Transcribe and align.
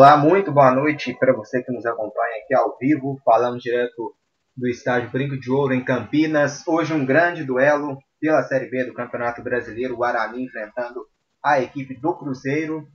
Olá, 0.00 0.16
muito 0.16 0.52
boa 0.52 0.72
noite 0.72 1.12
para 1.12 1.32
você 1.32 1.60
que 1.60 1.72
nos 1.72 1.84
acompanha 1.84 2.36
aqui 2.40 2.54
ao 2.54 2.78
vivo. 2.78 3.20
Falamos 3.24 3.60
direto 3.60 4.14
do 4.56 4.68
estádio 4.68 5.10
Brinco 5.10 5.36
de 5.36 5.50
Ouro 5.50 5.74
em 5.74 5.84
Campinas. 5.84 6.64
Hoje 6.68 6.94
um 6.94 7.04
grande 7.04 7.42
duelo 7.42 7.98
pela 8.20 8.44
Série 8.44 8.70
B 8.70 8.84
do 8.84 8.94
Campeonato 8.94 9.42
Brasileiro. 9.42 9.94
O 9.94 9.96
Guarani 9.96 10.44
enfrentando 10.44 11.04
a 11.44 11.60
equipe 11.60 11.98
do 11.98 12.16
Cruzeiro. 12.16 12.86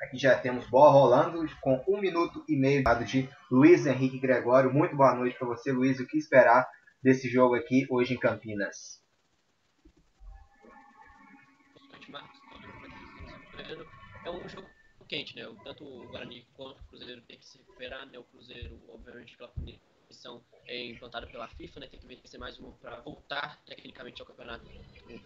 Aqui 0.00 0.16
já 0.16 0.34
temos 0.34 0.66
bola 0.70 0.92
rolando 0.92 1.44
com 1.60 1.84
um 1.86 2.00
minuto 2.00 2.42
e 2.48 2.56
meio 2.58 2.82
de 3.04 3.28
Luiz 3.50 3.86
Henrique 3.86 4.18
Gregório. 4.18 4.72
Muito 4.72 4.96
boa 4.96 5.14
noite 5.14 5.38
para 5.38 5.48
você, 5.48 5.70
Luiz. 5.70 6.00
O 6.00 6.06
que 6.06 6.16
esperar 6.16 6.66
desse 7.02 7.28
jogo 7.28 7.54
aqui 7.54 7.86
hoje 7.90 8.14
em 8.14 8.18
Campinas? 8.18 9.04
É 14.24 14.30
um 14.30 14.48
jogo 14.48 14.75
quente, 15.06 15.34
né? 15.36 15.42
Tanto 15.64 15.84
o 15.84 16.08
Guarani 16.08 16.46
quanto 16.54 16.80
o 16.80 16.84
Cruzeiro 16.84 17.22
tem 17.22 17.38
que 17.38 17.46
se 17.46 17.58
recuperar, 17.58 18.06
né? 18.06 18.18
O 18.18 18.24
Cruzeiro, 18.24 18.80
obviamente, 18.88 19.36
pela 19.36 19.50
punição 19.50 20.42
é 20.66 20.84
implantada 20.86 21.26
pela 21.26 21.48
FIFA, 21.48 21.80
né? 21.80 21.86
Tem 21.88 22.00
que 22.00 22.06
vencer 22.06 22.38
mais 22.38 22.58
uma 22.58 22.72
para 22.72 23.00
voltar 23.00 23.62
tecnicamente 23.64 24.20
ao 24.20 24.26
campeonato 24.26 24.64
com 24.64 25.20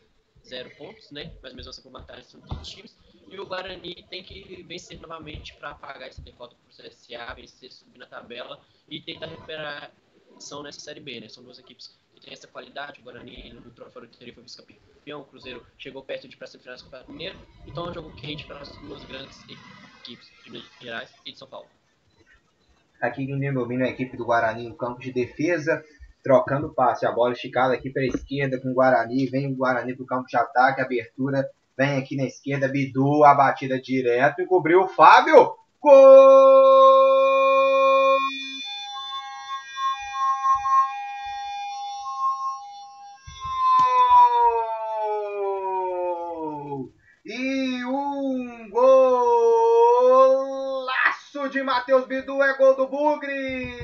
zero 0.46 0.70
pontos, 0.76 1.10
né? 1.10 1.36
Mas 1.42 1.54
mesmo 1.54 1.70
assim 1.70 1.82
por 1.82 1.92
matar 1.92 2.22
são 2.22 2.40
todos 2.40 2.62
os 2.62 2.68
times. 2.68 2.96
E 3.28 3.38
o 3.38 3.46
Guarani 3.46 4.06
tem 4.08 4.22
que 4.22 4.62
vencer 4.64 5.00
novamente 5.00 5.54
para 5.54 5.70
apagar 5.70 6.08
essa 6.08 6.22
derrota 6.22 6.56
para 6.56 6.68
o 6.68 6.88
CSA, 6.88 7.34
vencer, 7.34 7.72
subir 7.72 7.98
na 7.98 8.06
tabela 8.06 8.60
e 8.88 9.00
tentar 9.00 9.26
recuperar 9.26 9.92
são 10.38 10.62
nessa 10.62 10.80
Série 10.80 11.00
B, 11.00 11.20
né? 11.20 11.28
São 11.28 11.44
duas 11.44 11.58
equipes 11.58 11.98
têm 12.20 12.32
essa 12.32 12.46
qualidade. 12.46 13.00
O 13.00 13.04
Guarani 13.04 13.52
no 13.52 13.70
troféu 13.70 14.06
de 14.06 14.32
foi 14.32 14.42
vice-campeão, 14.42 15.20
o 15.20 15.24
Cruzeiro 15.24 15.64
chegou 15.78 16.02
perto 16.02 16.28
de 16.28 16.34
ir 16.34 16.38
para 16.38 16.46
a 16.46 16.50
semifinal 16.50 16.76
do 16.76 16.84
Campeonato 16.84 17.12
Mineiro. 17.12 17.38
Então 17.66 17.86
é 17.86 17.90
um 17.90 17.94
jogo 17.94 18.14
quente 18.16 18.44
para 18.46 18.60
as 18.60 18.70
duas 18.78 19.04
grandes 19.04 19.42
equipes 20.00 20.30
de 20.44 20.50
Minas 20.50 20.68
Gerais 20.80 21.10
e 21.24 21.32
de 21.32 21.38
São 21.38 21.48
Paulo. 21.48 21.66
Aqui 23.00 23.26
quem 23.26 23.52
domina 23.52 23.86
a 23.86 23.88
equipe 23.88 24.16
do 24.16 24.26
Guarani 24.26 24.68
no 24.68 24.76
campo 24.76 25.00
de 25.00 25.10
defesa, 25.10 25.82
trocando 26.22 26.74
passe. 26.74 27.06
A 27.06 27.12
bola 27.12 27.32
esticada 27.32 27.74
aqui 27.74 27.90
para 27.90 28.02
a 28.02 28.06
esquerda 28.06 28.60
com 28.60 28.70
o 28.70 28.74
Guarani. 28.74 29.26
Vem 29.26 29.50
o 29.50 29.56
Guarani 29.56 29.94
para 29.94 30.04
o 30.04 30.06
campo 30.06 30.28
de 30.28 30.36
ataque, 30.36 30.80
abertura. 30.82 31.48
Vem 31.76 31.96
aqui 31.96 32.14
na 32.14 32.24
esquerda, 32.24 32.68
Bidu, 32.68 33.24
a 33.24 33.34
batida 33.34 33.80
direto. 33.80 34.42
Encobriu 34.42 34.82
o 34.82 34.88
Fábio. 34.88 35.54
Gol! 35.80 37.19
Matheus 51.80 52.06
Bidu 52.06 52.42
é 52.42 52.54
gol 52.58 52.76
do 52.76 52.86
Bugre! 52.88 53.74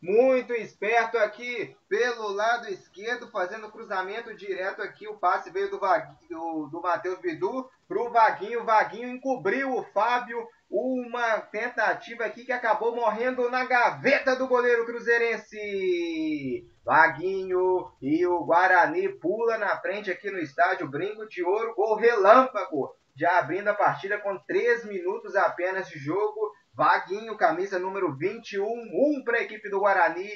Muito 0.00 0.54
esperto 0.54 1.18
aqui 1.18 1.76
pelo 1.86 2.32
lado 2.32 2.66
esquerdo, 2.68 3.30
fazendo 3.30 3.70
cruzamento 3.70 4.34
direto 4.34 4.80
aqui. 4.80 5.06
O 5.06 5.18
passe 5.18 5.50
veio 5.50 5.70
do, 5.70 5.78
do, 5.78 6.68
do 6.72 6.80
Matheus 6.80 7.18
Bidu 7.18 7.68
para 7.86 8.00
o 8.00 8.10
Vaguinho. 8.10 8.64
Vaguinho 8.64 9.10
encobriu 9.10 9.76
o 9.76 9.82
Fábio. 9.92 10.48
Uma 10.70 11.40
tentativa 11.40 12.24
aqui 12.24 12.46
que 12.46 12.52
acabou 12.52 12.96
morrendo 12.96 13.50
na 13.50 13.66
gaveta 13.66 14.34
do 14.34 14.48
goleiro 14.48 14.86
cruzeirense. 14.86 16.66
Vaguinho 16.82 17.92
e 18.00 18.26
o 18.26 18.46
Guarani 18.46 19.10
pula 19.10 19.58
na 19.58 19.78
frente 19.78 20.10
aqui 20.10 20.30
no 20.30 20.38
estádio 20.38 20.88
Brinco 20.88 21.28
de 21.28 21.44
Ouro. 21.44 21.74
Gol 21.74 21.96
relâmpago 21.96 22.96
já 23.16 23.38
abrindo 23.38 23.68
a 23.68 23.74
partida 23.74 24.18
com 24.18 24.38
3 24.46 24.84
minutos 24.84 25.34
apenas 25.34 25.88
de 25.88 25.98
jogo. 25.98 26.52
Vaguinho, 26.74 27.38
camisa 27.38 27.78
número 27.78 28.14
21, 28.14 28.62
1 28.62 29.24
para 29.24 29.38
a 29.38 29.42
equipe 29.42 29.70
do 29.70 29.80
Guarani, 29.80 30.28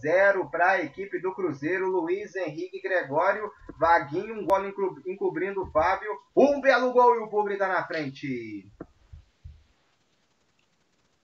0 0.00 0.50
para 0.50 0.70
a 0.72 0.82
equipe 0.82 1.20
do 1.20 1.32
Cruzeiro, 1.32 1.88
Luiz 1.88 2.34
Henrique 2.34 2.82
Gregório, 2.82 3.48
Vaguinho, 3.78 4.34
um 4.34 4.44
gol 4.44 4.66
encobrindo 5.06 5.62
o 5.62 5.70
Fábio, 5.70 6.10
um 6.34 6.60
belo 6.60 6.92
gol 6.92 7.14
e 7.14 7.18
o 7.20 7.28
Pugre 7.28 7.52
está 7.52 7.68
na 7.68 7.86
frente. 7.86 8.68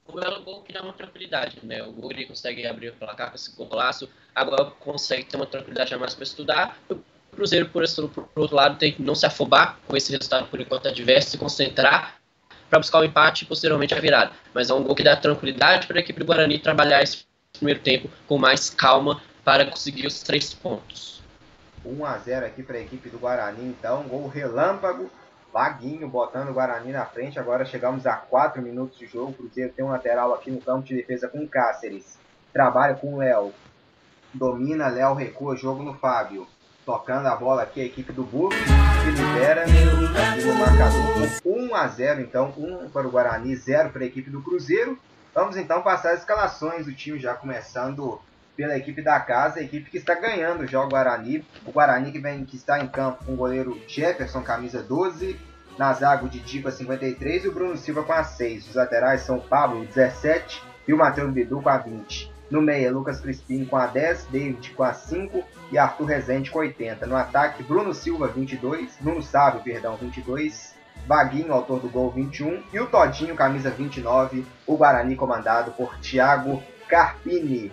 Um 0.08 0.14
belo 0.14 0.44
gol 0.44 0.62
que 0.62 0.72
dá 0.72 0.82
uma 0.82 0.92
tranquilidade, 0.92 1.66
né? 1.66 1.82
O 1.82 1.92
Pugre 1.92 2.28
consegue 2.28 2.64
abrir 2.64 2.90
o 2.90 2.96
placar 2.96 3.30
com 3.30 3.34
esse 3.34 3.56
golaço, 3.56 4.08
agora 4.32 4.70
consegue 4.78 5.24
ter 5.24 5.38
uma 5.38 5.46
tranquilidade 5.46 5.92
a 5.92 5.98
mais 5.98 6.14
para 6.14 6.22
estudar. 6.22 6.78
O 6.88 6.94
Cruzeiro, 7.34 7.66
por, 7.68 7.82
esse, 7.82 8.00
por 8.06 8.28
outro 8.36 8.56
lado, 8.56 8.78
tem 8.78 8.92
que 8.92 9.02
não 9.02 9.14
se 9.14 9.24
afobar 9.24 9.78
com 9.86 9.96
esse 9.96 10.12
resultado 10.12 10.46
por 10.48 10.60
enquanto 10.60 10.88
adverso, 10.88 11.30
se 11.30 11.38
concentrar 11.38 12.16
para 12.68 12.78
buscar 12.78 13.00
o 13.00 13.04
empate 13.04 13.44
e 13.44 13.46
posteriormente 13.46 13.94
a 13.94 14.00
virada. 14.00 14.32
Mas 14.54 14.70
é 14.70 14.74
um 14.74 14.82
gol 14.82 14.94
que 14.94 15.02
dá 15.02 15.16
tranquilidade 15.16 15.86
para 15.86 15.98
a 15.98 16.00
equipe 16.00 16.20
do 16.20 16.26
Guarani 16.26 16.58
trabalhar 16.58 17.02
esse 17.02 17.24
primeiro 17.52 17.80
tempo 17.80 18.08
com 18.26 18.38
mais 18.38 18.70
calma 18.70 19.22
para 19.44 19.66
conseguir 19.66 20.06
os 20.06 20.22
três 20.22 20.52
pontos. 20.52 21.22
1 21.84 22.04
a 22.04 22.18
0 22.18 22.46
aqui 22.46 22.62
para 22.62 22.76
a 22.76 22.80
equipe 22.80 23.08
do 23.08 23.18
Guarani, 23.18 23.66
então, 23.66 24.04
gol 24.04 24.28
relâmpago, 24.28 25.10
Vaguinho 25.52 26.08
botando 26.08 26.48
o 26.48 26.54
Guarani 26.54 26.92
na 26.92 27.04
frente. 27.04 27.38
Agora 27.38 27.64
chegamos 27.64 28.06
a 28.06 28.14
4 28.14 28.62
minutos 28.62 28.98
de 28.98 29.06
jogo. 29.06 29.32
O 29.32 29.34
Cruzeiro 29.34 29.72
tem 29.72 29.84
um 29.84 29.90
lateral 29.90 30.32
aqui 30.32 30.50
no 30.50 30.60
campo 30.60 30.86
de 30.86 30.94
defesa 30.94 31.28
com 31.28 31.46
Cáceres. 31.46 32.18
Trabalha 32.52 32.94
com 32.94 33.14
o 33.14 33.18
Léo. 33.18 33.52
Domina, 34.32 34.88
Léo 34.88 35.12
recua, 35.12 35.54
jogo 35.54 35.82
no 35.82 35.92
Fábio. 35.92 36.46
Tocando 36.84 37.26
a 37.26 37.36
bola 37.36 37.62
aqui 37.62 37.80
a 37.80 37.84
equipe 37.84 38.12
do 38.12 38.24
Burgo, 38.24 38.56
que 38.56 39.10
libera 39.10 39.62
aqui 39.62 40.44
no 40.44 40.54
marcador 40.54 41.02
1 41.44 41.74
a 41.74 41.86
0 41.86 42.20
então, 42.20 42.52
1 42.56 42.90
para 42.90 43.06
o 43.06 43.10
Guarani, 43.10 43.54
0 43.54 43.90
para 43.90 44.02
a 44.02 44.06
equipe 44.06 44.28
do 44.28 44.42
Cruzeiro. 44.42 44.98
Vamos 45.32 45.56
então 45.56 45.80
passar 45.82 46.12
as 46.12 46.20
escalações 46.20 46.86
do 46.86 46.92
time 46.92 47.20
já 47.20 47.34
começando 47.34 48.20
pela 48.56 48.76
equipe 48.76 49.00
da 49.00 49.18
casa, 49.20 49.60
a 49.60 49.62
equipe 49.62 49.90
que 49.90 49.96
está 49.96 50.14
ganhando 50.14 50.66
já 50.66 50.80
o 50.80 50.88
Guarani. 50.88 51.46
O 51.64 51.72
Guarani 51.72 52.10
que, 52.10 52.18
vem, 52.18 52.44
que 52.44 52.56
está 52.56 52.80
em 52.80 52.88
campo 52.88 53.24
com 53.24 53.32
o 53.32 53.36
goleiro 53.36 53.80
Jefferson, 53.86 54.42
camisa 54.42 54.82
12, 54.82 55.38
na 55.78 55.92
o 56.22 56.28
Didiba 56.28 56.70
53 56.70 57.44
e 57.44 57.48
o 57.48 57.52
Bruno 57.52 57.76
Silva 57.76 58.02
com 58.02 58.12
a 58.12 58.24
6. 58.24 58.68
Os 58.68 58.74
laterais 58.74 59.22
são 59.22 59.36
o 59.38 59.40
Pablo 59.40 59.84
17 59.86 60.62
e 60.86 60.92
o 60.92 60.98
Matheus 60.98 61.32
Bidu 61.32 61.62
com 61.62 61.68
a 61.68 61.78
20. 61.78 62.31
No 62.52 62.60
meio, 62.60 62.92
Lucas 62.92 63.18
Crispim 63.18 63.64
com 63.64 63.78
a 63.78 63.86
10, 63.86 64.26
David 64.26 64.72
com 64.72 64.82
a 64.82 64.92
5 64.92 65.42
e 65.70 65.78
Arthur 65.78 66.04
Rezende 66.04 66.50
com 66.50 66.58
80. 66.58 67.06
No 67.06 67.16
ataque, 67.16 67.62
Bruno 67.62 67.94
Silva 67.94 68.28
22, 68.28 68.98
Bruno 69.00 69.22
Sábio, 69.22 69.62
perdão, 69.62 69.96
22, 69.96 70.74
Vaguinho, 71.06 71.54
autor 71.54 71.80
do 71.80 71.88
gol 71.88 72.10
21 72.10 72.62
e 72.70 72.78
o 72.78 72.86
Todinho, 72.86 73.34
camisa 73.34 73.70
29, 73.70 74.44
o 74.66 74.76
Guarani 74.76 75.16
comandado 75.16 75.70
por 75.70 75.96
Thiago 75.96 76.62
Carpini. 76.90 77.72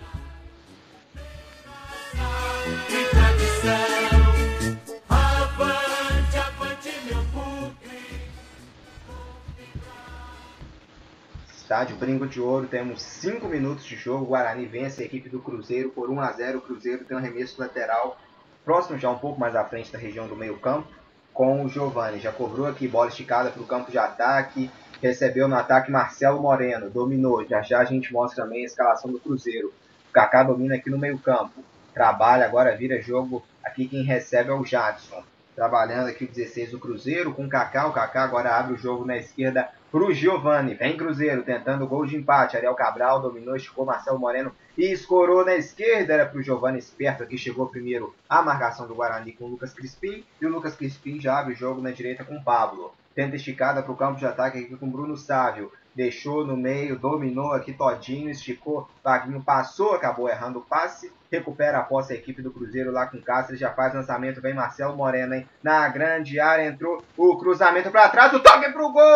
Estádio 11.70 11.94
Brinco 11.98 12.26
de 12.26 12.40
Ouro, 12.40 12.66
temos 12.66 13.00
5 13.00 13.46
minutos 13.46 13.84
de 13.84 13.94
jogo. 13.94 14.24
Guarani 14.26 14.66
vence 14.66 15.00
a 15.00 15.06
equipe 15.06 15.28
do 15.28 15.38
Cruzeiro 15.38 15.90
por 15.90 16.10
1 16.10 16.20
a 16.20 16.32
0. 16.32 16.58
O 16.58 16.60
Cruzeiro 16.60 17.04
tem 17.04 17.16
um 17.16 17.20
arremesso 17.20 17.60
lateral 17.60 18.18
próximo, 18.64 18.98
já 18.98 19.08
um 19.08 19.18
pouco 19.18 19.38
mais 19.38 19.54
à 19.54 19.64
frente 19.64 19.92
da 19.92 19.96
região 19.96 20.26
do 20.26 20.34
meio-campo, 20.34 20.88
com 21.32 21.64
o 21.64 21.68
Giovani. 21.68 22.18
Já 22.18 22.32
cobrou 22.32 22.66
aqui 22.66 22.88
bola 22.88 23.06
esticada 23.06 23.50
para 23.50 23.62
o 23.62 23.66
campo 23.68 23.88
de 23.88 23.98
ataque. 23.98 24.68
Recebeu 25.00 25.46
no 25.46 25.54
ataque 25.54 25.92
Marcelo 25.92 26.42
Moreno, 26.42 26.90
dominou. 26.90 27.46
Já 27.46 27.62
já 27.62 27.78
a 27.78 27.84
gente 27.84 28.12
mostra 28.12 28.42
também 28.42 28.62
a 28.62 28.66
escalação 28.66 29.12
do 29.12 29.20
Cruzeiro. 29.20 29.72
O 30.08 30.12
Kaká 30.12 30.42
domina 30.42 30.74
aqui 30.74 30.90
no 30.90 30.98
meio-campo. 30.98 31.62
Trabalha, 31.94 32.46
agora 32.46 32.76
vira 32.76 33.00
jogo. 33.00 33.44
Aqui 33.64 33.86
quem 33.86 34.02
recebe 34.02 34.50
é 34.50 34.52
o 34.52 34.64
Jadson. 34.64 35.22
Trabalhando 35.54 36.08
aqui 36.08 36.24
o 36.24 36.28
16 36.28 36.72
do 36.72 36.80
Cruzeiro 36.80 37.32
com 37.32 37.44
o 37.44 37.48
Kaká. 37.48 37.86
O 37.86 37.92
Kaká 37.92 38.24
agora 38.24 38.56
abre 38.56 38.74
o 38.74 38.76
jogo 38.76 39.04
na 39.04 39.16
esquerda 39.16 39.70
pro 39.90 40.12
Giovani. 40.12 40.74
Vem 40.74 40.96
Cruzeiro 40.96 41.42
tentando 41.42 41.84
o 41.84 41.86
gol 41.86 42.06
de 42.06 42.16
empate. 42.16 42.56
Ariel 42.56 42.74
Cabral 42.74 43.20
dominou, 43.20 43.56
esticou 43.56 43.84
Marcelo 43.84 44.18
Moreno 44.18 44.52
e 44.76 44.92
escorou 44.92 45.44
na 45.44 45.54
esquerda. 45.54 46.14
Era 46.14 46.26
pro 46.26 46.42
Giovani 46.42 46.78
esperto 46.78 47.26
que 47.26 47.36
chegou 47.36 47.66
primeiro 47.66 48.14
a 48.28 48.42
marcação 48.42 48.86
do 48.86 48.94
Guarani 48.94 49.32
com 49.32 49.44
o 49.44 49.48
Lucas 49.48 49.72
Crispim. 49.72 50.24
E 50.40 50.46
o 50.46 50.50
Lucas 50.50 50.76
Crispim 50.76 51.20
já 51.20 51.38
abre 51.38 51.54
o 51.54 51.56
jogo 51.56 51.80
na 51.80 51.90
direita 51.90 52.24
com 52.24 52.36
o 52.36 52.44
Pablo. 52.44 52.94
Tenta 53.14 53.36
esticada 53.36 53.82
para 53.82 53.92
o 53.92 53.96
campo 53.96 54.18
de 54.18 54.26
ataque 54.26 54.58
aqui 54.58 54.76
com 54.76 54.86
o 54.86 54.90
Bruno 54.90 55.16
Sávio 55.16 55.72
deixou 55.94 56.46
no 56.46 56.56
meio, 56.56 56.98
dominou 56.98 57.52
aqui 57.52 57.72
todinho, 57.72 58.30
esticou, 58.30 58.88
Vaguinho 59.02 59.42
passou, 59.42 59.94
acabou 59.94 60.28
errando 60.28 60.60
o 60.60 60.62
passe, 60.62 61.12
recupera 61.30 61.78
a 61.78 61.82
posse 61.82 62.12
a 62.12 62.16
equipe 62.16 62.42
do 62.42 62.50
Cruzeiro 62.50 62.90
lá 62.90 63.06
com 63.06 63.20
Cáceres, 63.20 63.60
já 63.60 63.72
faz 63.72 63.94
lançamento, 63.94 64.40
vem 64.40 64.54
Marcelo 64.54 64.96
Moreno, 64.96 65.34
hein? 65.34 65.46
Na 65.62 65.88
grande 65.88 66.40
área 66.40 66.68
entrou 66.68 67.02
o 67.16 67.36
cruzamento 67.36 67.90
para 67.90 68.08
trás, 68.08 68.32
o 68.32 68.40
toque 68.40 68.70
pro 68.72 68.92
gol! 68.92 69.10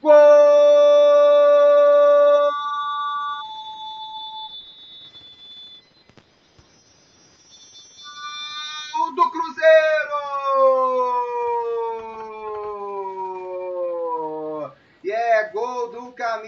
Gol! 0.00 1.17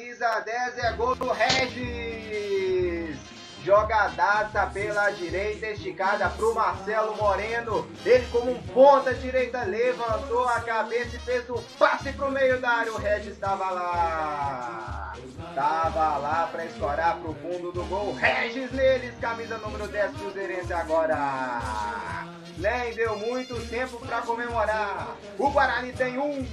Camisa 0.00 0.40
10 0.40 0.78
é 0.78 0.92
gol 0.92 1.14
do 1.14 1.30
Regis. 1.30 3.18
Jogadaça 3.62 4.66
pela 4.72 5.10
direita, 5.10 5.66
esticada 5.66 6.30
para 6.30 6.46
o 6.46 6.54
Marcelo 6.54 7.14
Moreno. 7.16 7.86
Ele, 8.06 8.26
como 8.32 8.52
um 8.52 8.62
ponta 8.62 9.12
direita, 9.12 9.62
levantou 9.64 10.48
a 10.48 10.60
cabeça 10.60 11.16
e 11.16 11.18
fez 11.18 11.48
o 11.50 11.60
passe 11.78 12.10
para 12.12 12.26
o 12.26 12.30
meio 12.30 12.58
da 12.58 12.70
área. 12.70 12.92
O 12.92 12.96
Regis 12.96 13.34
estava 13.34 13.70
lá. 13.70 15.12
Estava 15.50 16.16
lá 16.16 16.48
para 16.50 16.64
escorar 16.64 17.18
para 17.18 17.30
o 17.30 17.34
fundo 17.34 17.70
do 17.70 17.84
gol. 17.84 18.14
Regis 18.14 18.72
neles, 18.72 19.14
camisa 19.20 19.58
número 19.58 19.86
10, 19.86 20.16
Cruzeirense 20.16 20.72
agora. 20.72 22.26
Nem 22.56 22.94
deu 22.94 23.18
muito 23.18 23.54
tempo 23.68 23.98
para 24.06 24.22
comemorar. 24.22 25.14
O 25.38 25.50
Guarani 25.50 25.92
tem 25.92 26.18
um. 26.18 26.48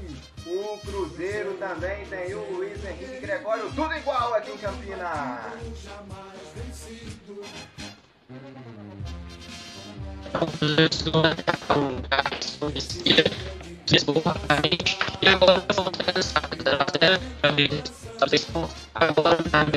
O 0.49 0.77
Cruzeiro 0.77 1.55
também 1.55 2.05
tem 2.05 2.33
o 2.33 2.51
Luiz 2.53 2.83
Henrique 2.85 3.19
Gregório, 3.19 3.69
tudo 3.75 3.93
igual 3.93 4.33
aqui 4.33 4.51
em 4.51 4.57
Campinas. 4.57 5.01
Agora 18.95 19.37
a 19.51 19.67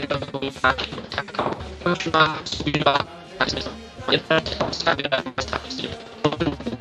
pro 6.22 6.79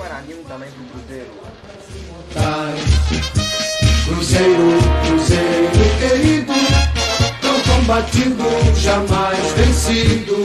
Guarani, 0.00 0.32
um 0.32 0.44
também 0.44 0.70
pro 0.70 0.82
Cruzeiro. 0.86 1.30
Cruzeiro, 4.06 4.78
Cruzeiro 5.06 5.70
querido, 5.98 6.54
tão 7.42 7.60
combatido, 7.60 8.44
jamais 8.80 9.52
vencido. 9.52 10.36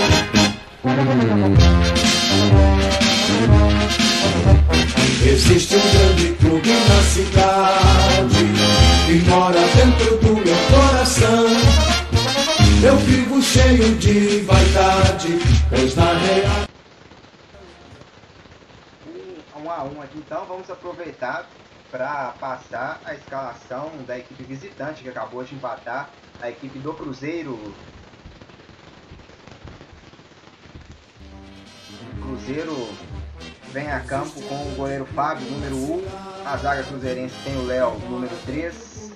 Existe 5.25 5.75
um 5.77 5.79
grande 5.79 6.33
clube 6.33 6.69
na 6.69 7.01
cidade 7.03 8.45
que 9.05 9.29
mora 9.29 9.61
dentro 9.73 10.17
do 10.17 10.33
meu 10.35 10.57
coração. 10.69 11.45
Eu 12.83 12.97
vivo 12.97 13.41
cheio 13.41 13.95
de 13.95 14.41
vaidade, 14.41 15.39
pois 15.69 15.95
na 15.95 16.13
real. 16.13 16.74
Um 19.65 19.71
a 19.71 19.83
um 19.83 19.99
aqui 19.99 20.19
então, 20.19 20.45
vamos 20.45 20.69
aproveitar 20.69 21.49
para 21.89 22.35
passar 22.39 23.01
a 23.03 23.15
escalação 23.15 23.91
da 24.05 24.15
equipe 24.15 24.43
visitante 24.43 25.01
que 25.01 25.09
acabou 25.09 25.43
de 25.43 25.55
empatar 25.55 26.11
a 26.39 26.51
equipe 26.51 26.77
do 26.77 26.93
Cruzeiro. 26.93 27.73
Cruzeiro 32.21 32.75
vem 33.71 33.91
a 33.91 34.01
campo 34.01 34.39
com 34.43 34.67
o 34.67 34.75
goleiro 34.75 35.05
Fábio, 35.07 35.49
número 35.49 35.75
1. 35.75 36.05
A 36.45 36.57
zaga 36.57 36.83
cruzeirense 36.83 37.35
tem 37.43 37.57
o 37.57 37.65
Léo, 37.65 37.97
número 38.07 38.35
3. 38.45 39.13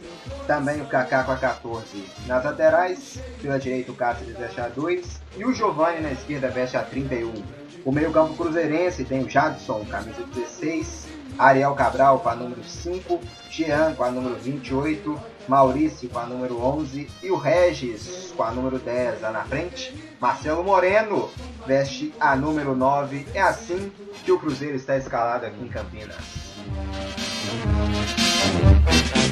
Também 0.48 0.82
o 0.82 0.86
Kaká 0.86 1.26
com 1.26 1.32
a 1.32 1.38
14. 1.38 2.10
Nas 2.26 2.44
laterais, 2.44 3.20
pela 3.40 3.60
direita 3.60 3.92
o 3.92 3.96
Cáceres 3.96 4.36
veste 4.36 4.60
a 4.60 4.68
2. 4.68 5.22
E 5.38 5.46
o 5.46 5.54
Giovanni 5.54 6.02
na 6.02 6.12
esquerda 6.12 6.50
veste 6.50 6.76
a 6.76 6.82
31. 6.82 7.59
O 7.86 7.92
meio 7.92 8.12
campo 8.12 8.36
cruzeirense 8.36 9.06
tem 9.06 9.24
o 9.24 9.30
Jadson, 9.30 9.86
camisa 9.90 10.24
16. 10.34 11.08
Ariel 11.38 11.74
Cabral 11.74 12.20
com 12.20 12.30
a 12.30 12.36
número 12.36 12.64
5. 12.64 13.20
Jean 13.50 13.94
com 13.96 14.04
a 14.04 14.12
número 14.12 14.36
28. 14.36 15.20
Maurício 15.48 16.10
com 16.10 16.20
a 16.20 16.26
número 16.26 16.62
11 16.62 17.10
e 17.24 17.32
o 17.32 17.38
Regis 17.38 18.34
com 18.36 18.44
a 18.44 18.52
número 18.52 18.78
10 18.78 19.22
lá 19.22 19.32
na 19.32 19.44
frente. 19.44 19.96
Marcelo 20.20 20.64
Moreno 20.64 21.30
veste 21.66 22.14
a 22.20 22.36
número 22.36 22.76
9. 22.76 23.26
É 23.34 23.42
assim 23.42 23.92
que 24.24 24.32
o 24.32 24.40
Cruzeiro 24.40 24.76
está 24.76 24.98
escalado 24.98 25.46
aqui 25.46 25.64
em 25.64 25.70
Campinas. 25.70 26.18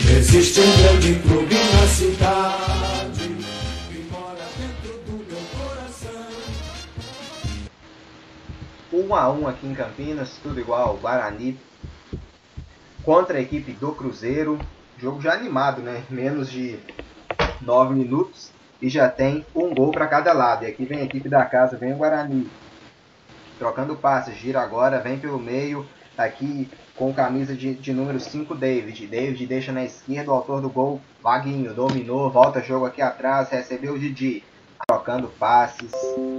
Existe 0.10 0.62
um 0.62 0.78
grande 0.78 1.16
clube 1.20 1.56
na 1.56 1.88
cidade 1.88 3.17
1 8.98 9.16
a 9.16 9.32
1 9.32 9.48
aqui 9.48 9.68
em 9.68 9.76
Campinas, 9.76 10.40
tudo 10.42 10.60
igual, 10.60 10.98
Guarani 10.98 11.58
contra 13.08 13.38
a 13.38 13.42
equipe 13.42 13.72
do 13.72 13.94
Cruzeiro. 13.94 14.60
Jogo 14.98 15.22
já 15.22 15.32
animado, 15.32 15.82
né? 15.82 16.04
Menos 16.10 16.52
de 16.52 16.78
9 17.62 17.96
minutos 17.96 18.52
e 18.82 18.90
já 18.90 19.08
tem 19.08 19.46
um 19.56 19.74
gol 19.74 19.92
para 19.92 20.08
cada 20.08 20.34
lado. 20.34 20.66
E 20.66 20.68
aqui 20.68 20.84
vem 20.84 21.00
a 21.00 21.06
equipe 21.06 21.30
da 21.30 21.46
casa, 21.46 21.78
vem 21.78 21.94
o 21.94 21.96
Guarani. 21.96 22.50
Trocando 23.58 23.96
passes, 23.96 24.36
gira 24.36 24.62
agora, 24.62 25.00
vem 25.00 25.18
pelo 25.18 25.40
meio. 25.40 25.86
Tá 26.18 26.26
aqui 26.26 26.70
com 26.98 27.14
camisa 27.14 27.56
de, 27.56 27.76
de 27.76 27.94
número 27.94 28.20
5, 28.20 28.54
David. 28.54 29.08
David 29.08 29.46
deixa 29.46 29.72
na 29.72 29.86
esquerda 29.86 30.32
o 30.32 30.34
autor 30.34 30.60
do 30.60 30.70
gol, 30.70 31.00
Vaguinho. 31.24 31.74
Dominou, 31.74 32.30
volta 32.30 32.62
jogo 32.62 32.86
aqui 32.86 33.02
atrás, 33.02 33.50
recebeu 33.50 33.94
o 33.94 34.00
Didi 34.00 34.44
trocando 34.86 35.28
passes. 35.40 35.92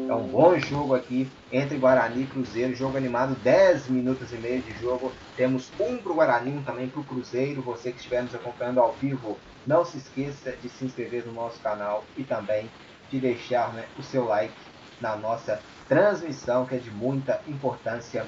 É 0.08 0.14
um 0.14 0.29
bom 0.29 0.58
jogo 0.58 0.94
aqui 0.94 1.31
entre 1.50 1.79
Guarani 1.79 2.23
e 2.23 2.26
Cruzeiro. 2.26 2.75
Jogo 2.75 2.96
animado, 2.96 3.35
10 3.43 3.88
minutos 3.88 4.32
e 4.32 4.37
meio 4.37 4.62
de 4.62 4.73
jogo. 4.79 5.12
Temos 5.37 5.70
um 5.81 5.96
para 5.96 6.12
o 6.12 6.14
Guarani, 6.14 6.56
um 6.56 6.62
também 6.62 6.88
para 6.88 7.00
o 7.00 7.05
Cruzeiro. 7.05 7.62
Você 7.62 7.90
que 7.90 7.99
estiver 7.99 8.23
nos 8.23 8.35
acompanhando 8.35 8.81
ao 8.81 8.93
vivo, 8.93 9.38
não 9.67 9.85
se 9.85 9.99
esqueça 9.99 10.52
de 10.52 10.69
se 10.69 10.85
inscrever 10.85 11.26
no 11.26 11.32
nosso 11.32 11.58
canal 11.61 12.05
e 12.17 12.25
também 12.25 12.70
de 13.11 13.19
deixar 13.19 13.73
né, 13.73 13.85
o 13.99 14.02
seu 14.02 14.26
like 14.26 14.55
na 15.00 15.17
nossa 15.17 15.61
transmissão, 15.88 16.67
que 16.67 16.75
é 16.75 16.79
de 16.79 16.91
muita 16.91 17.41
importância 17.49 18.26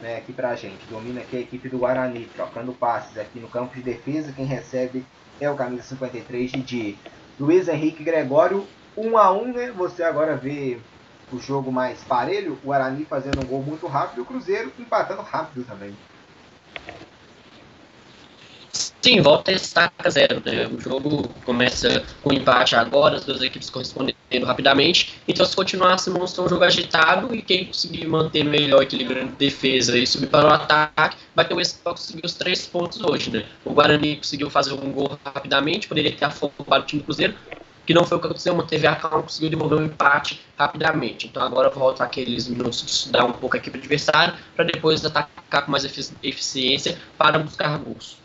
né, 0.00 0.16
aqui 0.16 0.32
para 0.32 0.50
a 0.50 0.56
gente. 0.56 0.86
Domina 0.86 1.20
aqui 1.20 1.36
a 1.36 1.40
equipe 1.40 1.68
do 1.68 1.78
Guarani, 1.78 2.26
trocando 2.34 2.72
passes 2.72 3.18
aqui 3.18 3.38
no 3.38 3.48
campo 3.48 3.74
de 3.74 3.82
defesa. 3.82 4.32
Quem 4.32 4.46
recebe 4.46 5.04
é 5.40 5.50
o 5.50 5.54
camisa 5.54 5.82
53 5.82 6.52
de 6.64 6.96
Luiz 7.38 7.68
Henrique 7.68 8.04
Gregório 8.04 8.66
1 8.96 9.18
a 9.18 9.32
1 9.32 9.52
né? 9.52 9.72
Você 9.72 10.02
agora 10.02 10.36
vê 10.36 10.78
o 11.32 11.38
jogo 11.38 11.72
mais 11.72 12.02
parelho, 12.04 12.52
o 12.52 12.66
Guarani 12.66 13.04
fazendo 13.04 13.40
um 13.40 13.46
gol 13.46 13.62
muito 13.62 13.86
rápido 13.86 14.18
e 14.18 14.20
o 14.20 14.24
Cruzeiro 14.24 14.72
empatando 14.78 15.22
rápido 15.22 15.64
também. 15.64 15.94
Sim, 19.02 19.20
volta 19.20 19.50
a 19.50 19.54
estaca 19.54 20.08
zero. 20.08 20.40
Né? 20.44 20.66
O 20.68 20.80
jogo 20.80 21.28
começa 21.44 22.04
com 22.22 22.32
empate 22.32 22.76
agora, 22.76 23.16
as 23.16 23.24
duas 23.24 23.42
equipes 23.42 23.68
correspondendo 23.68 24.14
rapidamente. 24.44 25.20
Então, 25.26 25.44
se 25.44 25.56
continuar, 25.56 25.98
se 25.98 26.08
mostrar 26.08 26.44
um 26.44 26.48
jogo 26.48 26.62
agitado 26.62 27.34
e 27.34 27.42
quem 27.42 27.66
conseguir 27.66 28.06
manter 28.06 28.44
melhor 28.44 28.82
equilibrando 28.82 29.32
defesa 29.32 29.98
e 29.98 30.06
subir 30.06 30.28
para 30.28 30.46
o 30.46 30.52
ataque, 30.52 31.16
vai 31.34 31.44
ter 31.44 31.52
o 31.52 31.60
esse 31.60 31.78
para 31.78 31.92
conseguir 31.92 32.24
os 32.24 32.34
três 32.34 32.64
pontos 32.64 33.02
hoje. 33.02 33.30
Né? 33.30 33.44
O 33.64 33.72
Guarani 33.72 34.16
conseguiu 34.18 34.48
fazer 34.48 34.72
um 34.72 34.92
gol 34.92 35.18
rapidamente, 35.24 35.88
poderia 35.88 36.12
ter 36.12 36.24
afobado 36.24 36.84
o 36.84 36.86
time 36.86 37.02
do 37.02 37.06
Cruzeiro, 37.06 37.34
que 37.86 37.92
não 37.92 38.04
foi 38.04 38.18
o 38.18 38.20
que 38.20 38.26
aconteceu, 38.26 38.54
manteve 38.54 38.86
a 38.86 38.94
calma, 38.94 39.22
conseguiu 39.22 39.50
devolver 39.50 39.78
um 39.78 39.84
empate 39.84 40.40
rapidamente. 40.56 41.26
Então 41.26 41.42
agora 41.42 41.68
volta 41.68 42.04
aqueles 42.04 42.46
minutos 42.48 42.82
de 42.84 42.90
estudar 42.90 43.24
um 43.24 43.32
pouco 43.32 43.56
a 43.56 43.58
equipe 43.58 43.78
adversária 43.78 44.34
para 44.54 44.64
depois 44.64 45.04
atacar 45.04 45.64
com 45.64 45.70
mais 45.70 45.84
eficiência 45.84 46.98
para 47.18 47.38
buscar 47.38 47.78
gols. 47.78 48.18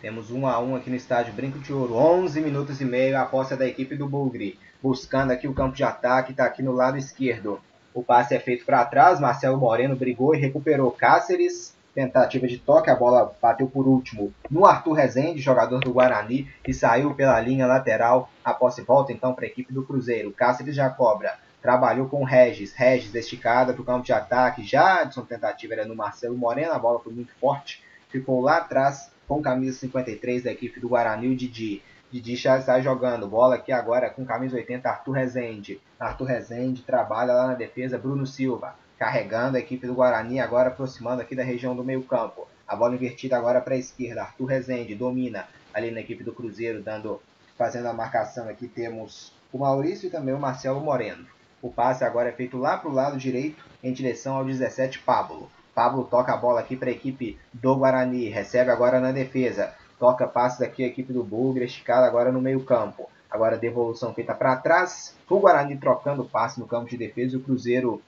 Temos 0.00 0.30
1 0.30 0.38
um 0.38 0.46
a 0.46 0.58
1 0.60 0.70
um 0.70 0.76
aqui 0.76 0.90
no 0.90 0.96
estádio 0.96 1.32
Brinco 1.32 1.58
de 1.58 1.72
Ouro, 1.72 1.94
11 1.94 2.40
minutos 2.40 2.80
e 2.80 2.84
meio 2.84 3.18
a 3.18 3.24
posse 3.24 3.56
da 3.56 3.66
equipe 3.66 3.96
do 3.96 4.06
Bulgri, 4.06 4.58
buscando 4.82 5.30
aqui 5.30 5.48
o 5.48 5.54
campo 5.54 5.74
de 5.74 5.82
ataque, 5.82 6.32
está 6.32 6.44
aqui 6.44 6.62
no 6.62 6.72
lado 6.72 6.98
esquerdo. 6.98 7.60
O 7.94 8.02
passe 8.02 8.34
é 8.34 8.38
feito 8.38 8.64
para 8.64 8.84
trás, 8.84 9.18
Marcelo 9.18 9.56
Moreno 9.56 9.96
brigou 9.96 10.34
e 10.34 10.38
recuperou 10.38 10.90
Cáceres, 10.90 11.75
tentativa 11.96 12.46
de 12.46 12.58
toque, 12.58 12.90
a 12.90 12.94
bola 12.94 13.34
bateu 13.40 13.66
por 13.66 13.88
último 13.88 14.30
no 14.50 14.66
Arthur 14.66 14.92
Rezende, 14.92 15.40
jogador 15.40 15.80
do 15.80 15.94
Guarani, 15.94 16.46
e 16.68 16.74
saiu 16.74 17.14
pela 17.14 17.40
linha 17.40 17.66
lateral. 17.66 18.28
A 18.44 18.52
posse 18.52 18.82
volta 18.82 19.14
então 19.14 19.32
para 19.32 19.46
a 19.46 19.48
equipe 19.48 19.72
do 19.72 19.82
Cruzeiro. 19.82 20.30
Cáceres 20.30 20.76
já 20.76 20.90
cobra. 20.90 21.38
Trabalhou 21.62 22.06
com 22.06 22.22
Regis. 22.22 22.74
Regis 22.74 23.14
esticada 23.14 23.72
para 23.72 23.80
o 23.80 23.84
campo 23.84 24.04
de 24.04 24.12
ataque. 24.12 24.62
Jadson, 24.62 25.22
tentativa 25.22 25.72
era 25.72 25.86
no 25.86 25.96
Marcelo 25.96 26.36
Moreno. 26.36 26.72
A 26.72 26.78
bola 26.78 27.00
foi 27.00 27.14
muito 27.14 27.32
forte. 27.40 27.82
Ficou 28.10 28.42
lá 28.42 28.58
atrás 28.58 29.10
com 29.26 29.40
camisa 29.40 29.78
53 29.78 30.44
da 30.44 30.52
equipe 30.52 30.78
do 30.78 30.90
Guarani, 30.90 31.28
o 31.28 31.34
Didi. 31.34 31.82
Didi 32.12 32.36
já 32.36 32.58
está 32.58 32.78
jogando. 32.78 33.26
Bola 33.26 33.54
aqui 33.54 33.72
agora 33.72 34.10
com 34.10 34.26
camisa 34.26 34.54
80, 34.54 34.86
Arthur 34.86 35.12
Rezende. 35.12 35.80
Arthur 35.98 36.26
Rezende 36.26 36.82
trabalha 36.82 37.32
lá 37.32 37.46
na 37.46 37.54
defesa, 37.54 37.96
Bruno 37.96 38.26
Silva 38.26 38.74
carregando 38.98 39.56
a 39.56 39.60
equipe 39.60 39.86
do 39.86 39.94
Guarani, 39.94 40.40
agora 40.40 40.68
aproximando 40.68 41.22
aqui 41.22 41.34
da 41.34 41.42
região 41.42 41.76
do 41.76 41.84
meio 41.84 42.02
campo. 42.02 42.48
A 42.66 42.74
bola 42.74 42.94
invertida 42.94 43.36
agora 43.36 43.60
para 43.60 43.74
a 43.74 43.78
esquerda. 43.78 44.22
Arthur 44.22 44.46
Rezende 44.46 44.94
domina 44.94 45.46
ali 45.72 45.90
na 45.90 46.00
equipe 46.00 46.24
do 46.24 46.32
Cruzeiro, 46.32 46.82
dando, 46.82 47.20
fazendo 47.56 47.86
a 47.86 47.92
marcação 47.92 48.48
aqui. 48.48 48.66
Temos 48.66 49.32
o 49.52 49.58
Maurício 49.58 50.08
e 50.08 50.10
também 50.10 50.34
o 50.34 50.38
Marcelo 50.38 50.80
Moreno. 50.80 51.26
O 51.62 51.70
passe 51.70 52.04
agora 52.04 52.30
é 52.30 52.32
feito 52.32 52.56
lá 52.56 52.76
para 52.76 52.90
o 52.90 52.94
lado 52.94 53.16
direito, 53.18 53.64
em 53.82 53.92
direção 53.92 54.36
ao 54.36 54.44
17 54.44 55.00
Pablo. 55.00 55.50
Pablo 55.74 56.04
toca 56.04 56.32
a 56.32 56.36
bola 56.36 56.60
aqui 56.60 56.76
para 56.76 56.88
a 56.88 56.92
equipe 56.92 57.38
do 57.52 57.76
Guarani. 57.76 58.28
Recebe 58.28 58.70
agora 58.70 58.98
na 58.98 59.12
defesa. 59.12 59.74
Toca 59.98 60.26
passes 60.26 60.62
aqui 60.62 60.82
a 60.82 60.86
equipe 60.86 61.12
do 61.12 61.22
Bugre, 61.22 61.64
esticada 61.64 62.06
agora 62.06 62.32
no 62.32 62.40
meio 62.40 62.64
campo. 62.64 63.08
Agora 63.30 63.58
devolução 63.58 64.14
feita 64.14 64.34
para 64.34 64.56
trás. 64.56 65.14
O 65.28 65.38
Guarani 65.38 65.76
trocando 65.76 66.24
passe 66.24 66.58
no 66.58 66.66
campo 66.66 66.88
de 66.88 66.96
defesa 66.96 67.36
o 67.36 67.40
Cruzeiro 67.40 68.02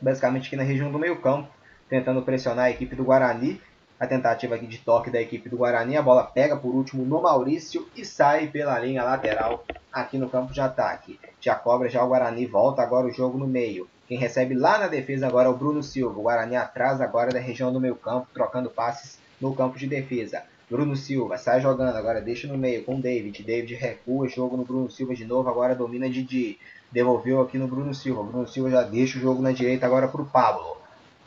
basicamente 0.00 0.46
aqui 0.46 0.56
na 0.56 0.62
região 0.62 0.90
do 0.90 0.98
meio 0.98 1.20
campo, 1.20 1.48
tentando 1.88 2.22
pressionar 2.22 2.66
a 2.66 2.70
equipe 2.70 2.94
do 2.94 3.04
Guarani. 3.04 3.60
A 3.98 4.06
tentativa 4.06 4.54
aqui 4.54 4.66
de 4.66 4.78
toque 4.78 5.10
da 5.10 5.20
equipe 5.20 5.48
do 5.48 5.56
Guarani, 5.56 5.96
a 5.96 6.02
bola 6.02 6.24
pega 6.24 6.54
por 6.54 6.74
último 6.74 7.02
no 7.04 7.22
Maurício 7.22 7.88
e 7.96 8.04
sai 8.04 8.46
pela 8.46 8.78
linha 8.78 9.02
lateral 9.02 9.64
aqui 9.90 10.18
no 10.18 10.28
campo 10.28 10.52
de 10.52 10.60
ataque. 10.60 11.18
Já 11.40 11.54
cobra 11.54 11.88
já 11.88 12.04
o 12.04 12.08
Guarani, 12.08 12.44
volta 12.44 12.82
agora 12.82 13.06
o 13.06 13.12
jogo 13.12 13.38
no 13.38 13.46
meio. 13.46 13.88
Quem 14.06 14.18
recebe 14.18 14.54
lá 14.54 14.78
na 14.78 14.86
defesa 14.86 15.26
agora 15.26 15.48
é 15.48 15.50
o 15.50 15.56
Bruno 15.56 15.82
Silva. 15.82 16.18
O 16.18 16.22
Guarani 16.22 16.56
atrás 16.56 17.00
agora 17.00 17.32
da 17.32 17.40
região 17.40 17.72
do 17.72 17.80
meio 17.80 17.96
campo, 17.96 18.28
trocando 18.34 18.68
passes 18.68 19.18
no 19.40 19.54
campo 19.54 19.78
de 19.78 19.86
defesa. 19.86 20.42
Bruno 20.68 20.96
Silva 20.96 21.38
sai 21.38 21.60
jogando, 21.60 21.96
agora 21.96 22.20
deixa 22.20 22.48
no 22.48 22.58
meio 22.58 22.84
com 22.84 22.96
o 22.96 23.00
David. 23.00 23.42
David 23.42 23.74
recua, 23.74 24.28
jogo 24.28 24.56
no 24.56 24.64
Bruno 24.64 24.90
Silva 24.90 25.14
de 25.14 25.24
novo, 25.24 25.48
agora 25.48 25.74
domina 25.74 26.10
Didi. 26.10 26.58
Devolveu 26.90 27.40
aqui 27.40 27.58
no 27.58 27.68
Bruno 27.68 27.94
Silva. 27.94 28.22
Bruno 28.22 28.48
Silva 28.48 28.70
já 28.70 28.82
deixa 28.82 29.18
o 29.18 29.20
jogo 29.20 29.42
na 29.42 29.52
direita 29.52 29.86
agora 29.86 30.08
para 30.08 30.22
o 30.22 30.26
Pablo 30.26 30.76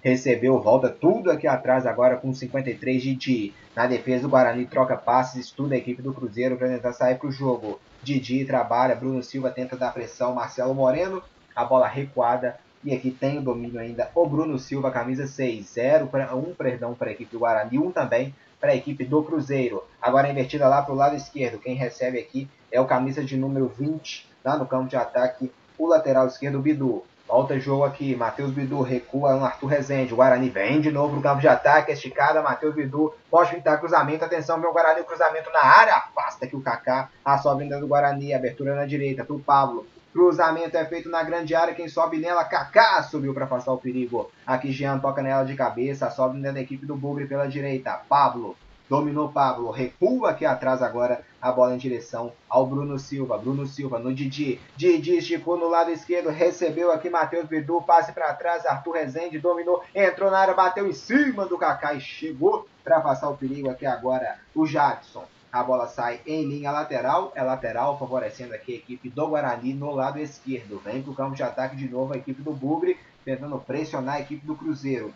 recebeu, 0.02 0.60
volta 0.60 0.90
tudo 0.90 1.32
aqui 1.32 1.48
atrás 1.48 1.86
agora 1.86 2.16
com 2.16 2.34
53 2.34 3.02
Didi. 3.02 3.54
Na 3.76 3.86
defesa 3.86 4.28
o 4.28 4.30
Guarani 4.30 4.66
troca 4.66 4.96
passes, 4.96 5.46
estuda 5.46 5.76
a 5.76 5.78
equipe 5.78 6.02
do 6.02 6.14
Cruzeiro 6.14 6.58
para 6.58 6.70
tentar 6.70 6.94
sair 6.94 7.16
para 7.16 7.28
o 7.28 7.32
jogo. 7.32 7.80
Didi 8.02 8.46
trabalha, 8.46 8.96
Bruno 8.96 9.22
Silva 9.22 9.52
tenta 9.52 9.76
dar 9.76 9.94
pressão, 9.94 10.34
Marcelo 10.34 10.74
Moreno, 10.74 11.22
a 11.56 11.64
bola 11.66 11.88
recuada. 11.88 12.58
E 12.82 12.96
aqui 12.96 13.12
tem 13.12 13.38
o 13.38 13.42
domínio 13.42 13.78
ainda 13.78 14.10
o 14.16 14.26
Bruno 14.26 14.58
Silva, 14.58 14.90
camisa 14.90 15.28
6, 15.28 15.66
0 15.66 16.08
para 16.08 16.34
1, 16.34 16.54
perdão, 16.56 16.96
para 16.96 17.10
a 17.10 17.12
equipe 17.12 17.30
do 17.30 17.40
Guarani, 17.40 17.78
1 17.78 17.92
também 17.92 18.34
para 18.60 18.72
a 18.72 18.76
equipe 18.76 19.06
do 19.06 19.24
Cruzeiro. 19.24 19.84
Agora 20.02 20.30
invertida 20.30 20.68
lá 20.68 20.82
para 20.82 20.94
o 20.94 20.98
lado 20.98 21.16
esquerdo. 21.16 21.60
Quem 21.60 21.76
recebe 21.76 22.20
aqui 22.20 22.50
é 22.72 22.80
o 22.80 22.86
camisa 22.86 23.24
de 23.24 23.38
número 23.38 23.68
20, 23.68 24.28
lá 24.44 24.58
no 24.58 24.66
campo 24.66 24.90
de 24.90 24.96
ataque, 24.96 25.52
o 25.78 25.88
lateral 25.88 26.28
esquerdo, 26.28 26.60
Bidu. 26.60 27.04
Volta 27.30 27.60
jogo 27.60 27.84
aqui, 27.84 28.16
Matheus 28.16 28.50
Bidu 28.50 28.82
recua 28.82 29.36
no 29.36 29.46
Arthur 29.46 29.68
Rezende. 29.68 30.14
O 30.14 30.16
Guarani 30.16 30.50
vem 30.50 30.82
de 30.82 30.90
novo 30.90 31.16
no 31.16 31.22
campo 31.22 31.40
de 31.40 31.48
ataque, 31.48 31.92
esticada, 31.92 32.42
Matheus 32.42 32.74
Bidu 32.74 33.14
pode 33.30 33.54
pintar 33.54 33.80
cruzamento. 33.80 34.26
Atenção, 34.26 34.58
meu 34.58 34.74
Guarani, 34.74 35.04
cruzamento 35.04 35.52
na 35.52 35.64
área. 35.64 35.96
Afasta 35.96 36.46
aqui 36.46 36.56
o 36.56 36.62
Kaká, 36.62 37.10
a 37.24 37.38
sobra 37.38 37.80
do 37.80 37.88
Guarani, 37.88 38.34
abertura 38.34 38.74
na 38.74 38.88
direita 38.88 39.24
para 39.24 39.36
o 39.36 39.40
Pablo. 39.40 39.86
Cruzamento 40.12 40.76
é 40.76 40.86
feito 40.86 41.10
na 41.10 41.24
grande 41.24 41.54
área, 41.54 41.76
quem 41.76 41.88
sobe 41.88 42.18
nela, 42.18 42.44
Kaká 42.44 43.04
subiu 43.04 43.34
para 43.34 43.46
afastar 43.46 43.74
o 43.74 43.78
perigo. 43.78 44.32
Aqui 44.46 44.72
Jean 44.72 45.00
toca 45.00 45.22
nela 45.22 45.44
de 45.44 45.56
cabeça, 45.56 46.10
sobe 46.10 46.38
dentro 46.38 46.56
da 46.56 46.62
equipe 46.62 46.86
do 46.86 46.96
Bugre 46.96 47.26
pela 47.26 47.48
direita. 47.48 48.00
Pablo 48.10 48.56
Dominou 48.90 49.30
Pablo, 49.30 49.70
recua 49.70 50.32
aqui 50.32 50.44
atrás 50.44 50.82
agora 50.82 51.22
a 51.40 51.52
bola 51.52 51.76
em 51.76 51.78
direção 51.78 52.34
ao 52.50 52.66
Bruno 52.66 52.98
Silva. 52.98 53.38
Bruno 53.38 53.68
Silva 53.68 54.00
no 54.00 54.12
Didi. 54.12 54.60
Didi 54.76 55.18
esticou 55.18 55.58
no 55.58 55.70
lado 55.70 55.92
esquerdo, 55.92 56.30
recebeu 56.30 56.92
aqui 56.92 57.08
Matheus 57.08 57.46
Bidu, 57.46 57.84
passe 57.84 58.12
para 58.12 58.34
trás, 58.34 58.66
Arthur 58.66 58.94
Rezende 58.94 59.38
dominou, 59.38 59.84
entrou 59.94 60.32
na 60.32 60.40
área, 60.40 60.56
bateu 60.56 60.88
em 60.88 60.94
cima 60.94 61.46
do 61.46 61.56
Kaká 61.56 61.94
e 61.94 62.02
chegou 62.02 62.68
para 62.84 63.00
passar 63.00 63.30
o 63.30 63.38
perigo 63.38 63.70
aqui 63.70 63.86
agora 63.86 64.40
o 64.56 64.66
Jadson. 64.66 65.24
A 65.52 65.64
bola 65.64 65.88
sai 65.88 66.22
em 66.28 66.46
linha 66.46 66.72
lateral, 66.72 67.32
é 67.36 67.42
lateral, 67.42 67.98
favorecendo 67.98 68.54
aqui 68.54 68.74
a 68.74 68.78
equipe 68.78 69.10
do 69.10 69.28
Guarani 69.28 69.74
no 69.74 69.92
lado 69.92 70.20
esquerdo. 70.20 70.80
Vem 70.84 71.02
para 71.02 71.12
o 71.12 71.16
campo 71.16 71.36
de 71.36 71.44
ataque 71.44 71.76
de 71.76 71.90
novo 71.90 72.14
a 72.14 72.18
equipe 72.18 72.42
do 72.42 72.54
Bugre, 72.54 72.98
tentando 73.26 73.58
pressionar 73.58 74.16
a 74.16 74.22
equipe 74.22 74.46
do 74.46 74.56
Cruzeiro. 74.56 75.14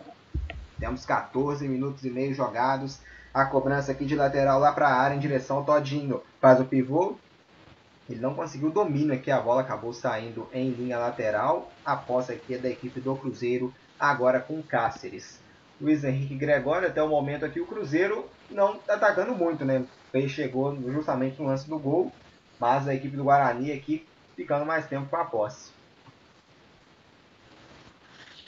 Temos 0.80 1.06
14 1.06 1.68
minutos 1.68 2.04
e 2.04 2.10
meio 2.10 2.34
jogados 2.34 3.00
a 3.34 3.46
cobrança 3.46 3.92
aqui 3.92 4.06
de 4.06 4.16
lateral 4.16 4.60
lá 4.60 4.72
para 4.72 4.88
a 4.88 4.96
área 4.96 5.16
em 5.16 5.20
direção 5.20 5.58
ao 5.58 5.64
Todinho. 5.64 6.22
Faz 6.40 6.60
o 6.60 6.66
pivô. 6.66 7.16
Ele 8.08 8.20
não 8.20 8.36
conseguiu 8.36 8.70
domínio 8.70 9.14
aqui, 9.14 9.32
a 9.32 9.40
bola 9.40 9.62
acabou 9.62 9.92
saindo 9.92 10.48
em 10.54 10.70
linha 10.70 11.00
lateral. 11.00 11.72
A 11.84 11.96
posse 11.96 12.32
aqui 12.32 12.54
é 12.54 12.58
da 12.60 12.70
equipe 12.70 13.00
do 13.00 13.16
Cruzeiro, 13.16 13.74
agora 14.00 14.40
com 14.40 14.62
Cáceres. 14.62 15.40
Luiz 15.82 16.04
Henrique 16.04 16.36
Gregório, 16.36 16.88
até 16.88 17.02
o 17.02 17.08
momento 17.08 17.44
aqui 17.44 17.60
o 17.60 17.66
Cruzeiro 17.66 18.30
não 18.52 18.76
está 18.76 18.94
atacando 18.94 19.34
muito, 19.34 19.66
né? 19.66 19.84
Ele 20.14 20.30
chegou 20.30 20.78
justamente 20.92 21.42
no 21.42 21.48
lance 21.48 21.68
do 21.68 21.80
gol, 21.80 22.12
mas 22.60 22.88
a 22.88 22.94
equipe 22.94 23.18
do 23.18 23.24
Guarani 23.24 23.72
aqui 23.72 24.06
ficando 24.36 24.66
mais 24.66 24.86
tempo 24.86 25.08
com 25.10 25.16
a 25.16 25.26
posse. 25.26 25.72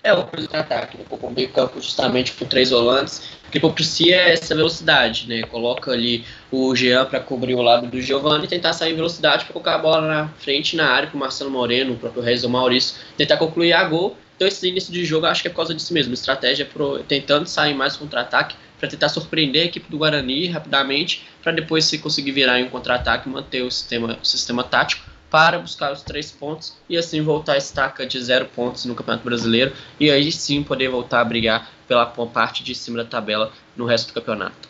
É 0.03 0.13
o 0.13 0.24
contra-ataque, 0.24 1.00
né? 1.00 1.05
com 1.10 1.15
o 1.15 1.31
meio 1.31 1.50
campo 1.50 1.81
justamente 1.81 2.31
com 2.34 2.45
três 2.45 2.69
volantes, 2.69 3.27
que 3.51 3.60
propicia 3.60 4.15
é 4.15 4.34
essa 4.34 4.53
velocidade, 4.53 5.27
né? 5.27 5.41
Coloca 5.48 5.91
ali 5.91 6.24
o 6.51 6.75
Jean 6.75 7.05
para 7.05 7.19
cobrir 7.19 7.55
o 7.55 7.62
lado 7.63 7.88
do 7.88 8.00
Giovanni 8.00 8.45
e 8.45 8.48
tentar 8.48 8.74
sair 8.74 8.93
em 8.93 8.95
velocidade 8.95 9.45
para 9.45 9.53
colocar 9.53 9.74
a 9.74 9.79
bola 9.79 10.07
na 10.07 10.27
frente 10.38 10.75
na 10.75 10.88
área 10.88 11.10
para 11.10 11.17
o 11.17 11.19
Marcelo 11.19 11.50
Moreno, 11.50 11.93
o 11.93 11.98
próprio 11.98 12.22
Reis 12.22 12.43
ou 12.43 12.51
Maurício, 12.51 12.95
tentar 13.17 13.38
concluir 13.38 13.74
a 13.74 13.84
gol. 13.84 14.15
Então 14.36 14.48
esse 14.48 14.67
início 14.67 14.93
de 14.93 15.03
jogo 15.03 15.25
acho 15.25 15.41
que 15.41 15.48
é 15.48 15.50
por 15.50 15.57
causa 15.57 15.74
disso 15.74 15.91
mesmo, 15.91 16.13
estratégia 16.13 16.67
pro, 16.67 17.00
tentando 17.05 17.48
sair 17.48 17.74
mais 17.74 17.98
contra-ataque 17.98 18.55
para 18.79 18.89
tentar 18.89 19.10
surpreender 19.10 19.63
a 19.63 19.65
equipe 19.65 19.89
do 19.89 19.98
Guarani 19.98 20.48
rapidamente, 20.48 21.27
para 21.41 21.51
depois 21.51 21.86
se 21.86 21.98
conseguir 21.98 22.32
virar 22.32 22.60
em 22.60 22.65
um 22.65 22.70
contra-ataque 22.70 23.29
e 23.29 23.32
manter 23.32 23.62
o 23.62 23.72
sistema, 23.72 24.17
o 24.22 24.25
sistema 24.25 24.63
tático 24.63 25.05
para 25.29 25.60
buscar 25.60 25.91
os 25.91 26.01
três 26.01 26.32
pontos 26.32 26.77
e 26.88 26.98
assim 26.98 27.22
voltar 27.22 27.53
a 27.53 27.58
estaca 27.58 28.05
de 28.05 28.24
zero 28.24 28.46
pontos 28.46 28.86
no 28.86 28.96
Campeonato 28.96 29.25
Brasileiro 29.25 29.74
e 30.00 30.10
aí 30.10 30.32
sim 30.32 30.63
poder 30.63 30.89
voltar 30.89 31.22
a 31.22 31.25
brigar 31.25 31.70
pela 31.88 32.05
parte 32.05 32.63
de 32.63 32.74
cima 32.74 33.03
da 33.03 33.10
tabela 33.10 33.51
no 33.75 33.86
resto 33.86 34.08
do 34.08 34.13
campeonato. 34.13 34.70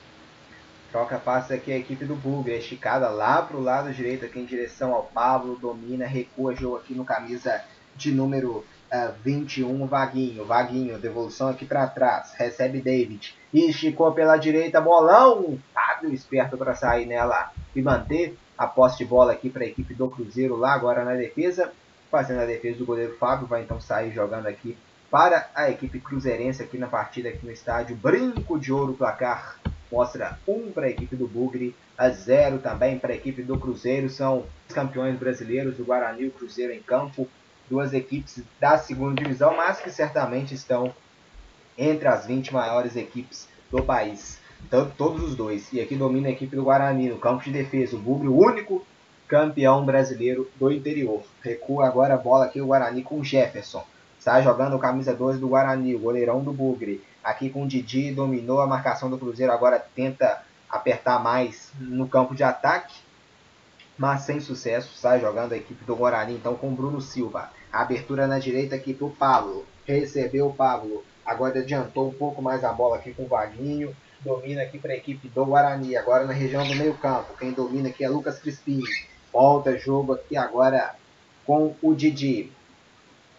Troca 0.91 1.17
passe 1.17 1.53
aqui 1.53 1.74
a 1.74 1.77
equipe 1.77 2.05
do 2.05 2.15
Bug, 2.15 2.50
é 2.50 2.57
esticada 2.57 3.09
lá 3.09 3.41
para 3.41 3.57
o 3.57 3.62
lado 3.62 3.93
direito, 3.93 4.25
aqui 4.25 4.39
em 4.39 4.45
direção 4.45 4.93
ao 4.93 5.03
Pablo, 5.03 5.57
domina, 5.59 6.05
recua 6.05 6.55
jogo 6.55 6.77
aqui 6.77 6.93
no 6.93 7.03
camisa 7.03 7.62
de 7.95 8.12
número 8.12 8.65
uh, 8.95 9.09
eh, 9.09 9.13
21, 9.23 9.85
Vaguinho, 9.85 10.45
Vaguinho, 10.45 10.97
devolução 10.97 11.49
aqui 11.49 11.65
para 11.65 11.87
trás, 11.87 12.33
recebe 12.37 12.81
David, 12.81 13.35
esticou 13.53 14.11
pela 14.11 14.37
direita, 14.37 14.79
bolão, 14.79 15.59
Fábio 15.73 16.13
esperto 16.13 16.57
para 16.57 16.75
sair 16.75 17.05
nela 17.05 17.51
e 17.75 17.81
manter 17.81 18.37
a 18.57 18.67
posse 18.67 18.99
de 18.99 19.05
bola 19.05 19.33
aqui 19.33 19.49
para 19.49 19.63
a 19.63 19.67
equipe 19.67 19.93
do 19.93 20.09
Cruzeiro 20.09 20.55
lá 20.55 20.73
agora 20.73 21.03
na 21.03 21.13
defesa. 21.13 21.71
Fazendo 22.09 22.41
a 22.41 22.45
defesa 22.45 22.77
do 22.77 22.85
goleiro 22.85 23.17
Fábio, 23.17 23.47
vai 23.47 23.63
então 23.63 23.81
sair 23.81 24.11
jogando 24.11 24.47
aqui 24.47 24.77
para 25.11 25.49
a 25.53 25.69
equipe 25.69 25.99
cruzeirense 25.99 26.63
aqui 26.63 26.77
na 26.77 26.87
partida 26.87 27.29
aqui 27.29 27.45
no 27.45 27.51
estádio. 27.51 27.95
Brinco 27.95 28.59
de 28.59 28.71
ouro 28.71 28.93
placar 28.93 29.57
mostra 29.91 30.37
1 30.47 30.53
um 30.53 30.71
para 30.71 30.85
a 30.85 30.89
equipe 30.89 31.15
do 31.15 31.27
Bugre, 31.27 31.75
a 31.97 32.09
0 32.09 32.59
também 32.59 32.97
para 32.97 33.13
a 33.13 33.15
equipe 33.15 33.41
do 33.41 33.57
Cruzeiro. 33.57 34.09
São 34.09 34.45
os 34.67 34.73
campeões 34.73 35.17
brasileiros 35.17 35.77
do 35.77 35.85
Guarani 35.85 36.23
e 36.23 36.27
o 36.27 36.31
Cruzeiro 36.31 36.73
em 36.73 36.81
campo. 36.81 37.27
Duas 37.69 37.93
equipes 37.93 38.43
da 38.60 38.77
segunda 38.77 39.22
divisão, 39.22 39.55
mas 39.55 39.79
que 39.79 39.89
certamente 39.89 40.53
estão 40.53 40.93
entre 41.77 42.07
as 42.07 42.25
20 42.25 42.53
maiores 42.53 42.95
equipes 42.95 43.48
do 43.72 43.84
país 43.84 44.39
todos 44.98 45.24
os 45.24 45.36
dois. 45.36 45.72
E 45.72 45.79
aqui 45.79 45.95
domina 45.95 46.27
a 46.27 46.31
equipe 46.31 46.55
do 46.55 46.63
Guarani 46.63 47.10
no 47.10 47.17
campo 47.17 47.43
de 47.43 47.51
defesa. 47.51 47.95
O 47.95 48.00
Bugre, 48.00 48.27
o 48.27 48.38
único 48.38 48.86
campeão 49.27 49.86
brasileiro 49.86 50.50
do 50.60 50.72
interior. 50.72 51.24
Recua 51.41 51.88
agora 51.88 52.13
a 52.13 52.17
bola 52.17 52.45
aqui 52.45 52.62
o 52.62 52.67
Guarani 52.67 53.01
com 53.01 53.19
o 53.19 53.24
Jefferson. 53.24 53.84
Sai 54.19 54.43
jogando 54.43 54.79
camisa 54.79 55.13
12 55.13 55.39
do 55.39 55.50
Guarani, 55.50 55.95
o 55.95 56.00
goleirão 56.00 56.43
do 56.43 56.51
Bugre. 56.51 57.03
Aqui 57.24 57.50
com 57.50 57.63
o 57.63 57.67
Didi, 57.67 58.12
dominou 58.12 58.62
a 58.62 58.67
marcação 58.67 59.10
do 59.10 59.17
Cruzeiro, 59.17 59.51
agora 59.51 59.84
tenta 59.95 60.43
apertar 60.69 61.22
mais 61.22 61.72
no 61.79 62.07
campo 62.07 62.36
de 62.36 62.43
ataque, 62.43 62.95
mas 63.97 64.21
sem 64.21 64.39
sucesso. 64.39 64.97
Sai 64.97 65.19
jogando 65.19 65.53
a 65.53 65.57
equipe 65.57 65.83
do 65.85 65.95
Guarani, 65.95 66.33
então 66.33 66.55
com 66.55 66.73
Bruno 66.73 67.01
Silva. 67.01 67.51
Abertura 67.71 68.27
na 68.27 68.39
direita 68.39 68.75
aqui 68.75 68.93
para 68.93 69.07
o 69.07 69.11
Pablo. 69.11 69.65
Recebeu 69.85 70.47
o 70.47 70.53
Pablo. 70.53 71.03
Agora 71.25 71.59
adiantou 71.59 72.09
um 72.09 72.13
pouco 72.13 72.41
mais 72.41 72.63
a 72.63 72.71
bola 72.71 72.97
aqui 72.97 73.13
com 73.13 73.23
o 73.23 73.27
Vaguinho 73.27 73.95
domina 74.25 74.63
aqui 74.63 74.79
para 74.79 74.91
a 74.91 74.97
equipe 74.97 75.27
do 75.29 75.45
Guarani, 75.45 75.95
agora 75.95 76.25
na 76.25 76.33
região 76.33 76.67
do 76.67 76.75
meio 76.75 76.95
campo. 76.95 77.37
Quem 77.37 77.51
domina 77.51 77.89
aqui 77.89 78.03
é 78.03 78.09
Lucas 78.09 78.39
Crispim. 78.39 78.81
Volta 79.31 79.77
jogo 79.77 80.13
aqui 80.13 80.35
agora 80.35 80.95
com 81.45 81.75
o 81.81 81.93
Didi. 81.93 82.51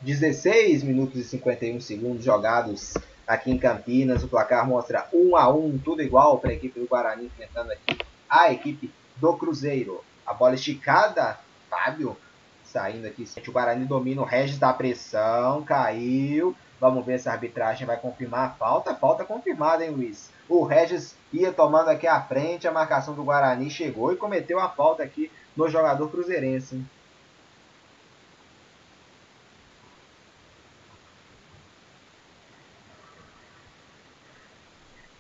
16 0.01 0.85
minutos 0.85 1.19
e 1.21 1.25
51 1.25 1.81
segundos 1.81 2.25
jogados 2.25 2.95
aqui 3.27 3.51
em 3.51 3.59
Campinas. 3.59 4.23
O 4.23 4.29
placar 4.29 4.67
mostra 4.67 5.09
1 5.13 5.37
a 5.37 5.53
1 5.53 5.79
tudo 5.79 6.03
igual 6.03 6.39
para 6.39 6.51
a 6.51 6.55
equipe 6.55 6.79
do 6.79 6.87
Guarani 6.87 7.27
enfrentando 7.27 7.73
aqui 7.73 7.99
a 8.29 8.53
equipe 8.53 8.91
do 9.17 9.37
Cruzeiro. 9.37 10.05
A 10.27 10.35
bola 10.35 10.55
esticada, 10.55 11.39
Fábio 11.71 12.17
saindo 12.65 13.07
aqui. 13.07 13.25
O 13.49 13.53
Guarani 13.53 13.85
domina, 13.87 14.21
o 14.21 14.25
Regis 14.25 14.59
da 14.59 14.73
pressão, 14.73 15.63
caiu. 15.63 16.55
Vamos 16.79 17.07
ver 17.07 17.19
se 17.19 17.29
a 17.29 17.33
arbitragem 17.33 17.87
vai 17.87 17.97
confirmar 17.97 18.49
a 18.49 18.51
falta. 18.51 18.95
Falta 18.95 19.25
confirmada, 19.25 19.85
hein, 19.85 19.91
Luiz? 19.91 20.31
O 20.49 20.65
Regis 20.65 21.17
ia 21.33 21.53
tomando 21.53 21.89
aqui 21.89 22.07
a 22.07 22.21
frente, 22.21 22.69
a 22.69 22.73
marcação 22.73 23.15
do 23.15 23.25
Guarani 23.25 23.71
chegou 23.71 24.13
e 24.13 24.17
cometeu 24.17 24.61
a 24.61 24.69
falta 24.69 25.03
aqui 25.03 25.31
no 25.57 25.69
jogador 25.69 26.11
cruzeirense. 26.11 26.77
Hein? 26.77 26.87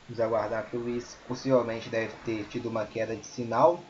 Vamos 0.09 0.21
aguardar 0.21 0.67
que 0.67 0.77
o 0.77 0.81
Luiz 0.81 1.17
possivelmente 1.27 1.89
deve 1.89 2.13
ter 2.25 2.45
tido 2.45 2.69
uma 2.69 2.87
queda 2.87 3.17
de 3.17 3.27
sinal. 3.27 3.83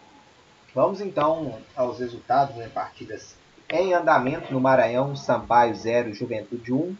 Vamos 0.76 1.00
então 1.00 1.58
aos 1.74 2.00
resultados, 2.00 2.54
né? 2.54 2.68
Partidas 2.68 3.34
em 3.70 3.94
andamento 3.94 4.52
no 4.52 4.60
Maranhão, 4.60 5.16
Sampaio 5.16 5.74
0, 5.74 6.12
Juventude 6.12 6.70
1, 6.70 6.94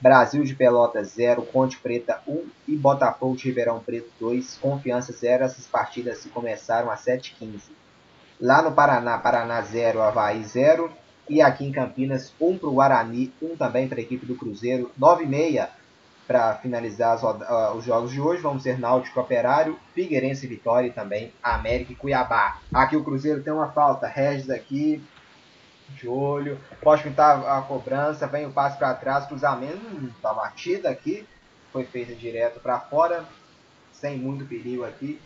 Brasil 0.00 0.42
de 0.42 0.54
Pelotas 0.54 1.08
0, 1.08 1.42
Ponte 1.42 1.76
Preta 1.76 2.22
1 2.26 2.46
e 2.66 2.74
Botafogo 2.74 3.36
de 3.36 3.44
Ribeirão 3.44 3.80
Preto 3.80 4.08
2, 4.18 4.56
Confiança 4.56 5.12
0. 5.12 5.44
Essas 5.44 5.66
partidas 5.66 6.20
se 6.20 6.30
começaram 6.30 6.90
às 6.90 7.04
7h15. 7.04 7.64
Lá 8.40 8.62
no 8.62 8.72
Paraná, 8.72 9.18
Paraná 9.18 9.60
0, 9.60 10.00
Havaí 10.00 10.42
0. 10.42 10.90
E 11.28 11.42
aqui 11.42 11.66
em 11.66 11.72
Campinas, 11.72 12.32
1 12.40 12.56
para 12.56 12.68
o 12.70 12.72
Guarani, 12.72 13.30
1 13.42 13.56
também 13.56 13.86
para 13.86 13.98
a 13.98 14.02
equipe 14.02 14.24
do 14.24 14.36
Cruzeiro, 14.36 14.90
9h30 14.98 15.68
para 16.26 16.56
finalizar 16.56 17.14
as, 17.14 17.22
uh, 17.22 17.76
os 17.76 17.84
jogos 17.84 18.10
de 18.10 18.20
hoje, 18.20 18.42
vamos 18.42 18.62
ser 18.62 18.78
Náutico 18.78 19.20
Operário, 19.20 19.78
Figueirense 19.94 20.46
Vitória 20.46 20.88
e 20.88 20.92
também 20.92 21.32
América 21.42 21.92
e 21.92 21.96
Cuiabá. 21.96 22.58
Aqui 22.74 22.96
o 22.96 23.04
Cruzeiro 23.04 23.42
tem 23.42 23.52
uma 23.52 23.70
falta, 23.70 24.08
Regis 24.08 24.50
aqui, 24.50 25.02
de 25.90 26.08
olho, 26.08 26.58
pode 26.82 27.02
pintar 27.02 27.46
a 27.46 27.62
cobrança, 27.62 28.26
vem 28.26 28.46
o 28.46 28.52
passe 28.52 28.76
para 28.76 28.94
trás, 28.94 29.26
cruzamento, 29.26 29.86
hum, 29.86 30.10
tá 30.20 30.32
batida 30.34 30.90
aqui, 30.90 31.26
foi 31.72 31.84
feita 31.84 32.14
direto 32.14 32.58
para 32.58 32.80
fora, 32.80 33.24
sem 33.92 34.18
muito 34.18 34.44
perigo 34.44 34.84
aqui. 34.84 35.20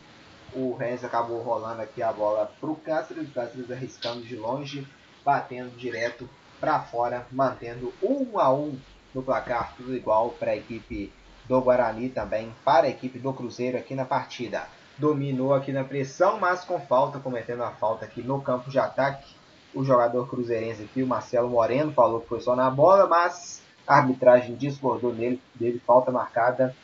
O 0.52 0.74
Regis 0.74 1.04
acabou 1.04 1.40
rolando 1.42 1.80
aqui 1.80 2.02
a 2.02 2.12
bola 2.12 2.52
para 2.60 2.70
o 2.70 2.76
Cáceres, 2.76 3.28
o 3.28 3.32
Cáceres 3.32 3.70
arriscando 3.70 4.22
de 4.22 4.36
longe, 4.36 4.86
batendo 5.24 5.76
direto 5.76 6.28
para 6.60 6.80
fora, 6.80 7.26
mantendo 7.32 7.94
1 8.02 8.38
a 8.38 8.52
1 8.52 8.78
no 9.14 9.22
placar, 9.22 9.74
tudo 9.76 9.94
igual 9.94 10.30
para 10.30 10.52
a 10.52 10.56
equipe 10.56 11.12
do 11.48 11.60
Guarani 11.60 12.08
também, 12.08 12.54
para 12.64 12.86
a 12.86 12.90
equipe 12.90 13.18
do 13.18 13.32
Cruzeiro 13.32 13.76
aqui 13.76 13.94
na 13.94 14.04
partida. 14.04 14.68
Dominou 14.96 15.54
aqui 15.54 15.72
na 15.72 15.82
pressão, 15.82 16.38
mas 16.38 16.64
com 16.64 16.78
falta, 16.80 17.18
cometendo 17.18 17.62
a 17.62 17.70
falta 17.70 18.04
aqui 18.04 18.22
no 18.22 18.40
campo 18.40 18.70
de 18.70 18.78
ataque. 18.78 19.34
O 19.74 19.84
jogador 19.84 20.28
cruzeirense 20.28 20.82
aqui, 20.82 21.02
o 21.02 21.06
Marcelo 21.06 21.48
Moreno, 21.48 21.92
falou 21.92 22.20
que 22.20 22.28
foi 22.28 22.40
só 22.40 22.54
na 22.54 22.70
bola, 22.70 23.06
mas 23.06 23.62
a 23.86 23.96
arbitragem 23.96 24.54
discordou 24.54 25.12
nele, 25.12 25.40
dele 25.54 25.80
falta 25.86 26.12
marcada. 26.12 26.74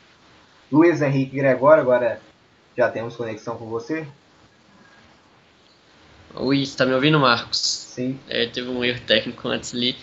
Luiz 0.71 1.01
Henrique 1.01 1.37
Gregório, 1.37 1.81
agora 1.81 2.19
já 2.75 2.89
temos 2.89 3.15
conexão 3.15 3.57
com 3.57 3.65
você? 3.65 4.05
Oi, 6.35 6.61
está 6.61 6.85
me 6.85 6.93
ouvindo, 6.93 7.19
Marcos? 7.19 7.57
Sim. 7.57 8.19
É, 8.27 8.45
teve 8.47 8.69
um 8.69 8.83
erro 8.83 8.99
técnico 9.07 9.47
antes 9.47 9.73
ali. 9.73 9.95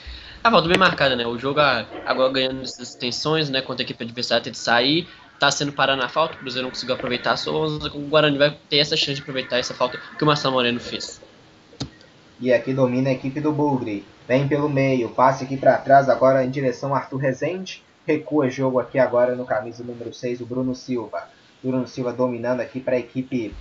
A 0.44 0.50
volta 0.50 0.68
bem 0.68 0.76
marcada, 0.76 1.16
né? 1.16 1.26
O 1.26 1.38
jogo 1.38 1.58
agora 1.58 2.30
ganhando 2.30 2.60
essas 2.64 2.94
tensões, 2.94 3.48
né? 3.48 3.62
Contra 3.62 3.82
a 3.82 3.86
equipe 3.86 4.04
adversária 4.04 4.44
ter 4.44 4.50
de 4.50 4.58
sair. 4.58 5.08
Tá 5.40 5.50
sendo 5.50 5.72
parado 5.72 6.02
na 6.02 6.06
falta, 6.06 6.34
o 6.34 6.38
Cruzeiro 6.38 6.64
não 6.64 6.70
conseguiu 6.70 6.94
aproveitar 6.94 7.34
só 7.38 7.66
o 7.66 8.08
Guarani 8.10 8.36
vai 8.36 8.54
ter 8.68 8.76
essa 8.76 8.94
chance 8.94 9.14
de 9.14 9.22
aproveitar 9.22 9.56
essa 9.56 9.72
falta 9.72 9.98
que 10.18 10.22
o 10.22 10.26
Marcelo 10.26 10.52
Moreno 10.52 10.78
fez. 10.78 11.18
E 12.38 12.52
aqui 12.52 12.74
domina 12.74 13.08
a 13.08 13.12
equipe 13.14 13.40
do 13.40 13.52
Bugre. 13.52 14.04
Vem 14.28 14.46
pelo 14.46 14.68
meio, 14.68 15.08
passe 15.08 15.44
aqui 15.44 15.56
para 15.56 15.78
trás 15.78 16.10
agora 16.10 16.44
em 16.44 16.50
direção 16.50 16.94
Arthur 16.94 17.16
Rezende. 17.16 17.82
Recua 18.06 18.50
jogo 18.50 18.78
aqui 18.78 18.98
agora 18.98 19.34
no 19.34 19.46
camisa 19.46 19.82
número 19.82 20.12
6, 20.12 20.42
o 20.42 20.46
Bruno 20.46 20.74
Silva. 20.74 21.26
Bruno 21.62 21.88
Silva 21.88 22.12
dominando 22.12 22.60
aqui 22.60 22.80
para 22.80 22.96
a 22.96 22.98
equipe 22.98 23.54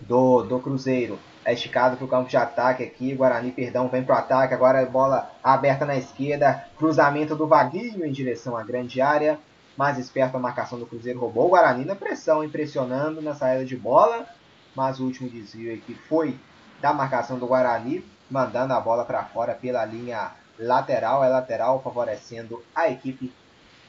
do, 0.00 0.44
do 0.44 0.60
Cruzeiro. 0.60 1.18
É 1.44 1.52
esticado 1.52 1.96
para 1.96 2.04
o 2.04 2.08
campo 2.08 2.28
de 2.28 2.36
ataque 2.36 2.82
aqui. 2.82 3.14
Guarani, 3.14 3.50
perdão, 3.50 3.88
vem 3.88 4.04
para 4.04 4.14
o 4.14 4.18
ataque. 4.18 4.54
Agora 4.54 4.84
bola 4.86 5.30
aberta 5.42 5.84
na 5.84 5.96
esquerda. 5.96 6.66
Cruzamento 6.78 7.34
do 7.34 7.46
Vaguinho 7.46 8.04
em 8.04 8.12
direção 8.12 8.56
à 8.56 8.62
grande 8.62 9.00
área. 9.00 9.38
Mais 9.76 9.98
esperto 9.98 10.36
a 10.36 10.40
marcação 10.40 10.78
do 10.78 10.86
Cruzeiro. 10.86 11.18
Roubou 11.18 11.46
o 11.46 11.50
Guarani 11.50 11.84
na 11.84 11.96
pressão, 11.96 12.44
impressionando 12.44 13.20
na 13.20 13.34
saída 13.34 13.64
de 13.64 13.76
bola. 13.76 14.26
Mas 14.74 15.00
o 15.00 15.04
último 15.04 15.28
desvio 15.28 15.74
aqui 15.74 15.94
foi 15.94 16.38
da 16.80 16.92
marcação 16.92 17.38
do 17.38 17.46
Guarani. 17.46 18.04
Mandando 18.30 18.72
a 18.72 18.80
bola 18.80 19.04
para 19.04 19.24
fora 19.24 19.54
pela 19.54 19.84
linha 19.84 20.30
lateral. 20.58 21.24
É 21.24 21.28
lateral, 21.28 21.82
favorecendo 21.82 22.62
a 22.74 22.88
equipe 22.88 23.32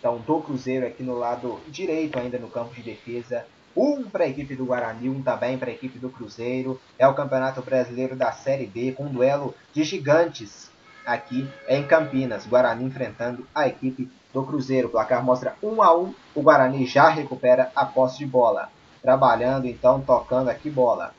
então, 0.04 0.18
do 0.18 0.42
Cruzeiro 0.42 0.86
aqui 0.86 1.02
no 1.02 1.18
lado 1.18 1.62
direito, 1.70 2.20
ainda 2.20 2.38
no 2.38 2.50
campo 2.50 2.76
de 2.76 2.82
defesa. 2.82 3.46
Um 3.76 4.04
para 4.04 4.26
a 4.26 4.28
equipe 4.28 4.56
do 4.56 4.66
Guarani, 4.66 5.10
um 5.10 5.22
também 5.22 5.58
para 5.58 5.70
a 5.70 5.74
equipe 5.74 5.98
do 5.98 6.10
Cruzeiro. 6.10 6.80
É 6.98 7.08
o 7.08 7.14
Campeonato 7.14 7.62
Brasileiro 7.62 8.16
da 8.16 8.32
Série 8.32 8.68
B, 8.68 8.92
com 8.92 9.06
um 9.06 9.12
duelo 9.12 9.56
de 9.74 9.84
gigantes 9.84 10.70
aqui 11.06 11.50
em 11.68 11.84
Campinas. 11.84 12.46
Guarani 12.46 12.86
enfrentando 12.86 13.48
a 13.54 13.68
equipe 13.68 14.10
do 14.34 14.44
Cruzeiro. 14.44 14.88
O 14.88 14.92
placar 14.92 15.24
mostra 15.24 15.56
1 15.62 15.82
a 15.82 15.96
1. 15.96 16.16
O 16.36 16.42
Guarani 16.42 16.86
já 16.86 17.10
recupera 17.10 17.72
a 17.76 17.86
posse 17.86 18.20
de 18.20 18.26
bola. 18.26 18.70
Trabalhando 19.02 19.66
então, 19.66 20.02
tocando 20.02 20.50
aqui 20.50 20.70
bola. 20.70 21.14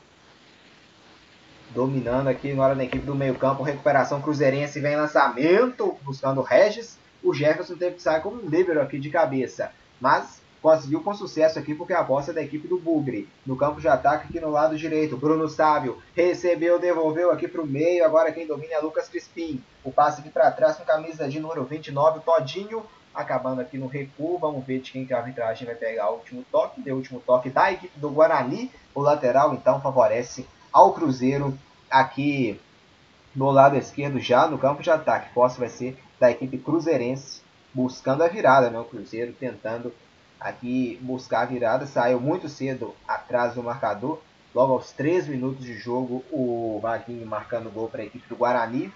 Dominando 1.71 2.29
aqui 2.29 2.51
agora 2.51 2.73
na 2.73 2.83
equipe 2.83 3.05
do 3.05 3.15
meio-campo. 3.15 3.63
Recuperação 3.63 4.21
cruzeirense 4.21 4.79
vem 4.79 4.95
lançamento, 4.95 5.97
buscando 6.03 6.39
o 6.39 6.43
Regis. 6.43 6.97
O 7.21 7.33
Jefferson 7.33 7.75
teve 7.75 7.95
que 7.95 8.01
sair 8.01 8.21
como 8.21 8.41
um 8.41 8.49
líbero 8.49 8.81
aqui 8.81 8.99
de 8.99 9.09
cabeça. 9.09 9.71
Mas 9.99 10.41
conseguiu 10.65 10.99
com 11.03 11.13
sucesso 11.13 11.59
aqui 11.59 11.75
porque 11.75 11.93
a 11.93 12.01
bosta 12.01 12.31
é 12.31 12.33
da 12.33 12.41
equipe 12.41 12.67
do 12.67 12.79
Bugre. 12.79 13.29
No 13.45 13.55
campo 13.55 13.79
de 13.79 13.87
ataque 13.87 14.25
aqui 14.27 14.39
no 14.39 14.49
lado 14.49 14.75
direito, 14.75 15.15
Bruno 15.15 15.47
Sábio 15.47 16.01
recebeu, 16.15 16.79
devolveu 16.79 17.29
aqui 17.29 17.47
para 17.47 17.61
o 17.61 17.67
meio, 17.67 18.03
agora 18.03 18.31
quem 18.31 18.47
domina 18.47 18.73
é 18.73 18.79
Lucas 18.79 19.07
Crispim. 19.07 19.61
O 19.83 19.91
passe 19.91 20.21
aqui 20.21 20.29
para 20.31 20.49
trás 20.49 20.75
com 20.75 20.83
camisa 20.83 21.29
de 21.29 21.39
número 21.39 21.63
29, 21.65 22.21
Todinho, 22.21 22.83
acabando 23.13 23.61
aqui 23.61 23.77
no 23.77 23.85
recuo. 23.85 24.39
Vamos 24.39 24.65
ver 24.65 24.79
de 24.79 24.91
quem 24.91 25.05
que 25.05 25.13
a 25.13 25.19
arbitragem 25.19 25.67
vai 25.67 25.75
pegar 25.75 26.09
o 26.09 26.15
último 26.15 26.43
toque. 26.51 26.81
Deu 26.81 26.95
o 26.95 26.97
último 26.97 27.21
toque 27.23 27.51
da 27.51 27.71
equipe 27.71 27.99
do 27.99 28.09
Guarani. 28.09 28.71
O 28.95 29.01
lateral 29.01 29.53
então 29.53 29.79
favorece 29.79 30.47
ao 30.73 30.93
Cruzeiro 30.93 31.55
aqui 31.91 32.59
do 33.35 33.51
lado 33.51 33.77
esquerdo 33.77 34.19
já 34.19 34.47
no 34.47 34.57
campo 34.57 34.81
de 34.81 34.89
ataque. 34.89 35.31
Posse 35.31 35.59
vai 35.59 35.69
ser 35.69 35.95
da 36.19 36.31
equipe 36.31 36.57
cruzeirense 36.57 37.43
buscando 37.71 38.23
a 38.23 38.27
virada, 38.27 38.71
né? 38.71 38.79
O 38.79 38.85
Cruzeiro 38.85 39.31
tentando 39.33 39.93
aqui 40.39 40.99
buscar 41.01 41.41
a 41.41 41.45
virada, 41.45 41.85
saiu 41.85 42.19
muito 42.19 42.47
cedo 42.49 42.95
atrás 43.07 43.55
do 43.55 43.63
marcador. 43.63 44.19
Logo 44.53 44.73
aos 44.73 44.91
3 44.91 45.27
minutos 45.27 45.65
de 45.65 45.73
jogo, 45.73 46.23
o 46.31 46.79
Vaguinho 46.81 47.25
marcando 47.25 47.69
gol 47.69 47.89
para 47.89 48.01
a 48.01 48.05
equipe 48.05 48.27
do 48.29 48.37
Guarani. 48.37 48.91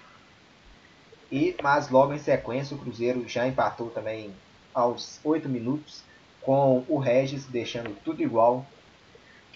E, 1.30 1.54
mas 1.62 1.90
logo 1.90 2.14
em 2.14 2.18
sequência, 2.18 2.74
o 2.74 2.78
Cruzeiro 2.78 3.28
já 3.28 3.46
empatou 3.46 3.90
também 3.90 4.34
aos 4.72 5.20
8 5.22 5.48
minutos, 5.48 6.02
com 6.40 6.84
o 6.88 6.98
Regis 6.98 7.44
deixando 7.44 7.94
tudo 8.02 8.22
igual. 8.22 8.64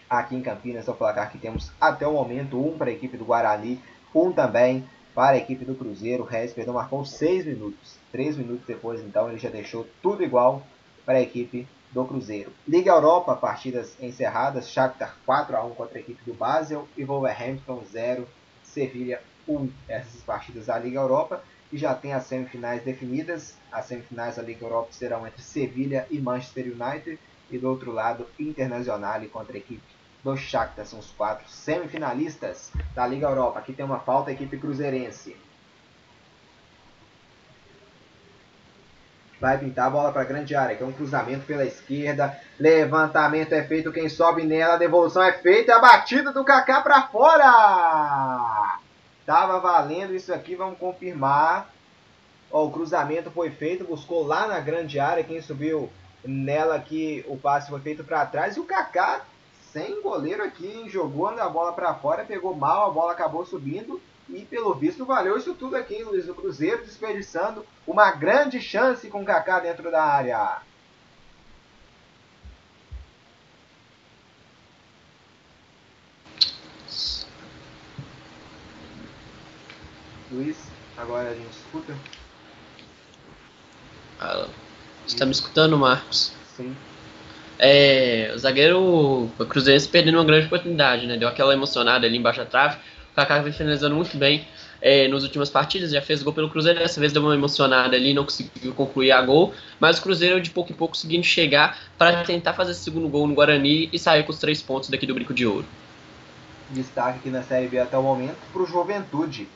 Aqui 0.08 0.36
em 0.36 0.42
Campinas, 0.42 0.86
é 0.86 0.90
o 0.90 0.94
placar 0.94 1.32
que 1.32 1.38
temos 1.38 1.72
até 1.80 2.06
o 2.06 2.12
momento: 2.12 2.60
um 2.60 2.76
para 2.76 2.90
a 2.90 2.92
equipe 2.92 3.16
do 3.16 3.24
Guarani, 3.24 3.80
um 4.14 4.30
também 4.30 4.84
para 5.14 5.36
a 5.36 5.38
equipe 5.38 5.64
do 5.64 5.74
Cruzeiro. 5.74 6.22
O 6.22 6.26
Regis 6.26 6.52
perdão, 6.52 6.74
marcou 6.74 7.04
6 7.04 7.46
minutos. 7.46 7.96
3 8.12 8.36
minutos 8.36 8.66
depois, 8.66 9.00
então, 9.00 9.28
ele 9.30 9.38
já 9.38 9.48
deixou 9.48 9.86
tudo 10.02 10.22
igual 10.22 10.62
para 11.04 11.18
a 11.18 11.22
equipe 11.22 11.66
do 11.94 12.04
Cruzeiro. 12.04 12.52
Liga 12.66 12.90
Europa, 12.90 13.36
partidas 13.36 13.96
encerradas. 14.00 14.68
Shakhtar 14.68 15.16
4 15.24 15.56
a 15.56 15.64
1 15.64 15.70
contra 15.74 15.96
a 15.96 16.00
equipe 16.00 16.22
do 16.24 16.34
Basel 16.34 16.88
e 16.96 17.04
Wolverhampton 17.04 17.82
0, 17.90 18.26
Sevilha 18.64 19.22
1. 19.48 19.70
Essas 19.88 20.20
partidas 20.22 20.66
da 20.66 20.76
Liga 20.76 20.98
Europa 20.98 21.42
e 21.72 21.78
já 21.78 21.94
tem 21.94 22.12
as 22.12 22.24
semifinais 22.24 22.82
definidas. 22.82 23.56
As 23.70 23.86
semifinais 23.86 24.36
da 24.36 24.42
Liga 24.42 24.66
Europa 24.66 24.88
serão 24.90 25.24
entre 25.24 25.40
Sevilha 25.40 26.06
e 26.10 26.18
Manchester 26.18 26.66
United 26.66 27.18
e 27.50 27.58
do 27.58 27.68
outro 27.68 27.92
lado 27.92 28.26
Internacional 28.38 29.20
contra 29.32 29.54
a 29.54 29.58
equipe 29.58 29.82
do 30.24 30.36
Shakhtar. 30.36 30.84
São 30.86 30.98
os 30.98 31.12
quatro 31.12 31.48
semifinalistas 31.48 32.72
da 32.92 33.06
Liga 33.06 33.28
Europa. 33.28 33.60
Aqui 33.60 33.72
tem 33.72 33.84
uma 33.84 34.00
falta, 34.00 34.30
a 34.30 34.32
equipe 34.32 34.58
cruzeirense. 34.58 35.36
Vai 39.44 39.58
pintar 39.58 39.88
a 39.88 39.90
bola 39.90 40.10
para 40.10 40.22
a 40.22 40.24
grande 40.24 40.54
área, 40.54 40.74
que 40.74 40.82
é 40.82 40.86
um 40.86 40.92
cruzamento 40.92 41.44
pela 41.44 41.66
esquerda. 41.66 42.34
Levantamento 42.58 43.52
é 43.52 43.62
feito, 43.62 43.92
quem 43.92 44.08
sobe 44.08 44.42
nela, 44.42 44.78
devolução 44.78 45.22
é 45.22 45.34
feita. 45.34 45.76
A 45.76 45.80
batida 45.80 46.32
do 46.32 46.42
Kaká 46.42 46.80
para 46.80 47.02
fora. 47.08 48.78
Tava 49.26 49.60
valendo 49.60 50.14
isso 50.14 50.32
aqui, 50.32 50.54
vamos 50.54 50.78
confirmar. 50.78 51.68
Ó, 52.50 52.64
o 52.64 52.70
cruzamento 52.70 53.30
foi 53.30 53.50
feito, 53.50 53.84
buscou 53.84 54.26
lá 54.26 54.46
na 54.46 54.60
grande 54.60 54.98
área. 54.98 55.22
Quem 55.22 55.42
subiu 55.42 55.90
nela 56.24 56.76
aqui, 56.76 57.22
o 57.28 57.36
passe 57.36 57.68
foi 57.68 57.80
feito 57.80 58.02
para 58.02 58.24
trás. 58.24 58.56
E 58.56 58.60
o 58.60 58.64
Kaká, 58.64 59.26
sem 59.70 60.00
goleiro 60.00 60.42
aqui, 60.42 60.88
jogou 60.88 61.28
a 61.28 61.48
bola 61.50 61.74
para 61.74 61.92
fora, 61.92 62.24
pegou 62.24 62.56
mal, 62.56 62.88
a 62.88 62.90
bola 62.90 63.12
acabou 63.12 63.44
subindo. 63.44 64.00
E 64.28 64.44
pelo 64.44 64.74
visto 64.74 65.04
valeu 65.04 65.36
isso 65.36 65.54
tudo 65.54 65.76
aqui, 65.76 66.02
Luiz 66.02 66.26
do 66.26 66.34
Cruzeiro, 66.34 66.84
desperdiçando 66.84 67.64
uma 67.86 68.10
grande 68.12 68.60
chance 68.60 69.08
com 69.08 69.22
o 69.22 69.24
Kaká 69.24 69.60
dentro 69.60 69.90
da 69.90 70.02
área. 70.02 70.62
Luiz, 80.30 80.56
agora 80.96 81.30
a 81.30 81.34
gente 81.34 81.52
escuta. 81.52 81.94
Alô. 84.18 84.46
Você 85.06 85.14
está 85.14 85.26
me 85.26 85.32
escutando, 85.32 85.76
Marcos? 85.76 86.32
Sim. 86.56 86.74
É, 87.58 88.32
o 88.34 88.38
zagueiro 88.38 88.80
o 88.80 89.46
Cruzeirense 89.48 89.88
perdendo 89.88 90.16
uma 90.16 90.24
grande 90.24 90.46
oportunidade, 90.46 91.06
né? 91.06 91.16
Deu 91.16 91.28
aquela 91.28 91.52
emocionada 91.52 92.06
ali 92.06 92.16
embaixo 92.16 92.40
da 92.40 92.46
trave. 92.46 92.78
O 93.14 93.16
Kaká 93.16 93.38
vem 93.38 93.52
finalizando 93.52 93.94
muito 93.94 94.18
bem 94.18 94.44
é, 94.82 95.06
nas 95.06 95.22
últimas 95.22 95.48
partidas, 95.48 95.92
já 95.92 96.02
fez 96.02 96.20
gol 96.20 96.32
pelo 96.32 96.50
Cruzeiro, 96.50 96.80
dessa 96.80 96.98
vez 96.98 97.12
deu 97.12 97.22
uma 97.22 97.32
emocionada 97.32 97.94
ali, 97.94 98.12
não 98.12 98.24
conseguiu 98.24 98.74
concluir 98.74 99.12
a 99.12 99.22
gol, 99.22 99.54
mas 99.78 100.00
o 100.00 100.02
Cruzeiro 100.02 100.40
de 100.40 100.50
pouco 100.50 100.72
em 100.72 100.74
pouco 100.74 100.94
conseguindo 100.94 101.24
chegar 101.24 101.78
para 101.96 102.24
tentar 102.24 102.54
fazer 102.54 102.72
esse 102.72 102.80
segundo 102.80 103.08
gol 103.08 103.28
no 103.28 103.34
Guarani 103.34 103.88
e 103.92 104.00
sair 104.00 104.24
com 104.24 104.32
os 104.32 104.38
três 104.40 104.60
pontos 104.60 104.90
daqui 104.90 105.06
do 105.06 105.14
Brinco 105.14 105.32
de 105.32 105.46
Ouro. 105.46 105.64
Destaque 106.70 107.20
aqui 107.20 107.30
na 107.30 107.44
Série 107.44 107.68
B 107.68 107.78
até 107.78 107.96
o 107.96 108.02
momento 108.02 108.36
para 108.52 108.62
o 108.62 108.66
Juventude, 108.66 109.46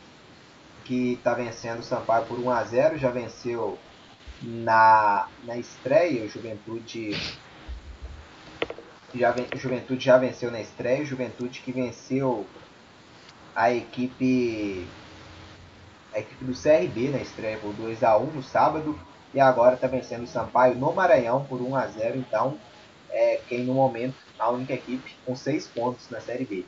que 0.84 1.14
está 1.14 1.34
vencendo 1.34 1.80
o 1.80 1.82
Sampaio 1.82 2.26
por 2.26 2.38
1 2.38 2.50
a 2.50 2.62
0 2.62 2.96
já 2.96 3.10
venceu 3.10 3.76
na, 4.40 5.26
na 5.44 5.56
estreia, 5.56 6.22
o 6.22 6.28
Juventude 6.28 7.16
já, 9.12 9.34
Juventude 9.56 10.04
já 10.04 10.16
venceu 10.16 10.50
na 10.50 10.60
estreia, 10.60 11.04
Juventude 11.04 11.60
que 11.60 11.72
venceu 11.72 12.46
a 13.58 13.72
equipe 13.72 14.86
a 16.14 16.20
equipe 16.20 16.44
do 16.44 16.52
CRB 16.52 17.08
na 17.10 17.18
estreia 17.18 17.58
por 17.58 17.72
2 17.72 18.04
a 18.04 18.16
1 18.16 18.26
no 18.26 18.42
sábado 18.42 18.96
e 19.34 19.40
agora 19.40 19.74
está 19.74 19.88
vencendo 19.88 20.22
o 20.22 20.28
Sampaio 20.28 20.76
no 20.76 20.92
Maranhão 20.92 21.44
por 21.44 21.60
1 21.60 21.74
a 21.74 21.86
0 21.88 22.18
então 22.18 22.56
é 23.10 23.40
quem 23.48 23.64
no 23.64 23.74
momento 23.74 24.14
a 24.38 24.48
única 24.48 24.74
equipe 24.74 25.16
com 25.26 25.34
6 25.34 25.66
pontos 25.68 26.08
na 26.08 26.20
Série 26.20 26.44
B. 26.44 26.64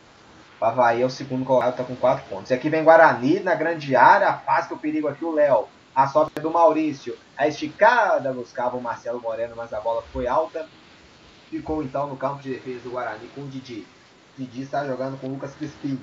O 0.61 0.65
Havaí 0.65 1.01
é 1.01 1.07
o 1.07 1.11
segundo 1.11 1.45
colocado, 1.45 1.71
está 1.71 1.85
com 1.85 1.95
4 1.95 2.29
pontos. 2.29 2.51
E 2.51 2.55
aqui 2.55 2.69
vem 2.69 2.83
Guarani 2.83 3.39
na 3.39 3.55
grande 3.55 3.95
área, 3.95 4.29
afasta 4.29 4.75
o 4.75 4.79
perigo 4.79 5.07
aqui 5.07 5.25
o 5.25 5.33
Léo. 5.33 5.69
A 5.95 6.09
sobra 6.09 6.43
do 6.43 6.51
Maurício, 6.51 7.17
a 7.37 7.47
esticada 7.47 8.33
buscava 8.33 8.77
o 8.77 8.83
Marcelo 8.83 9.21
Moreno, 9.21 9.55
mas 9.57 9.73
a 9.73 9.81
bola 9.81 10.03
foi 10.13 10.27
alta 10.27 10.69
ficou 11.49 11.83
então 11.83 12.07
no 12.07 12.17
campo 12.17 12.43
de 12.43 12.55
defesa 12.55 12.81
do 12.81 12.91
Guarani 12.91 13.29
com 13.35 13.43
o 13.43 13.49
Didi. 13.49 13.87
Didi 14.39 14.63
está 14.63 14.87
jogando 14.87 15.21
com 15.21 15.27
o 15.27 15.31
Lucas 15.31 15.55
Crispim. 15.55 16.01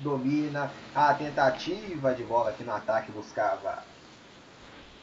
Domina 0.00 0.70
a 0.94 1.14
tentativa 1.14 2.14
de 2.14 2.22
bola 2.24 2.50
aqui 2.50 2.64
no 2.64 2.72
ataque, 2.72 3.12
buscava 3.12 3.82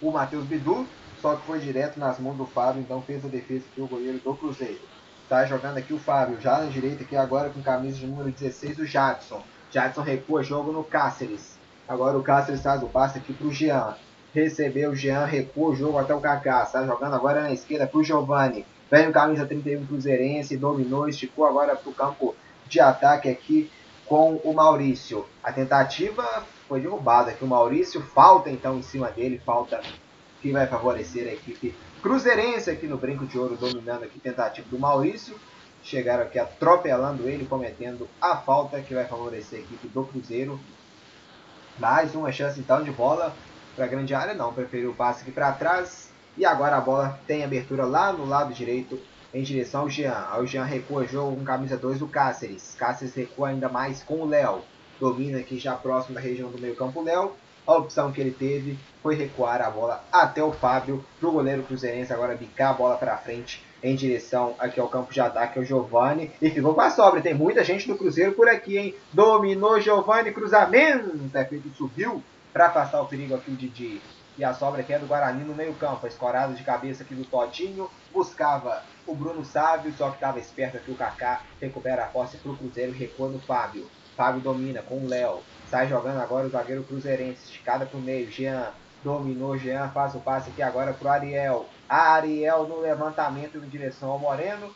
o 0.02 0.12
Matheus 0.12 0.45
Bidu, 0.45 0.88
só 1.21 1.36
que 1.36 1.45
foi 1.45 1.60
direto 1.60 1.99
nas 1.99 2.19
mãos 2.19 2.38
do 2.38 2.45
Fábio, 2.45 2.82
então 2.82 3.02
fez 3.02 3.23
a 3.25 3.28
defesa 3.28 3.65
aqui 3.71 3.82
o 3.82 3.88
goleiro 3.88 4.19
do 4.19 4.34
Cruzeiro. 4.34 4.80
Está 5.23 5.45
jogando 5.45 5.78
aqui 5.78 5.93
o 5.93 5.99
Fábio, 5.99 6.39
já 6.39 6.60
na 6.60 6.65
direita 6.65 7.04
aqui 7.04 7.15
agora 7.15 7.49
com 7.49 7.62
camisa 7.62 7.97
de 7.97 8.08
número 8.08 8.32
16 8.32 8.80
o 8.80 8.86
Jadson. 8.86 9.43
Jadson 9.71 10.02
recua 10.02 10.41
jogo 10.41 10.71
no 10.71 10.84
Cáceres. 10.84 11.58
Agora 11.88 12.17
o 12.17 12.23
Cáceres 12.23 12.62
faz 12.62 12.82
o 12.82 12.88
passe 12.88 13.19
aqui 13.19 13.34
para 13.34 13.47
o 13.47 13.54
Jean. 13.54 13.95
Recebeu 14.34 14.91
o 14.91 14.95
Jean, 14.95 15.25
recua 15.25 15.71
o 15.71 15.75
jogo 15.75 15.97
até 15.97 16.13
o 16.13 16.21
Kaká. 16.21 16.63
Está 16.63 16.86
jogando 16.86 17.15
agora 17.15 17.41
na 17.41 17.52
esquerda 17.52 17.86
para 17.86 17.99
o 17.99 18.04
Giovanni. 18.04 18.65
Vem 18.89 19.10
o 19.10 19.12
camisa 19.12 19.45
31 19.45 19.86
Cruzeirense, 19.86 20.58
dominou, 20.58 21.08
esticou 21.08 21.45
agora 21.45 21.75
para 21.75 21.89
o 21.89 21.93
campo 21.93 22.36
de 22.67 22.80
ataque 22.80 23.30
aqui 23.30 23.69
com 24.10 24.38
o 24.43 24.54
Maurício. 24.54 25.24
A 25.43 25.54
tentativa 25.54 26.43
foi 26.67 26.82
derrubada 26.82 27.30
aqui 27.30 27.45
o 27.45 27.48
Maurício, 27.48 28.02
falta 28.02 28.50
então 28.50 28.80
em 28.80 28.82
cima 28.82 29.10
dele, 29.12 29.39
falta 29.45 29.80
que 30.41 30.52
vai 30.52 30.65
favorecer 30.65 31.28
a 31.28 31.34
equipe 31.34 31.76
Cruzeirense 32.02 32.72
aqui 32.72 32.88
no 32.88 32.98
Brinco 32.98 33.28
de 33.28 33.38
Ouro, 33.38 33.58
dominando 33.58 34.04
aqui 34.04 34.19
tentativa 34.19 34.67
do 34.69 34.80
Maurício. 34.80 35.38
Chegaram 35.84 36.24
aqui 36.24 36.39
atropelando 36.39 37.28
ele, 37.28 37.45
cometendo 37.45 38.08
a 38.22 38.38
falta 38.38 38.82
que 38.82 38.93
vai 38.93 39.06
favorecer 39.06 39.60
a 39.60 39.62
equipe 39.62 39.88
do 39.89 40.06
Cruzeiro. 40.06 40.60
Mais 41.78 42.15
uma 42.15 42.32
chance 42.32 42.60
então 42.60 42.82
de 42.82 42.91
bola 42.91 43.36
para 43.76 43.86
a 43.86 43.88
grande 43.88 44.13
área, 44.13 44.34
não, 44.34 44.54
preferiu 44.54 44.91
o 44.91 44.95
passe 44.95 45.22
aqui 45.22 45.32
para 45.32 45.52
trás. 45.52 46.10
E 46.38 46.45
agora 46.45 46.78
a 46.78 46.82
bola 46.82 47.19
tem 47.28 47.43
abertura 47.43 47.86
lá 47.86 48.13
no 48.13 48.26
lado 48.26 48.54
direito 48.54 48.98
em 49.34 49.44
direção 49.44 49.82
ao 49.82 49.89
Jean. 49.89 50.28
O 50.39 50.46
Jean 50.46 50.63
recua 50.63 51.06
jogo 51.06 51.36
com 51.36 51.44
camisa 51.44 51.78
2 51.78 52.00
do 52.00 52.08
Cáceres. 52.08 52.76
Cáceres 52.78 53.13
recua 53.13 53.50
ainda 53.50 53.70
mais 53.70 54.04
com 54.04 54.22
o 54.22 54.28
Léo. 54.28 54.62
Domina 55.00 55.39
aqui 55.39 55.58
já 55.58 55.76
próximo 55.76 56.15
da 56.15 56.22
região 56.22 56.50
do 56.50 56.60
meio 56.60 56.76
campo 56.76 57.02
Léo. 57.02 57.34
A 57.65 57.76
opção 57.76 58.12
que 58.12 58.20
ele 58.20 58.32
teve 58.32 58.80
foi 59.02 59.15
recuar 59.15 59.62
a 59.62 59.70
bola 59.70 60.04
até 60.12 60.44
o 60.44 60.52
Fábio. 60.52 61.06
Para 61.20 61.30
o 61.30 61.32
goleiro 61.32 61.63
cruzeirense 61.63 62.12
agora 62.12 62.36
bicar 62.36 62.72
a 62.72 62.74
bola 62.74 62.98
para 62.98 63.18
frente 63.18 63.63
em 63.82 63.96
direção 63.96 64.56
aqui 64.60 64.80
ao 64.80 64.89
campo 64.89 65.13
de 65.13 65.22
ataque, 65.22 65.58
é 65.58 65.62
o 65.62 65.65
Giovani. 65.65 66.32
E 66.42 66.50
ficou 66.50 66.74
com 66.74 66.82
a 66.82 66.89
sobra. 66.89 67.22
Tem 67.22 67.34
muita 67.34 67.63
gente 67.63 67.88
do 67.88 67.98
Cruzeiro 67.98 68.34
por 68.34 68.48
aqui, 68.50 68.78
hein? 68.78 68.96
Dominou 69.13 69.80
Giovani, 69.80 70.32
cruzamento. 70.32 71.30
É 71.34 71.46
feito, 71.46 71.70
subiu 71.76 72.24
para 72.52 72.68
afastar 72.68 73.02
o 73.02 73.06
perigo 73.06 73.36
aqui 73.36 73.52
o 73.52 73.56
Didi. 73.56 74.02
E 74.39 74.43
a 74.45 74.54
sobra 74.54 74.80
aqui 74.80 74.93
é 74.93 74.97
do 74.97 75.06
Guarani 75.06 75.43
no 75.43 75.54
meio 75.54 75.73
campo. 75.73 76.06
A 76.06 76.08
escorada 76.08 76.54
de 76.54 76.63
cabeça 76.63 77.04
aqui 77.04 77.13
do 77.13 77.25
Todinho. 77.25 77.91
Buscava 78.13 78.82
o 79.06 79.13
Bruno 79.13 79.43
Sávio, 79.43 79.91
só 79.91 80.08
que 80.08 80.15
estava 80.15 80.39
esperto 80.39 80.78
aqui 80.78 80.89
o 80.89 80.95
Kaká. 80.95 81.41
Recupera 81.60 82.06
a 82.06 82.08
posse 82.08 82.38
para 82.38 82.54
o 82.54 82.56
Cruzeiro, 82.56 82.93
recua 82.93 83.28
no 83.28 83.41
Fábio. 83.41 83.86
Fábio 84.15 84.39
domina 84.39 84.82
com 84.82 84.95
o 84.95 85.10
Léo. 85.10 85.41
Sai 85.69 85.89
jogando 85.89 86.21
agora 86.21 86.47
o 86.47 86.49
zagueiro 86.49 86.86
cruzeirense. 86.86 87.43
Esticada 87.43 87.86
para 87.86 87.97
o 87.97 88.02
meio. 88.02 88.32
Jean 88.32 88.71
dominou. 89.04 89.58
Jean 89.58 89.89
faz 89.89 90.15
o 90.15 90.21
passe 90.21 90.52
aqui 90.52 90.62
agora 90.62 90.93
para 90.93 91.06
o 91.06 91.12
Ariel. 91.12 91.65
Ariel 91.89 92.65
no 92.65 92.80
levantamento 92.80 93.58
em 93.58 93.67
direção 93.67 94.10
ao 94.10 94.19
Moreno. 94.19 94.73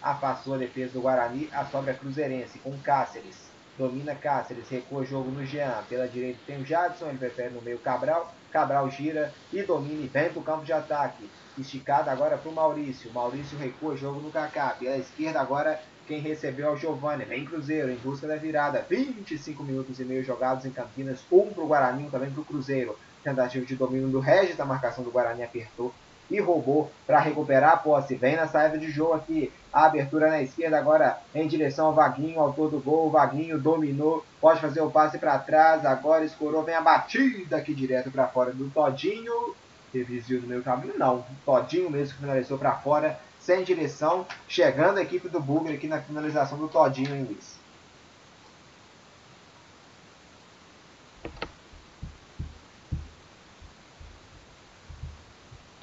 Afastou 0.00 0.54
a 0.54 0.58
defesa 0.58 0.92
do 0.92 1.00
Guarani. 1.00 1.50
A 1.52 1.64
sobra 1.64 1.90
é 1.90 1.94
cruzeirense 1.94 2.60
com 2.60 2.78
Cáceres. 2.78 3.50
Domina 3.76 4.14
Cáceres, 4.14 4.68
recua 4.68 5.00
o 5.00 5.04
jogo 5.04 5.32
no 5.32 5.44
Jean. 5.44 5.82
Pela 5.88 6.06
direita 6.06 6.38
tem 6.46 6.62
o 6.62 6.64
Jadson, 6.64 7.06
ele 7.06 7.18
prefere 7.18 7.50
no 7.50 7.60
meio 7.60 7.78
Cabral. 7.80 8.32
Cabral 8.52 8.90
gira 8.90 9.32
e 9.52 9.62
domina 9.62 10.08
vem 10.12 10.30
para 10.30 10.40
o 10.40 10.44
campo 10.44 10.64
de 10.64 10.72
ataque. 10.72 11.28
Esticada 11.58 12.10
agora 12.10 12.36
para 12.36 12.50
o 12.50 12.54
Maurício. 12.54 13.12
Maurício 13.12 13.58
recua 13.58 13.94
o 13.94 13.96
jogo 13.96 14.20
no 14.20 14.30
Kaká. 14.30 14.76
Pela 14.78 14.96
esquerda 14.96 15.40
agora 15.40 15.80
quem 16.06 16.20
recebeu 16.20 16.68
é 16.68 16.70
o 16.70 16.76
Giovanni. 16.76 17.24
Vem 17.24 17.44
Cruzeiro 17.44 17.90
em 17.90 17.96
busca 17.96 18.26
da 18.26 18.36
virada. 18.36 18.84
25 18.88 19.62
minutos 19.62 20.00
e 20.00 20.04
meio 20.04 20.24
jogados 20.24 20.64
em 20.64 20.70
Campinas. 20.70 21.20
Um 21.30 21.52
para 21.52 21.62
o 21.62 21.66
Guarani, 21.66 22.04
um 22.04 22.10
também 22.10 22.30
para 22.30 22.40
o 22.40 22.44
Cruzeiro. 22.44 22.98
Tentativa 23.22 23.64
de 23.64 23.76
domínio 23.76 24.08
do 24.08 24.18
Regis. 24.18 24.58
A 24.58 24.64
marcação 24.64 25.04
do 25.04 25.10
Guarani 25.10 25.44
apertou 25.44 25.94
e 26.30 26.40
roubou 26.40 26.90
para 27.06 27.20
recuperar 27.20 27.72
a 27.72 27.76
posse. 27.76 28.14
Vem 28.14 28.36
na 28.36 28.48
saída 28.48 28.78
de 28.78 28.90
jogo 28.90 29.12
aqui. 29.12 29.52
A 29.72 29.86
abertura 29.86 30.28
na 30.28 30.42
esquerda 30.42 30.78
agora 30.78 31.18
em 31.32 31.46
direção 31.46 31.86
ao 31.86 31.94
Vaguinho, 31.94 32.40
autor 32.40 32.70
do 32.70 32.80
gol. 32.80 33.06
O 33.06 33.10
Vaguinho 33.10 33.58
dominou, 33.58 34.24
pode 34.40 34.60
fazer 34.60 34.80
o 34.80 34.90
passe 34.90 35.18
para 35.18 35.38
trás. 35.38 35.86
Agora 35.86 36.24
escorou, 36.24 36.64
vem 36.64 36.74
a 36.74 36.80
batida 36.80 37.56
aqui 37.56 37.72
direto 37.72 38.10
para 38.10 38.26
fora 38.26 38.52
do 38.52 38.68
Todinho. 38.70 39.54
Teve 39.92 40.16
desvio 40.16 40.40
do 40.40 40.48
meio 40.48 40.62
caminho? 40.62 40.98
Não. 40.98 41.24
Todinho 41.44 41.90
mesmo 41.90 42.14
que 42.14 42.20
finalizou 42.20 42.58
para 42.58 42.72
fora, 42.72 43.18
sem 43.38 43.62
direção. 43.62 44.26
Chegando 44.48 44.98
a 44.98 45.02
equipe 45.02 45.28
do 45.28 45.40
Bugre 45.40 45.74
aqui 45.74 45.86
na 45.86 46.00
finalização 46.00 46.58
do 46.58 46.68
Todinho, 46.68 47.14
hein, 47.14 47.24
Luiz? 47.28 47.59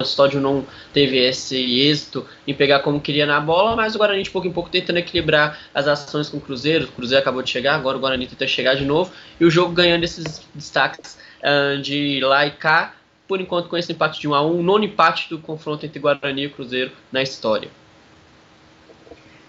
O 0.08 0.10
Stódio 0.10 0.40
não 0.40 0.66
teve 0.92 1.18
esse 1.18 1.56
êxito 1.82 2.26
em 2.46 2.54
pegar 2.54 2.80
como 2.80 3.00
queria 3.00 3.26
na 3.26 3.38
bola, 3.40 3.76
mas 3.76 3.94
o 3.94 3.98
Guarani 3.98 4.22
de 4.22 4.30
pouco 4.30 4.48
em 4.48 4.52
pouco 4.52 4.70
tentando 4.70 4.98
equilibrar 4.98 5.58
as 5.74 5.86
ações 5.86 6.30
com 6.30 6.38
o 6.38 6.40
Cruzeiro. 6.40 6.86
O 6.86 6.92
Cruzeiro 6.92 7.20
acabou 7.20 7.42
de 7.42 7.50
chegar, 7.50 7.74
agora 7.74 7.98
o 7.98 8.00
Guarani 8.00 8.26
tenta 8.26 8.46
chegar 8.46 8.74
de 8.74 8.84
novo. 8.84 9.12
E 9.38 9.44
o 9.44 9.50
jogo 9.50 9.72
ganhando 9.72 10.04
esses 10.04 10.40
destaques 10.54 11.18
uh, 11.42 11.80
de 11.82 12.20
lá 12.22 12.46
e 12.46 12.52
cá, 12.52 12.94
por 13.28 13.40
enquanto 13.40 13.68
com 13.68 13.76
esse 13.76 13.92
empate 13.92 14.18
de 14.18 14.26
1 14.26 14.34
a 14.34 14.42
1 14.42 14.62
nono 14.62 14.84
empate 14.84 15.28
do 15.28 15.38
confronto 15.38 15.84
entre 15.84 16.00
Guarani 16.00 16.46
e 16.46 16.48
Cruzeiro 16.48 16.90
na 17.12 17.22
história. 17.22 17.70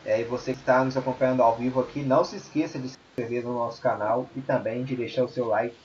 É, 0.05 0.19
e 0.19 0.23
você 0.23 0.53
que 0.53 0.59
está 0.59 0.83
nos 0.83 0.97
acompanhando 0.97 1.41
ao 1.41 1.55
vivo 1.55 1.79
aqui, 1.79 2.01
não 2.01 2.23
se 2.23 2.35
esqueça 2.35 2.77
de 2.77 2.89
se 2.89 2.97
inscrever 3.11 3.43
no 3.43 3.53
nosso 3.53 3.81
canal 3.81 4.29
e 4.35 4.41
também 4.41 4.83
de 4.83 4.95
deixar 4.95 5.23
o 5.23 5.29
seu 5.29 5.47
like 5.47 5.75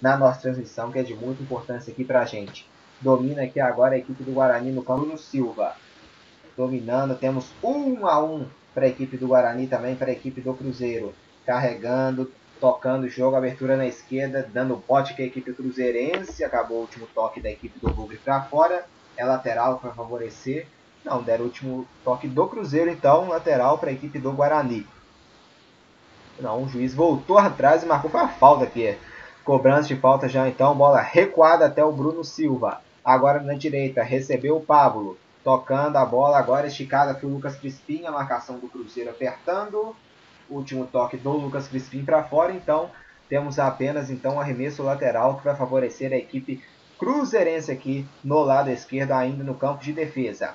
na 0.00 0.16
nossa 0.16 0.40
transmissão, 0.40 0.90
que 0.90 0.98
é 0.98 1.02
de 1.02 1.14
muita 1.14 1.42
importância 1.42 1.92
aqui 1.92 2.04
para 2.04 2.20
a 2.20 2.24
gente. 2.24 2.66
Domina 3.02 3.42
aqui 3.42 3.58
agora 3.58 3.96
a 3.96 3.98
equipe 3.98 4.22
do 4.22 4.32
Guarani 4.32 4.70
no 4.70 4.84
campo 4.84 5.06
do 5.06 5.18
Silva. 5.18 5.74
Dominando, 6.56 7.16
temos 7.16 7.52
1 7.60 8.06
a 8.06 8.22
1 8.22 8.46
para 8.72 8.86
a 8.86 8.88
equipe 8.88 9.16
do 9.16 9.26
Guarani 9.26 9.66
também, 9.66 9.96
para 9.96 10.10
a 10.10 10.12
equipe 10.12 10.40
do 10.40 10.54
Cruzeiro. 10.54 11.12
Carregando, 11.44 12.30
tocando 12.60 13.04
o 13.04 13.08
jogo, 13.08 13.34
abertura 13.34 13.76
na 13.76 13.86
esquerda, 13.86 14.48
dando 14.54 14.80
bote 14.86 15.14
que 15.14 15.22
a 15.22 15.26
equipe 15.26 15.52
cruzeirense. 15.52 16.44
Acabou 16.44 16.78
o 16.78 16.80
último 16.82 17.08
toque 17.12 17.40
da 17.40 17.50
equipe 17.50 17.76
do 17.80 17.92
Bugre 17.92 18.18
para 18.18 18.42
fora. 18.42 18.86
É 19.16 19.24
lateral 19.24 19.80
para 19.80 19.90
favorecer. 19.90 20.68
Não, 21.04 21.20
deram 21.20 21.42
o 21.42 21.48
último 21.48 21.88
toque 22.04 22.28
do 22.28 22.46
Cruzeiro, 22.46 22.88
então 22.88 23.28
lateral 23.28 23.78
para 23.78 23.90
a 23.90 23.92
equipe 23.92 24.20
do 24.20 24.30
Guarani. 24.30 24.86
Não, 26.38 26.62
o 26.62 26.68
juiz 26.68 26.94
voltou 26.94 27.36
atrás 27.36 27.82
e 27.82 27.86
marcou 27.86 28.08
foi 28.08 28.20
a 28.20 28.28
falta 28.28 28.62
aqui. 28.62 28.96
Cobrança 29.44 29.88
de 29.88 29.96
falta 29.96 30.28
já 30.28 30.48
então, 30.48 30.72
bola 30.76 31.00
recuada 31.00 31.66
até 31.66 31.84
o 31.84 31.90
Bruno 31.90 32.22
Silva. 32.22 32.80
Agora 33.04 33.40
na 33.40 33.54
direita, 33.54 34.02
recebeu 34.02 34.56
o 34.56 34.64
Pablo. 34.64 35.18
Tocando 35.42 35.96
a 35.96 36.04
bola, 36.04 36.38
agora 36.38 36.68
esticada 36.68 37.14
para 37.14 37.26
o 37.26 37.32
Lucas 37.32 37.56
Crispim. 37.56 38.06
A 38.06 38.12
marcação 38.12 38.58
do 38.58 38.68
Cruzeiro 38.68 39.10
apertando. 39.10 39.96
Último 40.48 40.86
toque 40.86 41.16
do 41.16 41.32
Lucas 41.32 41.66
Crispim 41.66 42.04
para 42.04 42.22
fora. 42.22 42.52
Então, 42.52 42.90
temos 43.28 43.58
apenas 43.58 44.10
então 44.10 44.36
um 44.36 44.40
arremesso 44.40 44.82
lateral 44.82 45.38
que 45.38 45.44
vai 45.44 45.56
favorecer 45.56 46.12
a 46.12 46.16
equipe 46.16 46.62
cruzeirense 46.98 47.72
aqui 47.72 48.06
no 48.22 48.40
lado 48.40 48.70
esquerdo, 48.70 49.12
ainda 49.12 49.42
no 49.42 49.54
campo 49.54 49.82
de 49.82 49.92
defesa. 49.92 50.54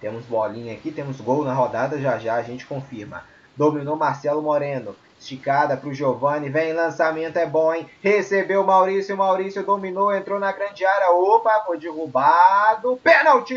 Temos 0.00 0.24
bolinha 0.24 0.72
aqui, 0.72 0.90
temos 0.90 1.20
gol 1.20 1.44
na 1.44 1.52
rodada, 1.52 2.00
já 2.00 2.18
já 2.18 2.36
a 2.36 2.42
gente 2.42 2.64
confirma. 2.64 3.24
Dominou 3.56 3.96
Marcelo 3.96 4.40
Moreno. 4.40 4.96
Esticada 5.24 5.74
para 5.74 5.88
o 5.88 5.94
Giovani, 5.94 6.50
vem 6.50 6.74
lançamento, 6.74 7.38
é 7.38 7.46
bom, 7.46 7.72
hein? 7.72 7.88
Recebeu 8.02 8.62
Maurício, 8.62 9.16
Maurício 9.16 9.64
dominou, 9.64 10.14
entrou 10.14 10.38
na 10.38 10.52
grande 10.52 10.84
área, 10.84 11.12
opa, 11.12 11.62
foi 11.64 11.78
derrubado, 11.78 13.00
pênalti! 13.02 13.54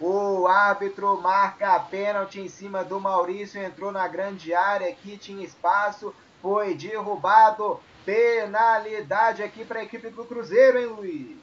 O 0.00 0.48
árbitro 0.48 1.20
marca 1.22 1.78
pênalti 1.88 2.40
em 2.40 2.48
cima 2.48 2.82
do 2.82 2.98
Maurício, 3.00 3.62
entrou 3.62 3.92
na 3.92 4.08
grande 4.08 4.52
área 4.52 4.88
aqui, 4.88 5.16
tinha 5.16 5.44
espaço, 5.44 6.12
foi 6.42 6.74
derrubado, 6.74 7.78
penalidade 8.04 9.44
aqui 9.44 9.64
para 9.64 9.78
a 9.78 9.84
equipe 9.84 10.10
do 10.10 10.24
Cruzeiro, 10.24 10.80
hein, 10.80 10.86
Luiz? 10.86 11.41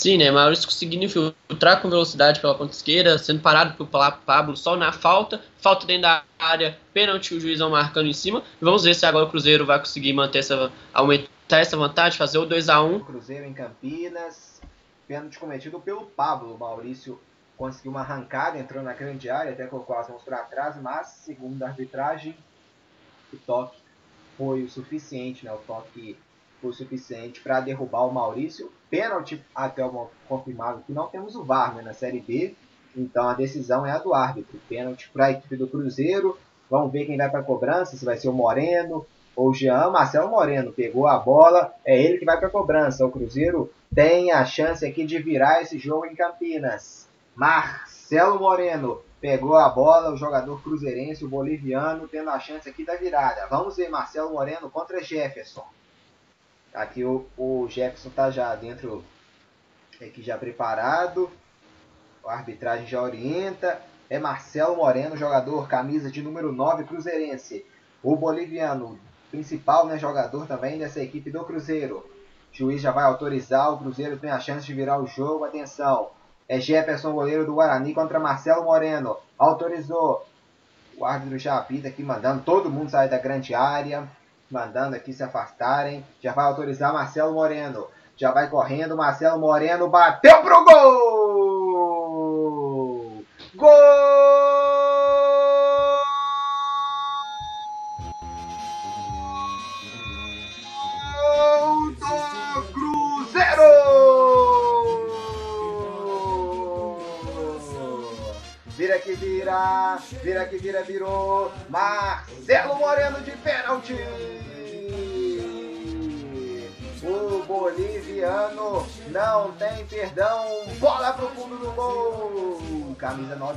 Sim, 0.00 0.16
né? 0.16 0.30
Maurício 0.30 0.64
conseguindo 0.64 1.04
infiltrar 1.04 1.82
com 1.82 1.90
velocidade 1.90 2.40
pela 2.40 2.54
ponta 2.54 2.72
esquerda, 2.72 3.18
sendo 3.18 3.42
parado 3.42 3.74
pelo 3.74 3.86
Pablo 4.24 4.56
só 4.56 4.74
na 4.74 4.92
falta. 4.92 5.42
Falta 5.58 5.86
dentro 5.86 6.04
da 6.04 6.24
área, 6.38 6.78
pênalti, 6.94 7.34
o 7.34 7.40
juizão 7.40 7.68
marcando 7.68 8.06
em 8.06 8.14
cima. 8.14 8.42
Vamos 8.62 8.84
ver 8.84 8.94
se 8.94 9.04
agora 9.04 9.26
o 9.26 9.30
Cruzeiro 9.30 9.66
vai 9.66 9.78
conseguir 9.78 10.14
manter 10.14 10.38
essa, 10.38 10.72
aumentar 10.94 11.58
essa 11.58 11.76
vantagem, 11.76 12.16
fazer 12.16 12.38
o 12.38 12.46
2x1. 12.46 13.04
Cruzeiro 13.04 13.44
em 13.44 13.52
Campinas, 13.52 14.62
pênalti 15.06 15.38
cometido 15.38 15.78
pelo 15.78 16.06
Pablo. 16.06 16.56
Maurício 16.56 17.20
conseguiu 17.58 17.90
uma 17.90 18.00
arrancada, 18.00 18.58
entrou 18.58 18.82
na 18.82 18.94
grande 18.94 19.28
área, 19.28 19.52
até 19.52 19.66
colocou 19.66 19.98
as 19.98 20.08
mãos 20.08 20.22
para 20.22 20.38
trás, 20.44 20.80
mas, 20.80 21.08
segundo 21.08 21.62
a 21.62 21.66
arbitragem, 21.66 22.34
o 23.30 23.36
toque 23.36 23.76
foi 24.38 24.62
o 24.62 24.70
suficiente, 24.70 25.44
né? 25.44 25.52
O 25.52 25.58
toque 25.58 26.16
foi 26.60 26.72
suficiente 26.72 27.40
para 27.40 27.60
derrubar 27.60 28.06
o 28.06 28.12
Maurício. 28.12 28.70
Pênalti 28.88 29.44
até 29.54 29.84
o 29.84 30.08
confirmado 30.28 30.82
que 30.86 30.92
não 30.92 31.06
temos 31.06 31.34
o 31.34 31.44
VAR 31.44 31.74
né, 31.74 31.82
na 31.82 31.92
Série 31.92 32.20
B, 32.20 32.54
então 32.96 33.28
a 33.28 33.34
decisão 33.34 33.86
é 33.86 33.92
a 33.92 33.98
do 33.98 34.14
árbitro. 34.14 34.58
Pênalti 34.68 35.10
para 35.10 35.26
a 35.26 35.30
equipe 35.30 35.56
do 35.56 35.68
Cruzeiro. 35.68 36.36
Vamos 36.68 36.92
ver 36.92 37.06
quem 37.06 37.16
vai 37.16 37.30
para 37.30 37.40
a 37.40 37.44
cobrança, 37.44 37.96
se 37.96 38.04
vai 38.04 38.16
ser 38.16 38.28
o 38.28 38.32
Moreno 38.32 39.06
ou 39.34 39.50
o 39.50 39.54
Jean. 39.54 39.90
Marcelo 39.90 40.30
Moreno 40.30 40.72
pegou 40.72 41.06
a 41.06 41.18
bola, 41.18 41.74
é 41.84 42.00
ele 42.00 42.18
que 42.18 42.24
vai 42.24 42.38
para 42.38 42.48
a 42.48 42.50
cobrança. 42.50 43.04
O 43.04 43.10
Cruzeiro 43.10 43.72
tem 43.94 44.30
a 44.30 44.44
chance 44.44 44.86
aqui 44.86 45.04
de 45.04 45.18
virar 45.18 45.62
esse 45.62 45.78
jogo 45.78 46.06
em 46.06 46.14
Campinas. 46.14 47.08
Marcelo 47.34 48.38
Moreno 48.38 49.02
pegou 49.20 49.56
a 49.56 49.68
bola, 49.68 50.12
o 50.12 50.16
jogador 50.16 50.62
cruzeirense, 50.62 51.24
o 51.24 51.28
boliviano, 51.28 52.08
tendo 52.08 52.30
a 52.30 52.38
chance 52.38 52.68
aqui 52.68 52.84
da 52.84 52.96
virada. 52.96 53.46
Vamos 53.48 53.76
ver 53.76 53.88
Marcelo 53.88 54.32
Moreno 54.32 54.70
contra 54.70 55.02
Jefferson. 55.02 55.64
Aqui 56.72 57.04
o, 57.04 57.26
o 57.36 57.66
Jefferson 57.68 58.10
tá 58.10 58.30
já 58.30 58.54
dentro, 58.54 59.04
aqui 60.00 60.22
já 60.22 60.38
preparado. 60.38 61.30
A 62.24 62.34
arbitragem 62.34 62.86
já 62.86 63.02
orienta. 63.02 63.80
É 64.08 64.18
Marcelo 64.18 64.76
Moreno, 64.76 65.16
jogador, 65.16 65.68
camisa 65.68 66.10
de 66.10 66.22
número 66.22 66.52
9, 66.52 66.84
cruzeirense. 66.84 67.64
O 68.02 68.16
boliviano, 68.16 68.98
principal 69.30 69.86
né, 69.86 69.98
jogador 69.98 70.46
também 70.46 70.78
dessa 70.78 71.00
equipe 71.00 71.30
do 71.30 71.44
Cruzeiro. 71.44 71.98
O 72.52 72.56
juiz 72.56 72.80
já 72.80 72.90
vai 72.90 73.04
autorizar, 73.04 73.72
o 73.72 73.78
Cruzeiro 73.78 74.16
tem 74.16 74.30
a 74.30 74.40
chance 74.40 74.66
de 74.66 74.74
virar 74.74 75.00
o 75.00 75.06
jogo. 75.06 75.44
Atenção, 75.44 76.10
é 76.48 76.60
Jefferson, 76.60 77.12
goleiro 77.12 77.46
do 77.46 77.54
Guarani, 77.54 77.94
contra 77.94 78.18
Marcelo 78.18 78.64
Moreno. 78.64 79.16
Autorizou. 79.38 80.26
O 80.96 81.04
árbitro 81.04 81.38
já 81.38 81.56
apita 81.56 81.88
aqui, 81.88 82.02
mandando 82.02 82.42
todo 82.42 82.70
mundo 82.70 82.90
sair 82.90 83.08
da 83.08 83.18
grande 83.18 83.54
área 83.54 84.08
mandando 84.50 84.96
aqui 84.96 85.12
se 85.12 85.22
afastarem. 85.22 86.04
Já 86.20 86.32
vai 86.32 86.44
autorizar 86.44 86.92
Marcelo 86.92 87.32
Moreno. 87.32 87.86
Já 88.16 88.32
vai 88.32 88.50
correndo, 88.50 88.96
Marcelo 88.96 89.38
Moreno 89.38 89.88
bateu 89.88 90.42
pro 90.42 90.64
gol! 90.64 91.19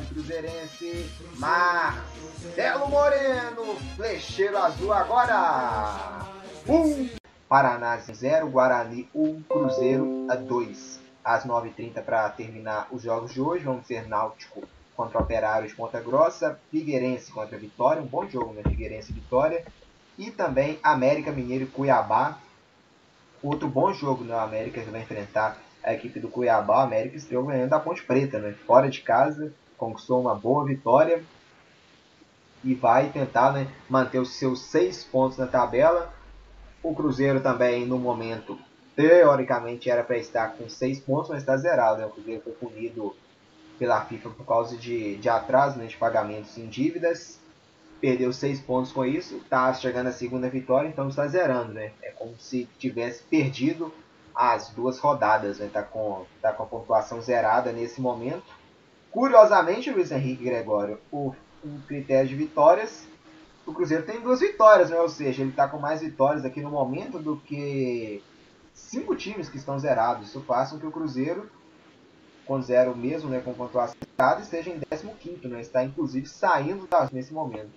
Cruzeirense. 0.05 1.09
Marcelo 1.37 2.87
Moreno. 2.89 3.75
Flecheiro 3.95 4.57
azul 4.57 4.93
agora. 4.93 6.25
1. 6.67 6.73
Um. 6.73 7.09
Paraná 7.47 7.97
0, 7.97 8.49
Guarani 8.49 9.07
1, 9.13 9.23
um, 9.23 9.43
Cruzeiro 9.43 10.25
a 10.29 10.35
2. 10.35 10.99
Às 11.23 11.45
9h30 11.45 12.01
para 12.01 12.27
terminar 12.29 12.87
os 12.91 13.03
jogos 13.03 13.31
de 13.31 13.39
hoje. 13.39 13.63
Vamos 13.63 13.85
ser 13.85 14.07
Náutico 14.07 14.63
contra 14.95 15.19
o 15.19 15.21
Operário 15.21 15.67
de 15.67 15.75
Ponta 15.75 15.99
Grossa, 15.99 16.59
Figueirense 16.71 17.31
contra 17.31 17.57
Vitória, 17.57 18.01
um 18.01 18.07
bom 18.07 18.27
jogo, 18.27 18.53
né? 18.53 18.61
Figueirense 18.63 19.11
e 19.11 19.15
Vitória. 19.15 19.65
E 20.17 20.31
também 20.31 20.79
América 20.83 21.31
Mineiro 21.31 21.65
e 21.65 21.67
Cuiabá, 21.67 22.39
outro 23.41 23.67
bom 23.67 23.93
jogo, 23.93 24.23
né? 24.23 24.35
O 24.35 24.39
América 24.39 24.81
vai 24.89 25.01
enfrentar 25.01 25.57
a 25.83 25.93
equipe 25.93 26.19
do 26.19 26.29
Cuiabá. 26.29 26.79
O 26.79 26.81
América 26.81 27.17
estreou 27.17 27.45
ganhando 27.45 27.69
da 27.69 27.79
Ponte 27.79 28.03
Preta, 28.03 28.39
né? 28.39 28.53
Fora 28.65 28.89
de 28.89 29.01
casa, 29.01 29.53
conquistou 29.83 30.21
uma 30.21 30.33
boa 30.33 30.65
vitória 30.65 31.23
e 32.63 32.73
vai 32.73 33.09
tentar 33.09 33.51
né, 33.51 33.67
manter 33.89 34.19
os 34.19 34.35
seus 34.35 34.61
seis 34.61 35.03
pontos 35.03 35.37
na 35.37 35.45
tabela. 35.45 36.13
O 36.81 36.95
Cruzeiro 36.95 37.41
também, 37.41 37.85
no 37.85 37.99
momento, 37.99 38.57
teoricamente 38.95 39.89
era 39.89 40.03
para 40.03 40.17
estar 40.17 40.53
com 40.53 40.69
seis 40.69 40.99
pontos, 40.99 41.29
mas 41.29 41.39
está 41.39 41.57
zerado. 41.57 41.99
Né? 41.99 42.05
O 42.05 42.09
Cruzeiro 42.09 42.41
foi 42.41 42.53
punido 42.53 43.13
pela 43.77 44.05
FIFA 44.05 44.29
por 44.29 44.45
causa 44.45 44.77
de, 44.77 45.17
de 45.17 45.27
atraso 45.27 45.77
né, 45.77 45.87
de 45.87 45.97
pagamentos 45.97 46.57
em 46.57 46.67
dívidas. 46.67 47.39
Perdeu 47.99 48.31
seis 48.31 48.59
pontos 48.59 48.91
com 48.91 49.05
isso, 49.05 49.37
está 49.37 49.73
chegando 49.73 50.07
a 50.07 50.11
segunda 50.11 50.49
vitória, 50.49 50.89
então 50.89 51.07
está 51.07 51.25
zerando, 51.25 51.71
né? 51.71 51.93
É 52.01 52.11
como 52.11 52.37
se 52.37 52.67
tivesse 52.77 53.23
perdido 53.23 53.93
as 54.35 54.69
duas 54.71 54.99
rodadas, 54.99 55.59
né? 55.59 55.69
Tá 55.71 55.81
com, 55.81 56.25
tá 56.41 56.51
com 56.51 56.63
a 56.63 56.65
pontuação 56.65 57.21
zerada 57.21 57.71
nesse 57.71 58.01
momento. 58.01 58.43
Curiosamente, 59.13 59.91
Luiz 59.91 60.11
Henrique 60.11 60.43
Gregório, 60.43 60.99
o, 61.11 61.35
o 61.63 61.79
critério 61.87 62.27
de 62.27 62.35
vitórias, 62.35 63.07
o 63.63 63.71
Cruzeiro 63.71 64.03
tem 64.03 64.19
duas 64.19 64.39
vitórias, 64.39 64.89
né? 64.89 64.99
Ou 64.99 65.07
seja, 65.07 65.43
ele 65.43 65.51
está 65.51 65.67
com 65.67 65.77
mais 65.77 66.01
vitórias 66.01 66.43
aqui 66.43 66.61
no 66.61 66.71
momento 66.71 67.19
do 67.19 67.37
que 67.37 68.23
cinco 68.73 69.15
times 69.15 69.47
que 69.47 69.57
estão 69.57 69.77
zerados. 69.77 70.29
Isso 70.29 70.41
faz 70.41 70.71
com 70.71 70.79
que 70.79 70.87
o 70.87 70.91
Cruzeiro 70.91 71.47
com 72.43 72.59
zero 72.59 72.97
mesmo, 72.97 73.29
né, 73.29 73.39
com 73.39 73.53
pontuação 73.53 73.95
e 73.95 74.41
esteja 74.41 74.69
em 74.69 74.79
15 74.79 75.47
né, 75.47 75.61
está 75.61 75.83
inclusive 75.83 76.27
saindo 76.27 76.89
nesse 77.11 77.31
momento. 77.31 77.69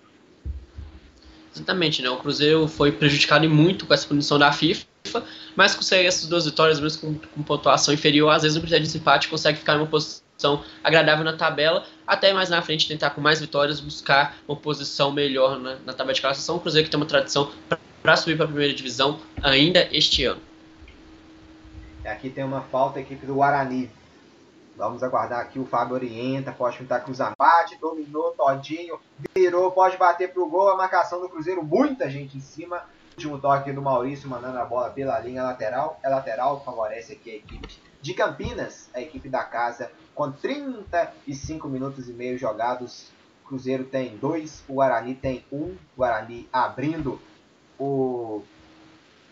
Exatamente, 1.54 2.02
né, 2.02 2.10
o 2.10 2.18
Cruzeiro 2.18 2.66
foi 2.66 2.90
prejudicado 2.90 3.48
muito 3.48 3.86
com 3.86 3.94
essa 3.94 4.08
punição 4.08 4.38
da 4.38 4.50
FIFA, 4.50 4.86
mas 5.54 5.74
consegue 5.74 6.08
essas 6.08 6.28
duas 6.28 6.46
vitórias 6.46 6.80
mesmo 6.80 7.00
com, 7.00 7.28
com 7.28 7.42
pontuação 7.42 7.94
inferior, 7.94 8.30
às 8.30 8.42
vezes 8.42 8.56
no 8.56 8.62
critério 8.62 8.84
de 8.84 8.92
desempate 8.92 9.28
consegue 9.28 9.58
ficar 9.58 9.74
em 9.74 9.78
uma 9.78 9.86
posição 9.86 10.25
agradável 10.82 11.24
na 11.24 11.36
tabela, 11.36 11.84
até 12.06 12.32
mais 12.32 12.48
na 12.48 12.60
frente 12.62 12.88
tentar 12.88 13.10
com 13.10 13.20
mais 13.20 13.40
vitórias 13.40 13.80
buscar 13.80 14.36
uma 14.46 14.56
posição 14.56 15.10
melhor 15.10 15.58
na, 15.58 15.76
na 15.76 15.92
tabela 15.92 16.12
de 16.12 16.20
classificação. 16.20 16.56
O 16.56 16.60
Cruzeiro 16.60 16.84
que 16.84 16.90
tem 16.90 17.00
uma 17.00 17.06
tradição 17.06 17.50
para 18.02 18.16
subir 18.16 18.36
para 18.36 18.44
a 18.44 18.48
primeira 18.48 18.74
divisão 18.74 19.18
ainda 19.42 19.88
este 19.90 20.24
ano. 20.24 20.40
Aqui 22.04 22.30
tem 22.30 22.44
uma 22.44 22.62
falta 22.62 23.00
equipe 23.00 23.26
do 23.26 23.34
Guarani. 23.34 23.90
Vamos 24.76 25.02
aguardar 25.02 25.40
aqui. 25.40 25.58
O 25.58 25.66
Fábio 25.66 25.94
orienta. 25.94 26.52
Pode 26.52 26.78
pintar 26.78 27.02
cruzamento. 27.02 27.36
Bate, 27.36 27.76
dominou, 27.80 28.30
todinho. 28.32 29.00
Virou, 29.34 29.72
pode 29.72 29.96
bater 29.96 30.32
pro 30.32 30.48
gol. 30.48 30.68
A 30.68 30.76
marcação 30.76 31.20
do 31.20 31.28
Cruzeiro. 31.28 31.64
Muita 31.64 32.08
gente 32.08 32.36
em 32.36 32.40
cima. 32.40 32.84
Último 33.16 33.38
toque 33.38 33.72
do 33.72 33.82
Maurício 33.82 34.28
mandando 34.28 34.58
a 34.58 34.64
bola 34.64 34.90
pela 34.90 35.18
linha 35.18 35.42
lateral. 35.42 35.98
É 36.02 36.08
lateral, 36.08 36.62
favorece 36.62 37.14
aqui 37.14 37.30
a 37.30 37.34
equipe 37.36 37.68
de 38.00 38.14
Campinas, 38.14 38.88
a 38.94 39.00
equipe 39.00 39.28
da 39.28 39.42
casa, 39.42 39.90
com 40.16 40.32
35 40.32 41.68
minutos 41.68 42.08
e 42.08 42.12
meio 42.12 42.38
jogados. 42.38 43.12
Cruzeiro 43.46 43.84
tem 43.84 44.16
dois, 44.16 44.64
o 44.66 44.74
Guarani 44.74 45.14
tem 45.14 45.44
um. 45.52 45.76
Guarani 45.96 46.48
abrindo 46.52 47.20
o, 47.78 48.42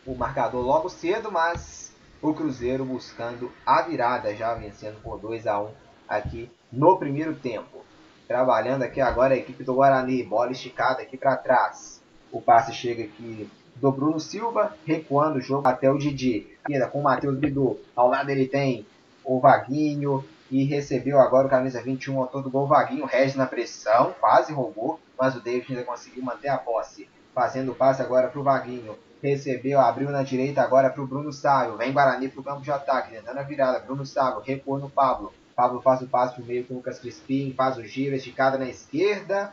o 0.07 0.15
marcador 0.15 0.63
logo 0.65 0.89
cedo, 0.89 1.33
mas 1.33 1.93
o 2.23 2.33
Cruzeiro 2.33 2.85
buscando 2.85 3.51
a 3.67 3.83
virada, 3.83 4.37
já 4.37 4.55
vencendo 4.55 5.03
por 5.03 5.19
2 5.19 5.47
a 5.49 5.61
1 5.61 5.71
aqui 6.07 6.51
no 6.71 6.97
primeiro 6.97 7.35
tempo. 7.35 7.83
Trabalhando 8.29 8.83
aqui 8.83 9.01
agora 9.01 9.35
a 9.35 9.39
equipe 9.39 9.65
do 9.65 9.75
Guarani, 9.75 10.23
bola 10.23 10.53
esticada 10.53 11.03
aqui 11.03 11.17
para 11.17 11.37
trás. 11.37 12.01
O 12.31 12.41
passe 12.41 12.73
chega 12.73 13.05
aqui 13.05 13.51
do 13.77 13.91
Bruno 13.91 14.21
Silva, 14.21 14.77
recuando 14.87 15.39
o 15.39 15.43
jogo 15.43 15.67
até 15.67 15.91
o 15.91 15.99
Didi. 15.99 16.47
Ainda 16.65 16.87
com 16.87 17.01
o 17.01 17.03
Matheus 17.03 17.37
Bidu. 17.37 17.81
Ao 17.97 18.09
lado 18.09 18.31
ele 18.31 18.47
tem 18.47 18.87
o 19.25 19.41
Vaguinho 19.41 20.25
e 20.55 20.63
recebeu 20.63 21.19
agora 21.19 21.49
o 21.49 21.51
camisa 21.51 21.83
21, 21.83 22.17
autor 22.21 22.41
do 22.41 22.49
gol 22.49 22.69
Vaguinho, 22.69 23.07
Regis 23.07 23.35
na 23.35 23.45
pressão, 23.45 24.15
quase 24.21 24.53
roubou, 24.53 25.01
mas 25.19 25.35
o 25.35 25.41
David 25.41 25.73
ainda 25.73 25.85
conseguiu 25.85 26.23
manter 26.23 26.47
a 26.47 26.57
posse. 26.57 27.09
Fazendo 27.35 27.73
o 27.73 27.75
passe 27.75 28.01
agora 28.01 28.29
para 28.29 28.39
o 28.41 28.45
Vaguinho. 28.45 28.97
Recebeu, 29.21 29.81
abriu 29.81 30.11
na 30.11 30.23
direita 30.23 30.63
agora 30.63 30.91
para 30.91 31.03
o 31.03 31.07
Bruno 31.09 31.33
Sávio. 31.33 31.77
Vem 31.77 31.93
Guarani 31.93 32.29
para 32.29 32.41
o 32.41 32.45
campo 32.45 32.61
de 32.61 32.71
ataque, 32.71 33.11
tentando 33.11 33.37
a 33.37 33.43
virada. 33.43 33.81
Bruno 33.81 34.07
Sávio, 34.07 34.43
recuou 34.47 34.79
no 34.79 34.89
Pablo. 34.89 35.33
Pablo 35.57 35.83
faz 35.83 36.01
o 36.03 36.07
passe 36.07 36.37
pro 36.37 36.45
meio 36.45 36.65
com 36.65 36.75
o 36.75 36.77
Lucas 36.77 37.01
Crispim, 37.01 37.53
faz 37.57 37.77
o 37.77 37.85
giro, 37.85 38.15
esticada 38.15 38.57
na 38.57 38.69
esquerda. 38.69 39.53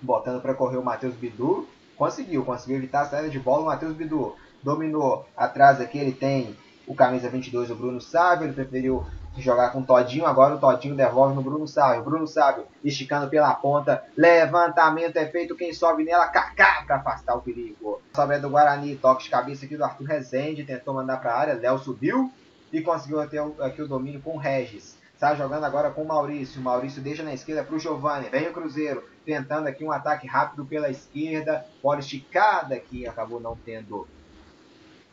Botando 0.00 0.40
para 0.40 0.54
correr 0.54 0.78
o 0.78 0.82
Matheus 0.82 1.14
Bidu. 1.14 1.68
Conseguiu, 1.98 2.46
conseguiu 2.46 2.78
evitar 2.78 3.02
a 3.02 3.04
saída 3.04 3.28
de 3.28 3.38
bola. 3.38 3.64
O 3.64 3.66
Matheus 3.66 3.94
Bidu 3.94 4.34
dominou. 4.62 5.28
Atrás 5.36 5.82
aqui 5.82 5.98
ele 5.98 6.12
tem 6.12 6.56
o 6.86 6.94
camisa 6.94 7.28
22, 7.28 7.70
o 7.70 7.74
Bruno 7.74 8.00
Sávio. 8.00 8.46
Ele 8.46 8.54
preferiu 8.54 9.04
jogar 9.42 9.70
com 9.70 9.80
o 9.80 9.84
Todinho. 9.84 10.26
Agora 10.26 10.54
o 10.54 10.58
Todinho 10.58 10.94
devolve 10.94 11.34
no 11.34 11.42
Bruno 11.42 11.66
Sávio. 11.66 12.04
Bruno 12.04 12.26
Sávio 12.26 12.66
esticando 12.82 13.28
pela 13.28 13.54
ponta. 13.54 14.04
Levantamento 14.16 15.16
é 15.16 15.26
feito. 15.26 15.56
Quem 15.56 15.72
sobe 15.72 16.04
nela, 16.04 16.28
Kaká 16.28 16.84
para 16.86 16.96
afastar 16.96 17.34
o 17.34 17.40
perigo. 17.40 18.00
Sobe 18.14 18.38
do 18.38 18.50
Guarani. 18.50 18.96
Toque 18.96 19.24
de 19.24 19.30
cabeça 19.30 19.64
aqui 19.64 19.76
do 19.76 19.84
Arthur 19.84 20.06
Rezende. 20.06 20.64
Tentou 20.64 20.94
mandar 20.94 21.18
para 21.20 21.32
a 21.32 21.38
área. 21.38 21.54
Léo 21.54 21.78
subiu 21.78 22.32
e 22.72 22.80
conseguiu 22.80 23.26
ter 23.28 23.42
aqui 23.60 23.82
o 23.82 23.88
domínio 23.88 24.20
com 24.20 24.36
o 24.36 24.38
Regis. 24.38 24.98
Está 25.14 25.34
jogando 25.34 25.64
agora 25.64 25.90
com 25.90 26.02
o 26.02 26.06
Maurício. 26.06 26.60
O 26.60 26.64
Maurício 26.64 27.00
deixa 27.00 27.22
na 27.22 27.32
esquerda 27.32 27.64
para 27.64 27.74
o 27.74 27.78
Giovanni. 27.78 28.28
Vem 28.28 28.48
o 28.48 28.52
Cruzeiro. 28.52 29.04
Tentando 29.24 29.68
aqui 29.68 29.84
um 29.84 29.92
ataque 29.92 30.26
rápido 30.26 30.64
pela 30.64 30.90
esquerda. 30.90 31.64
Bola 31.82 32.00
esticada 32.00 32.74
aqui. 32.74 33.06
Acabou 33.06 33.40
não 33.40 33.56
tendo 33.56 34.06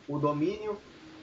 o 0.08 0.18
domínio. 0.18 0.78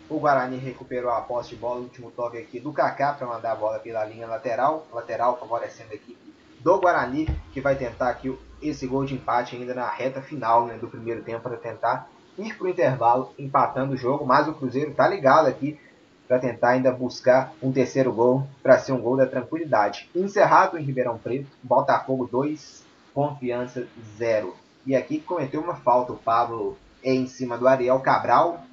O 0.10 0.20
Guarani 0.20 0.58
recuperou 0.58 1.12
a 1.12 1.22
posse 1.22 1.50
de 1.50 1.56
bola, 1.56 1.80
o 1.80 1.84
último 1.84 2.10
toque 2.10 2.38
aqui 2.38 2.60
do 2.60 2.74
Kaká 2.74 3.14
para 3.14 3.28
mandar 3.28 3.52
a 3.52 3.56
bola 3.56 3.78
pela 3.78 4.04
linha 4.06 4.26
lateral, 4.26 4.88
lateral 4.92 5.38
favorecendo 5.38 5.92
a 5.92 5.96
equipe 5.96 6.34
do 6.60 6.80
Guarani, 6.80 7.28
que 7.54 7.62
vai 7.62 7.76
tentar 7.76 8.10
aqui 8.10 8.36
esse 8.62 8.88
gol 8.88 9.06
de 9.06 9.14
empate 9.14 9.56
ainda 9.56 9.74
na 9.74 9.88
reta 9.88 10.22
final 10.22 10.66
né, 10.66 10.78
do 10.78 10.88
primeiro 10.88 11.22
tempo 11.22 11.42
para 11.42 11.58
tentar 11.58 12.10
ir 12.38 12.56
para 12.58 12.66
o 12.66 12.70
intervalo 12.70 13.34
empatando 13.38 13.94
o 13.94 13.98
jogo, 13.98 14.26
mas 14.26 14.48
o 14.48 14.54
Cruzeiro 14.54 14.92
está 14.92 15.08
ligado 15.08 15.48
aqui 15.48 15.80
para 16.28 16.40
tentar 16.40 16.70
ainda 16.70 16.92
buscar 16.92 17.54
um 17.62 17.72
terceiro 17.72 18.12
gol 18.12 18.48
para 18.62 18.78
ser 18.78 18.92
um 18.92 19.02
gol 19.02 19.18
da 19.18 19.26
tranquilidade. 19.26 20.10
Encerrado 20.16 20.78
em 20.78 20.84
Ribeirão 20.84 21.18
Preto, 21.18 21.50
Botafogo 21.64 22.28
2, 22.32 22.86
Confiança 23.14 23.88
0. 24.18 24.56
E 24.86 24.96
aqui 24.96 25.20
cometeu 25.20 25.62
uma 25.62 25.76
falta 25.76 26.14
o 26.14 26.18
Pablo 26.18 26.78
em 27.04 27.26
cima 27.28 27.58
do 27.58 27.68
Ariel 27.68 28.00
Cabral, 28.00 28.64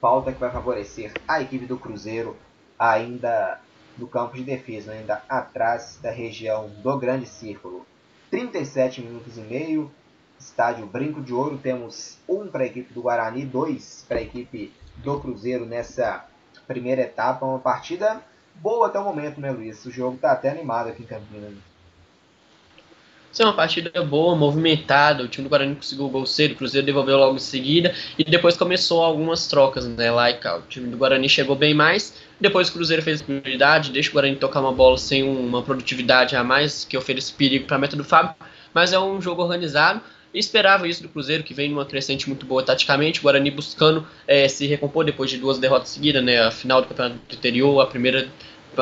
falta 0.00 0.32
que 0.32 0.40
vai 0.40 0.50
favorecer 0.50 1.12
a 1.28 1.40
equipe 1.40 1.66
do 1.66 1.78
Cruzeiro 1.78 2.36
ainda 2.78 3.60
no 3.98 4.08
campo 4.08 4.36
de 4.36 4.42
defesa, 4.42 4.92
ainda 4.92 5.22
atrás 5.28 5.98
da 6.02 6.10
região 6.10 6.68
do 6.82 6.98
Grande 6.98 7.26
Círculo. 7.26 7.86
37 8.30 9.02
minutos 9.02 9.36
e 9.36 9.42
meio, 9.42 9.90
estádio 10.38 10.86
Brinco 10.86 11.20
de 11.20 11.34
Ouro, 11.34 11.58
temos 11.58 12.16
um 12.26 12.48
para 12.48 12.62
a 12.62 12.66
equipe 12.66 12.94
do 12.94 13.02
Guarani, 13.02 13.44
dois 13.44 14.04
para 14.08 14.18
a 14.18 14.22
equipe 14.22 14.72
do 14.96 15.20
Cruzeiro 15.20 15.66
nessa 15.66 16.24
primeira 16.66 17.02
etapa, 17.02 17.44
uma 17.44 17.58
partida 17.58 18.22
boa 18.54 18.86
até 18.86 18.98
o 18.98 19.04
momento, 19.04 19.40
né 19.40 19.50
Luiz? 19.50 19.84
O 19.84 19.90
jogo 19.90 20.16
está 20.16 20.32
até 20.32 20.48
animado 20.48 20.88
aqui 20.88 21.02
em 21.02 21.06
Campinas. 21.06 21.69
Isso 23.32 23.42
é 23.42 23.44
uma 23.44 23.54
partida 23.54 24.02
boa, 24.02 24.34
movimentada. 24.34 25.22
O 25.22 25.28
time 25.28 25.44
do 25.44 25.50
Guarani 25.50 25.76
conseguiu 25.76 26.06
o 26.06 26.08
gol 26.08 26.26
cedo, 26.26 26.52
o 26.52 26.56
Cruzeiro 26.56 26.84
devolveu 26.84 27.16
logo 27.16 27.36
em 27.36 27.38
seguida. 27.38 27.94
E 28.18 28.24
depois 28.24 28.56
começou 28.56 29.04
algumas 29.04 29.46
trocas, 29.46 29.86
né? 29.86 30.10
Lá 30.10 30.30
e 30.30 30.34
cá. 30.34 30.56
O 30.56 30.62
time 30.62 30.88
do 30.88 30.96
Guarani 30.96 31.28
chegou 31.28 31.54
bem 31.54 31.72
mais. 31.72 32.14
Depois 32.40 32.68
o 32.68 32.72
Cruzeiro 32.72 33.02
fez 33.02 33.20
a 33.20 33.24
prioridade, 33.24 33.92
deixa 33.92 34.10
o 34.10 34.12
Guarani 34.12 34.34
tocar 34.34 34.60
uma 34.60 34.72
bola 34.72 34.98
sem 34.98 35.22
uma 35.22 35.62
produtividade 35.62 36.34
a 36.34 36.42
mais, 36.42 36.84
que 36.84 36.96
oferece 36.96 37.32
perigo 37.32 37.66
para 37.66 37.76
a 37.76 37.78
meta 37.78 37.96
do 37.96 38.02
Fábio. 38.02 38.34
Mas 38.74 38.92
é 38.92 38.98
um 38.98 39.20
jogo 39.20 39.42
organizado. 39.42 40.00
Esperava 40.32 40.86
isso 40.86 41.02
do 41.02 41.08
Cruzeiro, 41.08 41.42
que 41.42 41.52
vem 41.52 41.68
numa 41.70 41.84
crescente 41.84 42.28
muito 42.28 42.46
boa 42.46 42.62
taticamente. 42.64 43.20
O 43.20 43.22
Guarani 43.22 43.50
buscando 43.50 44.06
é, 44.26 44.48
se 44.48 44.66
recompor 44.66 45.04
depois 45.04 45.30
de 45.30 45.38
duas 45.38 45.58
derrotas 45.58 45.90
seguidas, 45.90 46.22
né? 46.24 46.40
A 46.40 46.50
final 46.50 46.82
do 46.82 46.88
campeonato 46.88 47.18
anterior, 47.32 47.80
a 47.80 47.86
primeira 47.86 48.28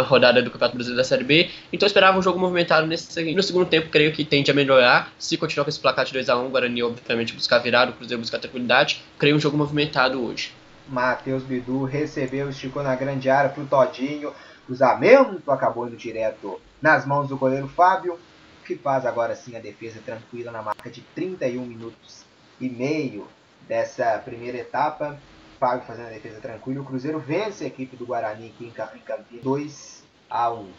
rodada 0.03 0.43
do 0.43 0.51
Campeonato 0.51 0.77
Brasileiro 0.77 1.03
da 1.03 1.09
Série 1.09 1.25
B. 1.25 1.51
Então 1.73 1.87
eu 1.87 1.89
esperava 1.89 2.19
um 2.19 2.23
jogo 2.23 2.39
movimentado 2.39 2.87
nesse 2.87 3.35
No 3.35 3.43
segundo 3.43 3.67
tempo, 3.67 3.89
creio 3.91 4.13
que 4.13 4.25
tende 4.25 4.51
a 4.51 4.55
melhorar. 4.55 5.13
Se 5.19 5.37
continuar 5.37 5.65
com 5.65 5.71
esse 5.71 5.81
placar 5.81 6.05
de 6.05 6.19
2x1, 6.19 6.47
o 6.47 6.49
Guarani, 6.49 6.83
obviamente, 6.83 7.33
buscar 7.33 7.59
virado, 7.59 7.91
o 7.91 7.95
Cruzeiro 7.95 8.21
buscar 8.21 8.39
tranquilidade. 8.39 9.03
Creio 9.19 9.37
um 9.37 9.41
jogo 9.41 9.57
movimentado 9.57 10.25
hoje. 10.25 10.53
Matheus 10.89 11.43
Bidu 11.43 11.85
recebeu, 11.85 12.49
esticou 12.49 12.83
na 12.83 12.95
grande 12.95 13.29
área 13.29 13.51
pro 13.51 13.67
Todinho. 13.67 14.33
Cruzamento 14.67 15.51
acabou 15.51 15.87
indo 15.87 15.97
direto 15.97 16.61
nas 16.81 17.07
mãos 17.07 17.29
do 17.29 17.37
goleiro 17.37 17.69
Fábio, 17.69 18.19
que 18.67 18.77
faz 18.77 19.05
agora 19.07 19.35
sim 19.35 19.57
a 19.57 19.61
defesa 19.61 20.01
tranquila 20.05 20.53
na 20.53 20.63
marca 20.63 20.91
de 20.91 21.01
31 21.15 21.65
minutos 21.65 22.25
e 22.61 22.69
meio 22.69 23.27
dessa 23.67 24.19
primeira 24.25 24.59
etapa. 24.59 25.19
Fábio 25.59 25.85
fazendo 25.87 26.07
a 26.07 26.11
defesa 26.11 26.41
tranquila. 26.41 26.81
O 26.81 26.85
Cruzeiro 26.85 27.19
vence 27.19 27.65
a 27.65 27.67
equipe 27.67 27.97
do 27.97 28.07
Guarani 28.07 28.49
aqui 28.49 28.67
em 28.67 28.71
Campinas 28.71 29.43
2 29.43 30.05
a 30.31 30.51
1. 30.53 30.71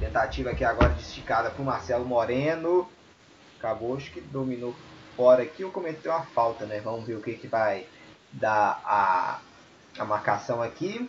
Tentativa 0.00 0.50
aqui 0.50 0.64
agora 0.64 0.92
de 0.94 1.02
esticada 1.02 1.50
para 1.50 1.62
o 1.62 1.64
Marcelo 1.64 2.04
Moreno. 2.04 2.88
Acabou, 3.58 3.96
acho 3.96 4.10
que 4.10 4.20
dominou 4.20 4.74
fora 5.16 5.42
aqui 5.42 5.64
ou 5.64 5.70
cometeu 5.70 6.10
uma 6.10 6.22
falta, 6.22 6.66
né? 6.66 6.80
Vamos 6.80 7.06
ver 7.06 7.14
o 7.14 7.22
que, 7.22 7.34
que 7.34 7.46
vai 7.46 7.86
dar 8.32 8.80
a, 8.84 9.40
a 9.98 10.04
marcação 10.04 10.60
aqui. 10.60 11.08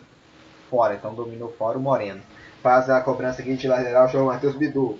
Fora, 0.70 0.94
então 0.94 1.14
dominou 1.14 1.52
fora 1.52 1.76
o 1.76 1.80
Moreno. 1.80 2.22
Faz 2.62 2.88
a 2.88 3.00
cobrança 3.00 3.42
aqui 3.42 3.56
de 3.56 3.66
lateral, 3.66 4.08
show 4.08 4.24
Matheus 4.26 4.54
Bidu. 4.54 4.98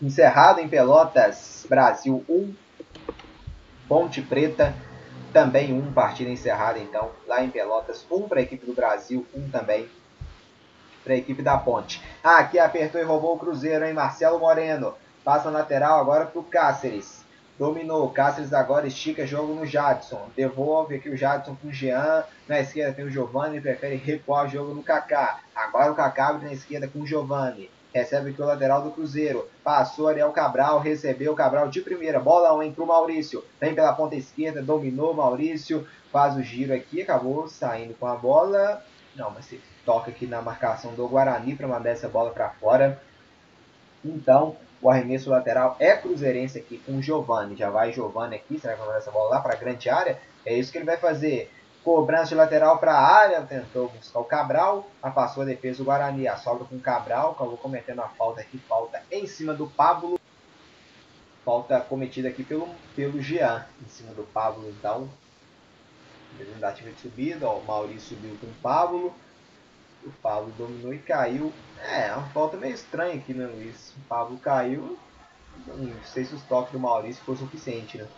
Encerrado 0.00 0.60
em 0.60 0.68
Pelotas, 0.68 1.64
Brasil 1.68 2.24
1, 2.28 2.54
Ponte 3.88 4.20
Preta 4.20 4.74
também 5.32 5.72
um 5.72 5.92
partida 5.92 6.30
encerrada, 6.30 6.78
então, 6.78 7.10
lá 7.26 7.42
em 7.42 7.50
Pelotas. 7.50 8.06
Um 8.10 8.28
para 8.28 8.40
a 8.40 8.42
equipe 8.42 8.66
do 8.66 8.74
Brasil, 8.74 9.26
um 9.34 9.48
também 9.48 9.88
para 11.02 11.14
a 11.14 11.16
equipe 11.16 11.42
da 11.42 11.56
Ponte. 11.56 12.02
Ah, 12.22 12.38
aqui 12.38 12.58
apertou 12.58 13.00
e 13.00 13.04
roubou 13.04 13.34
o 13.34 13.38
Cruzeiro, 13.38 13.84
hein? 13.84 13.92
Marcelo 13.92 14.38
Moreno. 14.38 14.94
Passa 15.24 15.50
lateral 15.50 16.00
agora 16.00 16.26
para 16.26 16.40
o 16.40 16.44
Cáceres. 16.44 17.24
Dominou. 17.58 18.10
Cáceres 18.10 18.52
agora 18.52 18.86
estica 18.86 19.26
jogo 19.26 19.54
no 19.54 19.66
Jadson. 19.66 20.28
Devolve 20.36 20.96
aqui 20.96 21.08
o 21.08 21.16
Jadson 21.16 21.56
com 21.60 21.68
o 21.68 21.72
Jean. 21.72 22.24
Na 22.48 22.60
esquerda 22.60 22.92
tem 22.92 23.04
o 23.04 23.10
Giovanni. 23.10 23.60
Prefere 23.60 23.96
recuar 23.96 24.46
o 24.46 24.48
jogo 24.48 24.74
no 24.74 24.82
Kaká. 24.82 25.40
Agora 25.54 25.92
o 25.92 25.94
Kaká 25.94 26.28
abre 26.28 26.46
na 26.46 26.52
esquerda 26.52 26.88
com 26.88 27.00
o 27.00 27.06
Giovanni. 27.06 27.70
Recebe 27.92 28.30
aqui 28.30 28.40
o 28.40 28.46
lateral 28.46 28.82
do 28.82 28.90
Cruzeiro. 28.90 29.48
Passou 29.62 30.08
Ariel 30.08 30.32
Cabral, 30.32 30.78
recebeu 30.78 31.34
Cabral 31.34 31.68
de 31.68 31.82
primeira. 31.82 32.18
Bola 32.18 32.54
1 32.54 32.72
para 32.72 32.84
o 32.84 32.86
Maurício. 32.86 33.44
Vem 33.60 33.74
pela 33.74 33.92
ponta 33.92 34.16
esquerda, 34.16 34.62
dominou 34.62 35.12
Maurício. 35.12 35.86
Faz 36.10 36.34
o 36.36 36.42
giro 36.42 36.72
aqui, 36.72 37.02
acabou 37.02 37.46
saindo 37.48 37.94
com 37.94 38.06
a 38.06 38.14
bola. 38.14 38.82
Não, 39.14 39.30
mas 39.30 39.44
se 39.44 39.60
toca 39.84 40.10
aqui 40.10 40.26
na 40.26 40.40
marcação 40.40 40.94
do 40.94 41.06
Guarani 41.06 41.54
para 41.54 41.68
mandar 41.68 41.90
essa 41.90 42.08
bola 42.08 42.30
para 42.30 42.48
fora. 42.48 43.00
Então, 44.02 44.56
o 44.80 44.90
arremesso 44.90 45.30
lateral 45.30 45.76
é 45.78 45.94
cruzeirense 45.94 46.58
aqui 46.58 46.78
com 46.78 46.96
o 46.96 47.02
Giovani. 47.02 47.56
Já 47.56 47.68
vai 47.68 47.92
Giovani 47.92 48.36
aqui, 48.36 48.58
será 48.58 48.72
que 48.72 48.78
vai 48.78 48.88
mandar 48.88 49.00
essa 49.00 49.10
bola 49.10 49.36
lá 49.36 49.40
para 49.40 49.52
a 49.52 49.56
grande 49.56 49.90
área? 49.90 50.18
É 50.44 50.54
isso 50.54 50.72
que 50.72 50.78
ele 50.78 50.86
vai 50.86 50.96
fazer. 50.96 51.50
Cobrança 51.84 52.28
de 52.28 52.34
lateral 52.36 52.78
para 52.78 52.92
a 52.92 53.04
área, 53.04 53.42
tentou 53.42 53.88
buscar 53.88 54.20
o 54.20 54.24
Cabral, 54.24 54.88
passou 55.14 55.42
a 55.42 55.46
defesa 55.46 55.78
do 55.78 55.84
Guarani, 55.84 56.28
a 56.28 56.36
sobra 56.36 56.64
com 56.64 56.76
o 56.76 56.80
Cabral, 56.80 57.32
acabou 57.32 57.56
cometendo 57.56 58.00
a 58.00 58.08
falta 58.08 58.40
aqui, 58.40 58.56
falta 58.68 59.02
em 59.10 59.26
cima 59.26 59.52
do 59.52 59.66
Pablo. 59.66 60.18
Falta 61.44 61.80
cometida 61.80 62.28
aqui 62.28 62.44
pelo, 62.44 62.68
pelo 62.94 63.20
Jean, 63.20 63.66
em 63.84 63.88
cima 63.88 64.14
do 64.14 64.22
Pablo, 64.22 64.68
então. 64.70 65.08
Tentativa 66.38 66.90
de 66.90 67.00
subida, 67.00 67.48
ó, 67.48 67.58
o 67.58 67.64
Maurício 67.64 68.16
subiu 68.16 68.36
com 68.40 68.46
o 68.46 68.54
Pablo. 68.62 69.12
O 70.04 70.10
Pablo 70.22 70.52
dominou 70.56 70.94
e 70.94 70.98
caiu. 70.98 71.52
É, 71.80 72.12
uma 72.12 72.28
falta 72.28 72.56
meio 72.56 72.74
estranha 72.74 73.14
aqui, 73.14 73.34
né, 73.34 73.46
Luiz? 73.46 73.90
O 73.96 74.00
Pablo 74.08 74.38
caiu. 74.38 74.96
Não 75.66 75.92
sei 76.04 76.24
se 76.24 76.34
os 76.34 76.42
toques 76.42 76.72
do 76.72 76.78
Maurício 76.78 77.22
foram 77.24 77.40
suficientes, 77.40 78.00
né? 78.00 78.08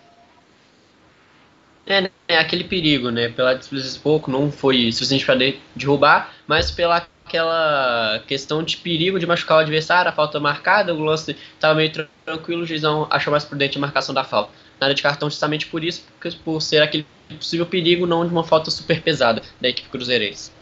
É, 1.86 2.00
né, 2.00 2.10
é 2.28 2.38
aquele 2.38 2.64
perigo, 2.64 3.10
né? 3.10 3.28
Pela 3.28 3.54
disposição 3.54 4.00
pouco, 4.02 4.30
não 4.30 4.50
foi 4.50 4.90
suficiente 4.90 5.24
para 5.24 5.36
derrubar, 5.74 6.32
mas 6.46 6.70
pela 6.70 7.06
aquela 7.26 8.22
questão 8.26 8.62
de 8.62 8.76
perigo 8.76 9.18
de 9.18 9.26
machucar 9.26 9.56
o 9.56 9.60
adversário, 9.60 10.10
a 10.10 10.14
falta 10.14 10.38
marcada, 10.38 10.94
o 10.94 11.02
lance 11.02 11.36
estava 11.54 11.74
meio 11.74 11.90
tranquilo, 12.24 12.62
o 12.62 12.66
juizão 12.66 13.06
achou 13.10 13.30
mais 13.30 13.44
prudente 13.44 13.78
a 13.78 13.80
marcação 13.80 14.14
da 14.14 14.22
falta. 14.22 14.50
Nada 14.80 14.94
de 14.94 15.02
cartão 15.02 15.28
justamente 15.30 15.66
por 15.66 15.82
isso, 15.82 16.04
porque 16.12 16.36
por 16.44 16.60
ser 16.60 16.82
aquele 16.82 17.06
possível 17.28 17.66
perigo, 17.66 18.06
não 18.06 18.26
de 18.26 18.32
uma 18.32 18.44
falta 18.44 18.70
super 18.70 19.00
pesada 19.02 19.42
da 19.60 19.68
equipe 19.68 19.88
cruzeirense. 19.88 20.52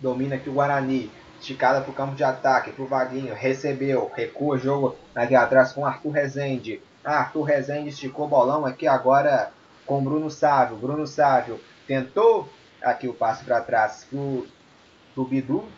Domina 0.00 0.34
aqui 0.34 0.50
o 0.50 0.54
Guarani, 0.54 1.10
esticada 1.40 1.80
para 1.80 1.90
o 1.90 1.94
campo 1.94 2.16
de 2.16 2.24
ataque, 2.24 2.72
para 2.72 2.84
o 2.84 2.88
Vaguinho, 2.88 3.34
recebeu, 3.34 4.10
recua 4.14 4.56
o 4.56 4.58
jogo 4.58 4.96
aqui 5.14 5.34
atrás 5.34 5.72
com 5.72 5.86
Arthur 5.86 6.10
Rezende. 6.10 6.80
Ah, 7.04 7.18
Arthur 7.18 7.42
Rezende 7.42 7.88
esticou 7.90 8.26
o 8.26 8.28
bolão 8.28 8.66
aqui 8.66 8.86
agora 8.86 9.52
com 9.92 10.02
Bruno 10.02 10.30
Sávio. 10.30 10.78
Bruno 10.78 11.06
Sávio 11.06 11.60
tentou 11.86 12.48
aqui 12.82 13.06
o 13.06 13.12
passe 13.12 13.44
para 13.44 13.60
trás 13.60 14.08
do 14.10 15.24
Bidu. 15.24 15.68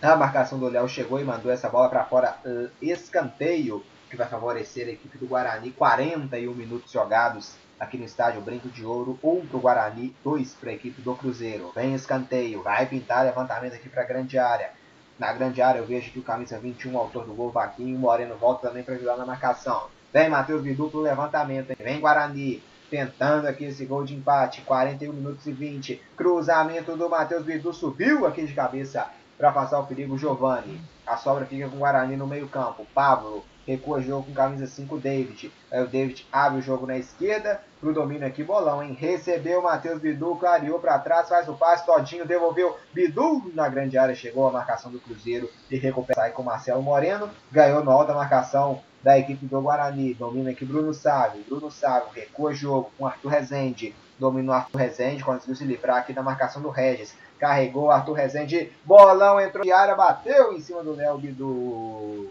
A 0.00 0.14
marcação 0.14 0.56
do 0.56 0.68
Léo 0.68 0.88
chegou 0.88 1.18
e 1.18 1.24
mandou 1.24 1.50
essa 1.50 1.68
bola 1.68 1.88
para 1.88 2.04
fora, 2.04 2.38
uh, 2.44 2.70
escanteio, 2.80 3.84
que 4.08 4.16
vai 4.16 4.28
favorecer 4.28 4.86
a 4.86 4.92
equipe 4.92 5.18
do 5.18 5.26
Guarani. 5.26 5.72
41 5.72 6.54
minutos 6.54 6.92
jogados 6.92 7.56
aqui 7.80 7.98
no 7.98 8.04
estádio 8.04 8.40
Brinco 8.40 8.68
de 8.68 8.84
Ouro. 8.84 9.18
1 9.20 9.28
um 9.28 9.44
para 9.44 9.56
o 9.56 9.60
Guarani, 9.60 10.14
2 10.22 10.54
para 10.54 10.70
a 10.70 10.74
equipe 10.74 11.02
do 11.02 11.16
Cruzeiro. 11.16 11.72
Vem 11.74 11.92
escanteio, 11.92 12.62
vai 12.62 12.86
pintar 12.86 13.24
levantamento 13.24 13.74
aqui 13.74 13.88
para 13.88 14.02
a 14.02 14.06
grande 14.06 14.38
área. 14.38 14.70
Na 15.18 15.32
grande 15.32 15.60
área 15.60 15.80
eu 15.80 15.86
vejo 15.86 16.12
que 16.12 16.20
o 16.20 16.22
camisa 16.22 16.56
21, 16.56 16.96
autor 16.96 17.26
do 17.26 17.34
gol, 17.34 17.50
Vaquinho. 17.50 17.98
Moreno 17.98 18.36
volta 18.36 18.68
também 18.68 18.84
para 18.84 18.94
ajudar 18.94 19.16
na 19.16 19.26
marcação. 19.26 19.88
Vem 20.12 20.28
Matheus 20.30 20.62
Bidu 20.62 20.88
pro 20.88 21.00
levantamento. 21.00 21.70
Hein? 21.70 21.76
Vem 21.80 22.00
Guarani 22.00 22.62
tentando 22.90 23.46
aqui 23.46 23.64
esse 23.64 23.86
gol 23.86 24.04
de 24.04 24.14
empate. 24.14 24.62
41 24.62 25.12
minutos 25.12 25.46
e 25.46 25.52
20. 25.52 26.02
Cruzamento 26.16 26.96
do 26.96 27.08
Matheus 27.08 27.44
Bidu. 27.44 27.72
Subiu 27.72 28.26
aqui 28.26 28.44
de 28.44 28.52
cabeça 28.52 29.06
para 29.38 29.52
passar 29.52 29.78
o 29.78 29.86
perigo. 29.86 30.18
Giovani. 30.18 30.80
A 31.06 31.16
sobra 31.16 31.46
fica 31.46 31.68
com 31.68 31.76
o 31.76 31.80
Guarani 31.80 32.16
no 32.16 32.26
meio 32.26 32.48
campo. 32.48 32.86
Pablo 32.92 33.44
recua 33.66 33.98
o 33.98 34.02
jogo 34.02 34.26
com 34.26 34.32
camisa 34.32 34.66
5, 34.66 34.98
David. 34.98 35.52
Aí 35.70 35.82
o 35.82 35.86
David 35.86 36.26
abre 36.32 36.58
o 36.58 36.62
jogo 36.62 36.86
na 36.86 36.98
esquerda, 36.98 37.60
pro 37.80 37.92
domínio 37.92 38.26
aqui, 38.26 38.42
bolão, 38.42 38.82
hein? 38.82 38.96
Recebeu 38.98 39.60
o 39.60 39.62
Matheus 39.62 40.00
Bidu, 40.00 40.36
clareou 40.36 40.78
para 40.78 40.98
trás, 40.98 41.28
faz 41.28 41.48
o 41.48 41.54
passe, 41.54 41.86
Todinho 41.86 42.26
devolveu, 42.26 42.76
Bidu 42.92 43.50
na 43.54 43.68
grande 43.68 43.96
área, 43.96 44.14
chegou 44.14 44.48
a 44.48 44.52
marcação 44.52 44.90
do 44.90 45.00
Cruzeiro 45.00 45.50
e 45.70 45.76
recupera 45.76 46.24
aí 46.24 46.32
com 46.32 46.42
Marcelo 46.42 46.82
Moreno, 46.82 47.30
ganhou 47.50 47.84
na 47.84 47.92
alta 47.92 48.12
marcação 48.12 48.80
da 49.02 49.18
equipe 49.18 49.46
do 49.46 49.60
Guarani, 49.60 50.12
domina 50.12 50.50
aqui 50.50 50.64
Bruno 50.64 50.92
Sávio, 50.92 51.42
Bruno 51.48 51.70
Sávio 51.70 52.10
recua 52.12 52.50
o 52.50 52.54
jogo 52.54 52.90
com 52.98 53.06
Arthur 53.06 53.28
Rezende, 53.30 53.94
domina 54.18 54.52
o 54.52 54.54
Arthur 54.54 54.78
Rezende, 54.78 55.24
conseguiu 55.24 55.56
se 55.56 55.64
livrar 55.64 55.96
aqui 55.96 56.12
da 56.12 56.22
marcação 56.22 56.60
do 56.60 56.68
Regis, 56.68 57.14
carregou 57.38 57.90
Arthur 57.90 58.12
Rezende, 58.12 58.70
bolão 58.84 59.40
entrou 59.40 59.64
em 59.64 59.72
área, 59.72 59.94
bateu 59.94 60.52
em 60.52 60.60
cima 60.60 60.84
do 60.84 60.94
Léo 60.94 61.16
Bidu. 61.16 62.30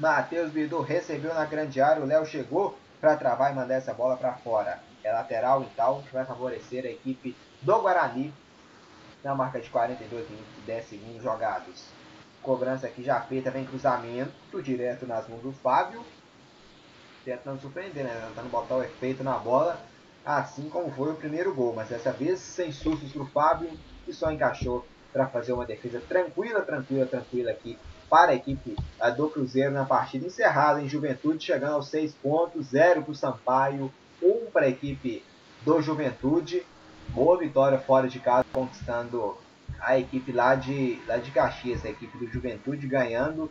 Matheus 0.00 0.50
Bidu 0.50 0.80
recebeu 0.80 1.34
na 1.34 1.44
grande 1.44 1.78
área. 1.78 2.02
O 2.02 2.06
Léo 2.06 2.24
chegou 2.24 2.74
para 2.98 3.16
travar 3.16 3.52
e 3.52 3.54
mandar 3.54 3.74
essa 3.74 3.92
bola 3.92 4.16
para 4.16 4.32
fora. 4.32 4.80
É 5.04 5.12
lateral 5.12 5.62
então, 5.62 6.02
vai 6.10 6.24
favorecer 6.24 6.86
a 6.86 6.90
equipe 6.90 7.36
do 7.60 7.80
Guarani 7.80 8.32
na 9.22 9.34
marca 9.34 9.60
de 9.60 9.68
42 9.68 10.28
minutos 10.30 10.52
e 10.56 10.60
10 10.62 10.88
segundos 10.88 11.22
jogados. 11.22 11.84
Cobrança 12.42 12.86
aqui 12.86 13.02
já 13.02 13.20
feita, 13.20 13.50
vem 13.50 13.66
cruzamento 13.66 14.62
direto 14.62 15.06
nas 15.06 15.28
mãos 15.28 15.42
do 15.42 15.52
Fábio. 15.52 16.02
Tentando 17.22 17.60
surpreender, 17.60 18.04
né? 18.04 18.24
Tentando 18.28 18.50
botar 18.50 18.76
o 18.76 18.82
efeito 18.82 19.22
na 19.22 19.36
bola, 19.36 19.78
assim 20.24 20.70
como 20.70 20.90
foi 20.92 21.10
o 21.10 21.16
primeiro 21.16 21.54
gol. 21.54 21.74
Mas 21.74 21.90
dessa 21.90 22.10
vez 22.10 22.40
sem 22.40 22.72
sustos 22.72 23.12
para 23.12 23.22
o 23.22 23.26
Fábio, 23.26 23.70
que 24.06 24.14
só 24.14 24.32
encaixou 24.32 24.86
para 25.12 25.26
fazer 25.26 25.52
uma 25.52 25.66
defesa 25.66 26.00
tranquila, 26.08 26.60
tranquila, 26.62 27.06
tranquila 27.06 27.50
aqui 27.50 27.78
para 28.08 28.32
a 28.32 28.34
equipe 28.34 28.76
do 29.16 29.28
Cruzeiro 29.28 29.70
na 29.70 29.84
partida 29.84 30.26
encerrada 30.26 30.82
em 30.82 30.88
Juventude, 30.88 31.44
chegando 31.44 31.74
aos 31.74 31.88
6 31.88 32.14
pontos, 32.14 32.66
0 32.66 33.02
para 33.02 33.12
o 33.12 33.14
Sampaio, 33.14 33.92
1 34.20 34.50
para 34.52 34.66
a 34.66 34.68
equipe 34.68 35.22
do 35.64 35.80
Juventude. 35.80 36.64
Boa 37.08 37.38
vitória 37.38 37.78
fora 37.78 38.08
de 38.08 38.18
casa, 38.18 38.44
conquistando 38.52 39.36
a 39.80 39.98
equipe 39.98 40.32
lá 40.32 40.54
de, 40.54 41.00
lá 41.06 41.16
de 41.16 41.30
Caxias, 41.30 41.84
a 41.84 41.90
equipe 41.90 42.18
do 42.18 42.26
Juventude 42.26 42.86
ganhando 42.86 43.50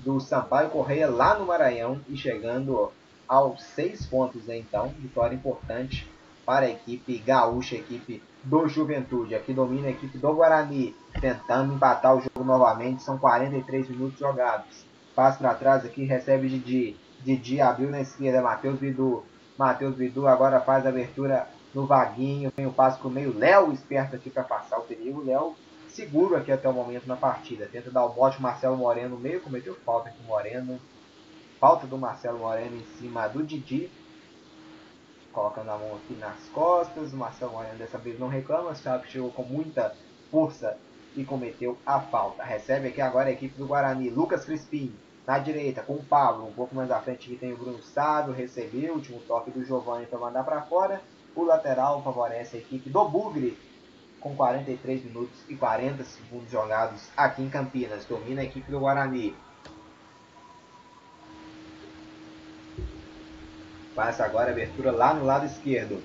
do 0.00 0.20
Sampaio 0.20 0.70
Correia 0.70 1.08
lá 1.08 1.38
no 1.38 1.46
Maranhão 1.46 2.00
e 2.08 2.16
chegando 2.16 2.92
aos 3.28 3.62
6 3.62 4.06
pontos, 4.06 4.44
né, 4.44 4.56
então, 4.56 4.88
vitória 4.98 5.34
importante 5.34 6.08
para 6.46 6.66
a 6.66 6.70
equipe 6.70 7.18
gaúcha, 7.18 7.74
a 7.74 7.78
equipe 7.80 8.22
do 8.44 8.68
Juventude. 8.68 9.34
Aqui 9.34 9.52
domina 9.52 9.88
a 9.88 9.90
equipe 9.90 10.16
do 10.16 10.32
Guarani, 10.32 10.94
tentando 11.20 11.74
empatar 11.74 12.16
o 12.16 12.20
jogo 12.20 12.44
novamente. 12.44 13.02
São 13.02 13.18
43 13.18 13.90
minutos 13.90 14.20
jogados. 14.20 14.86
Passa 15.14 15.38
para 15.38 15.54
trás 15.54 15.84
aqui, 15.84 16.04
recebe 16.04 16.48
Didi. 16.48 16.96
Didi 17.24 17.60
abriu 17.60 17.90
na 17.90 18.00
esquerda, 18.00 18.40
Matheus 18.40 18.78
Bidu. 18.78 19.24
Matheus 19.58 19.96
Bidu 19.96 20.28
agora 20.28 20.60
faz 20.60 20.86
a 20.86 20.90
abertura 20.90 21.48
no 21.74 21.84
vaguinho. 21.84 22.52
Tem 22.52 22.66
o 22.66 22.72
passo 22.72 23.06
o 23.06 23.10
meio. 23.10 23.36
Léo 23.36 23.72
esperto 23.72 24.14
aqui 24.14 24.30
para 24.30 24.44
passar 24.44 24.78
o 24.78 24.82
perigo. 24.82 25.24
Léo 25.24 25.56
seguro 25.88 26.36
aqui 26.36 26.52
até 26.52 26.68
o 26.68 26.72
momento 26.72 27.08
na 27.08 27.16
partida. 27.16 27.66
Tenta 27.66 27.90
dar 27.90 28.04
o 28.04 28.10
bote. 28.10 28.40
Marcelo 28.40 28.76
Moreno 28.76 29.16
no 29.16 29.18
meio. 29.18 29.40
Cometeu 29.40 29.74
falta 29.84 30.10
aqui 30.10 30.22
Moreno. 30.22 30.78
Falta 31.58 31.86
do 31.86 31.98
Marcelo 31.98 32.38
Moreno 32.38 32.76
em 32.76 32.84
cima 32.98 33.26
do 33.26 33.42
Didi 33.42 33.90
colocando 35.36 35.68
a 35.68 35.76
mão 35.76 35.96
aqui 35.96 36.14
nas 36.14 36.48
costas. 36.48 37.12
O 37.12 37.16
Marcelo 37.16 37.52
Moreno 37.52 37.76
dessa 37.76 37.98
vez 37.98 38.18
não 38.18 38.26
reclama, 38.26 38.72
que 38.72 39.10
chegou 39.10 39.30
com 39.30 39.42
muita 39.42 39.94
força 40.30 40.78
e 41.14 41.24
cometeu 41.24 41.76
a 41.84 42.00
falta. 42.00 42.42
Recebe 42.42 42.88
aqui 42.88 43.02
agora 43.02 43.28
a 43.28 43.32
equipe 43.32 43.56
do 43.58 43.66
Guarani. 43.66 44.08
Lucas 44.08 44.46
Crispim 44.46 44.94
na 45.26 45.38
direita 45.38 45.82
com 45.82 45.92
o 45.92 46.02
Pablo. 46.02 46.48
Um 46.48 46.52
pouco 46.52 46.74
mais 46.74 46.90
à 46.90 47.00
frente 47.00 47.26
aqui 47.26 47.36
tem 47.36 47.52
o 47.52 47.56
Bruno 47.58 47.82
Sávio. 47.82 48.32
Recebeu 48.32 48.94
o 48.94 48.96
último 48.96 49.20
toque 49.28 49.50
do 49.50 49.62
Giovanni 49.62 50.06
para 50.06 50.18
mandar 50.18 50.42
para 50.42 50.62
fora. 50.62 51.02
O 51.34 51.44
lateral 51.44 52.02
favorece 52.02 52.56
a 52.56 52.60
equipe 52.60 52.88
do 52.88 53.06
Bugre 53.06 53.58
com 54.18 54.34
43 54.34 55.04
minutos 55.04 55.38
e 55.50 55.54
40 55.54 56.02
segundos 56.02 56.50
jogados 56.50 57.10
aqui 57.14 57.42
em 57.42 57.50
Campinas. 57.50 58.06
Domina 58.06 58.40
a 58.40 58.44
equipe 58.44 58.70
do 58.70 58.80
Guarani. 58.80 59.36
Passa 63.96 64.26
agora 64.26 64.50
a 64.50 64.52
abertura 64.52 64.92
lá 64.92 65.14
no 65.14 65.24
lado 65.24 65.46
esquerdo. 65.46 66.02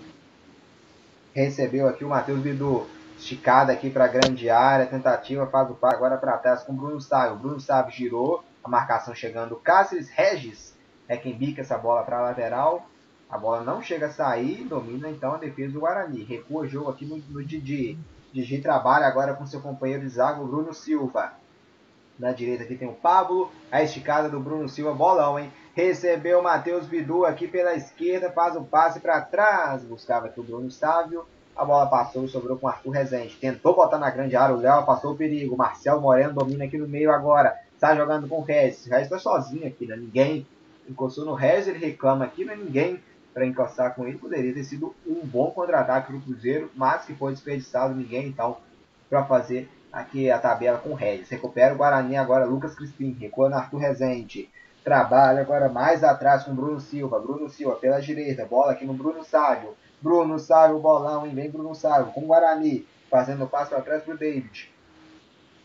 Recebeu 1.36 1.90
aqui 1.90 2.06
o 2.06 2.10
Matheus 2.10 2.40
Bidu. 2.40 2.88
Esticada 3.18 3.74
aqui 3.74 3.90
para 3.90 4.06
a 4.06 4.08
grande 4.08 4.50
área. 4.50 4.86
Tentativa 4.86 5.46
faz 5.48 5.70
o 5.70 5.74
par 5.74 5.94
agora 5.94 6.16
para 6.16 6.38
trás 6.38 6.64
com 6.64 6.72
o 6.72 6.76
Bruno 6.76 7.02
Sávio. 7.02 7.36
Bruno 7.36 7.60
Sávio 7.60 7.92
girou. 7.92 8.46
A 8.64 8.70
marcação 8.70 9.14
chegando. 9.14 9.58
Cáceres 9.58 10.10
Regis 10.10 10.74
é 11.06 11.18
quem 11.18 11.38
bica 11.38 11.60
essa 11.60 11.78
bola 11.78 12.04
para 12.04 12.20
a 12.20 12.22
lateral. 12.22 12.88
A 13.30 13.38
bola 13.38 13.62
não 13.62 13.82
chega 13.82 14.06
a 14.06 14.12
sair. 14.12 14.64
Domina 14.64 15.10
então 15.10 15.34
a 15.34 15.38
defesa 15.38 15.74
do 15.74 15.82
Guarani. 15.82 16.24
Recua 16.24 16.62
o 16.62 16.68
jogo 16.68 16.90
aqui 16.90 17.06
no, 17.06 17.18
no 17.18 17.44
Didi. 17.44 18.00
Didi 18.32 18.62
trabalha 18.62 19.06
agora 19.06 19.34
com 19.34 19.46
seu 19.46 19.60
companheiro 19.60 20.04
de 20.04 20.10
zaga, 20.10 20.40
o 20.40 20.48
Bruno 20.48 20.74
Silva. 20.74 21.34
Na 22.18 22.32
direita 22.32 22.64
aqui 22.64 22.76
tem 22.76 22.88
o 22.88 22.94
Pablo. 22.94 23.52
A 23.70 23.84
esticada 23.84 24.30
do 24.30 24.40
Bruno 24.40 24.70
Silva. 24.70 24.94
Bolão, 24.94 25.38
hein? 25.38 25.52
Recebeu 25.74 26.40
o 26.40 26.44
Matheus 26.44 26.86
Bidu 26.86 27.26
aqui 27.26 27.48
pela 27.48 27.74
esquerda, 27.74 28.32
faz 28.32 28.56
o 28.56 28.64
passe 28.64 29.00
para 29.00 29.22
trás. 29.22 29.84
Buscava 29.84 30.28
aqui 30.28 30.40
o 30.40 30.44
Bruno 30.44 30.70
Sávio. 30.70 31.26
A 31.56 31.64
bola 31.64 31.88
passou 31.88 32.26
e 32.26 32.30
sobrou 32.30 32.58
com 32.58 32.66
o 32.66 32.70
Arthur 32.70 32.92
Rezende. 32.92 33.38
Tentou 33.38 33.76
botar 33.76 33.98
na 33.98 34.10
grande 34.10 34.36
área, 34.36 34.56
o 34.56 34.60
Léo 34.60 34.86
passou 34.86 35.14
o 35.14 35.16
perigo. 35.16 35.56
Marcel 35.56 36.02
Moreno 36.02 36.34
domina 36.34 36.66
aqui 36.66 36.78
no 36.78 36.88
meio 36.88 37.12
agora. 37.12 37.58
Está 37.74 37.96
jogando 37.96 38.28
com 38.28 38.40
o 38.40 38.44
Regis. 38.44 38.86
O 38.86 38.90
Regis 38.90 39.06
está 39.06 39.18
sozinho 39.18 39.66
aqui, 39.66 39.86
né? 39.86 39.96
Ninguém 39.96 40.46
encostou 40.90 41.26
no 41.26 41.34
Regis, 41.34 41.68
ele 41.68 41.80
reclama 41.80 42.26
aqui, 42.26 42.44
mas 42.44 42.60
ninguém 42.60 43.02
para 43.34 43.46
encostar 43.46 43.96
com 43.96 44.06
ele. 44.06 44.18
Poderia 44.18 44.54
ter 44.54 44.64
sido 44.64 44.94
um 45.08 45.26
bom 45.26 45.52
contra-ataque 45.52 46.12
do 46.12 46.20
Cruzeiro, 46.20 46.70
mas 46.76 47.06
que 47.06 47.16
foi 47.16 47.32
desperdiçado. 47.32 47.96
Ninguém, 47.96 48.28
então, 48.28 48.58
para 49.10 49.24
fazer 49.24 49.70
aqui 49.92 50.30
a 50.30 50.38
tabela 50.38 50.78
com 50.78 50.90
o 50.90 50.96
Regis. 50.96 51.30
Recupera 51.30 51.74
o 51.74 51.78
Guarani 51.78 52.18
agora, 52.18 52.46
Lucas 52.46 52.76
Crispim. 52.76 53.16
Recua 53.20 53.50
no 53.50 53.56
Arthur 53.56 53.78
Rezende. 53.78 54.50
Trabalha 54.84 55.42
agora 55.42 55.70
mais 55.70 56.04
atrás 56.04 56.44
com 56.44 56.56
Bruno 56.56 56.80
Silva. 56.80 57.20
Bruno 57.20 57.48
Silva 57.50 57.76
pela 57.76 58.02
direita. 58.02 58.46
Bola 58.46 58.72
aqui 58.72 58.86
no 58.86 58.94
Bruno 58.94 59.24
Sávio. 59.24 59.76
Bruno 60.02 60.40
Sávio, 60.40 60.80
bolão, 60.80 61.26
hein? 61.26 61.36
Vem 61.36 61.52
Bruno 61.52 61.76
Sávio 61.76 62.12
com 62.14 62.22
o 62.22 62.28
Guarani. 62.28 62.88
Fazendo 63.10 63.44
o 63.44 63.48
passo 63.48 63.70
para 63.70 63.82
trás 63.82 64.04
para 64.04 64.16
o 64.16 64.18
David. 64.18 64.74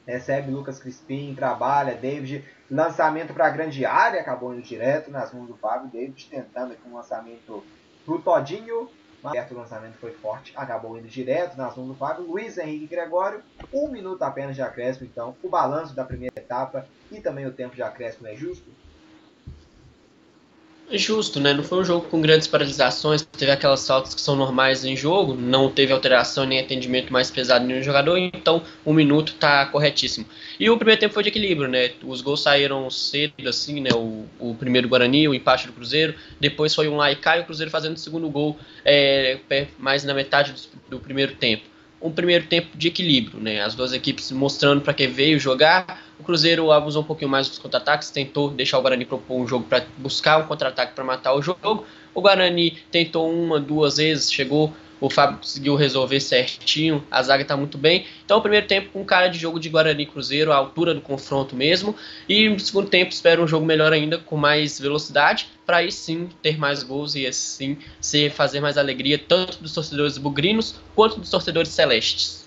Recebe 0.06 0.50
Lucas 0.50 0.78
Crispim, 0.78 1.34
trabalha. 1.34 1.94
David, 1.94 2.44
lançamento 2.70 3.32
para 3.32 3.46
a 3.46 3.50
grande 3.50 3.86
área. 3.86 4.20
Acabou 4.20 4.52
indo 4.52 4.62
direto 4.62 5.10
nas 5.10 5.32
mãos 5.32 5.46
do 5.46 5.56
Fábio. 5.56 5.88
David 5.88 6.28
tentando 6.28 6.72
aqui 6.72 6.82
um 6.86 6.94
lançamento 6.94 7.64
para 8.04 8.14
o 8.14 8.20
Todinho. 8.20 8.90
Mas 9.22 9.50
o 9.50 9.54
lançamento 9.54 9.94
foi 9.94 10.12
forte. 10.12 10.52
Acabou 10.54 10.98
indo 10.98 11.08
direto 11.08 11.56
nas 11.56 11.74
mãos 11.74 11.88
do 11.88 11.94
Fábio. 11.94 12.26
Luiz 12.26 12.58
Henrique 12.58 12.86
Gregório. 12.86 13.42
Um 13.72 13.88
minuto 13.88 14.22
apenas 14.22 14.54
de 14.54 14.60
acréscimo, 14.60 15.06
então. 15.06 15.34
O 15.42 15.48
balanço 15.48 15.94
da 15.94 16.04
primeira 16.04 16.38
etapa 16.38 16.86
e 17.10 17.20
também 17.20 17.46
o 17.46 17.52
tempo 17.52 17.74
de 17.74 17.82
acréscimo 17.82 18.28
é 18.28 18.34
justo. 18.34 18.70
Justo, 20.88 21.40
né? 21.40 21.52
Não 21.52 21.64
foi 21.64 21.80
um 21.80 21.84
jogo 21.84 22.06
com 22.08 22.20
grandes 22.20 22.46
paralisações, 22.46 23.22
teve 23.22 23.50
aquelas 23.50 23.84
faltas 23.84 24.14
que 24.14 24.20
são 24.20 24.36
normais 24.36 24.84
em 24.84 24.96
jogo, 24.96 25.34
não 25.34 25.68
teve 25.68 25.92
alteração 25.92 26.44
nem 26.44 26.60
atendimento 26.60 27.12
mais 27.12 27.28
pesado 27.28 27.66
nenhum 27.66 27.82
jogador, 27.82 28.16
então 28.16 28.62
um 28.84 28.92
minuto 28.92 29.34
tá 29.34 29.66
corretíssimo. 29.66 30.26
E 30.60 30.70
o 30.70 30.76
primeiro 30.76 31.00
tempo 31.00 31.12
foi 31.12 31.24
de 31.24 31.30
equilíbrio, 31.30 31.68
né? 31.68 31.90
Os 32.04 32.20
gols 32.20 32.40
saíram 32.40 32.88
cedo, 32.88 33.48
assim, 33.48 33.80
né? 33.80 33.90
O, 33.94 34.26
o 34.38 34.54
primeiro 34.54 34.88
Guarani, 34.88 35.26
o 35.26 35.34
empate 35.34 35.66
do 35.66 35.72
Cruzeiro, 35.72 36.14
depois 36.38 36.72
foi 36.72 36.88
um 36.88 36.96
lá 36.96 37.10
e 37.10 37.16
o 37.16 37.44
Cruzeiro 37.44 37.70
fazendo 37.70 37.96
o 37.96 37.98
segundo 37.98 38.28
gol 38.30 38.56
é, 38.84 39.38
mais 39.78 40.04
na 40.04 40.14
metade 40.14 40.52
do, 40.52 40.90
do 40.90 41.00
primeiro 41.00 41.34
tempo 41.34 41.64
um 42.00 42.10
primeiro 42.10 42.46
tempo 42.46 42.76
de 42.76 42.88
equilíbrio, 42.88 43.40
né? 43.40 43.62
As 43.62 43.74
duas 43.74 43.92
equipes 43.92 44.30
mostrando 44.30 44.80
para 44.80 44.92
que 44.92 45.06
veio 45.06 45.38
jogar. 45.40 46.05
O 46.18 46.24
Cruzeiro 46.24 46.72
abusou 46.72 47.02
um 47.02 47.04
pouquinho 47.04 47.30
mais 47.30 47.48
dos 47.48 47.58
contra-ataques, 47.58 48.10
tentou 48.10 48.50
deixar 48.50 48.78
o 48.78 48.82
Guarani 48.82 49.04
propor 49.04 49.40
um 49.40 49.46
jogo 49.46 49.66
para 49.66 49.84
buscar 49.98 50.38
um 50.38 50.46
contra-ataque 50.46 50.94
para 50.94 51.04
matar 51.04 51.34
o 51.34 51.42
jogo. 51.42 51.84
O 52.14 52.20
Guarani 52.22 52.78
tentou 52.90 53.30
uma, 53.30 53.60
duas 53.60 53.98
vezes, 53.98 54.32
chegou 54.32 54.72
o 55.00 55.10
Fábio 55.10 55.38
conseguiu 55.38 55.74
resolver 55.74 56.20
certinho, 56.20 57.04
a 57.10 57.22
zaga 57.22 57.42
está 57.42 57.56
muito 57.56 57.76
bem. 57.76 58.06
Então, 58.24 58.38
o 58.38 58.40
primeiro 58.40 58.66
tempo 58.66 58.90
com 58.92 59.04
cara 59.04 59.28
de 59.28 59.38
jogo 59.38 59.60
de 59.60 59.68
Guarani 59.68 60.06
Cruzeiro, 60.06 60.52
a 60.52 60.56
altura 60.56 60.94
do 60.94 61.00
confronto 61.00 61.54
mesmo. 61.54 61.94
E 62.28 62.48
no 62.48 62.58
segundo 62.58 62.88
tempo, 62.88 63.12
espero 63.12 63.42
um 63.42 63.46
jogo 63.46 63.66
melhor 63.66 63.92
ainda, 63.92 64.18
com 64.18 64.36
mais 64.36 64.80
velocidade, 64.80 65.48
para 65.66 65.78
aí 65.78 65.92
sim 65.92 66.28
ter 66.42 66.58
mais 66.58 66.82
gols 66.82 67.14
e 67.14 67.26
assim 67.26 67.76
ser, 68.00 68.30
fazer 68.30 68.60
mais 68.60 68.78
alegria, 68.78 69.18
tanto 69.18 69.58
dos 69.62 69.72
torcedores 69.72 70.16
bugrinos 70.16 70.76
quanto 70.94 71.20
dos 71.20 71.30
torcedores 71.30 71.70
celestes. 71.70 72.45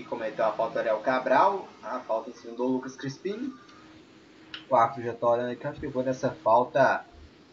Que 0.00 0.06
cometeu 0.06 0.46
a 0.46 0.52
falta 0.52 0.78
Ariel 0.78 0.98
Cabral, 1.00 1.68
a 1.82 1.98
falta 2.00 2.30
em 2.30 2.32
cima 2.32 2.54
do 2.54 2.64
Lucas 2.64 2.96
Crispim. 2.96 3.52
O 4.70 4.74
árbitro 4.74 5.02
já 5.02 5.12
está 5.12 5.28
olhando 5.28 5.50
aqui, 5.50 5.66
acho 5.66 5.78
que 5.78 5.86
vou 5.88 6.02
nessa 6.02 6.30
falta 6.30 7.04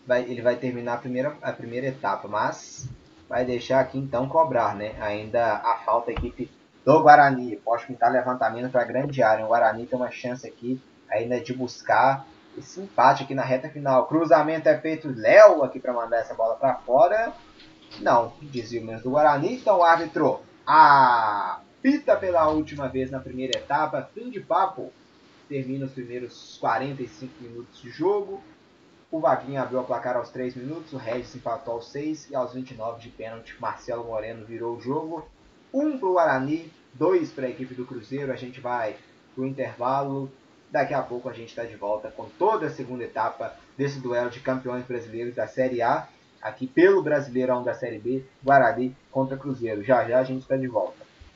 vai, 0.05 0.21
ele 0.21 0.41
vai 0.41 0.55
terminar 0.55 0.93
a 0.93 0.97
primeira, 0.97 1.35
a 1.41 1.51
primeira 1.51 1.87
etapa, 1.87 2.29
mas 2.29 2.87
vai 3.27 3.43
deixar 3.43 3.81
aqui 3.81 3.97
então 3.97 4.29
cobrar, 4.29 4.75
né? 4.75 4.95
Ainda 5.01 5.55
a 5.55 5.81
falta 5.83 6.09
a 6.09 6.13
equipe 6.13 6.49
do 6.85 7.01
Guarani. 7.01 7.57
Pode 7.57 7.85
pintar 7.85 8.13
levantamento 8.13 8.71
para 8.71 8.83
a 8.83 8.85
grande 8.85 9.21
área. 9.21 9.43
O 9.43 9.49
Guarani 9.49 9.85
tem 9.85 9.99
uma 9.99 10.09
chance 10.09 10.47
aqui 10.47 10.81
ainda 11.11 11.41
de 11.41 11.53
buscar 11.53 12.25
esse 12.57 12.79
empate 12.79 13.23
aqui 13.23 13.35
na 13.35 13.43
reta 13.43 13.67
final. 13.67 14.07
Cruzamento 14.07 14.69
é 14.69 14.77
feito 14.79 15.13
Léo 15.13 15.65
aqui 15.65 15.81
para 15.81 15.91
mandar 15.91 16.19
essa 16.19 16.33
bola 16.33 16.55
para 16.55 16.75
fora. 16.75 17.33
Não, 17.99 18.31
desvio 18.41 18.85
menos 18.85 19.01
do 19.01 19.09
Guarani. 19.09 19.55
Então 19.55 19.79
o 19.79 19.83
árbitro 19.83 20.39
apita 21.79 22.15
pela 22.15 22.49
última 22.49 22.87
vez 22.87 23.11
na 23.11 23.19
primeira 23.19 23.57
etapa. 23.57 24.09
Fim 24.13 24.29
de 24.29 24.39
papo. 24.39 24.91
Termina 25.47 25.85
os 25.85 25.93
primeiros 25.93 26.57
45 26.59 27.33
minutos 27.41 27.81
de 27.81 27.89
jogo. 27.89 28.41
O 29.09 29.21
Vaguinho 29.21 29.61
abriu 29.61 29.79
o 29.79 29.83
placar 29.85 30.17
aos 30.17 30.29
3 30.31 30.55
minutos, 30.55 30.91
o 30.91 30.97
Regis 30.97 31.33
empatou 31.33 31.75
aos 31.75 31.89
6 31.91 32.29
e 32.31 32.35
aos 32.35 32.53
29 32.53 33.01
de 33.01 33.07
pênalti, 33.07 33.55
Marcelo 33.57 34.03
Moreno 34.03 34.45
virou 34.45 34.75
o 34.75 34.81
jogo. 34.81 35.25
1 35.73 35.79
um 35.79 35.97
para 35.97 36.09
o 36.09 36.13
Guarani, 36.13 36.69
2 36.95 37.31
para 37.31 37.45
a 37.45 37.49
equipe 37.49 37.73
do 37.73 37.85
Cruzeiro. 37.85 38.33
A 38.33 38.35
gente 38.35 38.59
vai 38.59 38.97
para 39.33 39.43
o 39.43 39.47
intervalo. 39.47 40.29
Daqui 40.69 40.93
a 40.93 41.01
pouco 41.01 41.29
a 41.29 41.33
gente 41.33 41.49
está 41.49 41.63
de 41.63 41.77
volta 41.77 42.11
com 42.11 42.27
toda 42.37 42.67
a 42.67 42.69
segunda 42.69 43.05
etapa 43.05 43.55
desse 43.77 44.01
duelo 44.01 44.29
de 44.29 44.41
campeões 44.41 44.83
brasileiros 44.85 45.35
da 45.35 45.47
Série 45.47 45.81
A, 45.81 46.09
aqui 46.41 46.67
pelo 46.67 47.01
Brasileirão 47.01 47.63
da 47.63 47.73
Série 47.73 47.99
B, 47.99 48.25
Guarani 48.43 48.93
contra 49.09 49.37
Cruzeiro. 49.37 49.81
Já 49.81 50.05
já 50.05 50.19
a 50.19 50.23
gente 50.25 50.41
está 50.41 50.57
de 50.57 50.67
volta. 50.67 51.06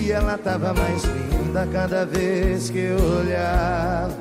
E 0.00 0.12
ela 0.12 0.38
tava 0.38 0.72
mais 0.72 1.04
linda 1.04 1.68
cada 1.70 2.06
vez 2.06 2.70
que 2.70 2.78
eu 2.78 2.96
olhava. 3.18 4.16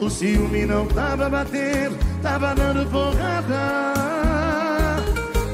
O 0.00 0.10
ciúme 0.10 0.66
não 0.66 0.88
tava 0.88 1.30
batendo, 1.30 1.96
tava 2.20 2.52
dando 2.52 2.84
porrada. 2.90 3.84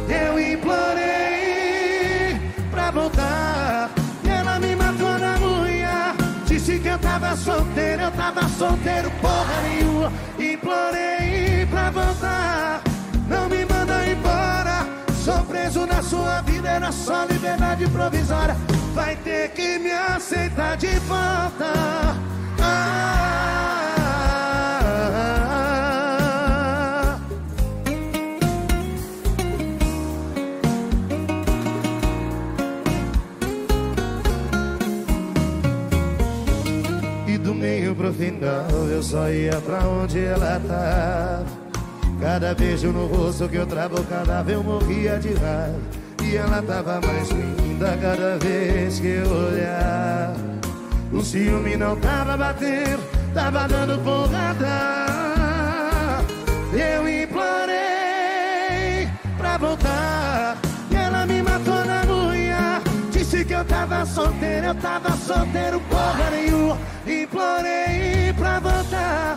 Eu 0.09 0.41
implorei 0.41 2.41
pra 2.71 2.91
voltar. 2.91 3.91
E 4.25 4.29
ela 4.31 4.59
me 4.59 4.75
matou 4.75 5.19
na 5.19 5.39
unha. 5.39 6.15
Disse 6.47 6.79
que 6.79 6.89
eu 6.89 6.99
tava 6.99 7.37
solteiro, 7.37 8.05
eu 8.05 8.11
tava 8.13 8.49
solteiro, 8.49 9.11
porra 9.21 9.61
nenhuma. 9.63 10.11
Implorei 10.39 11.67
pra 11.71 11.91
voltar. 11.91 12.81
Não 13.29 13.47
me 13.47 13.67
manda 13.67 14.09
embora. 14.09 14.87
Sou 15.23 15.45
preso 15.45 15.85
na 15.85 16.03
sua 16.03 16.41
vida, 16.41 16.67
era 16.67 16.91
só 16.91 17.27
liberdade 17.27 17.87
provisória 17.89 18.57
vai 18.95 19.17
ter 19.17 19.51
que 19.51 19.79
me 19.79 19.91
aceitar 19.91 20.77
de 20.77 20.99
volta. 21.01 21.73
Ah, 22.61 23.17
E 37.27 37.39
do 37.39 37.55
meio 37.55 37.95
pro 37.95 38.13
final 38.13 38.69
eu 38.91 39.03
só 39.03 39.31
ia 39.31 39.61
pra 39.61 39.79
onde 39.87 40.19
ela 40.19 40.61
tava. 40.67 41.47
Cada 42.21 42.55
beijo 42.55 42.93
no 42.93 43.07
rosto 43.07 43.49
que 43.49 43.57
eu 43.57 43.67
travo, 43.67 44.05
cada 44.05 44.43
vez 44.43 44.59
eu 44.59 44.63
morria 44.63 45.19
de 45.19 45.33
raiva. 45.35 46.00
E 46.31 46.37
ela 46.37 46.63
tava 46.63 47.01
mais 47.01 47.29
linda 47.31 47.99
cada 48.01 48.39
vez 48.39 49.01
que 49.01 49.09
eu 49.09 49.27
olhar. 49.27 50.33
O 51.13 51.25
ciúme 51.25 51.77
não 51.77 51.97
tava 51.97 52.37
batendo, 52.37 53.03
tava 53.35 53.67
dando 53.67 53.99
porrada. 54.05 55.03
Eu 56.73 57.09
implorei 57.09 59.09
pra 59.37 59.59
voltar. 59.59 60.57
E 60.93 60.95
ela 60.95 61.27
me 61.27 61.43
matou 61.43 61.85
na 61.85 62.05
unha. 62.09 62.81
Disse 63.11 63.45
que 63.45 63.53
eu 63.53 63.65
tava 63.65 64.07
solteiro, 64.07 64.67
eu 64.67 64.75
tava 64.77 65.11
solteiro, 65.17 65.81
porra 65.91 66.31
nenhuma. 66.31 66.79
Implorei 67.09 68.33
pra 68.39 68.61
voltar. 68.61 69.37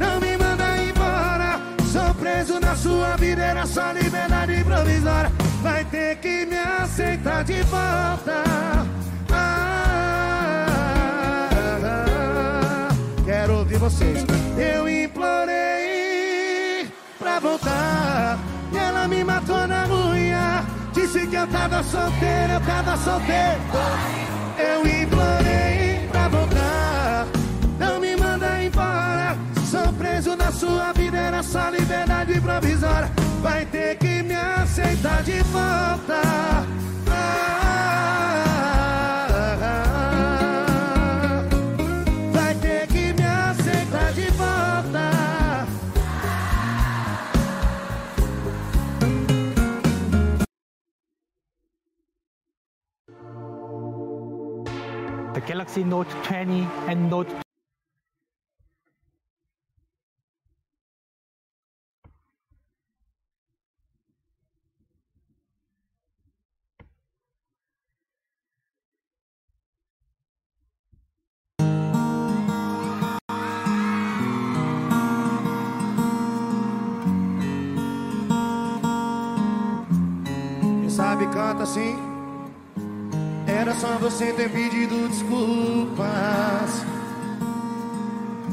Não 0.00 0.18
me 0.18 0.36
manda 0.36 0.78
embora. 0.78 1.60
Sou 1.92 2.12
preso 2.14 2.58
na 2.58 2.74
sua 2.74 3.16
vida, 3.18 3.40
era 3.40 3.64
só 3.64 3.92
liberdade 3.92 4.64
provisória 4.64 5.30
vai 5.64 5.84
ter 5.86 6.16
que 6.16 6.44
me 6.44 6.58
aceitar 6.58 7.42
de 7.42 7.62
volta. 7.62 8.44
Ah, 9.32 10.68
quero 13.24 13.60
ouvir 13.60 13.78
vocês. 13.78 14.26
Eu 14.58 14.86
implorei 14.86 16.86
pra 17.18 17.40
voltar. 17.40 18.38
E 18.72 18.76
ela 18.76 19.08
me 19.08 19.24
matou 19.24 19.66
na 19.66 19.88
unha. 19.88 20.66
Disse 20.92 21.26
que 21.26 21.36
eu 21.36 21.46
tava 21.46 21.82
solteiro, 21.82 22.52
eu 22.52 22.60
tava 22.60 22.98
solteiro. 22.98 23.62
Eu 24.58 24.86
implorei 24.86 26.06
pra 26.12 26.28
voltar. 26.28 27.26
Não 27.78 28.00
me 28.00 28.14
manda 28.16 28.62
embora. 28.62 29.34
Sou 29.70 29.90
preso 29.94 30.36
na 30.36 30.52
sua 30.52 30.92
vida, 30.92 31.16
era 31.16 31.42
só 31.42 31.70
liberdade 31.70 32.38
provisória 32.38 33.10
vai 33.44 33.66
ter 33.66 33.98
que 33.98 34.22
me 34.22 34.34
aceitar 34.34 35.22
de 35.22 35.42
volta. 35.42 36.20
Vai 42.32 42.54
ter 42.54 42.86
que 42.86 43.12
me 43.12 43.26
aceitar 43.50 44.12
de 44.14 44.28
volta. 44.30 45.04
The 55.34 55.40
Galaxy 55.40 55.84
Note 55.84 56.10
20 56.22 56.66
and 56.88 57.10
Note 57.10 57.43
sabe, 80.94 81.26
canta 81.26 81.64
assim. 81.64 81.96
Era 83.46 83.74
só 83.74 83.98
você 83.98 84.32
ter 84.32 84.48
pedido 84.50 85.08
desculpas. 85.08 86.84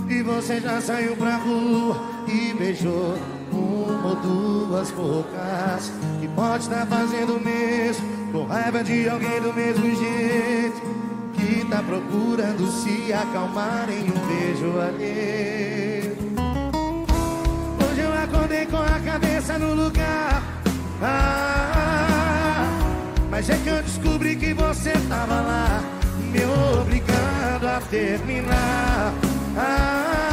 E 0.10 0.24
você 0.24 0.60
já 0.60 0.82
saiu 0.82 1.16
pra 1.16 1.38
rua 1.38 2.02
e 2.28 2.54
beijou 2.54 3.16
uma 3.52 4.10
ou 4.10 4.16
duas 4.16 4.92
bocas. 4.92 5.92
E 6.22 6.28
pode 6.30 6.64
estar 6.64 6.86
fazendo 6.88 7.38
o 7.38 7.40
mesmo, 7.40 8.06
com 8.32 8.46
raiva 8.46 8.84
de 8.84 9.08
alguém 9.08 9.40
do 9.42 9.54
mesmo 9.54 9.96
jeito. 9.96 10.82
Que 11.34 11.66
tá 11.66 11.82
procurando 11.84 12.68
se 12.72 13.14
acalmar 13.14 13.88
em 13.90 14.10
um 14.10 14.28
beijo 14.28 14.80
alheio. 14.80 16.18
Hoje 17.90 18.02
eu 18.02 18.14
acordei 18.14 18.66
com 18.66 18.78
a 18.78 19.00
cabeça 19.00 19.58
no 19.58 19.74
lugar. 19.74 20.44
Ah, 21.02 21.91
mas 23.42 23.50
é 23.50 23.58
que 23.58 23.70
eu 23.70 23.82
descobri 23.82 24.36
que 24.36 24.54
você 24.54 24.92
tava 25.10 25.42
lá, 25.42 25.82
me 26.32 26.46
obrigando 26.80 27.68
a 27.68 27.82
terminar. 27.90 29.12
Ah, 29.58 30.31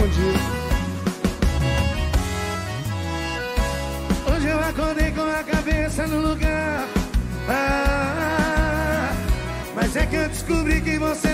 Só 0.00 0.06
confundiu. 0.06 0.32
Hoje 4.32 4.48
eu 4.48 4.60
acordei 4.60 5.10
com 5.10 5.20
a 5.20 5.42
cabeça 5.44 6.06
no 6.06 6.28
lugar. 6.28 6.88
Ah, 7.48 9.12
mas 9.74 9.96
é 9.96 10.06
que 10.06 10.16
eu 10.16 10.28
descobri 10.28 10.80
que 10.80 10.98
você 10.98 11.29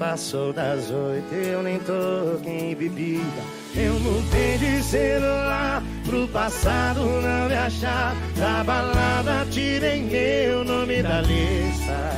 passou 0.00 0.50
das 0.50 0.90
oito, 0.90 1.34
eu 1.34 1.62
nem 1.62 1.78
toquei 1.78 2.72
em 2.72 2.74
bebida. 2.74 3.42
Eu 3.76 3.92
mudei 4.00 4.56
de 4.56 4.82
celular 4.82 5.82
pro 6.06 6.26
passado 6.28 7.00
não 7.00 7.48
me 7.48 7.54
achar. 7.54 8.16
Da 8.34 8.64
balada 8.64 9.46
tirei 9.50 10.02
meu 10.02 10.64
nome 10.64 11.02
da 11.02 11.20
lista. 11.20 12.16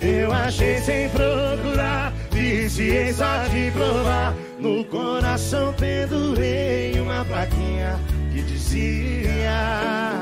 Eu 0.00 0.32
achei 0.32 0.80
sem 0.80 1.10
procurar, 1.10 2.10
viciei 2.32 3.12
só 3.12 3.44
de 3.48 3.70
provar. 3.72 4.34
No 4.58 4.82
coração 4.86 5.74
pendurei 5.74 6.98
uma 6.98 7.22
plaquinha 7.26 8.00
que 8.32 8.42
dizia. 8.42 10.13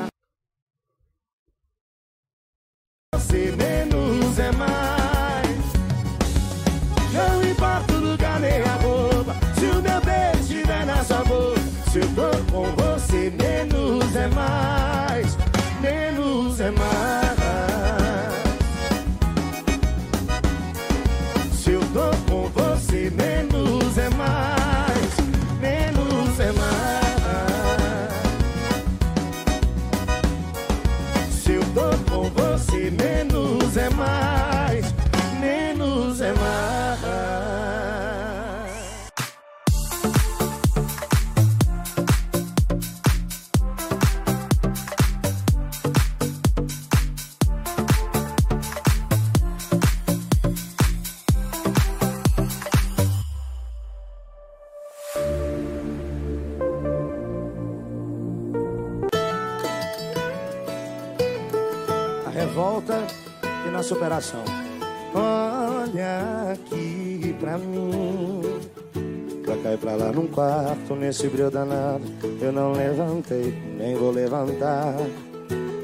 Nesse 71.12 71.28
brilho 71.28 71.50
danado. 71.50 72.02
Eu 72.40 72.50
não 72.50 72.72
levantei, 72.72 73.54
nem 73.76 73.94
vou 73.94 74.10
levantar. 74.10 74.96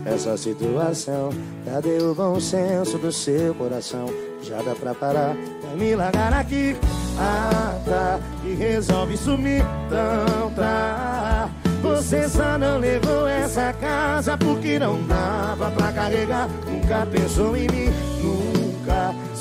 essa 0.07 0.35
situação. 0.39 1.29
Cadê 1.66 1.99
o 1.99 2.14
bom 2.14 2.41
senso 2.41 2.97
do 2.97 3.12
seu 3.12 3.55
coração? 3.55 4.07
Já 4.43 4.62
dá 4.62 4.75
pra 4.75 4.95
parar, 4.95 5.37
vai 5.62 5.77
me 5.77 5.95
largar 5.95 6.33
aqui. 6.33 6.75
Ah, 7.18 7.79
tá, 7.85 8.18
e 8.43 8.55
resolve 8.55 9.18
sumir. 9.18 9.62
Então 9.87 10.51
tá. 10.57 11.51
Você 11.83 12.27
só 12.31 12.57
não 12.57 12.79
levou 12.79 13.27
essa 13.27 13.75
casa 13.75 14.39
porque 14.39 14.79
não 14.79 15.07
dava 15.07 15.70
pra 15.73 15.93
carregar. 15.93 16.49
Nunca 16.66 17.05
pensou 17.07 17.55
em 17.57 17.66
mim, 17.68 17.91
nunca. 18.23 18.51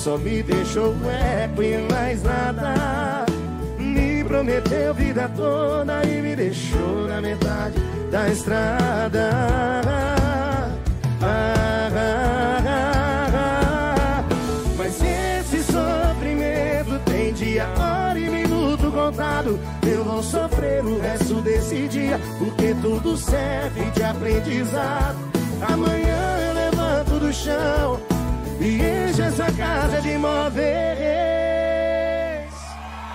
Só 0.01 0.17
me 0.17 0.41
deixou 0.41 0.95
eco 1.05 1.61
e 1.61 1.77
mais 1.91 2.23
nada. 2.23 3.25
Me 3.77 4.23
prometeu 4.23 4.95
vida 4.95 5.29
toda 5.35 6.03
e 6.05 6.21
me 6.23 6.35
deixou 6.35 7.07
na 7.07 7.21
metade 7.21 7.75
da 8.09 8.27
estrada. 8.27 9.29
Ah, 11.21 11.89
ah, 11.95 12.63
ah, 13.37 14.23
Mas 14.75 14.99
esse 15.03 15.63
sofrimento 15.63 16.99
tem 17.05 17.31
dia, 17.33 17.67
hora 17.77 18.17
e 18.17 18.27
minuto 18.27 18.91
contado. 18.91 19.59
Eu 19.87 20.03
vou 20.03 20.23
sofrer 20.23 20.83
o 20.83 20.99
resto 20.99 21.35
desse 21.41 21.87
dia, 21.87 22.19
porque 22.39 22.73
tudo 22.81 23.15
serve 23.15 23.91
de 23.91 24.01
aprendizado. 24.01 25.17
Amanhã 25.61 26.39
eu 26.47 26.53
levanto 26.55 27.19
do 27.19 27.31
chão 27.31 28.10
e 28.61 28.79
encho 28.79 29.23
essa 29.23 29.51
casa 29.51 30.01
de 30.01 30.17
móveis. 30.17 30.61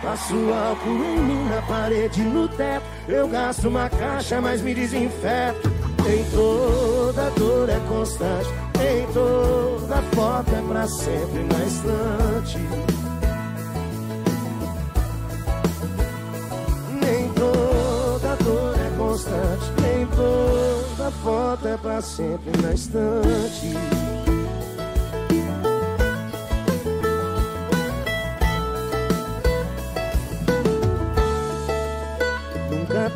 Passo 0.03 0.35
álcool 0.53 1.05
em 1.05 1.19
mim 1.21 1.49
na 1.49 1.63
parede, 1.63 2.23
no 2.23 2.49
teto. 2.49 2.85
Eu 3.09 3.29
gasto 3.29 3.69
uma 3.69 3.89
caixa, 3.89 4.41
mas 4.41 4.61
me 4.61 4.75
desinfeto. 4.75 5.71
Em 6.09 6.25
toda 6.31 7.31
dor 7.31 7.69
é 7.69 7.81
constante, 7.89 8.49
em 8.81 9.13
toda 9.13 10.03
foto 10.15 10.55
é 10.55 10.63
pra 10.63 10.87
sempre 10.87 11.43
na 11.43 11.65
estante. 11.65 12.59
Nem 17.03 17.29
toda 17.31 18.37
dor 18.45 18.75
é 18.79 18.97
constante, 18.97 19.73
nem 19.83 20.07
toda 20.07 21.11
foto 21.23 21.67
é 21.67 21.77
pra 21.77 22.01
sempre 22.01 22.63
na 22.63 22.73
estante. 22.73 24.26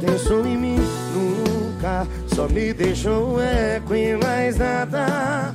Pensou 0.01 0.45
em 0.47 0.57
mim, 0.57 0.79
nunca. 1.15 2.07
Só 2.35 2.49
me 2.49 2.73
deixou 2.73 3.41
eco 3.41 3.95
e 3.95 4.17
mais 4.17 4.57
nada. 4.57 5.55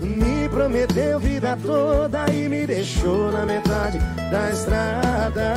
Me 0.00 0.48
prometeu 0.48 1.20
vida 1.20 1.58
toda 1.62 2.26
e 2.32 2.48
me 2.48 2.66
deixou 2.66 3.30
na 3.30 3.44
metade 3.46 3.98
da 4.30 4.50
estrada. 4.50 5.52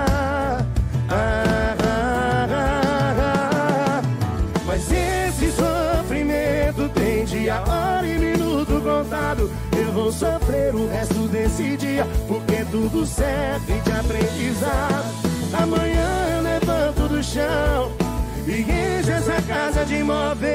Ah, 0.00 0.64
ah, 1.10 1.76
ah. 3.20 4.02
Mas 4.66 4.90
esse 4.92 5.50
sofrimento 5.52 6.88
tem 6.94 7.24
dia, 7.24 7.60
hora 7.60 8.06
e 8.06 8.18
minuto 8.18 8.80
contado. 8.80 9.50
Eu 9.76 9.92
vou 9.92 10.12
sofrer 10.12 10.74
o 10.74 10.88
resto 10.88 11.28
desse 11.28 11.76
dia, 11.76 12.06
porque 12.26 12.64
tudo 12.70 13.04
serve 13.06 13.80
de 13.80 13.92
aprendizado. 13.92 15.28
Amanhã 15.52 16.37
do 17.08 17.22
chão 17.22 17.90
e 18.46 18.60
encho 18.60 19.10
essa 19.10 19.40
casa 19.42 19.84
de 19.84 20.02
móveis. 20.02 20.48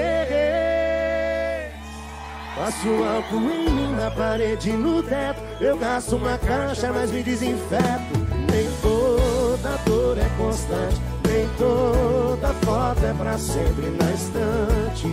Passo 2.55 2.87
álcool 3.03 3.51
em 3.51 3.69
mim 3.69 3.95
na 3.95 4.11
parede 4.11 4.69
e 4.69 4.73
no 4.73 5.01
teto. 5.01 5.41
Eu 5.59 5.77
gasto 5.77 6.15
uma 6.15 6.37
caixa, 6.37 6.93
mas 6.93 7.11
me 7.11 7.23
desinfeto. 7.23 8.13
Nem 8.51 8.69
toda 8.81 9.77
dor 9.85 10.17
é 10.17 10.29
constante, 10.37 11.01
nem 11.27 11.47
toda 11.57 12.53
foto 12.65 13.03
é 13.03 13.13
pra 13.13 13.37
sempre 13.37 13.89
na 13.89 14.11
estante. 14.11 15.07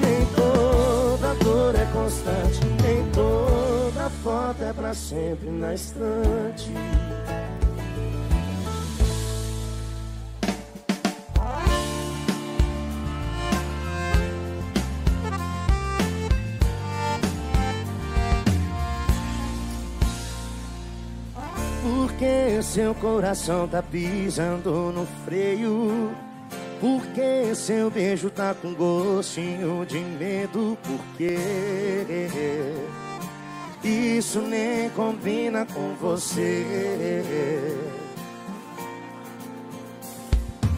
Nem 0.00 0.26
toda 0.34 1.34
dor 1.44 1.74
é 1.74 1.84
constante, 1.92 2.60
foto 4.24 4.64
é 4.64 4.72
pra 4.72 4.94
sempre 4.94 5.50
na 5.50 5.74
estante. 5.74 6.72
Porque 21.82 22.62
seu 22.62 22.94
coração 22.94 23.68
tá 23.68 23.82
pisando 23.82 24.90
no 24.90 25.06
freio? 25.26 26.12
Porque 26.80 27.54
seu 27.54 27.90
beijo 27.90 28.30
tá 28.30 28.54
com 28.54 28.72
gostinho 28.72 29.84
de 29.84 29.98
medo? 29.98 30.78
Porque 30.82 31.36
isso 33.88 34.40
nem 34.40 34.88
combina 34.90 35.66
com 35.66 35.94
você. 36.00 37.76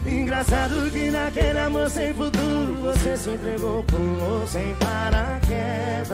Engraçado 0.05 0.89
que 0.91 1.09
naquele 1.09 1.59
amor 1.59 1.89
sem 1.89 2.13
futuro 2.13 2.75
você 2.81 3.17
se 3.17 3.29
entregou, 3.29 3.83
pulou 3.83 4.47
sem 4.47 4.73
paraquedas. 4.75 6.07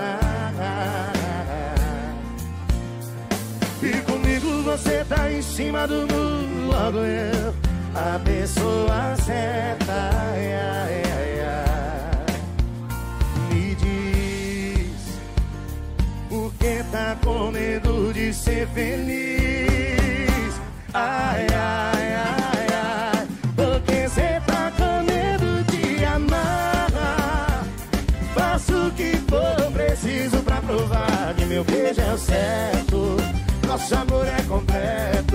E 3.81 4.01
comigo 4.03 4.63
você 4.63 5.03
tá 5.03 5.31
em 5.31 5.41
cima 5.41 5.87
do 5.87 6.07
muro, 6.07 6.67
logo 6.67 6.99
eu, 6.99 7.53
a 7.93 8.19
pessoa 8.19 9.15
certa. 9.17 9.93
Ai, 10.31 10.53
ai, 10.53 11.02
com 17.21 17.51
medo 17.51 18.13
de 18.13 18.33
ser 18.33 18.67
feliz? 18.69 20.53
Ai, 20.93 21.47
ai, 21.53 22.13
ai, 22.15 22.67
ai. 22.71 23.27
Por 23.55 23.81
que 23.81 24.07
você 24.07 24.41
tá 24.45 24.71
com 24.77 25.03
medo 25.03 25.63
de 25.71 26.05
amar? 26.05 27.63
Faço 28.33 28.87
o 28.87 28.91
que 28.91 29.17
for 29.29 29.71
preciso 29.71 30.37
pra 30.43 30.57
provar 30.57 31.33
que 31.35 31.45
meu 31.45 31.63
beijo 31.63 32.01
é 32.01 32.13
o 32.13 32.17
certo. 32.17 33.17
Nosso 33.67 33.95
amor 33.95 34.27
é 34.27 34.41
completo. 34.43 35.32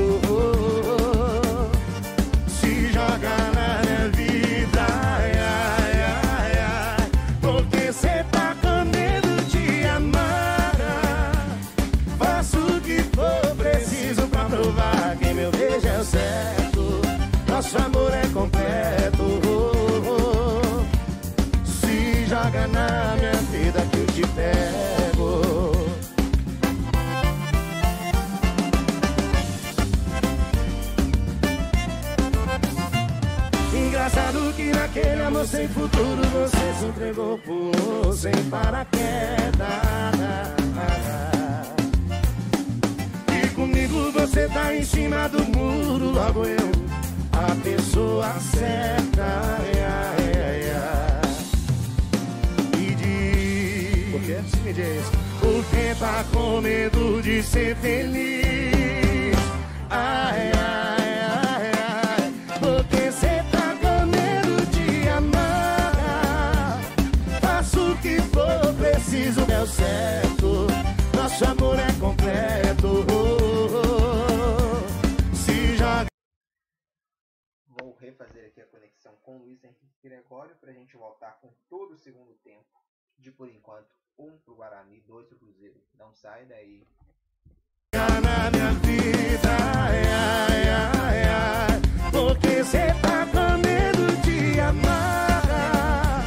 Amor 35.28 35.46
sem 35.46 35.68
futuro 35.68 36.22
você 36.32 36.74
se 36.78 36.86
entregou, 36.86 37.38
pulou 37.38 38.12
sem 38.14 38.32
paraquedas. 38.50 38.98
E 43.30 43.48
comigo 43.50 44.10
você 44.12 44.48
tá 44.48 44.74
em 44.74 44.82
cima 44.82 45.28
do 45.28 45.44
muro, 45.44 46.12
logo 46.12 46.46
eu, 46.46 46.72
a 47.32 47.54
pessoa 47.62 48.32
certa. 48.40 49.22
Ai, 49.58 49.72
ai, 49.84 50.70
ai. 50.72 51.20
Me 52.74 52.94
diz, 52.94 54.10
por 54.10 54.20
que? 54.22 54.40
Me 54.64 54.72
diz, 54.72 55.04
por 55.40 55.64
que 55.66 55.94
tá 56.00 56.24
com 56.32 56.60
medo 56.62 57.20
de 57.22 57.42
ser 57.42 57.76
feliz? 57.76 59.36
Ai, 59.90 60.52
ai, 60.54 61.07
deu 69.58 69.66
certo. 69.66 70.66
Nosso 71.16 71.44
amor 71.44 71.76
é 71.78 71.92
completo. 71.98 72.88
Se 75.34 75.76
joga. 75.76 76.06
Vou 77.66 77.96
refazer 78.00 78.46
aqui 78.46 78.60
a 78.60 78.66
conexão 78.66 79.14
com 79.22 79.36
o 79.36 79.38
Luiz 79.40 79.62
Henrique 79.64 79.98
Gregório 80.02 80.54
para 80.60 80.70
a 80.70 80.74
gente 80.74 80.96
voltar 80.96 81.38
com 81.40 81.52
todo 81.68 81.94
o 81.94 81.98
segundo 81.98 82.34
tempo. 82.44 82.66
De 83.18 83.32
por 83.32 83.48
enquanto, 83.48 83.92
um 84.16 84.38
para 84.38 84.52
o 84.52 84.56
Guarani, 84.56 85.00
dois 85.00 85.26
para 85.26 85.36
o 85.36 85.40
Cruzeiro. 85.40 85.82
Não 85.98 86.12
sai 86.14 86.46
daí. 86.46 86.86
Na 87.94 88.50
minha 88.52 88.72
vida, 88.86 89.48
ai, 89.74 90.02
ai, 90.04 90.68
ai, 90.68 91.22
ai, 91.24 91.80
porque 92.12 92.62
cê 92.62 92.86
tá 93.02 93.26
com 93.26 93.58
medo 93.58 94.06
de 94.22 94.60
amar. 94.60 96.22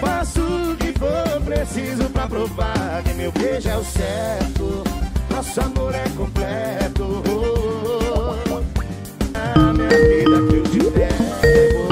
Faço 0.00 0.40
o 0.40 0.76
que 0.76 0.96
for 0.96 1.44
preciso 1.44 1.99
pra 2.20 2.28
provar 2.28 3.02
que 3.02 3.14
meu 3.14 3.32
beijo 3.32 3.68
é 3.68 3.76
o 3.76 3.84
certo. 3.84 4.84
Nosso 5.30 5.60
amor 5.60 5.94
é 5.94 6.04
completo. 6.16 7.22
Na 9.32 9.72
minha 9.72 9.88
vida 9.88 10.46
que 10.48 10.56
eu 10.56 10.62
te 10.64 10.90
pego. 10.90 11.89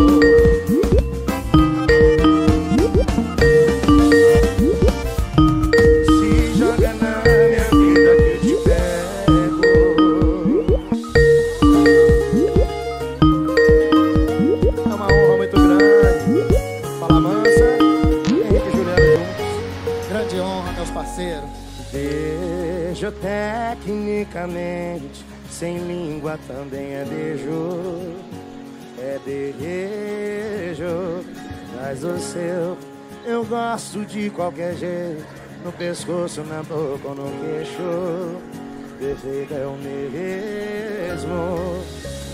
Sem 25.51 25.79
língua 25.79 26.39
também 26.47 26.95
é 26.95 27.05
beijo. 27.05 28.15
É 28.99 29.19
beijo, 29.25 31.25
mas 31.77 32.05
o 32.05 32.19
seu 32.19 32.77
eu 33.29 33.45
gosto 33.45 34.07
de 34.07 34.31
qualquer 34.31 34.75
jeito. 34.75 35.23
No 35.63 35.71
pescoço, 35.73 36.43
na 36.45 36.63
boca 36.63 37.09
ou 37.09 37.15
no 37.15 37.31
queixo. 37.41 38.41
Perfeito 38.99 39.53
é 39.53 39.67
o 39.67 39.77
mesmo. 39.77 41.35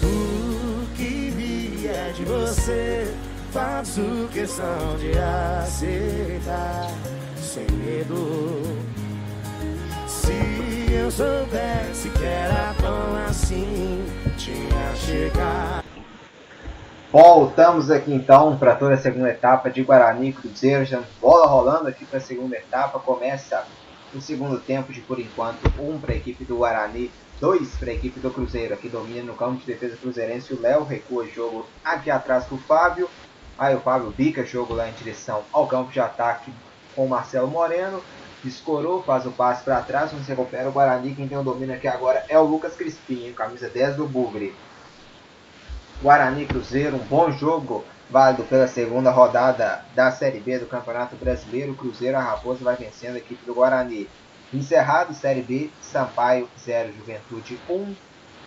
O 0.03 0.87
que 0.95 1.31
vier 1.31 2.13
de 2.13 2.25
você, 2.25 3.13
faço 3.51 4.29
questão 4.33 4.97
de 4.99 5.19
aceitar. 5.19 6.93
Sem 7.37 7.67
medo. 7.77 8.63
Se 10.95 11.01
eu 11.01 11.11
soubesse 11.11 12.09
que 12.09 12.25
era 12.25 12.73
tão 12.81 13.17
assim, 13.27 14.07
tinha 14.39 14.95
chegado. 14.95 15.83
Voltamos 17.11 17.91
aqui 17.91 18.15
então 18.15 18.57
para 18.57 18.77
toda 18.77 18.95
a 18.95 18.97
segunda 18.97 19.31
etapa 19.31 19.69
de 19.69 19.83
Guarani 19.83 20.33
Cruzeiro. 20.33 20.85
Já 20.85 21.03
bola 21.21 21.49
rolando 21.49 21.89
aqui 21.89 22.05
para 22.05 22.19
a 22.19 22.23
segunda 22.23 22.55
etapa. 22.55 23.01
Começa 23.01 23.67
o 24.15 24.21
segundo 24.21 24.57
tempo 24.61 24.93
de 24.93 25.01
por 25.01 25.19
enquanto. 25.19 25.69
Um 25.81 25.99
para 25.99 26.13
a 26.13 26.17
equipe 26.17 26.45
do 26.45 26.59
Guarani, 26.59 27.11
dois 27.41 27.75
para 27.75 27.91
a 27.91 27.95
equipe 27.95 28.21
do 28.21 28.31
Cruzeiro. 28.31 28.73
Aqui 28.73 28.89
domina 28.89 29.25
no 29.25 29.35
campo 29.35 29.57
de 29.57 29.67
defesa 29.67 29.97
cruzeirense. 29.97 30.55
O 30.55 30.61
Léo 30.61 30.85
recua 30.85 31.27
jogo 31.27 31.67
aqui 31.85 32.09
atrás 32.09 32.47
com 32.47 32.55
o 32.55 32.59
Fábio. 32.59 33.11
Aí 33.59 33.75
o 33.75 33.81
Fábio 33.81 34.15
bica 34.17 34.45
jogo 34.45 34.73
lá 34.73 34.89
em 34.89 34.93
direção 34.93 35.43
ao 35.53 35.67
campo 35.67 35.91
de 35.91 35.99
ataque 35.99 36.53
com 36.95 37.05
o 37.05 37.09
Marcelo 37.09 37.49
Moreno. 37.49 38.01
Escorou, 38.45 39.03
faz 39.03 39.25
o 39.25 39.31
passe 39.31 39.65
para 39.65 39.81
trás, 39.81 40.13
não 40.13 40.23
se 40.23 40.29
recupera 40.29 40.69
o 40.69 40.73
Guarani. 40.73 41.15
Quem 41.15 41.27
tem 41.27 41.39
o 41.39 41.43
domínio 41.43 41.75
aqui 41.75 41.89
agora 41.89 42.25
é 42.29 42.39
o 42.39 42.45
Lucas 42.45 42.75
Crispim, 42.75 43.33
camisa 43.33 43.69
10 43.69 43.97
do 43.97 44.07
Bugre. 44.07 44.55
Guarani 46.03 46.45
Cruzeiro, 46.45 46.97
um 46.97 47.05
bom 47.07 47.31
jogo, 47.31 47.85
válido 48.11 48.45
pela 48.45 48.69
segunda 48.69 49.11
rodada 49.11 49.83
da 49.95 50.13
Série 50.13 50.41
B 50.41 50.59
do 50.59 50.67
Campeonato 50.67 51.17
Brasileiro. 51.17 51.75
Cruzeiro, 51.75 52.19
a 52.19 52.21
Raposa 52.21 52.63
vai 52.63 52.77
vencendo 52.77 53.15
a 53.15 53.19
equipe 53.19 53.45
do 53.47 53.55
Guarani. 53.55 54.09
Encerrado, 54.53 55.15
Série 55.15 55.43
B, 55.43 55.71
Sampaio 55.81 56.49
0, 56.59 56.93
Juventude 56.93 57.59
1. 57.69 57.95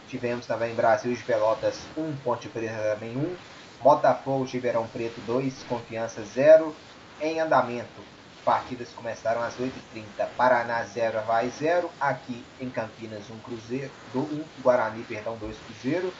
Tivemos 0.08 0.46
também 0.46 0.76
Brasil 0.76 1.12
de 1.14 1.24
Pelotas 1.24 1.80
1, 1.98 2.18
Ponte 2.24 2.48
Preta 2.48 2.94
também 2.94 3.18
1. 3.18 3.36
Botafogo 3.82 4.46
de 4.46 4.54
Ribeirão 4.54 4.88
Preto 4.88 5.20
2, 5.22 5.66
Confiança 5.68 6.22
0. 6.24 6.76
Em 7.20 7.40
andamento, 7.40 8.02
partidas 8.48 8.88
começaram 8.96 9.44
às 9.44 9.56
8h30. 9.56 10.26
Paraná 10.38 10.82
0, 10.82 11.20
Havaí 11.20 11.50
0. 11.50 11.92
Aqui 12.00 12.46
em 12.62 12.70
Campinas 12.70 13.30
1, 13.30 13.40
Cruzeiro, 13.40 13.92
do 14.14 14.22
1, 14.22 14.44
Guarani, 14.64 15.04
perdão, 15.04 15.36
2 15.36 15.58
Cruzeiro. 15.66 16.14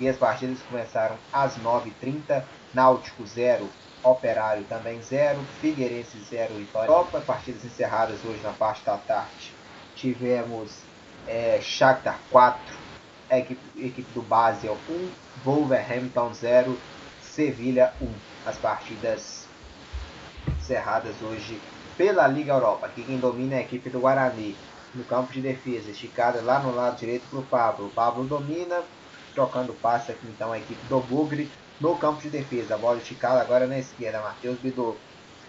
E 0.00 0.08
as 0.08 0.16
partidas 0.16 0.58
começaram 0.68 1.16
às 1.32 1.56
9h30. 1.56 2.42
Náutico 2.74 3.24
0, 3.24 3.70
Operário 4.02 4.64
também 4.64 5.00
0. 5.00 5.38
Figueirense 5.60 6.18
0, 6.28 6.54
Vitória. 6.54 6.88
Copa, 6.88 7.20
partidas 7.20 7.64
encerradas 7.64 8.18
hoje 8.24 8.40
na 8.42 8.52
parte 8.52 8.84
da 8.84 8.96
tarde. 8.96 9.54
Tivemos 9.94 10.80
é, 11.28 11.60
Shakhtar 11.62 12.18
4, 12.30 12.60
equipe, 13.30 13.60
equipe 13.76 14.12
do 14.12 14.22
Basel 14.22 14.76
1, 14.88 15.10
Wolverhampton 15.44 16.34
0, 16.34 16.76
Sevilha 17.22 17.92
1. 18.00 18.12
As 18.46 18.56
partidas 18.56 19.37
encerradas 20.58 21.14
hoje 21.22 21.60
pela 21.96 22.26
Liga 22.26 22.52
Europa. 22.52 22.86
Aqui 22.86 23.02
quem 23.02 23.18
domina 23.18 23.56
é 23.56 23.58
a 23.58 23.62
equipe 23.62 23.90
do 23.90 24.00
Guarani. 24.00 24.56
No 24.94 25.04
campo 25.04 25.32
de 25.32 25.40
defesa, 25.40 25.90
esticada 25.90 26.40
lá 26.40 26.58
no 26.60 26.74
lado 26.74 26.96
direito 26.96 27.24
para 27.28 27.38
o 27.38 27.42
Pablo. 27.42 27.86
O 27.86 27.90
Pablo 27.90 28.24
domina, 28.24 28.82
trocando 29.34 29.74
passe 29.74 30.12
aqui 30.12 30.26
então 30.26 30.52
a 30.52 30.58
equipe 30.58 30.80
do 30.86 31.00
Bugre 31.00 31.50
no 31.80 31.96
campo 31.96 32.22
de 32.22 32.30
defesa. 32.30 32.74
A 32.74 32.78
bola 32.78 32.98
esticada 32.98 33.40
agora 33.40 33.66
na 33.66 33.78
esquerda, 33.78 34.20
Matheus 34.20 34.58
Bidô. 34.58 34.96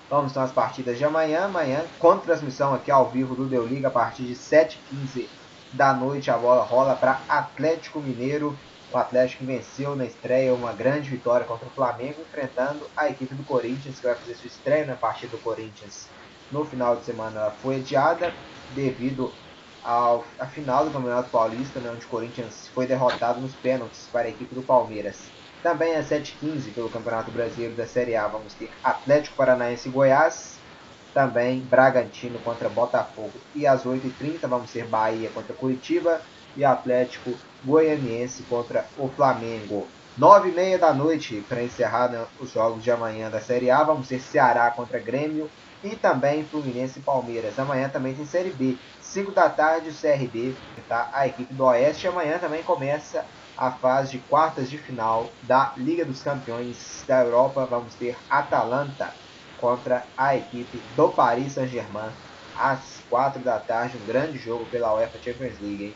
Vamos 0.09 0.31
então 0.31 0.43
às 0.43 0.51
partidas 0.51 0.97
de 0.97 1.05
amanhã. 1.05 1.45
Amanhã, 1.45 1.85
com 1.99 2.17
transmissão 2.17 2.73
aqui 2.73 2.89
ao 2.89 3.09
vivo 3.09 3.35
do 3.35 3.45
Deu 3.45 3.65
Liga, 3.65 3.87
a 3.87 3.91
partir 3.91 4.23
de 4.23 4.35
7h15 4.35 5.27
da 5.71 5.93
noite, 5.93 6.31
a 6.31 6.37
bola 6.37 6.63
rola 6.63 6.95
para 6.95 7.21
Atlético 7.29 7.99
Mineiro. 7.99 8.57
O 8.91 8.97
Atlético 8.97 9.45
venceu 9.45 9.95
na 9.95 10.05
estreia 10.05 10.53
uma 10.53 10.73
grande 10.73 11.11
vitória 11.11 11.45
contra 11.45 11.67
o 11.67 11.71
Flamengo, 11.71 12.21
enfrentando 12.21 12.89
a 12.97 13.07
equipe 13.07 13.35
do 13.35 13.43
Corinthians, 13.43 13.99
que 13.99 14.07
vai 14.07 14.15
fazer 14.15 14.33
sua 14.33 14.47
estreia 14.47 14.85
na 14.85 14.95
partida 14.95 15.37
do 15.37 15.43
Corinthians. 15.43 16.07
No 16.51 16.65
final 16.65 16.95
de 16.95 17.05
semana 17.05 17.39
ela 17.39 17.51
foi 17.51 17.75
adiada 17.75 18.33
devido 18.67 19.31
ao, 19.83 20.25
à 20.39 20.47
final 20.47 20.85
do 20.85 20.91
Campeonato 20.91 21.29
Paulista, 21.29 21.79
né, 21.79 21.91
onde 21.91 22.05
o 22.05 22.09
Corinthians 22.09 22.67
foi 22.69 22.87
derrotado 22.87 23.39
nos 23.39 23.53
pênaltis 23.53 24.07
para 24.07 24.27
a 24.27 24.29
equipe 24.29 24.55
do 24.55 24.63
Palmeiras. 24.63 25.31
Também 25.61 25.95
às 25.95 26.09
7h15 26.09 26.73
pelo 26.73 26.89
Campeonato 26.89 27.31
Brasileiro 27.31 27.75
da 27.75 27.85
Série 27.85 28.15
A 28.15 28.27
vamos 28.27 28.55
ter 28.55 28.71
Atlético 28.83 29.35
Paranaense 29.35 29.87
e 29.87 29.91
Goiás. 29.91 30.57
Também 31.13 31.61
Bragantino 31.61 32.39
contra 32.39 32.69
Botafogo. 32.69 33.33
E 33.53 33.67
às 33.67 33.83
8h30 33.83 34.47
vamos 34.47 34.71
ter 34.71 34.87
Bahia 34.87 35.29
contra 35.29 35.53
Curitiba 35.53 36.21
e 36.55 36.63
Atlético 36.63 37.37
Goianiense 37.63 38.43
contra 38.43 38.85
o 38.97 39.07
Flamengo. 39.09 39.87
9h30 40.19 40.77
da 40.77 40.93
noite 40.93 41.43
para 41.47 41.63
encerrar 41.63 42.09
né, 42.09 42.25
os 42.39 42.51
jogos 42.51 42.83
de 42.83 42.91
amanhã 42.91 43.29
da 43.29 43.39
Série 43.39 43.71
A. 43.71 43.83
Vamos 43.83 44.07
ter 44.07 44.19
Ceará 44.19 44.69
contra 44.71 44.99
Grêmio 44.99 45.49
e 45.83 45.95
também 45.95 46.43
Fluminense 46.43 46.99
e 46.99 47.01
Palmeiras. 47.01 47.57
Amanhã 47.57 47.87
também 47.87 48.13
tem 48.13 48.25
Série 48.25 48.51
B. 48.51 48.77
5 49.01 49.31
da 49.31 49.49
tarde 49.49 49.89
o 49.89 49.93
CRB, 49.93 50.55
tá? 50.87 51.09
a 51.13 51.25
equipe 51.25 51.53
do 51.53 51.63
Oeste. 51.65 52.07
Amanhã 52.07 52.37
também 52.37 52.61
começa 52.63 53.25
a 53.57 53.71
fase 53.71 54.11
de 54.11 54.19
quartas 54.19 54.69
de 54.69 54.77
final 54.77 55.29
da 55.41 55.73
Liga 55.77 56.05
dos 56.05 56.21
Campeões 56.21 57.03
da 57.07 57.23
Europa. 57.23 57.65
Vamos 57.65 57.95
ter 57.95 58.17
Atalanta 58.29 59.13
contra 59.57 60.05
a 60.17 60.35
equipe 60.35 60.77
do 60.95 61.09
Paris 61.09 61.53
Saint-Germain 61.53 62.11
às 62.53 63.01
4 63.09 63.41
da 63.41 63.59
tarde. 63.59 63.97
Um 63.97 64.05
grande 64.05 64.37
jogo 64.37 64.65
pela 64.65 64.93
UEFA 64.93 65.17
Champions 65.21 65.59
League. 65.59 65.85
Hein? 65.85 65.95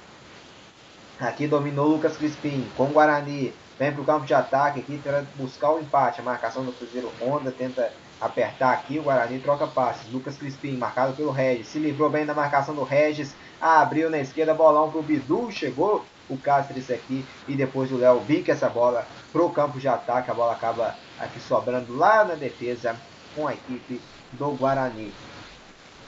Aqui 1.23 1.47
dominou 1.47 1.87
Lucas 1.87 2.17
Crispim 2.17 2.67
com 2.75 2.83
o 2.83 2.91
Guarani. 2.91 3.53
Vem 3.79 3.93
para 3.93 4.01
o 4.01 4.05
campo 4.05 4.25
de 4.25 4.33
ataque 4.33 4.81
aqui, 4.81 4.99
tenta 5.01 5.25
buscar 5.35 5.71
o 5.71 5.79
empate. 5.79 6.19
A 6.19 6.23
marcação 6.23 6.65
do 6.65 6.73
Cruzeiro 6.73 7.09
Honda 7.21 7.49
tenta 7.49 7.93
apertar 8.19 8.73
aqui. 8.73 8.99
O 8.99 9.03
Guarani 9.03 9.39
troca 9.39 9.65
passes. 9.65 10.11
Lucas 10.11 10.35
Crispim, 10.35 10.75
marcado 10.75 11.13
pelo 11.13 11.31
Regis. 11.31 11.69
Se 11.69 11.79
livrou 11.79 12.09
bem 12.09 12.25
da 12.25 12.33
marcação 12.33 12.75
do 12.75 12.83
Regis. 12.83 13.33
Abriu 13.61 14.09
na 14.09 14.19
esquerda, 14.19 14.53
bolão 14.53 14.91
para 14.91 14.99
o 14.99 15.03
Bidu. 15.03 15.49
Chegou 15.49 16.03
o 16.29 16.37
Cáceres 16.37 16.91
aqui. 16.91 17.25
E 17.47 17.55
depois 17.55 17.89
o 17.89 17.97
Léo 17.97 18.19
bica 18.19 18.51
essa 18.51 18.67
bola 18.67 19.07
para 19.31 19.41
o 19.41 19.49
campo 19.49 19.79
de 19.79 19.87
ataque. 19.87 20.29
A 20.29 20.33
bola 20.33 20.51
acaba 20.51 20.93
aqui 21.17 21.39
sobrando 21.39 21.95
lá 21.95 22.25
na 22.25 22.35
defesa 22.35 22.97
com 23.33 23.47
a 23.47 23.53
equipe 23.53 24.01
do 24.33 24.51
Guarani. 24.51 25.13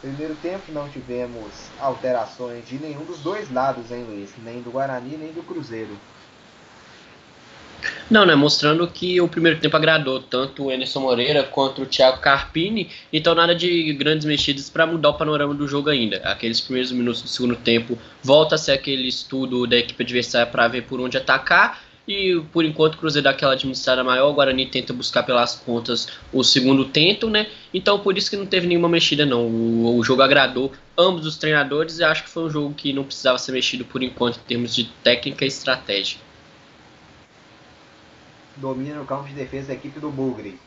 Primeiro 0.02 0.36
tempo 0.36 0.72
não 0.72 0.88
tivemos 0.89 1.70
alterações 1.80 2.68
de 2.68 2.78
nenhum 2.78 3.06
dos 3.06 3.20
dois 3.20 3.52
lados, 3.52 3.91
hein, 3.91 4.06
Luiz? 4.08 4.32
Nem 4.43 4.62
do 4.62 4.72
Guarani, 4.72 5.18
nem 5.18 5.32
do 5.32 5.41
Cruzeiro. 5.41 5.98
Não, 8.10 8.26
né? 8.26 8.36
Mostrando 8.36 8.88
que 8.88 9.20
o 9.20 9.28
primeiro 9.28 9.60
tempo 9.60 9.76
agradou 9.76 10.22
tanto 10.22 10.66
o 10.66 10.72
Enerson 10.72 11.00
Moreira 11.00 11.43
quanto 11.43 11.82
o 11.82 11.86
Thiago 11.86 12.20
Carpini. 12.20 12.89
Então 13.12 13.34
nada 13.34 13.56
de 13.56 13.93
grandes 13.93 14.26
mexidas 14.26 14.70
para 14.70 14.86
mudar 14.86 15.10
o 15.10 15.14
panorama 15.16 15.54
do 15.54 15.68
jogo 15.68 15.89
ainda. 15.89 16.18
Aqueles 16.18 16.62
primeiros 16.62 16.91
minutos 16.91 17.22
do 17.22 17.28
segundo 17.28 17.56
tempo 17.56 17.98
volta 18.24 18.56
a 18.56 18.58
ser 18.58 18.74
aquele 18.74 19.08
estudo 19.08 19.66
da 19.66 19.78
equipe 19.78 20.04
adversária 20.04 20.46
para 20.46 20.68
ver 20.68 20.84
por 20.84 21.00
onde 21.00 21.18
atacar. 21.18 21.82
E 22.08 22.39
por 22.53 22.64
enquanto 22.64 22.95
o 22.95 22.97
Cruzeiro 22.99 23.24
dá 23.24 23.32
aquela 23.32 23.53
administrada 23.53 24.03
maior, 24.03 24.30
o 24.30 24.34
Guarani 24.34 24.68
tenta 24.68 24.93
buscar 24.93 25.24
pelas 25.24 25.56
pontas 25.56 26.08
o 26.32 26.43
segundo 26.43 26.86
tento, 26.86 27.30
né? 27.30 27.47
Então 27.74 27.99
por 27.99 28.16
isso 28.16 28.30
que 28.30 28.38
não 28.38 28.45
teve 28.45 28.68
nenhuma 28.68 28.88
mexida 28.88 29.26
não. 29.26 29.47
O, 29.47 29.97
o 29.97 30.03
jogo 30.03 30.22
agradou 30.22 30.72
ambos 30.95 31.26
os 31.26 31.38
treinadores 31.38 31.97
e 31.97 32.03
acho 32.03 32.24
que 32.24 32.30
foi 32.30 32.43
um 32.43 32.49
jogo 32.49 32.76
que 32.76 32.93
não 32.93 33.03
precisava 33.03 33.39
ser 33.39 33.53
mexido 33.53 33.84
por 33.86 34.03
enquanto 34.03 34.38
em 34.38 34.47
termos 34.47 34.76
de 34.76 34.86
técnica 35.03 35.45
e 35.45 35.47
estratégia. 35.47 36.20
Domina 38.56 38.95
no 38.95 39.06
campo 39.06 39.28
de 39.28 39.34
defesa 39.34 39.70
da 39.70 39.74
equipe 39.74 39.99
do 39.99 40.12
Bugre. 40.12 40.60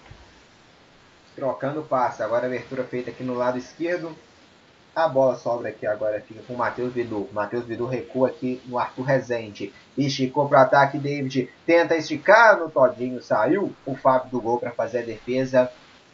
Trocando 1.37 1.83
passe, 1.83 2.21
agora 2.21 2.47
abertura 2.47 2.83
feita 2.83 3.11
aqui 3.11 3.23
no 3.23 3.35
lado 3.35 3.57
esquerdo. 3.57 4.15
A 4.95 5.07
bola 5.07 5.37
sobra 5.37 5.69
aqui 5.69 5.87
agora 5.87 6.21
fica 6.21 6.43
com 6.43 6.55
o 6.55 6.59
Matheus 6.59 6.93
Bidu. 6.93 7.29
Matheus 7.33 7.65
Bidu 7.65 7.87
recua 7.87 8.29
aqui 8.29 8.61
no 8.67 8.77
Arthur 8.77 9.05
Rezende. 9.05 9.73
Esticou 10.07 10.49
para 10.49 10.61
o 10.61 10.63
ataque. 10.63 10.99
David 10.99 11.51
tenta 11.67 11.97
esticar 11.97 12.59
no 12.59 12.71
Todinho. 12.71 13.21
Saiu 13.23 13.75
o 13.85 13.95
Fábio 13.97 14.31
do 14.31 14.41
gol 14.41 14.59
para 14.59 14.71
fazer 14.71 15.01
a 15.01 15.07
defesa 15.07 15.71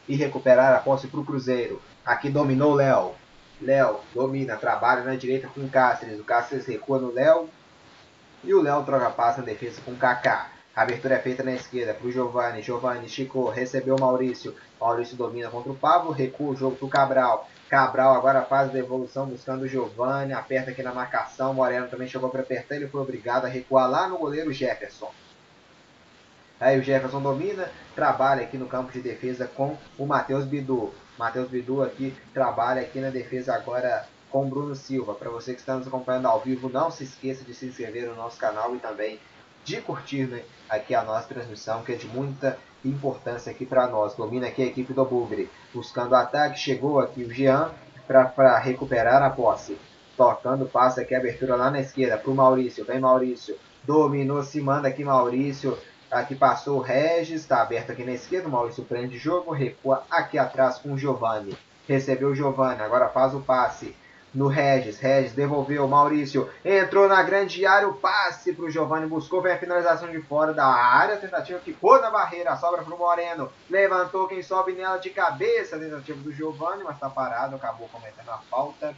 e 0.08 0.16
recuperar 0.16 0.74
a 0.74 0.78
posse 0.78 1.06
para 1.06 1.20
o 1.20 1.24
Cruzeiro. 1.24 1.80
Aqui 2.04 2.30
dominou 2.30 2.72
o 2.72 2.74
Léo. 2.74 3.12
Léo 3.60 4.00
domina, 4.14 4.56
trabalha 4.56 5.02
na 5.02 5.14
direita 5.14 5.48
com 5.48 5.60
o 5.60 5.68
Cáceres. 5.68 6.18
O 6.18 6.24
Cáceres 6.24 6.66
recua 6.66 6.98
no 6.98 7.12
Léo. 7.12 7.48
E 8.42 8.52
o 8.52 8.60
Léo 8.60 8.82
troca 8.84 9.10
passe 9.10 9.40
na 9.40 9.46
defesa 9.46 9.80
com 9.84 9.92
o 9.92 9.96
Kaká. 9.96 10.48
A 10.76 10.82
abertura 10.82 11.14
é 11.14 11.18
feita 11.20 11.44
na 11.44 11.52
esquerda 11.52 11.94
para 11.94 12.06
o 12.06 12.10
Giovanni. 12.10 12.60
Giovanni 12.60 13.06
esticou, 13.06 13.48
recebeu 13.48 13.94
o 13.94 14.00
Maurício. 14.00 14.54
Maurício 14.80 15.16
domina 15.16 15.48
contra 15.48 15.70
o 15.70 15.76
Pablo, 15.76 16.10
recua 16.10 16.50
o 16.52 16.56
jogo 16.56 16.76
para 16.76 16.86
o 16.86 16.90
Cabral. 16.90 17.48
Cabral 17.68 18.14
agora 18.14 18.42
faz 18.42 18.68
a 18.68 18.72
devolução 18.72 19.26
buscando 19.26 19.62
o 19.62 19.68
Giovanni, 19.68 20.32
aperta 20.32 20.70
aqui 20.70 20.82
na 20.82 20.92
marcação. 20.92 21.54
Moreno 21.54 21.88
também 21.88 22.08
chegou 22.08 22.30
para 22.30 22.42
apertar, 22.42 22.76
ele 22.76 22.88
foi 22.88 23.00
obrigado 23.00 23.46
a 23.46 23.48
recuar 23.48 23.90
lá 23.90 24.08
no 24.08 24.18
goleiro 24.18 24.52
Jefferson. 24.52 25.12
Aí 26.60 26.78
o 26.78 26.82
Jefferson 26.82 27.20
domina, 27.20 27.70
trabalha 27.94 28.42
aqui 28.42 28.56
no 28.56 28.68
campo 28.68 28.92
de 28.92 29.00
defesa 29.00 29.46
com 29.46 29.76
o 29.98 30.06
Matheus 30.06 30.44
Bidu. 30.44 30.94
Matheus 31.18 31.48
Bidu 31.48 31.82
aqui 31.82 32.14
trabalha 32.32 32.82
aqui 32.82 33.00
na 33.00 33.10
defesa 33.10 33.54
agora 33.54 34.06
com 34.30 34.48
Bruno 34.48 34.74
Silva. 34.74 35.14
Para 35.14 35.30
você 35.30 35.54
que 35.54 35.60
está 35.60 35.74
nos 35.74 35.86
acompanhando 35.86 36.26
ao 36.26 36.40
vivo, 36.40 36.68
não 36.68 36.90
se 36.90 37.04
esqueça 37.04 37.44
de 37.44 37.54
se 37.54 37.66
inscrever 37.66 38.06
no 38.08 38.16
nosso 38.16 38.38
canal 38.38 38.74
e 38.74 38.78
também 38.78 39.18
de 39.64 39.80
curtir 39.80 40.26
né, 40.26 40.42
aqui 40.68 40.94
a 40.94 41.02
nossa 41.02 41.26
transmissão, 41.26 41.82
que 41.82 41.92
é 41.92 41.96
de 41.96 42.06
muita 42.06 42.58
importância 42.88 43.50
aqui 43.50 43.64
para 43.64 43.86
nós. 43.86 44.14
Domina 44.14 44.46
aqui 44.46 44.62
a 44.62 44.66
equipe 44.66 44.92
do 44.92 45.04
Bugre, 45.04 45.50
buscando 45.72 46.12
o 46.12 46.16
ataque. 46.16 46.58
Chegou 46.58 47.00
aqui 47.00 47.22
o 47.22 47.32
Jean 47.32 47.70
para 48.06 48.58
recuperar 48.58 49.22
a 49.22 49.30
posse. 49.30 49.78
Tocando, 50.16 50.66
passa 50.66 51.00
aqui 51.00 51.14
a 51.14 51.18
abertura 51.18 51.56
lá 51.56 51.70
na 51.70 51.80
esquerda 51.80 52.16
para 52.16 52.30
o 52.30 52.34
Maurício. 52.34 52.84
Vem 52.84 53.00
Maurício, 53.00 53.56
dominou, 53.82 54.42
se 54.42 54.60
manda 54.60 54.88
aqui 54.88 55.04
Maurício. 55.04 55.76
Aqui 56.10 56.34
passou 56.34 56.78
o 56.78 56.82
Regis, 56.82 57.40
está 57.40 57.60
aberto 57.60 57.90
aqui 57.90 58.04
na 58.04 58.12
esquerda. 58.12 58.48
O 58.48 58.52
Maurício 58.52 58.84
prende 58.84 59.18
jogo, 59.18 59.50
recua 59.50 60.04
aqui 60.10 60.38
atrás 60.38 60.78
com 60.78 60.92
o 60.92 60.98
Giovanni. 60.98 61.56
Recebeu 61.88 62.28
o 62.28 62.34
Giovanni, 62.34 62.80
agora 62.80 63.08
faz 63.08 63.34
o 63.34 63.40
passe 63.40 63.94
no 64.34 64.48
Regis. 64.48 64.98
Regis 64.98 65.32
devolveu. 65.32 65.86
Maurício 65.86 66.50
entrou 66.64 67.08
na 67.08 67.22
grande 67.22 67.64
área. 67.64 67.88
O 67.88 67.94
passe 67.94 68.52
para 68.52 68.64
o 68.64 68.70
Giovanni. 68.70 69.06
Buscou. 69.06 69.40
Vem 69.40 69.52
a 69.52 69.58
finalização 69.58 70.10
de 70.10 70.20
fora 70.22 70.52
da 70.52 70.66
área. 70.66 71.16
Tentativa 71.16 71.58
ficou 71.60 72.00
na 72.00 72.10
barreira. 72.10 72.56
Sobra 72.56 72.82
para 72.82 72.94
o 72.94 72.98
Moreno. 72.98 73.50
Levantou. 73.70 74.26
Quem 74.26 74.42
sobe 74.42 74.72
nela 74.72 74.98
de 74.98 75.10
cabeça. 75.10 75.78
Tentativa 75.78 76.20
do 76.20 76.32
Giovanni. 76.32 76.82
Mas 76.82 76.96
está 76.96 77.08
parado. 77.08 77.56
Acabou 77.56 77.88
cometendo 77.88 78.30
a 78.30 78.38
falta. 78.38 78.94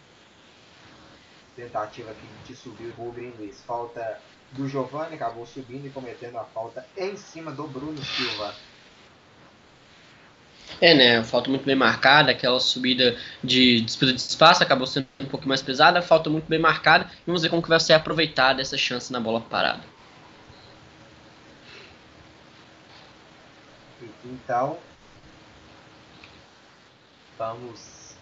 Tentativa 1.54 2.10
aqui 2.10 2.26
de 2.44 2.56
subir 2.56 2.94
o 2.96 3.10
Luiz. 3.10 3.62
Falta 3.62 4.18
do 4.52 4.66
Giovanni. 4.66 5.16
Acabou 5.16 5.44
subindo 5.44 5.86
e 5.86 5.90
cometendo 5.90 6.38
a 6.38 6.44
falta 6.44 6.86
em 6.96 7.16
cima 7.16 7.50
do 7.50 7.66
Bruno 7.66 8.02
Silva. 8.02 8.54
É, 10.80 10.94
né? 10.94 11.24
Falta 11.24 11.48
muito 11.48 11.64
bem 11.64 11.74
marcada, 11.74 12.30
aquela 12.30 12.60
subida 12.60 13.16
de 13.42 13.80
disputa 13.80 14.12
de 14.12 14.20
espaço 14.20 14.62
acabou 14.62 14.86
sendo 14.86 15.06
um 15.20 15.26
pouco 15.26 15.48
mais 15.48 15.62
pesada, 15.62 16.02
falta 16.02 16.28
muito 16.28 16.46
bem 16.46 16.58
marcada. 16.58 17.10
Vamos 17.26 17.42
ver 17.42 17.48
como 17.48 17.62
que 17.62 17.68
vai 17.68 17.80
ser 17.80 17.94
aproveitada 17.94 18.60
essa 18.60 18.76
chance 18.76 19.12
na 19.12 19.20
bola 19.20 19.40
parada. 19.40 19.80
Então, 24.24 24.76
vamos 27.38 28.14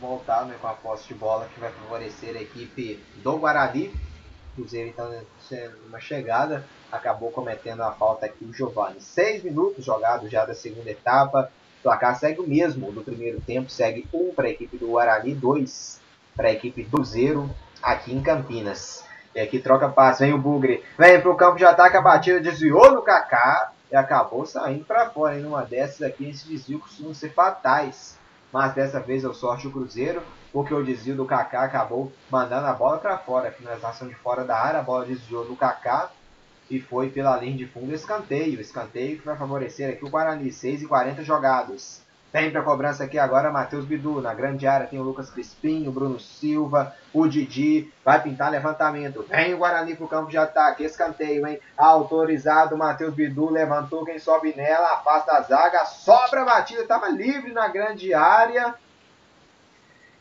voltar 0.00 0.44
né, 0.44 0.56
com 0.60 0.66
a 0.66 0.74
posse 0.74 1.08
de 1.08 1.14
bola 1.14 1.48
que 1.52 1.60
vai 1.60 1.70
favorecer 1.70 2.36
a 2.36 2.42
equipe 2.42 3.02
do 3.22 3.38
Guarani. 3.38 3.92
Cruzeiro 4.54 4.88
então 4.88 5.12
uma 5.86 6.00
chegada, 6.00 6.66
acabou 6.90 7.30
cometendo 7.30 7.82
a 7.82 7.92
falta 7.92 8.26
aqui 8.26 8.44
o 8.44 8.52
Giovanni. 8.52 9.00
Seis 9.00 9.42
minutos 9.42 9.84
jogados 9.84 10.30
já 10.30 10.44
da 10.44 10.54
segunda 10.54 10.90
etapa. 10.90 11.52
Placar 11.86 12.18
segue 12.18 12.40
o 12.40 12.48
mesmo 12.48 12.90
do 12.90 13.00
primeiro 13.00 13.40
tempo, 13.40 13.70
segue 13.70 14.08
1 14.12 14.18
um 14.18 14.34
para 14.34 14.48
a 14.48 14.50
equipe 14.50 14.76
do 14.76 14.88
Guarani, 14.88 15.32
2 15.36 16.00
para 16.34 16.48
a 16.48 16.52
equipe 16.52 16.82
do 16.82 17.04
Zero 17.04 17.48
aqui 17.80 18.12
em 18.12 18.20
Campinas. 18.20 19.04
E 19.32 19.38
aqui 19.38 19.60
troca 19.60 19.88
passe, 19.88 20.24
vem 20.24 20.34
o 20.34 20.38
Bugre, 20.38 20.82
vem 20.98 21.20
para 21.20 21.30
o 21.30 21.36
campo 21.36 21.56
de 21.56 21.64
ataque, 21.64 21.96
a 21.96 22.02
batida 22.02 22.40
desviou 22.40 22.90
no 22.90 23.02
Kaká 23.02 23.70
e 23.88 23.94
acabou 23.94 24.44
saindo 24.44 24.84
para 24.84 25.10
fora. 25.10 25.38
Em 25.38 25.46
uma 25.46 25.62
dessas 25.62 26.02
aqui, 26.02 26.28
esse 26.28 26.48
desvio 26.48 26.80
costuma 26.80 27.14
ser 27.14 27.32
fatais. 27.32 28.18
Mas 28.52 28.74
dessa 28.74 28.98
vez 28.98 29.22
eu 29.22 29.32
sorte 29.32 29.68
o 29.68 29.70
Cruzeiro, 29.70 30.20
porque 30.52 30.74
o 30.74 30.82
desvio 30.82 31.14
do 31.14 31.24
Kaká 31.24 31.62
acabou 31.62 32.12
mandando 32.28 32.66
a 32.66 32.72
bola 32.72 32.98
para 32.98 33.16
fora. 33.16 33.52
Finalização 33.52 34.08
de 34.08 34.14
fora 34.16 34.42
da 34.42 34.58
área, 34.58 34.80
a 34.80 34.82
bola 34.82 35.06
desviou 35.06 35.44
do 35.44 35.54
Kaká 35.54 36.10
e 36.70 36.80
foi 36.80 37.10
pela 37.10 37.36
linha 37.36 37.56
de 37.56 37.66
fundo 37.66 37.94
escanteio. 37.94 38.60
Escanteio 38.60 39.18
que 39.18 39.26
vai 39.26 39.36
favorecer 39.36 39.90
aqui 39.90 40.04
o 40.04 40.10
Guarani. 40.10 40.50
6 40.50 40.82
e 40.82 40.86
40 40.86 41.22
jogados. 41.22 42.00
Tem 42.32 42.50
para 42.50 42.62
cobrança 42.62 43.04
aqui 43.04 43.18
agora 43.18 43.50
Matheus 43.50 43.84
Bidu. 43.84 44.20
Na 44.20 44.34
grande 44.34 44.66
área 44.66 44.86
tem 44.86 44.98
o 44.98 45.02
Lucas 45.02 45.30
Crispim, 45.30 45.86
o 45.86 45.92
Bruno 45.92 46.20
Silva, 46.20 46.94
o 47.14 47.26
Didi. 47.26 47.90
Vai 48.04 48.22
pintar 48.22 48.50
levantamento. 48.50 49.24
Vem 49.28 49.54
o 49.54 49.58
Guarani 49.58 49.94
para 49.94 50.04
o 50.04 50.08
campo 50.08 50.30
de 50.30 50.36
ataque. 50.36 50.84
Escanteio, 50.84 51.46
hein? 51.46 51.58
Autorizado. 51.76 52.76
Matheus 52.76 53.14
Bidu 53.14 53.48
levantou. 53.48 54.04
Quem 54.04 54.18
sobe 54.18 54.54
nela. 54.56 54.94
Afasta 54.94 55.32
a 55.32 55.42
zaga. 55.42 55.84
Sobra 55.86 56.42
a 56.42 56.44
batida. 56.44 56.82
Estava 56.82 57.08
livre 57.08 57.52
na 57.52 57.68
grande 57.68 58.12
área. 58.12 58.74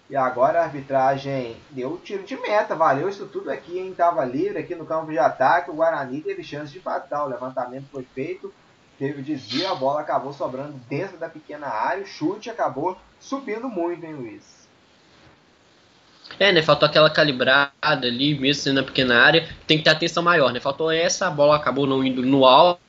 E 0.08 0.16
agora 0.16 0.60
a 0.60 0.64
arbitragem 0.64 1.58
deu 1.72 1.93
o 1.93 1.97
tiro 1.97 2.24
de 2.24 2.38
meta, 2.38 2.76
valeu 2.76 3.10
isso 3.10 3.26
tudo 3.26 3.49
aqui, 3.49 3.80
hein? 3.80 3.93
Tava 3.95 4.24
livre 4.24 4.60
aqui 4.60 4.76
no 4.76 4.86
campo 4.86 5.12
de 5.12 5.18
ataque, 5.18 5.72
o 5.72 5.74
Guarani 5.74 6.22
teve 6.22 6.43
chance 6.43 6.72
de 6.72 6.78
empatar, 6.78 7.26
o 7.26 7.30
levantamento 7.30 7.88
foi 7.91 8.06
feito, 8.14 8.53
teve 8.99 9.24
desvio, 9.24 9.68
a 9.68 9.74
bola 9.74 10.01
acabou 10.01 10.32
sobrando 10.32 10.74
dentro 10.88 11.18
da 11.18 11.28
pequena 11.28 11.68
área, 11.68 12.03
o 12.03 12.08
chute 12.08 12.51
acabou 12.51 12.95
subindo 13.20 13.68
muito, 13.68 14.06
hein, 14.06 14.14
Luiz? 14.14 14.66
É, 16.39 16.51
né? 16.51 16.62
Faltou 16.62 16.88
aquela 16.88 17.10
calibrada 17.10 17.72
ali, 17.82 18.38
mesmo 18.38 18.62
sendo 18.62 18.82
na 18.82 18.84
pequena 18.84 19.24
área, 19.24 19.47
tem 19.66 19.78
que 19.78 19.84
ter 19.84 19.89
atenção 19.89 20.22
maior, 20.22 20.53
né? 20.53 20.60
Faltou 20.60 20.91
essa, 20.91 21.28
a 21.28 21.32
bola 21.32 21.56
acabou 21.56 21.88
não 21.88 22.03
indo 22.03 22.22
no 22.22 22.45
alvo 22.45 22.80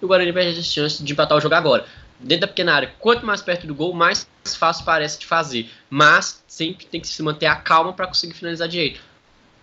e 0.00 0.04
o 0.04 0.08
Guarani 0.08 0.32
perde 0.32 0.60
a 0.60 0.62
chance 0.62 1.02
de 1.02 1.12
empatar 1.12 1.36
o 1.36 1.40
jogo 1.40 1.54
agora 1.54 1.84
dentro 2.20 2.42
da 2.42 2.48
pequena 2.48 2.74
área, 2.74 2.92
quanto 2.98 3.26
mais 3.26 3.42
perto 3.42 3.66
do 3.66 3.74
gol, 3.74 3.92
mais 3.92 4.28
fácil 4.44 4.84
parece 4.84 5.18
de 5.18 5.26
fazer. 5.26 5.70
Mas 5.88 6.42
sempre 6.46 6.86
tem 6.86 7.00
que 7.00 7.08
se 7.08 7.22
manter 7.22 7.46
a 7.46 7.56
calma 7.56 7.92
para 7.92 8.06
conseguir 8.06 8.34
finalizar 8.34 8.68
direito. 8.68 9.00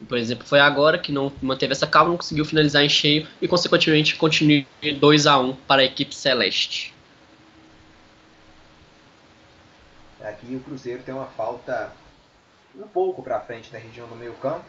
Por 0.08 0.18
exemplo, 0.18 0.46
foi 0.46 0.60
agora 0.60 1.00
que 1.00 1.12
não 1.12 1.32
manteve 1.42 1.72
essa 1.72 1.88
calma, 1.88 2.12
não 2.12 2.18
conseguiu 2.18 2.46
finalizar 2.46 2.84
em 2.84 2.90
cheio 2.90 3.28
e, 3.42 3.48
consequentemente, 3.48 4.16
continua 4.16 4.66
2 5.00 5.26
a 5.26 5.40
1 5.40 5.54
para 5.68 5.82
a 5.82 5.86
equipe 5.86 6.14
celeste. 6.14 6.94
Aqui 10.22 10.56
o 10.56 10.60
Cruzeiro 10.60 11.02
tem 11.04 11.14
uma 11.14 11.26
falta 11.26 11.92
um 12.76 12.88
pouco 12.88 13.24
para 13.24 13.40
frente 13.40 13.72
na 13.74 13.80
região 13.80 14.08
do 14.08 14.16
meio 14.16 14.34
campo 14.34 14.66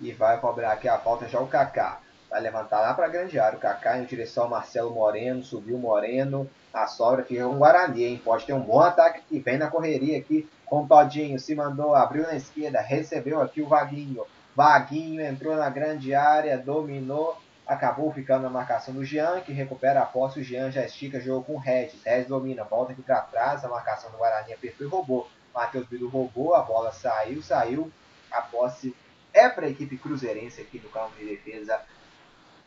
e 0.00 0.12
vai 0.12 0.38
cobrar 0.38 0.72
aqui 0.72 0.88
a 0.88 0.98
falta 0.98 1.28
já 1.28 1.40
o 1.40 1.46
Kaká. 1.46 2.00
Vai 2.30 2.40
levantar 2.40 2.80
lá 2.80 2.94
para 2.94 3.06
a 3.06 3.08
grande 3.08 3.38
área. 3.38 3.58
O 3.58 3.60
Kaká 3.60 3.98
em 3.98 4.04
direção 4.04 4.44
ao 4.44 4.50
Marcelo 4.50 4.90
Moreno. 4.90 5.42
Subiu 5.42 5.78
Moreno. 5.78 6.48
A 6.72 6.86
sobra 6.86 7.22
fica 7.22 7.46
um 7.46 7.58
Guarani, 7.58 8.04
hein? 8.04 8.22
Pode 8.24 8.46
ter 8.46 8.54
um 8.54 8.60
bom 8.60 8.80
ataque 8.80 9.20
que 9.28 9.38
vem 9.38 9.58
na 9.58 9.70
correria 9.70 10.18
aqui 10.18 10.48
com 10.64 10.84
o 10.84 10.88
Todinho. 10.88 11.38
Se 11.38 11.54
mandou, 11.54 11.94
abriu 11.94 12.22
na 12.22 12.34
esquerda. 12.34 12.80
Recebeu 12.80 13.42
aqui 13.42 13.60
o 13.60 13.68
Vaguinho. 13.68 14.24
Vaguinho 14.56 15.20
entrou 15.20 15.54
na 15.54 15.68
grande 15.68 16.14
área. 16.14 16.56
Dominou. 16.56 17.36
Acabou 17.66 18.10
ficando 18.10 18.42
na 18.42 18.50
marcação 18.50 18.92
do 18.92 19.04
Jean, 19.04 19.40
que 19.40 19.52
recupera 19.52 20.00
a 20.00 20.06
posse. 20.06 20.40
O 20.40 20.42
Jean 20.42 20.70
já 20.70 20.84
estica 20.84 21.20
jogo 21.20 21.44
com 21.44 21.54
o 21.54 21.58
Regis. 21.58 22.02
Regis 22.04 22.26
domina, 22.26 22.64
volta 22.64 22.92
aqui 22.92 23.02
para 23.02 23.20
trás. 23.20 23.64
A 23.64 23.68
marcação 23.68 24.10
do 24.10 24.16
Guarani 24.16 24.52
apertou 24.52 24.86
e 24.86 24.90
roubou. 24.90 25.28
Matheus 25.54 25.86
Bidu 25.86 26.08
roubou. 26.08 26.54
A 26.54 26.62
bola 26.62 26.90
saiu, 26.90 27.42
saiu. 27.42 27.92
A 28.30 28.40
posse 28.40 28.96
é 29.34 29.48
para 29.48 29.66
a 29.66 29.68
equipe 29.68 29.98
cruzeirense 29.98 30.60
aqui 30.60 30.80
no 30.82 30.88
campo 30.88 31.16
de 31.18 31.26
defesa 31.26 31.80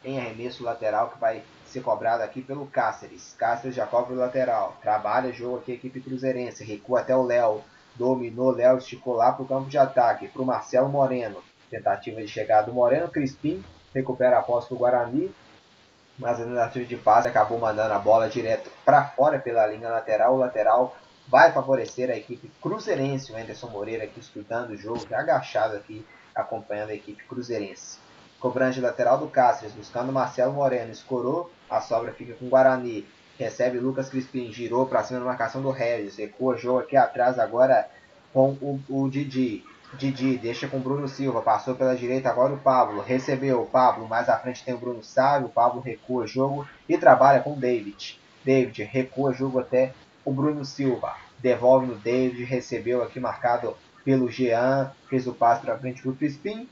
em 0.03 0.19
arremesso 0.19 0.63
lateral 0.63 1.09
que 1.09 1.19
vai 1.19 1.43
ser 1.75 1.81
cobrado 1.81 2.23
aqui 2.23 2.41
pelo 2.41 2.65
Cáceres. 2.67 3.35
Cáceres 3.37 3.75
já 3.75 3.85
cobra 3.85 4.13
o 4.13 4.17
lateral. 4.17 4.77
Trabalha 4.81 5.33
jogo 5.33 5.57
aqui 5.57 5.73
a 5.73 5.75
equipe 5.75 5.99
cruzeirense. 5.99 6.63
Recua 6.63 7.01
até 7.01 7.15
o 7.15 7.23
Léo. 7.23 7.61
Dominou, 7.95 8.51
Léo 8.51 8.77
esticou 8.77 9.13
lá 9.13 9.31
para 9.31 9.43
o 9.43 9.47
campo 9.47 9.69
de 9.69 9.77
ataque. 9.77 10.27
Para 10.27 10.41
o 10.41 10.45
Marcelo 10.45 10.89
Moreno. 10.89 11.43
Tentativa 11.69 12.21
de 12.21 12.27
chegada 12.27 12.67
do 12.67 12.73
Moreno. 12.73 13.09
Crispim 13.09 13.63
recupera 13.93 14.39
a 14.39 14.41
posse 14.41 14.69
do 14.69 14.77
Guarani. 14.77 15.33
Mas 16.17 16.39
a 16.39 16.45
tentativa 16.45 16.85
de 16.85 16.95
passe 16.95 17.27
acabou 17.27 17.59
mandando 17.59 17.93
a 17.93 17.99
bola 17.99 18.29
direto 18.29 18.71
para 18.85 19.03
fora 19.03 19.37
pela 19.37 19.67
linha 19.67 19.89
lateral. 19.89 20.35
O 20.35 20.37
lateral 20.37 20.95
vai 21.27 21.51
favorecer 21.51 22.09
a 22.09 22.15
equipe 22.15 22.49
cruzeirense. 22.61 23.33
O 23.33 23.37
Anderson 23.37 23.67
Moreira 23.67 24.05
aqui 24.05 24.21
estudando 24.21 24.69
o 24.69 24.77
jogo, 24.77 25.05
agachado 25.13 25.75
aqui, 25.75 26.05
acompanhando 26.33 26.91
a 26.91 26.95
equipe 26.95 27.23
cruzeirense. 27.25 27.99
Cobrança 28.39 28.79
lateral 28.79 29.17
do 29.17 29.27
Cáceres, 29.27 29.73
buscando 29.73 30.11
Marcelo 30.11 30.53
Moreno. 30.53 30.91
Escorou, 30.91 31.49
a 31.69 31.81
sobra 31.81 32.13
fica 32.13 32.33
com 32.33 32.45
o 32.45 32.49
Guarani. 32.49 33.05
Recebe 33.37 33.79
Lucas 33.79 34.09
Crispim, 34.09 34.51
girou 34.51 34.85
para 34.85 35.03
cima 35.03 35.19
da 35.19 35.25
marcação 35.25 35.61
do 35.61 35.69
Regis. 35.69 36.17
Recua 36.17 36.55
o 36.55 36.57
jogo 36.57 36.79
aqui 36.79 36.95
atrás 36.95 37.37
agora 37.37 37.89
com 38.33 38.51
o, 38.61 38.79
o 38.89 39.09
Didi. 39.09 39.63
Didi 39.93 40.37
deixa 40.37 40.67
com 40.67 40.77
o 40.77 40.81
Bruno 40.81 41.07
Silva, 41.07 41.41
passou 41.41 41.75
pela 41.75 41.95
direita 41.95 42.29
agora 42.29 42.53
o 42.53 42.57
Pablo, 42.57 43.01
recebeu 43.01 43.61
o 43.61 43.65
Pablo, 43.65 44.07
mais 44.07 44.27
à 44.27 44.37
frente 44.37 44.63
tem 44.63 44.73
o 44.73 44.77
Bruno 44.77 45.03
Sávio, 45.03 45.47
o 45.47 45.51
Pablo 45.51 45.79
recua 45.79 46.23
o 46.23 46.27
jogo 46.27 46.67
e 46.89 46.97
trabalha 46.97 47.39
com 47.39 47.53
o 47.53 47.59
David. 47.59 48.19
David 48.43 48.83
recua 48.83 49.31
o 49.31 49.33
jogo 49.33 49.59
até 49.59 49.93
o 50.25 50.33
Bruno 50.33 50.65
Silva, 50.65 51.15
devolve 51.39 51.85
no 51.85 51.95
David, 51.95 52.43
recebeu 52.43 53.03
aqui 53.03 53.19
marcado 53.19 53.77
pelo 54.03 54.29
Jean, 54.29 54.91
fez 55.07 55.27
o 55.27 55.33
passe 55.33 55.61
para 55.61 55.77
frente 55.77 56.01
para 56.01 56.11
o 56.11 56.15
Crispim 56.15 56.67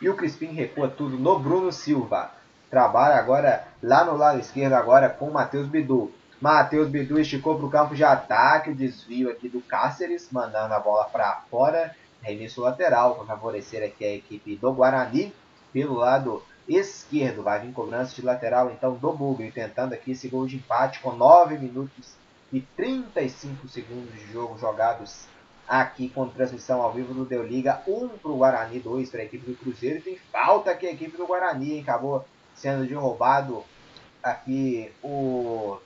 e 0.00 0.08
o 0.08 0.14
Crispim 0.14 0.52
recua 0.52 0.88
tudo 0.88 1.16
no 1.18 1.38
Bruno 1.38 1.72
Silva. 1.72 2.30
Trabalha 2.70 3.16
agora 3.16 3.66
lá 3.82 4.04
no 4.04 4.16
lado 4.16 4.38
esquerdo 4.40 4.74
agora 4.74 5.08
com 5.08 5.30
Matheus 5.30 5.66
Bidu. 5.66 6.12
Matheus 6.40 6.88
Bidu 6.88 7.18
esticou 7.18 7.56
para 7.56 7.66
o 7.66 7.70
campo 7.70 7.94
de 7.94 8.04
ataque, 8.04 8.70
o 8.70 8.74
desvio 8.74 9.30
aqui 9.30 9.48
do 9.48 9.60
Cáceres, 9.60 10.28
mandando 10.30 10.74
a 10.74 10.78
bola 10.78 11.04
para 11.06 11.42
fora 11.50 11.94
Remisso 12.22 12.60
lateral 12.60 13.14
para 13.14 13.26
favorecer 13.26 13.82
aqui 13.82 14.04
a 14.04 14.14
equipe 14.14 14.56
do 14.56 14.72
Guarani. 14.72 15.32
Pelo 15.72 15.94
lado 15.94 16.42
esquerdo 16.66 17.42
vai 17.42 17.60
vir 17.60 17.72
cobrança 17.72 18.14
de 18.14 18.22
lateral 18.22 18.70
então 18.70 18.94
do 18.94 19.12
Bugre, 19.12 19.50
tentando 19.50 19.94
aqui 19.94 20.12
esse 20.12 20.28
gol 20.28 20.46
de 20.46 20.56
empate 20.56 21.00
com 21.00 21.12
9 21.12 21.58
minutos 21.58 22.14
e 22.52 22.60
35 22.60 23.68
segundos 23.68 24.12
de 24.12 24.32
jogo 24.32 24.58
jogados 24.58 25.26
aqui 25.66 26.08
com 26.08 26.28
transmissão 26.28 26.82
ao 26.82 26.92
vivo 26.92 27.14
do 27.14 27.24
Deu 27.24 27.46
Liga. 27.46 27.82
1 27.86 28.08
para 28.08 28.30
o 28.30 28.36
Guarani, 28.36 28.80
2 28.80 29.10
para 29.10 29.20
a 29.20 29.24
equipe 29.24 29.50
do 29.50 29.56
Cruzeiro. 29.56 30.02
Tem 30.02 30.18
falta 30.32 30.70
aqui 30.70 30.86
a 30.86 30.92
equipe 30.92 31.16
do 31.16 31.26
Guarani, 31.26 31.74
hein? 31.74 31.82
acabou 31.82 32.24
sendo 32.60 32.86
de 32.86 32.94
roubado 32.94 33.64
aqui 34.22 34.92
o 35.02 35.78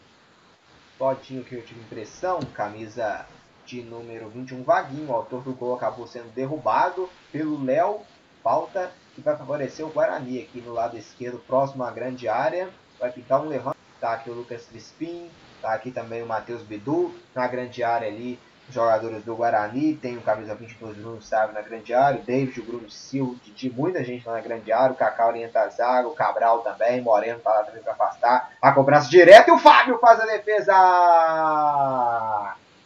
Totinho 0.99 1.45
que 1.45 1.55
eu 1.55 1.62
tive 1.62 1.81
impressão, 1.81 2.41
camisa 2.55 3.27
de 3.66 3.83
número 3.83 4.29
21, 4.31 4.62
Vaguinho. 4.62 5.11
O 5.11 5.14
autor 5.14 5.43
do 5.43 5.53
gol 5.53 5.75
acabou 5.75 6.07
sendo 6.07 6.33
derrubado 6.33 7.09
pelo 7.31 7.62
Léo. 7.62 8.01
Falta 8.43 8.91
que 9.14 9.20
vai 9.20 9.37
favorecer 9.37 9.87
o 9.87 9.91
Guarani 9.91 10.41
aqui 10.41 10.61
no 10.61 10.73
lado 10.73 10.97
esquerdo, 10.97 11.39
próximo 11.47 11.85
à 11.85 11.91
grande 11.91 12.27
área. 12.27 12.70
Vai 12.99 13.12
pintar 13.12 13.41
um 13.41 13.49
levante. 13.49 13.77
Tá 14.01 14.14
aqui 14.14 14.31
o 14.31 14.35
Lucas 14.35 14.66
Crispim. 14.66 15.31
Tá 15.61 15.75
aqui 15.75 15.91
também 15.91 16.23
o 16.23 16.27
Matheus 16.27 16.62
Bidu. 16.62 17.14
Na 17.35 17.47
grande 17.47 17.85
área 17.85 18.09
ali, 18.09 18.39
jogadores 18.71 19.25
do 19.25 19.37
Guarani. 19.37 19.95
Tem 19.95 20.17
o 20.17 20.23
camisa 20.23 20.55
22, 20.55 20.97
Bruno 20.97 21.23
Sávio 21.23 21.55
na 21.55 21.61
grande 21.61 21.93
área. 21.93 22.21
O 22.21 22.25
David, 22.25 22.61
o 22.61 22.65
Bruno 22.65 22.91
Silva, 22.91 23.37
de 23.45 23.71
muita 23.71 24.03
gente 24.05 24.27
lá 24.27 24.35
na 24.35 24.41
grande 24.41 24.73
área. 24.73 24.93
O 24.93 24.97
Cacau 24.97 25.29
orienta 25.29 25.61
a 25.61 25.69
zaga. 25.69 26.09
O 26.09 26.15
Cabral 26.15 26.61
também. 26.61 27.01
Moreno 27.01 27.41
tá 27.41 27.51
lá 27.51 27.65
também 27.65 27.83
para 27.83 27.93
afastar. 27.93 28.53
A 28.61 28.73
cobrança 28.73 29.09
direta 29.09 29.51
e 29.51 29.53
o 29.53 29.59
Fábio 29.59 29.99
faz 29.99 30.21
a 30.21 30.27
defesa 30.27 30.73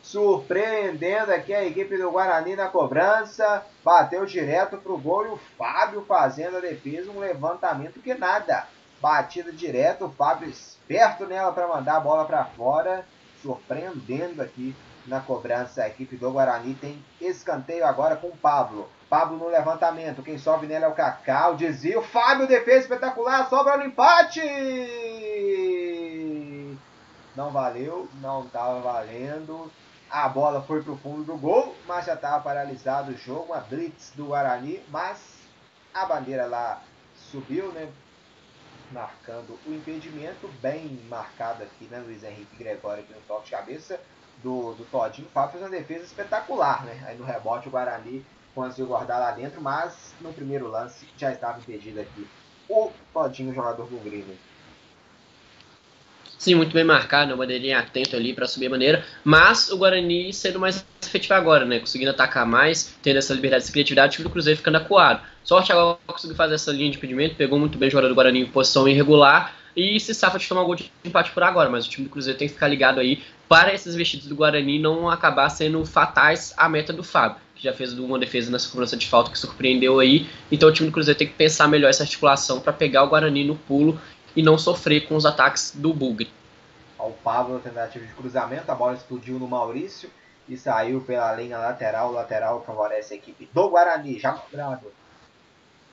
surpreendendo 0.07 1.33
aqui 1.33 1.53
a 1.53 1.65
equipe 1.65 1.99
do 1.99 2.13
Guarani 2.13 2.55
na 2.55 2.69
cobrança, 2.69 3.65
bateu 3.85 4.25
direto 4.25 4.77
pro 4.77 4.97
gol 4.97 5.27
e 5.27 5.31
o 5.31 5.41
Fábio 5.59 6.05
fazendo 6.07 6.59
a 6.59 6.61
defesa, 6.61 7.11
um 7.11 7.19
levantamento 7.19 8.01
que 8.01 8.15
nada, 8.15 8.69
batida 9.01 9.51
direto, 9.51 10.05
o 10.05 10.11
Fábio 10.11 10.49
esperto 10.49 11.27
nela 11.27 11.51
para 11.51 11.67
mandar 11.67 11.97
a 11.97 12.01
bola 12.01 12.25
para 12.25 12.45
fora, 12.45 13.05
surpreendendo 13.43 14.41
aqui 14.41 14.77
na 15.07 15.21
cobrança 15.21 15.83
a 15.83 15.89
equipe 15.89 16.17
do 16.17 16.31
Guarani, 16.31 16.75
tem 16.75 17.05
escanteio 17.21 17.87
agora 17.87 18.17
com 18.17 18.29
o 18.29 18.37
Pablo, 18.37 18.89
Pablo 19.09 19.37
no 19.37 19.49
levantamento, 19.49 20.23
quem 20.23 20.37
sobe 20.37 20.67
nele 20.67 20.85
é 20.85 20.89
o 20.89 20.95
Cacau, 20.95 21.55
desvio, 21.55 22.03
Fábio, 22.03 22.49
defesa 22.49 22.81
espetacular, 22.81 23.49
sobra 23.49 23.77
no 23.77 23.87
empate! 23.87 24.41
Não 27.37 27.51
valeu, 27.51 28.09
não 28.21 28.45
estava 28.45 28.81
valendo. 28.81 29.71
A 30.11 30.29
bola 30.29 30.63
foi 30.63 30.83
para 30.83 30.93
o 30.93 30.97
fundo 30.97 31.23
do 31.23 31.37
gol, 31.37 31.77
mas 31.87 32.07
já 32.07 32.15
estava 32.15 32.43
paralisado 32.43 33.13
o 33.13 33.17
jogo. 33.17 33.53
Uma 33.53 33.61
blitz 33.61 34.13
do 34.17 34.27
Guarani, 34.27 34.83
mas 34.89 35.19
a 35.93 36.07
bandeira 36.07 36.47
lá 36.47 36.83
subiu, 37.31 37.71
né? 37.73 37.89
Marcando 38.91 39.59
o 39.67 39.73
impedimento, 39.73 40.49
bem 40.63 41.01
marcado 41.09 41.63
aqui, 41.63 41.85
né? 41.87 41.99
Luiz 41.99 42.25
Henrique 42.25 42.57
Gregório 42.57 43.03
aqui 43.03 43.13
no 43.13 43.21
toque 43.21 43.47
de 43.47 43.51
cabeça 43.51 44.01
do, 44.43 44.73
do 44.75 44.85
Todinho. 44.91 45.29
Fábio 45.33 45.53
fez 45.53 45.63
uma 45.63 45.71
defesa 45.71 46.05
espetacular, 46.05 46.85
né? 46.85 47.05
Aí 47.07 47.17
no 47.17 47.25
rebote 47.25 47.69
o 47.69 47.71
Guarani 47.71 48.25
conseguiu 48.55 48.87
guardar 48.87 49.21
lá 49.21 49.31
dentro, 49.33 49.61
mas 49.61 50.15
no 50.21 50.33
primeiro 50.33 50.69
lance 50.69 51.07
já 51.17 51.33
estava 51.33 51.59
impedido 51.59 52.01
aqui 52.01 52.27
o 52.69 52.91
Todinho, 53.13 53.55
jogador 53.55 53.87
do 53.87 53.97
Grêmio. 53.99 54.37
Sim, 56.39 56.55
muito 56.55 56.73
bem 56.73 56.85
marcado, 56.85 57.31
né? 57.31 57.37
bandeirinha 57.37 57.79
atento 57.79 58.15
ali 58.15 58.35
para 58.35 58.47
subir 58.47 58.67
a 58.67 58.71
bandeira, 58.71 59.05
mas 59.25 59.71
o 59.71 59.79
Guarani 59.79 60.33
sendo 60.33 60.61
mais 60.61 60.85
efetivo 61.03 61.35
agora, 61.35 61.65
né? 61.65 61.81
Conseguindo 61.81 62.11
atacar 62.11 62.47
mais, 62.47 62.95
tendo 63.03 63.17
essa 63.17 63.33
liberdade 63.33 63.65
de 63.65 63.73
criatividade, 63.73 64.09
o 64.09 64.13
time 64.13 64.29
do 64.29 64.31
Cruzeiro 64.31 64.59
ficando 64.59 64.77
acuado. 64.77 65.23
Sorte 65.43 65.73
agora 65.73 65.99
conseguiu 66.07 66.37
fazer 66.37 66.55
essa 66.57 66.71
linha 66.71 66.91
de 66.91 66.99
impedimento, 66.99 67.37
pegou 67.37 67.59
muito 67.59 67.79
bem 67.79 67.89
o 67.89 67.91
jogador 67.91 68.09
do 68.09 68.15
Guarani 68.15 68.41
em 68.41 68.47
posição 68.47 68.87
irregular 68.87 69.55
e 69.77 70.01
se 70.01 70.15
safa 70.15 70.39
de 70.39 70.49
tomar 70.49 70.63
um 70.63 70.67
gol 70.67 70.75
de 70.75 70.91
empate 71.05 71.31
por 71.33 71.43
agora, 71.43 71.69
mas 71.69 71.87
o 71.87 71.91
time 71.91 72.07
do 72.07 72.11
Cruzeiro 72.11 72.39
tem 72.39 72.49
que 72.49 72.55
ficar 72.55 72.67
ligado 72.67 72.99
aí 72.99 73.23
para 73.47 73.75
esses 73.75 73.95
vestidos 73.95 74.27
do 74.27 74.35
Guarani 74.35 74.79
não 74.79 75.11
acabar 75.11 75.49
sendo 75.51 75.85
fatais 75.85 76.55
à 76.57 76.69
meta 76.69 76.93
do 76.93 77.05
Fábio, 77.05 77.39
que 77.55 77.63
já 77.63 77.75
fez 77.75 77.93
uma 77.99 78.19
defesa 78.19 78.51
nessa 78.51 78.71
cobrança 78.71 78.97
de 78.97 79.07
falta 79.07 79.31
que 79.31 79.39
surpreendeu 79.39 80.01
aí. 80.01 80.29
Então 80.51 80.69
o 80.69 80.73
time 80.73 80.89
do 80.89 80.93
Cruzeiro 80.93 81.19
tem 81.19 81.29
que 81.29 81.35
pensar 81.35 81.69
melhor 81.69 81.91
essa 81.91 82.05
articulação 82.05 82.59
para 82.59 82.73
pegar 82.73 83.05
o 83.05 83.09
Guarani 83.09 83.45
no 83.45 83.55
pulo 83.55 84.01
e 84.35 84.43
não 84.43 84.57
sofrer 84.57 85.07
com 85.07 85.15
os 85.15 85.27
ataques 85.27 85.73
do 85.75 85.93
Bugre. 85.93 86.31
Ao 86.99 87.11
Pablo, 87.11 87.61
tentativa 87.61 88.05
de 88.05 88.13
cruzamento, 88.15 88.73
a 88.73 88.75
bola 88.75 88.95
explodiu 88.95 89.39
no 89.39 89.47
Maurício 89.47 90.11
e 90.49 90.57
saiu 90.57 91.03
pela 91.03 91.35
linha 91.35 91.59
lateral. 91.59 92.11
O 92.11 92.13
lateral 92.13 92.65
favorece 92.65 93.15
a 93.15 93.17
equipe 93.19 93.49
do 93.53 93.69
Guarani, 93.69 94.19
já 94.19 94.33
cobrado. 94.33 94.91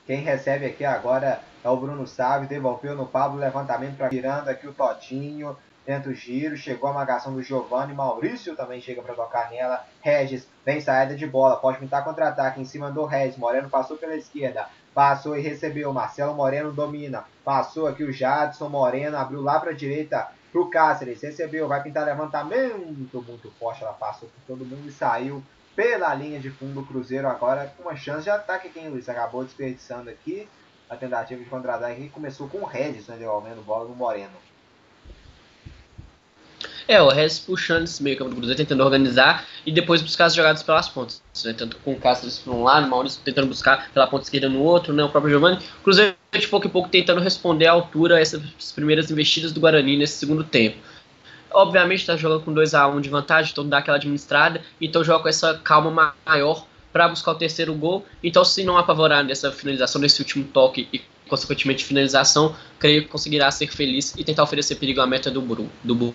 Quem 0.06 0.20
recebe 0.20 0.66
aqui 0.66 0.84
agora 0.84 1.40
é 1.64 1.68
o 1.70 1.76
Bruno 1.78 2.06
Sávio, 2.06 2.46
devolveu 2.46 2.94
no 2.94 3.06
Pablo, 3.06 3.40
levantamento 3.40 3.96
para 3.96 4.08
virando 4.08 4.50
aqui 4.50 4.66
o 4.66 4.74
Totinho, 4.74 5.56
tenta 5.86 6.10
o 6.10 6.14
giro, 6.14 6.58
chegou 6.58 6.90
a 6.90 6.92
marcação 6.92 7.32
do 7.32 7.42
Giovanni, 7.42 7.94
Maurício 7.94 8.54
também 8.54 8.82
chega 8.82 9.00
para 9.00 9.14
tocar 9.14 9.50
nela, 9.50 9.82
Regis 10.02 10.46
vem 10.62 10.82
saída 10.82 11.16
de 11.16 11.26
bola, 11.26 11.56
pode 11.56 11.78
pintar 11.78 12.04
contra-ataque 12.04 12.60
em 12.60 12.66
cima 12.66 12.90
do 12.90 13.06
Regis, 13.06 13.38
Moreno 13.38 13.70
passou 13.70 13.96
pela 13.96 14.14
esquerda, 14.14 14.68
passou 14.92 15.36
e 15.38 15.40
recebeu, 15.40 15.90
Marcelo 15.90 16.34
Moreno 16.34 16.70
domina, 16.70 17.24
passou 17.42 17.86
aqui 17.86 18.04
o 18.04 18.12
Jadson 18.12 18.68
Moreno, 18.68 19.16
abriu 19.16 19.40
lá 19.40 19.58
para 19.58 19.70
a 19.70 19.74
direita, 19.74 20.28
pro 20.52 20.68
Cáceres, 20.68 21.22
recebeu, 21.22 21.66
vai 21.66 21.82
pintar 21.82 22.04
levantamento 22.04 23.24
muito 23.26 23.50
forte, 23.58 23.82
ela 23.82 23.94
passou 23.94 24.28
por 24.28 24.54
todo 24.54 24.66
mundo 24.66 24.86
e 24.86 24.92
saiu 24.92 25.42
pela 25.74 26.14
linha 26.14 26.38
de 26.38 26.50
fundo 26.50 26.74
do 26.74 26.86
Cruzeiro 26.86 27.26
agora 27.26 27.72
com 27.76 27.84
uma 27.84 27.96
chance 27.96 28.24
de 28.24 28.30
ataque 28.30 28.68
quem 28.68 28.88
Luiz 28.88 29.08
acabou 29.08 29.42
desperdiçando 29.42 30.10
aqui 30.10 30.46
a 30.88 30.96
tentativa 30.96 31.42
de 31.42 31.48
contra-ataque 31.48 32.02
que 32.02 32.08
começou 32.08 32.48
com 32.48 32.58
o 32.58 32.64
Regis 32.64 33.06
né, 33.06 33.16
devolvendo 33.16 33.62
bola 33.62 33.88
no 33.88 33.94
Moreno. 33.94 34.44
É, 36.86 37.00
o 37.00 37.08
Regis 37.08 37.38
puxando 37.38 37.84
esse 37.84 38.02
meio 38.02 38.16
campo 38.16 38.30
do 38.30 38.36
Cruzeiro, 38.36 38.58
tentando 38.58 38.84
organizar 38.84 39.46
e 39.64 39.72
depois 39.72 40.02
buscar 40.02 40.26
as 40.26 40.34
jogadas 40.34 40.62
pelas 40.62 40.88
pontas. 40.88 41.22
Né? 41.44 41.54
Tanto 41.54 41.78
com 41.78 41.92
o 41.92 41.98
Cáceres 41.98 42.38
por 42.38 42.54
um 42.54 42.62
lado, 42.62 42.86
o 42.86 42.90
Maurício 42.90 43.22
tentando 43.24 43.46
buscar 43.46 43.90
pela 43.90 44.06
ponta 44.06 44.24
esquerda 44.24 44.48
no 44.48 44.60
outro, 44.60 44.92
né? 44.92 45.02
o 45.02 45.08
próprio 45.08 45.30
Giovanni. 45.30 45.56
O 45.80 45.82
Cruzeiro 45.82 46.14
de 46.32 46.48
pouco 46.48 46.66
em 46.66 46.70
pouco 46.70 46.88
tentando 46.88 47.20
responder 47.20 47.66
à 47.66 47.72
altura 47.72 48.20
essas 48.20 48.42
primeiras 48.74 49.10
investidas 49.10 49.52
do 49.52 49.60
Guarani 49.60 49.96
nesse 49.96 50.18
segundo 50.18 50.44
tempo. 50.44 50.76
Obviamente 51.50 52.00
está 52.00 52.16
jogando 52.16 52.42
com 52.42 52.52
2 52.52 52.74
a 52.74 52.86
1 52.88 52.96
um 52.96 53.00
de 53.00 53.08
vantagem, 53.08 53.52
então 53.52 53.66
dá 53.66 53.78
aquela 53.78 53.96
administrada, 53.96 54.60
então 54.80 55.04
joga 55.04 55.22
com 55.22 55.28
essa 55.28 55.54
calma 55.58 56.14
maior 56.26 56.66
para 56.94 57.08
buscar 57.08 57.32
o 57.32 57.34
terceiro 57.34 57.74
gol. 57.74 58.06
Então, 58.22 58.44
se 58.44 58.62
não 58.62 58.78
apavorar 58.78 59.24
nessa 59.24 59.50
finalização, 59.50 60.00
nesse 60.00 60.22
último 60.22 60.44
toque 60.44 60.88
e 60.92 61.02
consequentemente 61.28 61.84
finalização, 61.84 62.54
creio 62.78 63.02
que 63.02 63.08
conseguirá 63.08 63.50
ser 63.50 63.66
feliz 63.66 64.14
e 64.16 64.22
tentar 64.22 64.44
oferecer 64.44 64.76
perigo 64.76 65.00
à 65.00 65.06
meta 65.06 65.28
do, 65.28 65.42
Bru, 65.42 65.68
do 65.82 66.14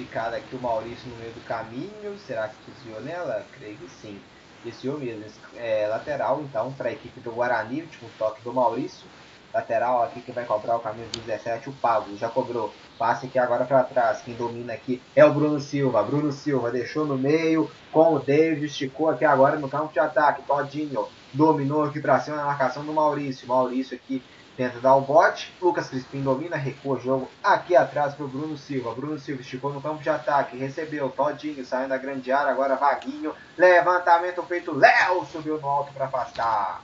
esticada 0.00 0.36
aqui 0.36 0.54
o 0.54 0.60
Maurício 0.60 1.08
no 1.08 1.16
meio 1.16 1.32
do 1.32 1.44
caminho. 1.44 2.18
Será 2.26 2.48
que 2.48 2.70
desviou 2.70 3.00
nela? 3.02 3.44
Creio 3.58 3.76
que 3.76 3.88
sim. 4.00 4.18
Desviou 4.64 4.98
mesmo. 4.98 5.24
É, 5.56 5.86
lateral 5.88 6.40
então 6.42 6.72
para 6.72 6.88
a 6.88 6.92
equipe 6.92 7.20
do 7.20 7.32
Guarani. 7.32 7.82
Último 7.82 8.10
toque 8.18 8.42
do 8.42 8.52
Maurício. 8.52 9.06
Lateral 9.52 10.02
aqui 10.02 10.20
que 10.20 10.32
vai 10.32 10.44
cobrar 10.44 10.76
o 10.76 10.80
caminho 10.80 11.08
do 11.08 11.20
17. 11.20 11.68
O 11.68 11.72
Pablo 11.72 12.16
já 12.16 12.28
cobrou. 12.28 12.72
Passe 12.98 13.26
aqui 13.26 13.38
agora 13.38 13.64
para 13.64 13.84
trás. 13.84 14.22
Quem 14.22 14.34
domina 14.34 14.72
aqui 14.72 15.02
é 15.14 15.24
o 15.24 15.32
Bruno 15.32 15.60
Silva. 15.60 16.02
Bruno 16.02 16.32
Silva 16.32 16.70
deixou 16.70 17.04
no 17.04 17.18
meio 17.18 17.70
com 17.92 18.14
o 18.14 18.18
David. 18.18 18.66
Esticou 18.66 19.08
aqui 19.08 19.24
agora 19.24 19.56
no 19.58 19.68
campo 19.68 19.92
de 19.92 19.98
ataque. 19.98 20.42
Todinho 20.42 21.08
dominou 21.32 21.84
aqui 21.84 22.00
para 22.00 22.20
cima 22.20 22.36
na 22.36 22.44
marcação 22.44 22.84
do 22.84 22.92
Maurício. 22.92 23.48
Maurício 23.48 23.96
aqui 23.96 24.22
Tenta 24.60 24.78
dar 24.78 24.94
o 24.94 25.00
bote. 25.00 25.50
Lucas 25.58 25.88
Crispim 25.88 26.20
domina, 26.20 26.54
recua 26.54 26.98
o 26.98 27.00
jogo 27.00 27.30
aqui 27.42 27.74
atrás 27.74 28.14
para 28.14 28.26
o 28.26 28.28
Bruno 28.28 28.58
Silva. 28.58 28.94
Bruno 28.94 29.18
Silva 29.18 29.40
esticou 29.40 29.72
no 29.72 29.80
campo 29.80 30.02
de 30.02 30.10
ataque. 30.10 30.54
Recebeu. 30.54 31.08
Todinho 31.08 31.64
saindo 31.64 31.88
da 31.88 31.96
grande 31.96 32.30
área. 32.30 32.52
Agora 32.52 32.76
Vaguinho. 32.76 33.32
Levantamento 33.56 34.42
feito. 34.42 34.76
Léo 34.76 35.24
subiu 35.24 35.58
no 35.58 35.66
alto 35.66 35.94
para 35.94 36.04
afastar. 36.04 36.82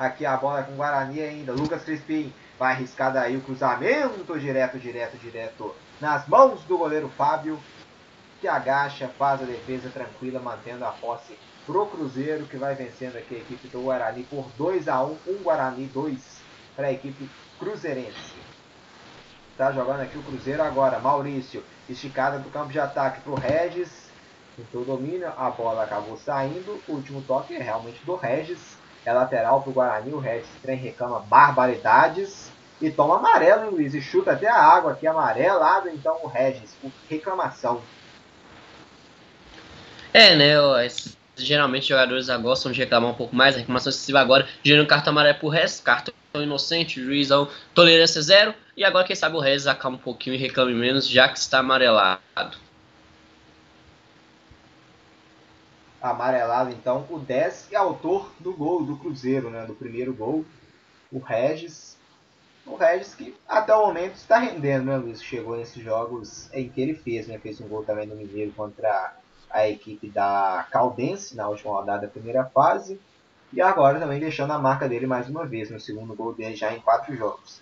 Aqui 0.00 0.24
a 0.24 0.34
bola 0.34 0.62
com 0.62 0.72
o 0.72 0.76
Guarani 0.76 1.20
ainda. 1.20 1.52
Lucas 1.52 1.84
Crispim 1.84 2.32
vai 2.58 2.72
arriscar 2.72 3.12
daí 3.12 3.36
o 3.36 3.42
cruzamento 3.42 4.38
direto, 4.38 4.78
direto, 4.78 5.18
direto 5.18 5.74
nas 6.00 6.26
mãos 6.26 6.64
do 6.64 6.78
goleiro 6.78 7.10
Fábio. 7.10 7.60
Que 8.40 8.48
agacha, 8.48 9.08
faz 9.18 9.42
a 9.42 9.44
defesa 9.44 9.90
tranquila, 9.90 10.40
mantendo 10.40 10.86
a 10.86 10.90
posse 10.90 11.38
pro 11.66 11.84
Cruzeiro, 11.84 12.46
que 12.46 12.56
vai 12.56 12.74
vencendo 12.74 13.18
aqui 13.18 13.34
a 13.34 13.38
equipe 13.40 13.68
do 13.68 13.82
Guarani 13.82 14.22
por 14.22 14.46
2 14.56 14.88
a 14.88 15.04
1 15.04 15.18
Um 15.26 15.42
Guarani 15.42 15.84
2 15.84 16.18
para 16.74 16.86
a 16.86 16.92
equipe 16.92 17.28
cruzeirense. 17.58 18.32
Está 19.52 19.70
jogando 19.70 20.00
aqui 20.00 20.16
o 20.16 20.22
Cruzeiro 20.22 20.62
agora. 20.62 20.98
Maurício, 20.98 21.62
esticada 21.86 22.38
do 22.38 22.48
campo 22.48 22.72
de 22.72 22.80
ataque 22.80 23.20
para 23.20 23.32
o 23.32 23.34
Regis. 23.34 24.08
Tentou 24.56 24.80
o 24.80 24.84
domínio, 24.86 25.30
a 25.36 25.50
bola 25.50 25.84
acabou 25.84 26.16
saindo. 26.16 26.80
O 26.88 26.92
último 26.92 27.20
toque 27.20 27.54
é 27.54 27.62
realmente 27.62 28.02
do 28.06 28.16
Regis. 28.16 28.79
É 29.04 29.12
lateral 29.12 29.62
para 29.62 29.70
o 29.70 29.72
Guarani. 29.72 30.12
O 30.12 30.18
Regis 30.18 30.48
trem 30.62 30.76
reclama 30.76 31.20
barbaridades. 31.20 32.50
E 32.80 32.90
toma 32.90 33.16
amarelo, 33.16 33.64
hein, 33.64 33.70
Luiz? 33.70 33.94
E 33.94 34.00
chuta 34.00 34.32
até 34.32 34.48
a 34.48 34.56
água 34.56 34.92
aqui 34.92 35.06
amarelado. 35.06 35.88
Então 35.88 36.18
o 36.22 36.26
Regis, 36.26 36.74
por 36.80 36.90
reclamação. 37.08 37.82
É, 40.12 40.34
né? 40.34 40.54
Geralmente 41.36 41.82
os 41.82 41.88
jogadores 41.88 42.28
gostam 42.42 42.72
de 42.72 42.80
reclamar 42.80 43.10
um 43.10 43.14
pouco 43.14 43.34
mais. 43.34 43.54
A 43.54 43.58
reclamação 43.58 43.90
excessiva 43.90 44.20
agora 44.20 44.46
gerando 44.62 44.86
cartão 44.86 45.12
amarelo 45.12 45.38
pro 45.38 45.48
Regis. 45.48 45.80
Cartão 45.80 46.14
inocente, 46.34 47.02
juizão, 47.02 47.48
tolerância 47.74 48.22
zero. 48.22 48.54
E 48.76 48.84
agora, 48.84 49.04
quem 49.04 49.16
sabe, 49.16 49.36
o 49.36 49.40
Regis 49.40 49.66
acalma 49.66 49.96
um 49.96 50.00
pouquinho 50.00 50.34
e 50.34 50.38
reclame 50.38 50.72
menos, 50.72 51.08
já 51.08 51.28
que 51.28 51.38
está 51.38 51.58
amarelado. 51.58 52.20
Amarelado, 56.02 56.70
então, 56.70 57.06
o 57.10 57.18
10 57.18 57.68
e 57.72 57.76
autor 57.76 58.32
do 58.40 58.54
gol 58.54 58.84
do 58.84 58.96
Cruzeiro, 58.96 59.50
né? 59.50 59.66
Do 59.66 59.74
primeiro 59.74 60.14
gol, 60.14 60.44
o 61.12 61.18
Regis. 61.18 61.96
O 62.64 62.76
Regis 62.76 63.14
que 63.14 63.34
até 63.48 63.74
o 63.74 63.86
momento 63.86 64.14
está 64.14 64.38
rendendo, 64.38 64.86
né, 64.86 64.96
Luiz? 64.96 65.22
Chegou 65.22 65.56
nesses 65.56 65.82
jogos 65.82 66.48
em 66.52 66.68
que 66.68 66.80
ele 66.80 66.94
fez, 66.94 67.26
né? 67.26 67.38
Fez 67.38 67.60
um 67.60 67.68
gol 67.68 67.84
também 67.84 68.06
no 68.06 68.16
Mineiro 68.16 68.52
contra 68.52 69.14
a 69.50 69.68
equipe 69.68 70.08
da 70.08 70.66
Caldense 70.70 71.36
na 71.36 71.48
última 71.48 71.72
rodada 71.72 72.06
da 72.06 72.12
primeira 72.12 72.44
fase. 72.44 73.00
E 73.52 73.60
agora 73.60 73.98
também 73.98 74.20
deixando 74.20 74.52
a 74.52 74.58
marca 74.58 74.88
dele 74.88 75.06
mais 75.06 75.28
uma 75.28 75.44
vez, 75.44 75.70
no 75.70 75.80
segundo 75.80 76.14
gol 76.14 76.32
dele 76.32 76.54
já 76.54 76.72
em 76.72 76.80
quatro 76.80 77.14
jogos. 77.16 77.60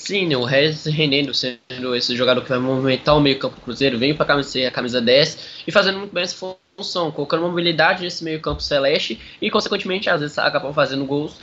Sim, 0.00 0.34
o 0.34 0.44
Regis 0.44 0.86
rendendo, 0.86 1.34
sendo 1.34 1.94
esse 1.94 2.16
jogador 2.16 2.42
que 2.42 2.48
vai 2.48 2.58
movimentar 2.58 3.14
o 3.14 3.20
meio 3.20 3.38
campo 3.38 3.56
do 3.56 3.60
Cruzeiro, 3.60 3.98
vem 3.98 4.14
para 4.14 4.24
a 4.24 4.70
camisa 4.70 4.98
10 4.98 5.64
e 5.66 5.70
fazendo 5.70 5.98
muito 5.98 6.12
bem 6.12 6.24
essa 6.24 6.56
função, 6.74 7.12
colocando 7.12 7.42
mobilidade 7.42 8.02
nesse 8.02 8.24
meio 8.24 8.40
campo 8.40 8.62
celeste 8.62 9.20
e, 9.42 9.50
consequentemente, 9.50 10.08
às 10.08 10.22
vezes 10.22 10.38
acabam 10.38 10.72
fazendo 10.72 11.04
gols, 11.04 11.38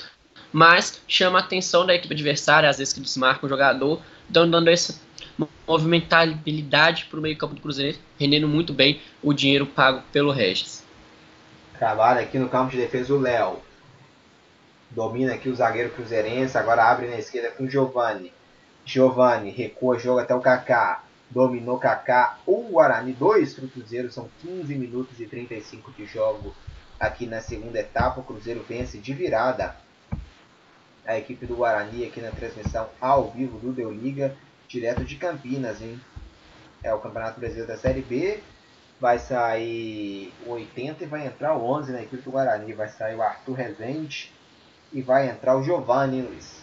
mas 0.51 0.99
chama 1.07 1.37
a 1.37 1.43
atenção 1.43 1.85
da 1.85 1.93
equipe 1.93 2.15
adversária, 2.15 2.67
às 2.67 2.79
vezes 2.79 2.95
que 2.95 2.99
desmarca 2.99 3.45
o 3.45 3.49
jogador, 3.49 4.01
dando, 4.27 4.67
essa 4.67 4.99
movimentabilidade 5.67 7.05
para 7.05 7.19
o 7.19 7.21
meio 7.21 7.37
campo 7.37 7.53
do 7.53 7.61
Cruzeiro, 7.61 7.99
rendendo 8.19 8.47
muito 8.47 8.73
bem 8.73 8.99
o 9.21 9.33
dinheiro 9.33 9.67
pago 9.67 10.01
pelo 10.11 10.31
Regis. 10.31 10.83
Trabalha 11.77 12.21
aqui 12.21 12.39
no 12.39 12.49
campo 12.49 12.71
de 12.71 12.77
defesa 12.77 13.13
o 13.13 13.19
Léo. 13.19 13.61
Domina 14.89 15.35
aqui 15.35 15.47
o 15.47 15.55
zagueiro 15.55 15.91
cruzeirense. 15.91 16.57
Agora 16.57 16.85
abre 16.85 17.07
na 17.07 17.19
esquerda 17.19 17.51
com 17.51 17.65
o 17.65 17.69
Giovani. 17.69 18.35
Giovani 18.87 19.51
recua, 19.51 19.99
joga 19.99 20.21
até 20.21 20.33
o 20.33 20.39
Kaká. 20.39 21.03
Dominou 21.29 21.77
Kaká. 21.77 22.39
Um 22.47 22.71
Guarani, 22.71 23.11
dois 23.11 23.53
para 23.53 23.65
o 23.65 23.69
Cruzeiro. 23.69 24.09
São 24.09 24.29
15 24.41 24.73
minutos 24.75 25.19
e 25.19 25.25
35 25.25 25.91
de 25.91 26.05
jogo 26.05 26.55
aqui 26.97 27.25
na 27.25 27.41
segunda 27.41 27.79
etapa. 27.79 28.21
O 28.21 28.23
Cruzeiro 28.23 28.65
vence 28.67 28.97
de 28.97 29.13
virada. 29.13 29.75
A 31.05 31.17
equipe 31.17 31.45
do 31.45 31.57
Guarani 31.57 32.05
aqui 32.05 32.21
na 32.21 32.31
transmissão 32.31 32.87
ao 33.01 33.29
vivo 33.29 33.59
do 33.59 33.73
Deu 33.73 33.91
Liga. 33.91 34.33
Direto 34.69 35.03
de 35.03 35.17
Campinas, 35.17 35.81
hein? 35.81 35.99
É 36.81 36.93
o 36.93 36.99
Campeonato 36.99 37.41
Brasileiro 37.41 37.67
da 37.67 37.77
Série 37.77 38.01
B 38.01 38.41
vai 38.99 39.19
sair 39.19 40.33
o 40.45 40.51
80 40.51 41.03
e 41.03 41.07
vai 41.07 41.27
entrar 41.27 41.55
o 41.55 41.63
11 41.63 41.91
na 41.91 42.01
equipe 42.01 42.23
do 42.23 42.31
Guarani. 42.31 42.71
Vai 42.71 42.87
sair 42.87 43.15
o 43.15 43.21
Arthur 43.21 43.53
Rezende 43.53 44.31
e 44.93 45.01
vai 45.01 45.29
entrar 45.29 45.57
o 45.57 45.63
Giovanni, 45.63 46.21
Luiz. 46.21 46.56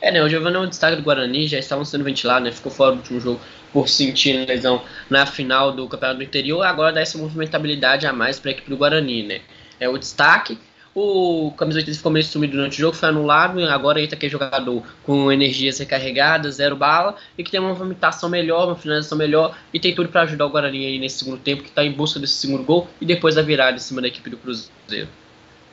É, 0.00 0.10
né? 0.10 0.22
O 0.22 0.28
Giovanni 0.28 0.56
é 0.56 0.60
um 0.60 0.68
destaque 0.68 0.96
do 0.96 1.02
Guarani, 1.02 1.46
já 1.46 1.58
estavam 1.58 1.84
sendo 1.84 2.04
ventilados, 2.04 2.44
né? 2.44 2.52
Ficou 2.52 2.72
fora 2.72 2.92
do 2.92 2.98
último 2.98 3.20
jogo 3.20 3.40
por 3.72 3.88
sentir 3.88 4.46
lesão 4.46 4.82
na 5.08 5.26
final 5.26 5.72
do 5.72 5.86
Campeonato 5.88 6.18
do 6.18 6.24
Interior. 6.24 6.62
Agora 6.62 6.92
dá 6.92 7.00
essa 7.00 7.18
movimentabilidade 7.18 8.06
a 8.06 8.12
mais 8.12 8.38
para 8.38 8.50
a 8.50 8.52
equipe 8.52 8.70
do 8.70 8.76
Guarani, 8.76 9.22
né? 9.22 9.40
É 9.78 9.88
o 9.88 9.98
destaque 9.98 10.58
o 10.94 11.52
camisa 11.56 11.78
80 11.78 11.96
ficou 11.96 12.10
meio 12.10 12.24
sumido 12.24 12.56
durante 12.56 12.74
o 12.74 12.80
jogo, 12.80 12.96
foi 12.96 13.08
anulado. 13.08 13.64
Agora 13.64 14.00
entra 14.00 14.16
aquele 14.16 14.32
jogador 14.32 14.82
com 15.04 15.30
energias 15.30 15.78
recarregadas, 15.78 16.56
zero 16.56 16.74
bala, 16.74 17.16
e 17.38 17.44
que 17.44 17.50
tem 17.50 17.60
uma 17.60 17.68
movimentação 17.68 18.28
melhor, 18.28 18.66
uma 18.66 18.76
finalização 18.76 19.16
melhor, 19.16 19.56
e 19.72 19.78
tem 19.78 19.94
tudo 19.94 20.08
para 20.08 20.22
ajudar 20.22 20.46
o 20.46 20.50
Guarani 20.50 20.84
aí 20.84 20.98
nesse 20.98 21.18
segundo 21.18 21.38
tempo, 21.38 21.62
que 21.62 21.68
está 21.68 21.84
em 21.84 21.92
busca 21.92 22.18
desse 22.18 22.34
segundo 22.34 22.64
gol, 22.64 22.88
e 23.00 23.06
depois 23.06 23.36
da 23.36 23.42
virada 23.42 23.76
em 23.76 23.80
cima 23.80 24.00
da 24.00 24.08
equipe 24.08 24.28
do 24.28 24.36
Cruzeiro. 24.36 25.08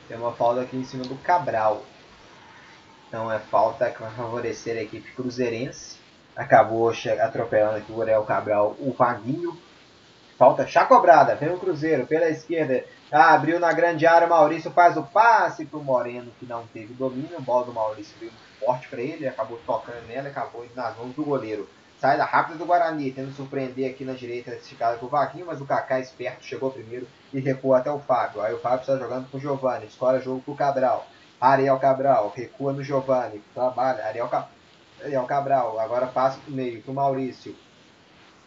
Tem 0.08 0.16
uma 0.16 0.32
falta 0.32 0.60
aqui 0.60 0.76
em 0.76 0.84
cima 0.84 1.04
do 1.04 1.16
Cabral. 1.16 1.84
Então 3.08 3.32
é 3.32 3.38
falta 3.38 3.90
que 3.90 4.02
vai 4.02 4.10
favorecer 4.10 4.76
a 4.76 4.82
equipe 4.82 5.10
cruzeirense. 5.12 5.96
Acabou 6.36 6.92
atropelando 7.20 7.78
aqui 7.78 7.90
o 7.90 7.96
Uriel 7.96 8.22
Cabral, 8.22 8.76
o 8.78 8.92
Vaguinho. 8.92 9.58
Falta 10.36 10.66
chacobrada, 10.68 11.34
vem 11.34 11.52
o 11.52 11.58
Cruzeiro 11.58 12.06
pela 12.06 12.28
esquerda. 12.28 12.84
Ah, 13.10 13.34
abriu 13.34 13.58
na 13.58 13.72
grande 13.72 14.06
área, 14.06 14.28
Maurício 14.28 14.70
faz 14.70 14.96
o 14.96 15.02
passe 15.02 15.64
pro 15.64 15.82
Moreno, 15.82 16.30
que 16.38 16.46
não 16.46 16.64
teve 16.68 16.94
domínio. 16.94 17.36
A 17.36 17.40
bola 17.40 17.64
do 17.64 17.72
Maurício 17.72 18.14
veio 18.20 18.30
forte 18.60 18.86
para 18.88 19.00
ele, 19.00 19.26
acabou 19.26 19.58
tocando 19.66 20.06
nela, 20.06 20.28
acabou 20.28 20.64
indo 20.64 20.76
nas 20.76 20.96
mãos 20.96 21.12
do 21.12 21.24
goleiro. 21.24 21.68
Saída 21.98 22.24
rápida 22.24 22.56
do 22.56 22.66
Guarani, 22.66 23.10
tendo 23.10 23.34
surpreender 23.34 23.90
aqui 23.90 24.04
na 24.04 24.12
direita, 24.12 24.54
esticada 24.54 24.98
com 24.98 25.06
o 25.06 25.08
Vaquinho, 25.08 25.46
mas 25.46 25.60
o 25.60 25.66
Kaká 25.66 25.98
esperto 25.98 26.44
chegou 26.44 26.70
primeiro 26.70 27.08
e 27.32 27.40
recuou 27.40 27.74
até 27.74 27.90
o 27.90 27.98
Fábio. 27.98 28.40
Aí 28.40 28.54
o 28.54 28.60
Fábio 28.60 28.82
está 28.82 28.96
jogando 28.96 29.28
com 29.28 29.38
o 29.38 29.40
Giovani, 29.40 29.86
escolhe 29.86 30.20
jogo 30.20 30.40
com 30.42 30.52
o 30.52 30.56
Cabral. 30.56 31.04
Ariel 31.40 31.78
Cabral, 31.78 32.32
recua 32.34 32.72
no 32.72 32.82
Giovani, 32.82 33.42
trabalha, 33.54 34.04
Ariel, 34.06 34.28
Ca... 34.28 34.48
Ariel 35.02 35.24
Cabral, 35.24 35.78
agora 35.78 36.06
passa 36.06 36.38
pro 36.40 36.52
meio, 36.52 36.82
pro 36.82 36.92
Maurício. 36.92 37.54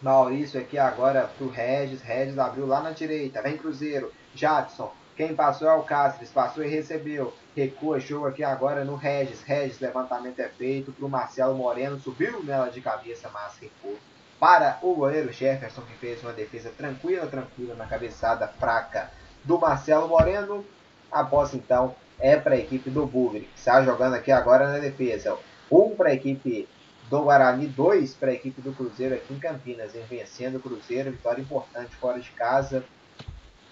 Maurício 0.01 0.59
aqui 0.59 0.77
agora 0.77 1.29
pro 1.37 1.49
Regis, 1.49 2.01
Regis 2.01 2.37
abriu 2.37 2.65
lá 2.65 2.81
na 2.81 2.91
direita, 2.91 3.41
vem 3.41 3.57
Cruzeiro, 3.57 4.11
Jadson. 4.33 4.91
Quem 5.15 5.35
passou 5.35 5.69
é 5.69 5.75
o 5.75 5.83
Cáceres. 5.83 6.31
Passou 6.31 6.63
e 6.63 6.67
recebeu. 6.67 7.33
Recua, 7.55 7.99
jogo 7.99 8.27
aqui 8.27 8.43
agora 8.43 8.83
no 8.83 8.95
Regis. 8.95 9.43
Regis, 9.43 9.79
levantamento 9.79 10.39
é 10.39 10.47
feito 10.47 10.91
para 10.91 11.05
o 11.05 11.09
Marcelo 11.09 11.53
Moreno. 11.53 11.99
Subiu 11.99 12.43
nela 12.43 12.71
de 12.71 12.81
cabeça, 12.81 13.29
mas 13.31 13.57
recuou. 13.57 13.97
Para 14.39 14.79
o 14.81 14.95
goleiro 14.95 15.31
Jefferson, 15.31 15.81
que 15.81 15.93
fez 15.93 16.23
uma 16.23 16.33
defesa 16.33 16.71
tranquila, 16.75 17.27
tranquila 17.27 17.75
na 17.75 17.85
cabeçada 17.85 18.47
fraca 18.47 19.11
do 19.43 19.59
Marcelo 19.59 20.07
Moreno. 20.07 20.65
A 21.11 21.23
posse, 21.23 21.57
então, 21.57 21.93
é 22.21 22.37
para 22.37 22.55
a 22.55 22.57
equipe 22.57 22.89
do 22.89 23.05
Bugre, 23.05 23.41
que 23.41 23.59
está 23.59 23.83
jogando 23.83 24.13
aqui 24.13 24.31
agora 24.31 24.71
na 24.71 24.79
defesa. 24.79 25.37
Um 25.69 25.95
para 25.95 26.09
a 26.09 26.13
equipe 26.13 26.67
do 27.09 27.23
Guarani, 27.23 27.67
dois 27.67 28.13
para 28.13 28.29
a 28.29 28.33
equipe 28.33 28.61
do 28.61 28.71
Cruzeiro 28.71 29.15
aqui 29.15 29.33
em 29.33 29.39
Campinas, 29.39 29.95
hein? 29.95 30.03
vencendo 30.09 30.55
o 30.57 30.59
Cruzeiro, 30.61 31.11
vitória 31.11 31.41
importante 31.41 31.95
fora 31.95 32.19
de 32.19 32.29
casa 32.31 32.83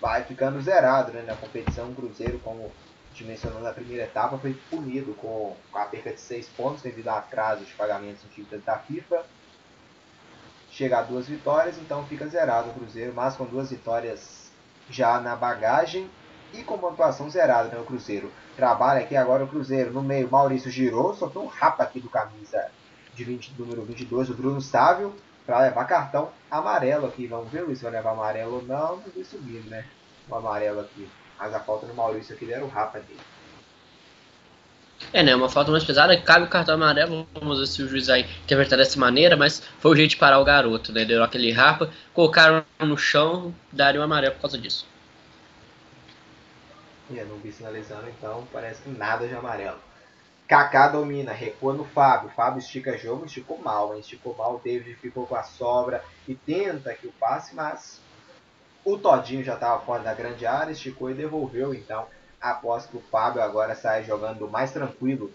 vai 0.02 0.24
ficando 0.24 0.62
zerado 0.62 1.12
né, 1.12 1.24
na 1.26 1.36
competição. 1.36 1.90
O 1.90 1.96
Cruzeiro, 1.96 2.40
como 2.40 2.72
te 3.14 3.24
mencionou 3.24 3.62
na 3.62 3.74
primeira 3.74 4.04
etapa, 4.04 4.38
foi 4.38 4.54
punido 4.70 5.14
com, 5.14 5.56
a 5.74 5.86
perca 5.86 6.14
de 6.14 6.22
6 6.22 6.48
pontos 6.50 6.82
devido 6.82 7.10
a 7.10 7.18
atraso 7.18 7.66
de 7.66 7.74
pagamentos 7.74 8.24
em 8.24 8.36
dívidas 8.36 8.64
da 8.64 8.78
FIFA. 8.78 9.24
Chega 10.72 11.00
a 11.00 11.02
duas 11.02 11.28
vitórias, 11.28 11.78
então 11.78 12.06
fica 12.06 12.28
zerado 12.28 12.70
o 12.70 12.74
Cruzeiro, 12.74 13.14
mas 13.14 13.36
com 13.36 13.46
duas 13.46 13.72
vitórias 13.72 14.50
já 14.90 15.20
na 15.20 15.36
bagagem 15.36 16.10
e 16.54 16.64
com 16.64 16.78
pontuação 16.78 17.30
zerada 17.30 17.70
né, 17.70 17.80
o 17.80 17.84
Cruzeiro. 17.84 18.32
Trabalha 18.56 19.02
aqui 19.02 19.16
agora 19.16 19.44
o 19.44 19.48
Cruzeiro 19.48 19.92
no 19.92 20.02
meio. 20.02 20.30
Maurício 20.30 20.72
girou, 20.72 21.14
soltou 21.14 21.44
um 21.44 21.48
rapa 21.48 21.84
aqui 21.84 22.00
do 22.00 22.10
camisa 22.10 22.70
de 23.16 23.24
20, 23.24 23.54
número 23.58 23.84
22, 23.84 24.30
o 24.30 24.34
Bruno 24.34 24.62
Sávio 24.62 25.14
para 25.46 25.62
levar 25.62 25.86
cartão 25.86 26.30
amarelo 26.50 27.08
aqui. 27.08 27.26
Vamos 27.26 27.52
ver 27.52 27.66
se 27.76 27.82
vai 27.82 27.94
levar 27.94 28.12
amarelo 28.12 28.58
ou 28.58 28.62
não. 28.62 28.98
Não 28.98 29.04
vi 29.16 29.24
subindo, 29.24 29.68
né? 29.70 29.84
O 30.30 30.36
amarelo 30.36 30.80
aqui. 30.82 31.10
Mas 31.40 31.54
a 31.56 31.60
falta 31.60 31.88
no 31.88 31.94
Maurício 31.96 32.36
aqui 32.36 32.52
era 32.52 32.64
o 32.64 32.68
Rafa 32.68 33.00
dele. 33.00 33.20
É, 35.12 35.24
né? 35.24 35.36
Uma 35.36 35.50
falta 35.50 35.72
mais 35.72 35.84
pesada. 35.84 36.16
Cabe 36.22 36.46
o 36.46 36.50
cartão 36.50 36.76
amarelo. 36.76 37.28
Vamos 37.34 37.60
ver 37.60 37.66
se 37.66 37.82
o 37.82 37.88
juiz 37.88 38.08
vai 38.08 38.28
interpretar 38.44 38.78
dessa 38.78 39.00
maneira. 39.00 39.36
Mas 39.36 39.64
foi 39.80 39.92
o 39.92 39.96
jeito 39.96 40.12
de 40.12 40.18
parar 40.18 40.40
o 40.40 40.46
garoto, 40.46 40.94
né? 40.94 41.04
Deu 41.04 41.24
aquele 41.24 41.52
rapa, 41.52 41.90
colocaram 42.14 42.64
no 42.80 42.98
chão, 42.98 43.54
daria 43.72 44.00
um 44.00 44.04
amarelo 44.04 44.36
por 44.36 44.42
causa 44.42 44.58
disso. 44.58 44.86
Eu 47.12 47.26
não 47.26 47.38
vi 47.38 47.52
sinalizando, 47.52 48.08
então 48.10 48.48
parece 48.52 48.82
que 48.82 48.90
nada 48.90 49.28
de 49.28 49.36
amarelo. 49.36 49.80
Kaká 50.48 50.88
domina, 50.88 51.32
recua 51.32 51.74
no 51.74 51.86
Fábio. 51.86 52.30
Fábio 52.30 52.60
estica 52.60 52.98
jogo, 52.98 53.26
esticou 53.26 53.58
mal, 53.60 53.94
hein? 53.94 54.00
Esticou 54.00 54.36
mal. 54.36 54.56
O 54.56 54.60
David 54.60 54.96
ficou 54.96 55.28
com 55.28 55.36
a 55.36 55.44
sobra 55.44 56.04
e 56.28 56.34
tenta 56.34 56.94
que 56.94 57.08
o 57.08 57.12
passe, 57.14 57.56
mas 57.56 58.02
o 58.84 58.98
Todinho 58.98 59.44
já 59.44 59.54
estava 59.54 59.80
fora 59.86 60.02
da 60.02 60.14
grande 60.14 60.46
área, 60.46 60.72
esticou 60.72 61.12
e 61.12 61.14
devolveu. 61.14 61.74
Então, 61.74 62.08
após 62.42 62.86
que 62.86 62.98
o 62.98 63.04
Fábio 63.12 63.42
agora 63.42 63.76
sai 63.76 64.04
jogando 64.04 64.50
mais 64.50 64.72
tranquilo 64.72 65.32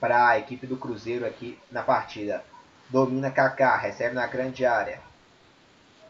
para 0.00 0.28
a 0.28 0.38
equipe 0.38 0.66
do 0.66 0.76
Cruzeiro 0.76 1.26
aqui 1.26 1.58
na 1.70 1.82
partida. 1.82 2.44
Domina 2.88 3.30
Kaká, 3.30 3.76
recebe 3.76 4.14
na 4.14 4.26
grande 4.26 4.66
área. 4.66 5.00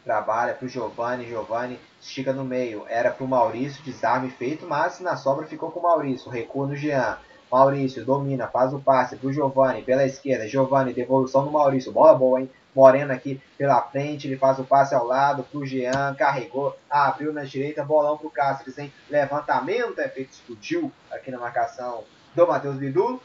Trabalha 0.03 0.55
para 0.55 0.65
o 0.65 0.69
Giovanni, 0.69 1.27
Giovanni 1.27 1.79
estica 1.99 2.33
no 2.33 2.43
meio. 2.43 2.85
Era 2.89 3.11
para 3.11 3.23
o 3.23 3.27
Maurício, 3.27 3.83
desarme 3.83 4.31
feito, 4.31 4.65
mas 4.65 4.99
na 4.99 5.15
sobra 5.15 5.45
ficou 5.45 5.69
com 5.71 5.79
o 5.79 5.83
Maurício. 5.83 6.31
Recua 6.31 6.67
no 6.67 6.75
Jean. 6.75 7.17
Maurício 7.51 8.03
domina, 8.03 8.47
faz 8.47 8.73
o 8.73 8.79
passe 8.79 9.15
para 9.15 9.27
o 9.27 9.33
Giovanni 9.33 9.83
pela 9.83 10.05
esquerda. 10.05 10.47
Giovanni, 10.47 10.93
devolução 10.93 11.45
no 11.45 11.51
Maurício. 11.51 11.91
Bola 11.91 12.15
boa, 12.15 12.39
hein? 12.39 12.49
Moreno 12.73 13.11
aqui 13.11 13.39
pela 13.57 13.81
frente, 13.81 14.27
ele 14.27 14.37
faz 14.37 14.57
o 14.57 14.63
passe 14.63 14.95
ao 14.95 15.05
lado 15.05 15.43
pro 15.43 15.65
Jean, 15.65 16.15
carregou, 16.15 16.75
abriu 16.89 17.33
na 17.33 17.43
direita, 17.43 17.83
bolão 17.83 18.17
pro 18.17 18.29
Cáceres, 18.29 18.77
hein? 18.77 18.91
Levantamento 19.09 19.99
é 19.99 20.07
feito, 20.07 20.31
explodiu 20.31 20.91
aqui 21.11 21.29
na 21.29 21.37
marcação 21.37 22.05
do 22.33 22.47
Matheus 22.47 22.77
Bidu. 22.77 23.21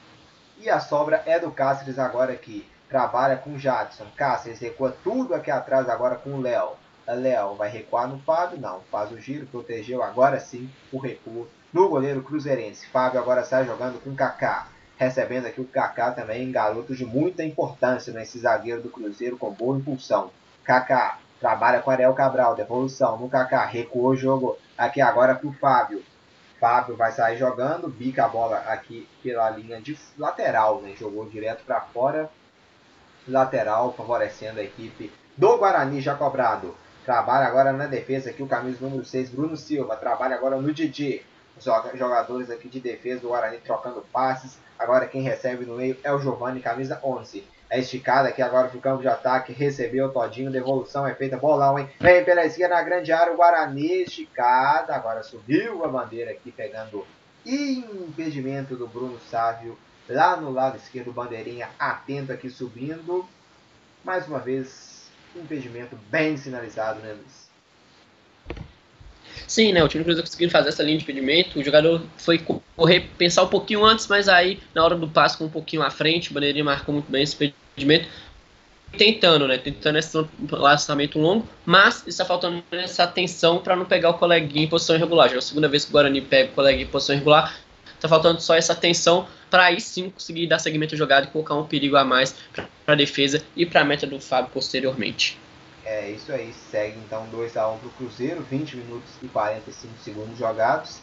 E 0.58 0.68
a 0.68 0.80
sobra 0.80 1.22
é 1.24 1.38
do 1.38 1.50
Cáceres 1.50 1.98
agora 1.98 2.32
aqui 2.32 2.66
trabalha 2.88 3.36
com 3.36 3.54
o 3.54 3.58
Jadson. 3.58 4.06
Cáceres 4.16 4.58
recua 4.58 4.96
tudo 5.02 5.34
aqui 5.34 5.50
atrás 5.50 5.88
agora 5.88 6.16
com 6.16 6.30
o 6.30 6.40
Léo. 6.40 6.70
Léo 7.06 7.54
vai 7.54 7.68
recuar 7.68 8.08
no 8.08 8.18
Fábio? 8.18 8.58
Não, 8.58 8.80
faz 8.90 9.12
o 9.12 9.18
giro, 9.18 9.46
protegeu 9.46 10.02
agora 10.02 10.40
sim 10.40 10.68
o 10.92 10.98
recuo 10.98 11.46
no 11.72 11.88
goleiro 11.88 12.22
cruzeirense. 12.22 12.86
Fábio 12.88 13.20
agora 13.20 13.44
sai 13.44 13.64
jogando 13.64 14.02
com 14.02 14.10
o 14.10 14.16
Kaká. 14.16 14.68
Recebendo 14.96 15.46
aqui 15.46 15.60
o 15.60 15.66
Kaká 15.66 16.10
também, 16.10 16.50
garoto 16.50 16.94
de 16.94 17.04
muita 17.04 17.44
importância 17.44 18.12
nesse 18.12 18.38
zagueiro 18.38 18.82
do 18.82 18.90
Cruzeiro 18.90 19.36
com 19.36 19.52
boa 19.52 19.76
impulsão. 19.76 20.30
Kaká 20.64 21.18
trabalha 21.38 21.80
com 21.80 21.90
Ariel 21.90 22.14
Cabral, 22.14 22.54
devolução 22.54 23.18
no 23.18 23.28
Kaká, 23.28 23.64
recuou 23.66 24.08
o 24.08 24.16
jogo 24.16 24.56
aqui 24.76 25.00
agora 25.00 25.34
para 25.34 25.48
o 25.48 25.52
Fábio. 25.52 26.02
Fábio 26.58 26.96
vai 26.96 27.12
sair 27.12 27.36
jogando, 27.36 27.88
bica 27.88 28.24
a 28.24 28.28
bola 28.28 28.56
aqui 28.66 29.06
pela 29.22 29.50
linha 29.50 29.80
de 29.80 29.96
lateral, 30.16 30.80
né? 30.80 30.94
jogou 30.98 31.28
direto 31.28 31.62
para 31.64 31.82
fora 31.82 32.30
lateral, 33.28 33.92
favorecendo 33.92 34.60
a 34.60 34.62
equipe 34.62 35.12
do 35.36 35.56
Guarani 35.58 36.00
já 36.00 36.14
cobrado. 36.14 36.74
Trabalha 37.04 37.46
agora 37.46 37.72
na 37.72 37.86
defesa 37.86 38.30
aqui 38.30 38.42
o 38.42 38.46
camisa 38.46 38.78
número 38.80 39.04
6, 39.04 39.30
Bruno 39.30 39.56
Silva. 39.56 39.96
Trabalha 39.96 40.34
agora 40.34 40.56
no 40.56 40.72
Didi. 40.72 41.22
Os 41.56 41.64
jogadores 41.94 42.50
aqui 42.50 42.68
de 42.68 42.80
defesa 42.80 43.20
do 43.20 43.28
Guarani 43.28 43.58
trocando 43.58 44.04
passes. 44.12 44.58
Agora 44.78 45.06
quem 45.06 45.22
recebe 45.22 45.64
no 45.64 45.76
meio 45.76 45.96
é 46.02 46.12
o 46.12 46.18
Giovanni, 46.18 46.60
camisa 46.60 47.00
11. 47.02 47.44
É 47.70 47.80
esticada 47.80 48.28
aqui 48.28 48.42
agora 48.42 48.68
pro 48.68 48.80
campo 48.80 49.02
de 49.02 49.08
ataque. 49.08 49.52
Recebeu 49.52 50.12
Todinho. 50.12 50.50
Devolução 50.50 51.06
é 51.06 51.14
feita. 51.14 51.36
Bolão, 51.36 51.78
hein? 51.78 51.88
Vem 52.00 52.24
pela 52.24 52.44
esquerda 52.44 52.74
na 52.74 52.82
grande 52.82 53.12
área. 53.12 53.32
O 53.32 53.36
Guarani 53.36 54.02
esticada. 54.02 54.94
Agora 54.94 55.22
subiu 55.22 55.84
a 55.84 55.88
bandeira 55.88 56.30
aqui 56.30 56.50
pegando 56.50 57.06
impedimento 57.46 58.74
do 58.74 58.88
Bruno 58.88 59.18
Sávio 59.30 59.78
lá 60.08 60.36
no 60.36 60.50
lado 60.50 60.76
esquerdo, 60.76 61.12
bandeirinha 61.12 61.68
atento 61.78 62.32
aqui 62.32 62.48
subindo. 62.50 63.26
Mais 64.04 64.26
uma 64.26 64.38
vez, 64.38 65.10
impedimento 65.34 65.98
bem 66.10 66.36
sinalizado, 66.36 67.00
né, 67.00 67.12
Luiz? 67.12 67.46
Sim, 69.46 69.72
né? 69.72 69.82
O 69.84 69.88
time 69.88 70.02
do 70.02 70.06
Cruzeiro 70.06 70.26
conseguiu 70.26 70.50
fazer 70.50 70.70
essa 70.70 70.82
linha 70.82 70.98
de 70.98 71.04
impedimento. 71.04 71.58
O 71.58 71.64
jogador 71.64 72.02
foi 72.16 72.38
correr, 72.76 73.08
pensar 73.18 73.42
um 73.42 73.48
pouquinho 73.48 73.84
antes, 73.84 74.06
mas 74.06 74.28
aí, 74.28 74.60
na 74.74 74.84
hora 74.84 74.96
do 74.96 75.08
passe, 75.08 75.36
com 75.36 75.44
um 75.44 75.50
pouquinho 75.50 75.82
à 75.82 75.90
frente, 75.90 76.30
o 76.30 76.34
bandeirinha 76.34 76.64
marcou 76.64 76.92
muito 76.92 77.10
bem 77.10 77.22
esse 77.22 77.54
impedimento. 77.74 78.08
Tentando, 78.96 79.46
né? 79.46 79.58
Tentando 79.58 79.98
esse 79.98 80.16
lançamento 80.50 81.18
longo, 81.18 81.46
mas 81.64 82.06
está 82.06 82.24
faltando 82.24 82.62
essa 82.70 83.02
atenção 83.02 83.58
para 83.58 83.76
não 83.76 83.84
pegar 83.84 84.10
o 84.10 84.14
coleguinha 84.14 84.64
em 84.64 84.68
posição 84.68 84.96
irregular. 84.96 85.28
Já 85.28 85.34
é 85.34 85.38
a 85.38 85.42
segunda 85.42 85.68
vez 85.68 85.84
que 85.84 85.90
o 85.90 85.92
Guarani 85.92 86.20
pega 86.20 86.50
o 86.50 86.54
coleguinha 86.54 86.84
em 86.84 86.88
posição 86.88 87.14
irregular, 87.14 87.54
Tá 88.00 88.08
faltando 88.08 88.40
só 88.40 88.54
essa 88.54 88.72
atenção 88.72 89.26
para 89.50 89.64
aí 89.64 89.80
sim 89.80 90.10
conseguir 90.10 90.46
dar 90.46 90.58
segmento 90.58 90.96
jogado 90.96 91.24
e 91.24 91.30
colocar 91.30 91.54
um 91.54 91.66
perigo 91.66 91.96
a 91.96 92.04
mais 92.04 92.34
para 92.52 92.94
a 92.94 92.96
defesa 92.96 93.42
e 93.54 93.64
para 93.64 93.80
a 93.80 93.84
meta 93.84 94.06
do 94.06 94.20
Fábio 94.20 94.50
posteriormente. 94.52 95.38
É 95.84 96.10
isso 96.10 96.32
aí, 96.32 96.52
segue 96.52 96.98
então 96.98 97.26
2 97.28 97.56
a 97.56 97.68
1 97.68 97.78
para 97.78 97.88
o 97.88 97.90
Cruzeiro, 97.92 98.42
20 98.42 98.76
minutos 98.76 99.10
e 99.22 99.28
45 99.28 99.94
segundos 100.02 100.36
jogados. 100.36 101.00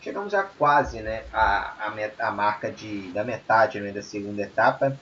Chegamos 0.00 0.32
já 0.32 0.42
quase 0.42 1.00
né, 1.00 1.22
a, 1.32 1.86
a, 1.86 1.90
met, 1.90 2.14
a 2.18 2.30
marca 2.30 2.72
de, 2.72 3.12
da 3.12 3.22
metade 3.22 3.78
né, 3.78 3.92
da 3.92 4.02
segunda 4.02 4.42
etapa. 4.42 4.98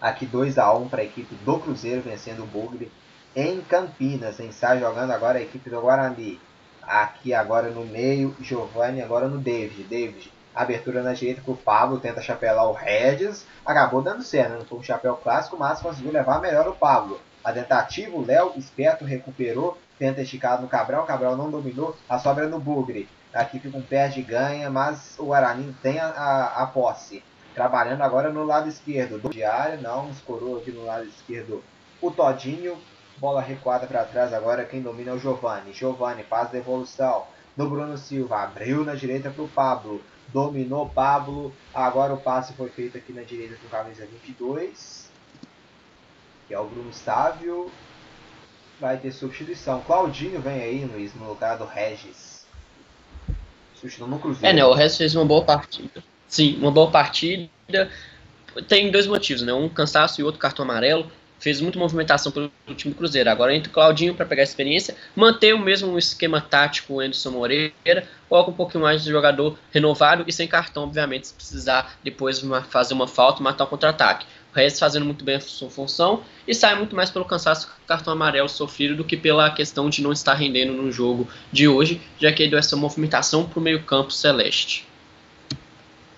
Aqui 0.00 0.26
2 0.26 0.58
a 0.58 0.72
1 0.74 0.88
para 0.88 1.02
a 1.02 1.04
equipe 1.04 1.34
do 1.36 1.58
Cruzeiro, 1.58 2.02
vencendo 2.02 2.42
o 2.42 2.46
Bugre 2.46 2.90
em 3.34 3.60
Campinas. 3.62 4.38
Hein? 4.38 4.52
Sai 4.52 4.80
jogando 4.80 5.12
agora 5.12 5.38
a 5.38 5.42
equipe 5.42 5.70
do 5.70 5.80
Guarani. 5.80 6.38
Aqui 6.88 7.34
agora 7.34 7.68
no 7.68 7.84
meio, 7.84 8.34
Giovanni 8.40 9.02
agora 9.02 9.28
no 9.28 9.36
David. 9.36 9.84
David, 9.84 10.32
abertura 10.54 11.02
na 11.02 11.12
direita 11.12 11.42
com 11.42 11.52
o 11.52 11.56
Pablo, 11.56 12.00
tenta 12.00 12.22
chapelar 12.22 12.66
o 12.66 12.72
Regis. 12.72 13.44
Acabou 13.64 14.00
dando 14.00 14.22
certo, 14.22 14.54
não 14.54 14.64
foi 14.64 14.78
um 14.78 14.82
chapéu 14.82 15.14
clássico, 15.16 15.58
mas 15.58 15.80
conseguiu 15.80 16.10
levar 16.10 16.40
melhor 16.40 16.66
o 16.66 16.72
Pablo. 16.72 17.20
A 17.44 17.52
tentativa, 17.52 18.16
o 18.16 18.24
Léo, 18.24 18.54
esperto, 18.56 19.04
recuperou, 19.04 19.76
tenta 19.98 20.22
esticar 20.22 20.62
no 20.62 20.66
Cabral, 20.66 21.04
Cabral 21.04 21.36
não 21.36 21.50
dominou, 21.50 21.94
a 22.08 22.18
sobra 22.18 22.48
no 22.48 22.58
Bugre. 22.58 23.06
Aqui 23.34 23.60
fica 23.60 23.76
um 23.76 23.82
pé 23.82 24.08
de 24.08 24.22
ganha, 24.22 24.70
mas 24.70 25.14
o 25.18 25.26
Guarani 25.26 25.76
tem 25.82 25.98
a, 25.98 26.06
a, 26.06 26.62
a 26.62 26.66
posse. 26.66 27.22
Trabalhando 27.54 28.00
agora 28.00 28.32
no 28.32 28.44
lado 28.44 28.66
esquerdo 28.66 29.18
do 29.18 29.28
diário, 29.28 29.82
não, 29.82 30.08
escorou 30.08 30.56
aqui 30.56 30.70
no 30.70 30.86
lado 30.86 31.04
esquerdo 31.04 31.62
o 32.00 32.10
Todinho, 32.10 32.78
Bola 33.20 33.42
recuada 33.42 33.86
para 33.86 34.04
trás 34.04 34.32
agora, 34.32 34.64
quem 34.64 34.80
domina 34.80 35.10
é 35.10 35.14
o 35.14 35.18
Giovani. 35.18 35.72
Giovani 35.72 36.22
faz 36.22 36.50
devolução 36.50 37.26
do 37.56 37.68
Bruno 37.68 37.98
Silva. 37.98 38.44
Abriu 38.44 38.84
na 38.84 38.94
direita 38.94 39.28
para 39.28 39.42
o 39.42 39.48
Pablo. 39.48 40.00
Dominou 40.28 40.88
Pablo. 40.88 41.52
Agora 41.74 42.14
o 42.14 42.16
passe 42.16 42.52
foi 42.52 42.68
feito 42.68 42.96
aqui 42.96 43.12
na 43.12 43.22
direita 43.22 43.56
com 43.56 43.68
camisa 43.68 44.06
22. 44.06 45.10
Que 46.46 46.54
é 46.54 46.60
o 46.60 46.64
Bruno 46.64 46.92
Sávio. 46.92 47.72
Vai 48.80 48.96
ter 48.98 49.10
substituição. 49.10 49.80
Claudinho 49.80 50.40
vem 50.40 50.62
aí, 50.62 50.84
Luiz, 50.84 51.12
no 51.16 51.26
lugar 51.26 51.58
do 51.58 51.64
Regis. 51.64 52.46
Substituindo 53.74 54.14
no 54.14 54.20
Cruzeiro. 54.20 54.46
É, 54.46 54.52
né? 54.52 54.64
O 54.64 54.74
Regis 54.74 54.96
fez 54.96 55.16
uma 55.16 55.24
boa 55.24 55.44
partida. 55.44 56.04
Sim, 56.28 56.56
uma 56.58 56.70
boa 56.70 56.88
partida. 56.88 57.50
Tem 58.68 58.92
dois 58.92 59.08
motivos, 59.08 59.42
né? 59.42 59.52
Um 59.52 59.68
cansaço 59.68 60.20
e 60.20 60.24
outro 60.24 60.40
cartão 60.40 60.64
amarelo 60.64 61.10
fez 61.38 61.60
muita 61.60 61.78
movimentação 61.78 62.32
pelo 62.32 62.50
time 62.74 62.92
do 62.92 62.98
Cruzeiro. 62.98 63.30
Agora 63.30 63.54
entra 63.54 63.70
o 63.70 63.72
Claudinho 63.72 64.14
para 64.14 64.26
pegar 64.26 64.42
a 64.42 64.44
experiência, 64.44 64.94
manter 65.14 65.54
o 65.54 65.58
mesmo 65.58 65.98
esquema 65.98 66.40
tático 66.40 66.94
o 66.94 67.00
Anderson 67.00 67.30
Moreira, 67.30 68.04
coloca 68.28 68.50
um 68.50 68.54
pouquinho 68.54 68.84
mais 68.84 69.02
de 69.02 69.10
jogador 69.10 69.58
renovado 69.70 70.24
e 70.26 70.32
sem 70.32 70.46
cartão, 70.46 70.84
obviamente, 70.84 71.28
se 71.28 71.34
precisar 71.34 71.98
depois 72.02 72.42
fazer 72.68 72.94
uma 72.94 73.06
falta, 73.06 73.42
matar 73.42 73.64
um 73.64 73.68
contra-ataque. 73.68 74.26
O 74.52 74.56
Reis 74.56 74.78
fazendo 74.78 75.04
muito 75.04 75.24
bem 75.24 75.36
a 75.36 75.40
sua 75.40 75.70
função 75.70 76.22
e 76.46 76.54
sai 76.54 76.74
muito 76.74 76.96
mais 76.96 77.10
pelo 77.10 77.24
cansaço 77.24 77.70
cartão 77.86 78.12
amarelo 78.12 78.48
sofrido 78.48 78.96
do 78.96 79.04
que 79.04 79.16
pela 79.16 79.50
questão 79.50 79.88
de 79.90 80.02
não 80.02 80.12
estar 80.12 80.34
rendendo 80.34 80.72
no 80.72 80.90
jogo 80.90 81.28
de 81.52 81.68
hoje, 81.68 82.00
já 82.18 82.32
que 82.32 82.42
ele 82.42 82.50
deu 82.50 82.58
essa 82.58 82.76
movimentação 82.76 83.46
para 83.46 83.58
o 83.58 83.62
meio-campo 83.62 84.10
celeste. 84.10 84.86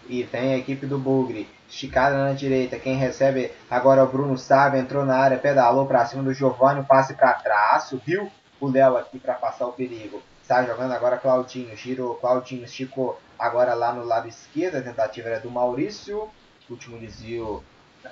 E 0.08 0.24
tem 0.24 0.54
a 0.54 0.58
equipe 0.58 0.86
do 0.86 0.98
Bugre 0.98 1.46
esticada 1.70 2.18
na 2.18 2.32
direita. 2.32 2.78
Quem 2.78 2.96
recebe 2.96 3.52
agora 3.70 4.00
é 4.00 4.04
o 4.04 4.08
Bruno 4.08 4.36
Sávio, 4.36 4.80
entrou 4.80 5.06
na 5.06 5.16
área, 5.16 5.38
pedalou 5.38 5.86
para 5.86 6.04
cima 6.04 6.22
do 6.22 6.34
Giovanni, 6.34 6.84
passe 6.84 7.14
para 7.14 7.32
trás, 7.34 7.84
subiu 7.84 8.30
o 8.60 8.68
Léo 8.68 8.96
aqui 8.96 9.18
para 9.18 9.34
passar 9.34 9.66
o 9.66 9.72
perigo. 9.72 10.20
Está 10.42 10.64
jogando 10.64 10.92
agora 10.92 11.16
Claudinho, 11.16 11.74
girou, 11.76 12.16
Claudinho 12.16 12.64
esticou 12.64 13.18
agora 13.38 13.72
lá 13.72 13.92
no 13.92 14.04
lado 14.04 14.28
esquerdo, 14.28 14.76
a 14.76 14.82
tentativa 14.82 15.28
era 15.28 15.40
do 15.40 15.50
Maurício, 15.50 16.28
último 16.68 16.98
desvio, 16.98 17.64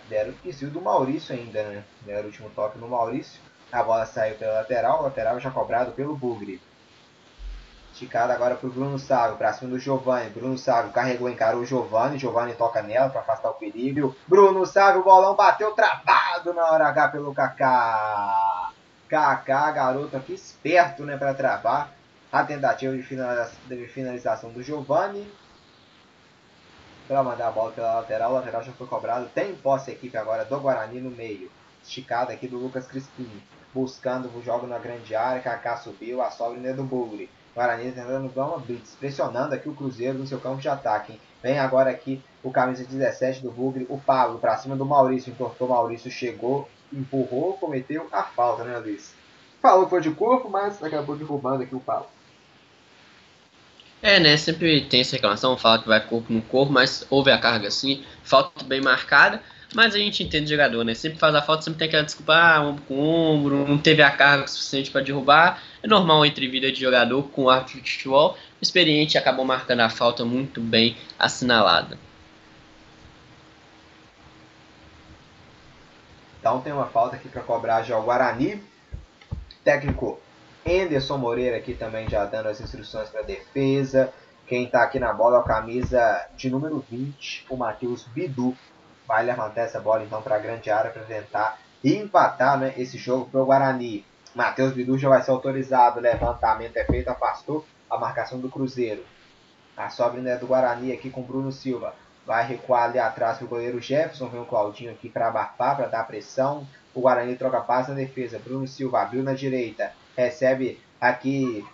deram 0.09 0.31
o 0.31 0.37
desvio 0.45 0.71
do 0.71 0.81
Maurício 0.81 1.35
ainda, 1.35 1.63
né? 1.65 1.85
Deram 2.03 2.23
o 2.23 2.27
último 2.27 2.51
toque 2.51 2.79
no 2.79 2.89
Maurício, 2.89 3.41
a 3.73 3.83
bola 3.83 4.07
saiu 4.07 4.37
pela 4.37 4.55
lateral, 4.55 5.03
lateral 5.03 5.39
já 5.41 5.51
cobrado 5.51 5.93
pelo 5.93 6.17
Bugre. 6.17 6.61
Esticada 7.99 8.33
agora 8.33 8.55
para 8.55 8.69
o 8.69 8.71
Bruno 8.71 8.97
Sávio, 8.97 9.37
para 9.37 9.53
cima 9.53 9.73
do 9.73 9.79
Giovanni. 9.81 10.31
Bruno 10.31 10.57
Sávio 10.57 10.93
carregou, 10.93 11.29
encarou 11.29 11.63
o 11.63 11.67
Giovanni. 11.67 12.17
Giovanni 12.17 12.55
toca 12.55 12.81
nela 12.81 13.11
para 13.11 13.23
afastar 13.23 13.51
o 13.51 13.55
perigo. 13.55 14.15
Bruno 14.25 14.65
Sávio, 14.65 15.01
o 15.01 15.05
bolão 15.05 15.35
bateu 15.35 15.73
travado 15.73 16.55
na 16.55 16.65
hora 16.71 16.87
H 16.87 17.09
pelo 17.09 17.35
Kaká. 17.35 18.71
Kaká, 19.09 19.73
garoto 19.73 20.17
aqui 20.17 20.33
esperto 20.33 21.05
né, 21.05 21.17
para 21.17 21.35
travar. 21.35 21.93
A 22.31 22.45
tentativa 22.45 22.97
de, 22.97 23.03
finalização 23.89 24.51
do 24.51 24.63
Giovanni. 24.63 25.29
Para 27.09 27.25
mandar 27.25 27.49
a 27.49 27.51
bola 27.51 27.73
pela 27.73 27.95
lateral. 27.95 28.33
Lateral 28.33 28.63
já 28.63 28.71
foi 28.71 28.87
cobrado. 28.87 29.29
Tem 29.35 29.57
posse 29.57 29.91
a 29.91 29.95
equipe 29.95 30.17
agora 30.17 30.45
do 30.45 30.61
Guarani 30.61 31.01
no 31.01 31.11
meio. 31.11 31.51
Esticada 31.83 32.33
aqui 32.33 32.47
do 32.47 32.59
Lucas 32.59 32.87
Crispim. 32.87 33.43
Buscando 33.75 34.29
o 34.29 34.41
jogo 34.41 34.69
na 34.69 34.79
grande 34.79 35.17
área. 35.17 35.43
Kaká 35.43 35.79
subiu. 35.79 36.23
A 36.23 36.31
sobra 36.31 36.61
é 36.65 36.73
do 36.73 36.85
Bugre. 36.85 37.29
Guarani 37.59 37.91
tentando 37.91 38.29
dar 38.29 38.47
uma 38.47 38.59
blitz, 38.59 38.95
pressionando 39.01 39.53
aqui 39.53 39.69
o 39.69 39.75
Cruzeiro 39.75 40.17
no 40.17 40.25
seu 40.29 40.39
campo 40.39 40.61
de 40.61 40.69
ataque. 40.69 41.15
Hein? 41.15 41.21
Vem 41.43 41.59
agora 41.59 41.91
aqui 41.91 42.23
o 42.41 42.53
camisa 42.53 42.85
17 42.85 43.43
do 43.43 43.51
Bugre, 43.51 43.85
o 43.89 43.99
Pablo, 43.99 44.39
para 44.39 44.57
cima 44.57 44.77
do 44.77 44.87
Maurício. 44.87 45.33
Entortou 45.33 45.67
Maurício, 45.67 46.09
chegou, 46.09 46.69
empurrou, 46.93 47.55
cometeu 47.55 48.07
a 48.13 48.23
falta, 48.23 48.63
né, 48.63 48.79
Luiz? 48.79 49.13
Falou 49.61 49.85
que 49.85 49.91
foi 49.91 50.01
de 50.01 50.11
corpo, 50.13 50.49
mas 50.49 50.81
acabou 50.81 51.17
derrubando 51.17 51.65
aqui 51.65 51.75
o 51.75 51.81
Pablo. 51.81 52.07
É, 54.01 54.21
né? 54.21 54.37
Sempre 54.37 54.83
tem 54.83 55.01
essa 55.01 55.17
reclamação, 55.17 55.57
fala 55.57 55.81
que 55.81 55.89
vai 55.89 56.01
corpo 56.01 56.33
no 56.33 56.43
corpo, 56.43 56.73
mas 56.73 57.05
houve 57.11 57.33
a 57.33 57.39
carga 57.39 57.73
sim, 57.73 58.05
falta 58.23 58.63
bem 58.63 58.81
marcada. 58.81 59.43
Mas 59.75 59.95
a 59.95 59.99
gente 59.99 60.23
entende 60.23 60.47
o 60.47 60.49
jogador, 60.49 60.83
né? 60.83 60.95
Sempre 60.95 61.19
faz 61.19 61.35
a 61.35 61.43
falta, 61.43 61.63
sempre 61.63 61.79
tem 61.79 61.89
aquela 61.89 62.03
desculpa, 62.03 62.35
ah, 62.35 62.63
ombro 62.63 62.83
com 62.85 62.99
ombro, 62.99 63.69
não 63.69 63.77
teve 63.77 64.03
a 64.03 64.11
carga 64.11 64.47
suficiente 64.47 64.91
para 64.91 65.03
derrubar. 65.03 65.63
É 65.83 65.87
normal 65.87 66.25
entre 66.25 66.49
vida 66.49 66.73
de 66.73 66.81
jogador 66.81 67.23
com 67.31 67.45
o 67.45 67.51
árbitro 67.51 67.83
de 67.83 67.93
futebol. 67.93 68.37
Experiente 68.63 69.19
acabou 69.19 69.45
marcando 69.45 69.81
a 69.81 69.91
falta 69.91 70.25
muito 70.25 70.61
bem 70.61 70.97
assinalada. 71.19 71.99
Então 76.41 76.61
tem 76.63 76.73
uma 76.73 76.87
falta 76.87 77.17
aqui 77.17 77.29
para 77.29 77.43
cobrar 77.43 77.83
já 77.83 77.99
o 77.99 78.03
Guarani. 78.03 78.63
Técnico 79.63 80.19
Anderson 80.67 81.19
Moreira 81.19 81.59
aqui 81.59 81.75
também 81.75 82.09
já 82.09 82.25
dando 82.25 82.49
as 82.49 82.59
instruções 82.59 83.11
para 83.11 83.21
defesa. 83.21 84.11
Quem 84.47 84.65
está 84.65 84.83
aqui 84.83 84.99
na 84.99 85.13
bola 85.13 85.37
é 85.37 85.41
o 85.41 85.43
camisa 85.43 86.27
de 86.39 86.49
número 86.49 86.83
20, 86.91 87.45
o 87.51 87.57
Matheus 87.57 88.05
Bidu 88.05 88.57
vai 89.09 89.25
levantar 89.25 89.63
essa 89.63 89.81
bola 89.81 90.05
então 90.05 90.21
para 90.21 90.37
a 90.37 90.39
grande 90.39 90.71
área 90.71 90.91
para 90.91 91.03
tentar 91.03 91.59
empatar 91.83 92.59
né, 92.59 92.75
esse 92.77 92.99
jogo 92.99 93.25
para 93.31 93.41
o 93.41 93.47
Guarani. 93.47 94.05
Matheus 94.35 94.75
Bidu 94.75 94.99
já 94.99 95.09
vai 95.09 95.23
ser 95.23 95.31
autorizado, 95.31 95.99
levantamento 95.99 96.77
é 96.77 96.85
feito, 96.85 97.09
afastou 97.09 97.65
a 97.89 97.97
marcação 97.97 98.39
do 98.39 98.51
Cruzeiro. 98.51 99.03
A 99.75 99.89
sobra 99.89 100.19
ainda 100.19 100.31
é 100.31 100.37
do 100.37 100.47
Guarani 100.47 100.93
aqui 100.93 101.09
com 101.09 101.23
Bruno 101.23 101.51
Silva. 101.51 101.95
Vai 102.27 102.47
recuar 102.47 102.85
ali 102.85 102.99
atrás 102.99 103.39
para 103.39 103.47
o 103.47 103.49
goleiro 103.49 103.81
Jefferson, 103.81 104.29
vem 104.29 104.43
o 104.43 104.45
Claudinho 104.45 104.93
aqui 104.93 105.09
para 105.09 105.29
abafar, 105.29 105.77
para 105.77 105.87
dar 105.87 106.07
pressão. 106.07 106.67
O 106.95 107.01
Guarani 107.01 107.37
troca 107.37 107.61
passe 107.61 107.91
na 107.91 107.97
defesa. 107.97 108.39
Bruno 108.39 108.67
Silva 108.69 109.01
abriu 109.01 109.23
na 109.23 109.33
direita. 109.33 109.93
Recebe 110.15 110.83
aqui 111.01 111.65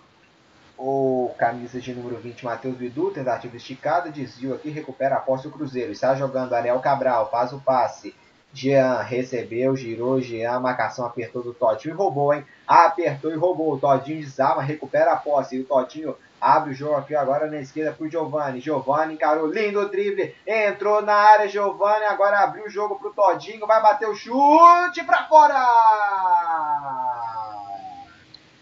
o 0.77 1.33
camisa 1.37 1.79
de 1.79 1.93
número 1.93 2.17
20, 2.17 2.43
Matheus 2.43 2.75
Bidu, 2.75 3.11
tentativa 3.11 3.55
esticada, 3.55 4.09
desvio 4.09 4.55
aqui, 4.55 4.69
recupera 4.69 5.15
a 5.15 5.19
posse 5.19 5.43
do 5.43 5.51
Cruzeiro. 5.51 5.91
Está 5.91 6.15
jogando 6.15 6.53
Ariel 6.53 6.79
Cabral, 6.79 7.29
faz 7.29 7.53
o 7.53 7.59
passe. 7.59 8.15
Jean 8.53 9.01
recebeu, 9.01 9.75
girou, 9.75 10.21
Jean, 10.21 10.59
marcação 10.61 11.05
apertou 11.05 11.43
do 11.43 11.53
Todinho 11.53 11.93
e 11.93 11.97
roubou, 11.97 12.33
hein? 12.33 12.45
Apertou 12.65 13.31
e 13.31 13.35
roubou. 13.35 13.73
O 13.73 13.77
Todinho 13.77 14.21
desarma, 14.21 14.61
recupera 14.61 15.11
a 15.11 15.17
posse. 15.17 15.57
E 15.57 15.59
o 15.59 15.65
Todinho 15.65 16.15
abre 16.39 16.71
o 16.71 16.73
jogo 16.73 16.95
aqui 16.95 17.13
agora 17.15 17.47
na 17.47 17.57
esquerda 17.57 17.91
pro 17.91 18.09
Giovanni. 18.09 18.61
Giovanni 18.61 19.15
encarou, 19.15 19.47
lindo 19.47 19.89
drible, 19.89 20.33
entrou 20.47 21.01
na 21.01 21.15
área, 21.15 21.49
Giovanni 21.49 22.05
agora 22.05 22.39
abriu 22.39 22.65
o 22.65 22.69
jogo 22.69 22.97
pro 22.97 23.13
Todinho, 23.13 23.67
vai 23.67 23.81
bater 23.81 24.07
o 24.07 24.15
chute 24.15 25.03
pra 25.03 25.27
fora! 25.27 25.59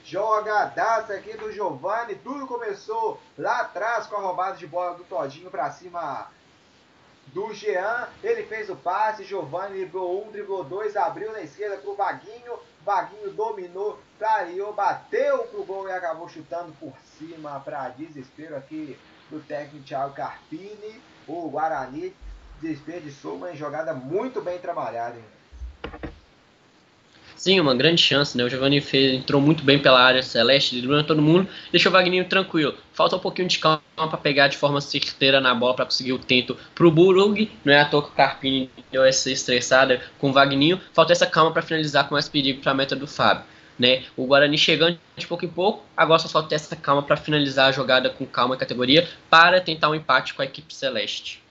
Jogadaça 0.04 1.14
aqui 1.14 1.38
do 1.38 1.52
Giovani. 1.52 2.16
Tudo 2.16 2.46
começou 2.46 3.20
lá 3.38 3.62
atrás 3.62 4.06
com 4.08 4.18
a 4.18 4.20
roubada 4.20 4.58
de 4.58 4.68
bola 4.68 4.96
do 4.96 5.04
Todinho 5.06 5.50
para 5.50 5.72
cima 5.72 6.28
do 7.28 7.54
Jean. 7.54 8.10
Ele 8.22 8.44
fez 8.44 8.70
o 8.70 8.76
passe. 8.76 9.24
Giovani 9.24 9.78
driblou 9.78 10.26
um, 10.26 10.32
driblou 10.32 10.64
dois, 10.64 10.98
abriu 10.98 11.32
na 11.32 11.42
esquerda 11.42 11.78
para 11.78 11.90
o 11.90 11.96
Vaguinho. 11.96 12.60
Vaguinho 12.86 13.32
dominou, 13.32 13.98
clareou, 14.20 14.74
bateu 14.74 15.40
pro 15.46 15.64
gol 15.64 15.88
e 15.88 15.92
acabou 15.94 16.28
chutando 16.28 16.74
por 16.74 16.94
cima 17.18 17.62
para 17.62 17.88
desespero 17.90 18.58
aqui 18.58 19.00
do 19.30 19.40
técnico 19.40 19.86
Thiago 19.86 20.14
Carpini. 20.14 21.02
O 21.26 21.50
Guarani 21.50 22.14
desperdiçou 22.60 23.36
uma 23.36 23.56
jogada 23.56 23.94
muito 23.94 24.42
bem 24.42 24.60
trabalhada. 24.60 25.18
Hein? 25.18 26.13
Sim, 27.44 27.60
uma 27.60 27.76
grande 27.76 28.02
chance, 28.02 28.38
né? 28.38 28.44
O 28.46 28.50
Giovanni 28.50 28.80
fez, 28.80 29.14
entrou 29.14 29.42
muito 29.42 29.66
bem 29.66 29.78
pela 29.78 30.02
área 30.02 30.24
celeste, 30.24 30.78
driblando 30.78 31.06
todo 31.06 31.22
mundo, 31.22 31.46
deixou 31.74 31.90
o 31.90 31.94
Wagninho 31.94 32.24
tranquilo. 32.24 32.74
Falta 32.94 33.18
um 33.18 33.20
pouquinho 33.20 33.50
de 33.50 33.60
calma 33.60 33.82
para 33.98 34.16
pegar 34.16 34.48
de 34.48 34.56
forma 34.56 34.80
certeira 34.80 35.42
na 35.42 35.54
bola 35.54 35.76
para 35.76 35.84
conseguir 35.84 36.14
o 36.14 36.20
tento 36.20 36.58
pro 36.74 36.90
Burug. 36.90 37.52
Não 37.66 37.74
é 37.74 37.82
à 37.82 37.86
toa 37.86 38.02
que 38.04 38.08
o 38.08 38.12
Carpini 38.14 38.70
deu 38.90 39.04
essa 39.04 39.30
estressada 39.30 40.02
com 40.20 40.30
o 40.30 40.32
Wagninho. 40.32 40.80
Falta 40.94 41.12
essa 41.12 41.26
calma 41.26 41.52
para 41.52 41.62
finalizar 41.62 42.08
com 42.08 42.16
mais 42.16 42.30
perigo 42.30 42.62
para 42.62 42.72
a 42.72 42.76
meta 42.76 42.96
do 42.96 43.06
Fábio. 43.06 43.44
Né? 43.78 44.06
O 44.16 44.26
Guarani 44.26 44.58
chegando 44.58 44.98
de 45.18 45.28
pouco 45.28 45.44
em 45.44 45.50
pouco, 45.50 45.84
agora 45.98 46.20
só 46.20 46.30
falta 46.30 46.56
essa 46.56 46.78
calma 46.78 47.04
para 47.04 47.18
finalizar 47.18 47.68
a 47.68 47.72
jogada 47.74 48.10
com 48.10 48.26
calma 48.26 48.56
e 48.56 48.58
categoria 48.58 49.06
para 49.30 49.60
tentar 49.60 49.90
um 49.90 49.96
empate 49.96 50.34
com 50.34 50.42
a 50.42 50.46
equipe 50.46 50.74
celeste. 50.74 51.44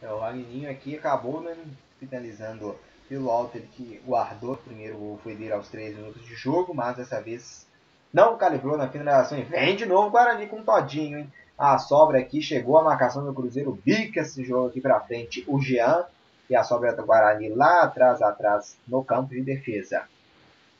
É, 0.00 0.10
o 0.10 0.20
Wagninho 0.20 0.70
aqui 0.70 0.96
acabou 0.96 1.42
né, 1.42 1.54
finalizando 2.00 2.74
pelo 3.08 3.30
Alter 3.30 3.62
que 3.72 4.00
guardou 4.06 4.54
o 4.54 4.56
primeiro 4.56 4.96
gol 4.96 5.20
foi 5.22 5.34
dele 5.34 5.52
aos 5.52 5.68
3 5.68 5.96
minutos 5.96 6.24
de 6.24 6.34
jogo, 6.34 6.74
mas 6.74 6.96
dessa 6.96 7.20
vez 7.20 7.66
não 8.12 8.36
calibrou 8.36 8.76
na 8.76 8.88
finalização 8.88 9.38
e 9.38 9.42
vem 9.42 9.76
de 9.76 9.86
novo 9.86 10.08
o 10.08 10.10
Guarani 10.10 10.46
com 10.46 10.62
todinho, 10.62 11.18
hein? 11.18 11.32
A 11.58 11.78
sobra 11.78 12.18
aqui 12.18 12.42
chegou 12.42 12.78
a 12.78 12.84
marcação 12.84 13.24
do 13.24 13.32
Cruzeiro, 13.32 13.78
bica 13.84 14.20
esse 14.20 14.44
jogo 14.44 14.68
aqui 14.68 14.80
para 14.80 15.00
frente 15.00 15.44
o 15.46 15.60
Jean 15.60 16.04
e 16.50 16.54
a 16.54 16.62
sobra 16.62 16.94
do 16.94 17.04
Guarani 17.04 17.48
lá 17.50 17.82
atrás, 17.82 18.20
atrás 18.20 18.76
no 18.86 19.02
campo 19.02 19.30
de 19.30 19.42
defesa. 19.42 20.04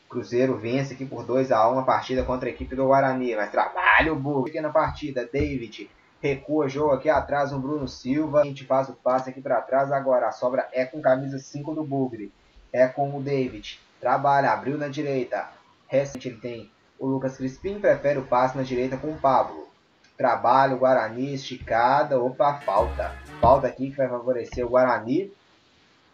Cruzeiro 0.09 0.57
vence 0.57 0.95
aqui 0.95 1.05
por 1.05 1.25
2 1.25 1.51
a 1.51 1.69
1 1.71 1.79
a 1.79 1.83
partida 1.83 2.23
contra 2.25 2.49
a 2.49 2.53
equipe 2.53 2.77
do 2.77 2.87
Guarani, 2.87 3.35
mas 3.35 3.51
trabalha 3.51 4.13
o 4.13 4.17
burro 4.17 4.47
na 4.61 4.71
partida. 4.71 5.29
David 5.31 5.91
recua 6.27 6.69
jogo 6.69 6.93
aqui 6.93 7.09
atrás 7.09 7.53
o 7.53 7.59
Bruno 7.59 7.87
Silva. 7.87 8.41
A 8.41 8.45
gente 8.45 8.65
faz 8.65 8.89
o 8.89 8.95
passe 8.95 9.31
aqui 9.31 9.41
para 9.41 9.61
trás 9.61 9.93
agora. 9.93 10.29
A 10.29 10.33
sobra 10.33 10.69
é 10.73 10.85
com 10.85 11.01
camisa 11.01 11.39
5 11.39 11.75
do 11.75 11.85
Bugre. 11.85 12.33
É 12.73 12.87
com 12.87 13.17
o 13.17 13.23
David. 13.23 13.81
Trabalha, 14.01 14.53
abriu 14.53 14.77
na 14.77 14.89
direita. 14.89 15.49
Recente 15.87 16.29
ele 16.29 16.39
tem 16.39 16.71
o 16.99 17.07
Lucas 17.07 17.37
Crispim. 17.37 17.79
Prefere 17.79 18.19
o 18.19 18.27
passe 18.27 18.57
na 18.57 18.63
direita 18.63 18.97
com 18.97 19.09
o 19.09 19.19
Pablo. 19.19 19.69
Trabalha 20.17 20.75
o 20.75 20.79
Guarani, 20.79 21.35
esticada. 21.35 22.21
Opa, 22.21 22.55
falta. 22.61 23.15
Falta 23.41 23.67
aqui 23.67 23.91
que 23.91 23.97
vai 23.97 24.09
favorecer 24.09 24.65
o 24.65 24.71
Guarani. 24.71 25.33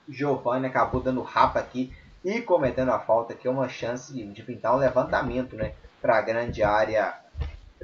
Giovanni 0.08 0.66
acabou 0.66 1.00
dando 1.00 1.22
rapa 1.22 1.60
aqui 1.60 1.92
e 2.24 2.40
cometendo 2.40 2.90
a 2.90 2.98
falta 2.98 3.34
que 3.34 3.48
é 3.48 3.50
uma 3.50 3.68
chance 3.68 4.12
de 4.12 4.42
pintar 4.42 4.74
um 4.74 4.78
levantamento, 4.78 5.56
né? 5.56 5.72
Para 6.00 6.18
a 6.18 6.22
grande 6.22 6.62
área 6.62 7.14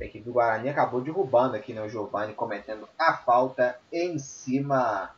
a 0.05 0.07
equipe 0.07 0.25
do 0.25 0.33
Guarani 0.33 0.69
acabou 0.69 1.01
derrubando 1.01 1.57
aqui 1.57 1.73
né, 1.73 1.81
o 1.83 1.89
Giovanni, 1.89 2.35
cometendo 2.35 2.89
a 2.99 3.15
falta 3.15 3.79
em 3.93 4.19
cima 4.19 5.11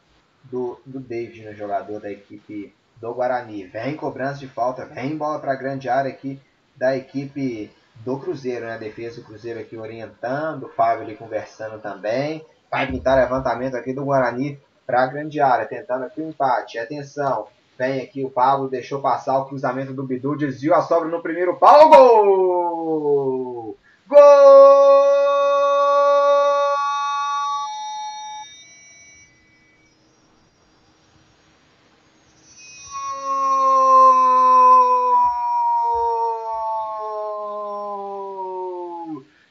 do, 0.44 0.80
do 0.84 1.00
David, 1.00 1.44
no 1.44 1.54
jogador 1.54 2.00
da 2.00 2.10
equipe 2.10 2.74
do 3.00 3.14
Guarani. 3.14 3.64
Vem 3.64 3.96
cobrança 3.96 4.38
de 4.38 4.48
falta, 4.48 4.84
vem 4.86 5.16
bola 5.16 5.38
para 5.38 5.52
a 5.52 5.56
grande 5.56 5.88
área 5.88 6.10
aqui 6.10 6.40
da 6.76 6.96
equipe 6.96 7.70
do 7.96 8.18
Cruzeiro, 8.18 8.66
né? 8.66 8.74
A 8.74 8.78
defesa 8.78 9.20
do 9.20 9.26
Cruzeiro 9.26 9.60
aqui 9.60 9.76
orientando, 9.76 10.64
o 10.64 10.68
Fábio 10.68 11.04
ali 11.04 11.16
conversando 11.16 11.78
também. 11.80 12.44
Vai 12.70 12.86
pintar 12.86 13.18
levantamento 13.18 13.74
aqui 13.74 13.92
do 13.92 14.04
Guarani 14.04 14.58
para 14.86 15.02
a 15.02 15.06
grande 15.06 15.40
área, 15.40 15.66
tentando 15.66 16.04
aqui 16.04 16.20
o 16.20 16.26
um 16.26 16.30
empate. 16.30 16.78
Atenção, 16.78 17.48
vem 17.78 18.00
aqui 18.00 18.24
o 18.24 18.30
Pablo, 18.30 18.68
deixou 18.68 19.00
passar 19.00 19.38
o 19.38 19.46
cruzamento 19.46 19.92
do 19.92 20.06
Bidu, 20.06 20.36
desviou 20.36 20.74
a 20.76 20.82
sobra 20.82 21.08
no 21.08 21.22
primeiro 21.22 21.56
pau, 21.58 21.90
gol! 21.90 23.76
Gol! 24.10 24.18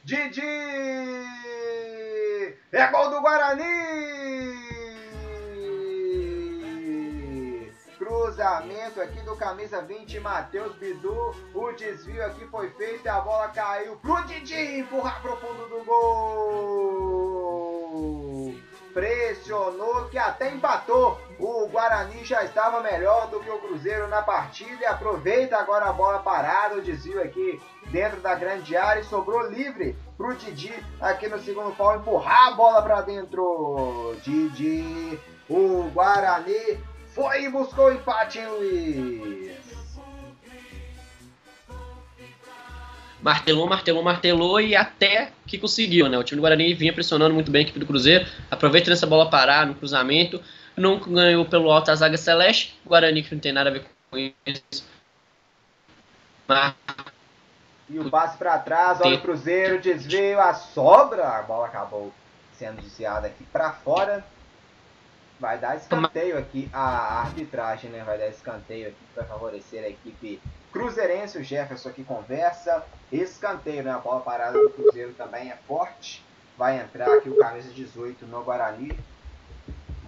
Didi! 0.04 0.42
É 2.74 2.88
gol 2.92 3.12
do 3.12 3.22
Guarani! 3.22 3.64
Cruzamento 7.98 9.00
aqui 9.00 9.22
do 9.22 9.38
camisa 9.38 9.82
20, 9.82 10.20
Matheus 10.20 10.76
E 24.58 24.86
aproveita 24.86 25.58
agora 25.58 25.86
a 25.86 25.94
bola 25.94 26.20
parada. 26.20 26.76
O 26.76 26.82
desvio 26.82 27.22
aqui 27.22 27.60
dentro 27.92 28.20
da 28.22 28.36
grande 28.36 28.76
área 28.76 29.02
e 29.02 29.06
sobrou 29.06 29.50
livre 29.50 29.96
pro 30.18 30.36
Didi 30.36 30.74
aqui 31.00 31.28
no 31.28 31.40
segundo 31.40 31.76
pau 31.76 31.96
empurrar 31.96 32.48
a 32.48 32.52
bola 32.52 32.82
para 32.82 33.02
dentro. 33.02 34.16
Didi, 34.24 35.20
o 35.50 35.90
Guarani 35.94 36.80
foi 37.14 37.44
e 37.44 37.50
buscou 37.50 37.88
o 37.88 37.94
empate, 37.94 38.40
hein, 38.40 38.48
Luiz? 38.48 39.60
martelou, 43.22 43.68
martelou, 43.68 44.04
martelou 44.04 44.62
e 44.62 44.76
até 44.76 45.32
que 45.46 45.58
conseguiu, 45.58 46.08
né? 46.08 46.18
O 46.18 46.24
time 46.24 46.38
do 46.38 46.42
Guarani 46.42 46.74
vinha 46.74 46.94
pressionando 46.94 47.34
muito 47.34 47.52
bem 47.52 47.60
a 47.60 47.64
equipe 47.64 47.80
do 47.80 47.86
Cruzeiro, 47.86 48.26
aproveita 48.50 48.90
nessa 48.90 49.06
bola 49.06 49.30
parar 49.30 49.68
no 49.68 49.76
cruzamento, 49.76 50.42
não 50.76 51.00
ganhou 51.00 51.46
pelo 51.46 51.70
alto 51.70 51.92
a 51.92 51.96
zaga 51.96 52.18
celeste, 52.18 52.80
o 52.86 52.90
Guarani 52.90 53.22
que 53.22 53.34
não 53.34 53.42
tem 53.42 53.52
nada 53.52 53.70
a 53.70 53.74
ver 53.74 53.84
isso. 54.18 54.88
Mas... 56.48 56.74
E 57.90 57.98
o 58.00 58.10
passe 58.10 58.38
para 58.38 58.58
trás, 58.60 59.02
olha 59.02 59.18
o 59.18 59.22
Cruzeiro, 59.22 59.82
desvio, 59.82 60.40
a 60.40 60.54
sobra, 60.54 61.28
a 61.28 61.42
bola 61.42 61.66
acabou 61.66 62.14
sendo 62.54 62.82
desviada 62.82 63.28
aqui 63.28 63.44
para 63.46 63.72
fora. 63.72 64.24
Vai 65.40 65.58
dar 65.58 65.78
escanteio 65.78 66.38
aqui 66.38 66.70
a 66.72 67.22
arbitragem, 67.22 67.90
né? 67.90 68.04
Vai 68.04 68.18
dar 68.18 68.28
escanteio 68.28 68.90
aqui 68.90 69.06
para 69.16 69.24
favorecer 69.24 69.84
a 69.84 69.88
equipe 69.88 70.40
cruzeirense. 70.72 71.38
O 71.38 71.44
Jefferson 71.44 71.90
aqui 71.90 72.04
conversa. 72.04 72.84
Escanteio, 73.12 73.84
né? 73.84 73.92
A 73.92 73.98
bola 73.98 74.20
parada 74.20 74.60
do 74.60 74.70
Cruzeiro 74.70 75.14
também 75.14 75.50
é 75.50 75.56
forte. 75.68 76.24
Vai 76.58 76.80
entrar 76.80 77.10
aqui 77.10 77.30
o 77.30 77.38
camisa 77.38 77.72
18 77.72 78.26
no 78.28 78.44
Guarani. 78.44 78.92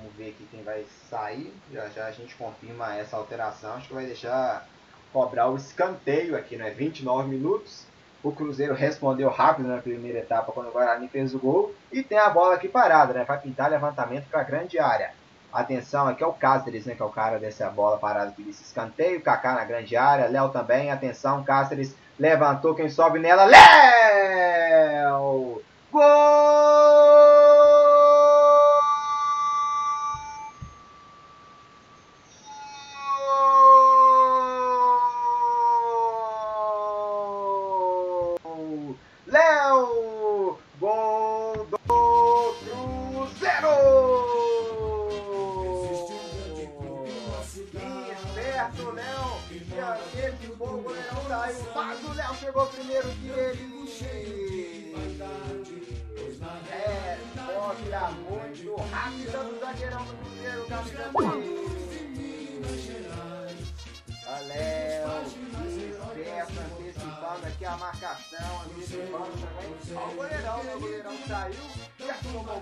Vamos 0.02 0.18
ver 0.18 0.30
aqui 0.30 0.48
quem 0.50 0.64
vai 0.64 0.84
sair. 1.10 1.54
Já 1.72 1.88
já 1.90 2.08
a 2.08 2.12
gente 2.12 2.34
confirma 2.36 2.96
essa 2.96 3.16
alteração. 3.16 3.76
Acho 3.76 3.88
que 3.88 3.94
vai 3.94 4.08
deixar 4.08 4.68
cobrar 5.14 5.48
o 5.48 5.56
escanteio 5.56 6.36
aqui, 6.36 6.56
né? 6.56 6.72
29 6.72 7.30
minutos. 7.30 7.86
O 8.24 8.32
Cruzeiro 8.32 8.74
respondeu 8.74 9.30
rápido 9.30 9.68
na 9.68 9.78
primeira 9.78 10.20
etapa 10.20 10.52
quando 10.52 10.70
o 10.70 10.72
Guarani 10.72 11.08
fez 11.08 11.36
o 11.36 11.40
gol. 11.40 11.76
E 11.92 12.02
tem 12.02 12.18
a 12.18 12.30
bola 12.30 12.56
aqui 12.56 12.68
parada, 12.68 13.14
né? 13.14 13.24
Vai 13.24 13.40
pintar 13.40 13.70
levantamento 13.70 14.28
para 14.28 14.42
a 14.42 14.44
grande 14.44 14.80
área. 14.80 15.14
Atenção, 15.54 16.08
aqui 16.08 16.24
é 16.24 16.28
o 16.28 16.34
Cáceres, 16.34 16.86
né? 16.86 16.96
Que 16.96 17.04
é 17.04 17.06
o 17.06 17.10
cara 17.10 17.38
dessa 17.38 17.70
bola 17.70 18.00
parada 18.00 18.30
aqui 18.30 18.42
desse 18.42 18.64
escanteio. 18.64 19.22
Kaká 19.22 19.54
na 19.54 19.66
grande 19.66 19.96
área. 19.96 20.28
Léo 20.28 20.50
também. 20.50 20.90
Atenção, 20.90 21.44
Cáceres 21.44 21.96
levantou. 22.20 22.74
Quem 22.74 22.90
sobe 22.90 23.20
nela? 23.20 23.46
Léo! 23.46 25.62
Gol! 25.92 27.61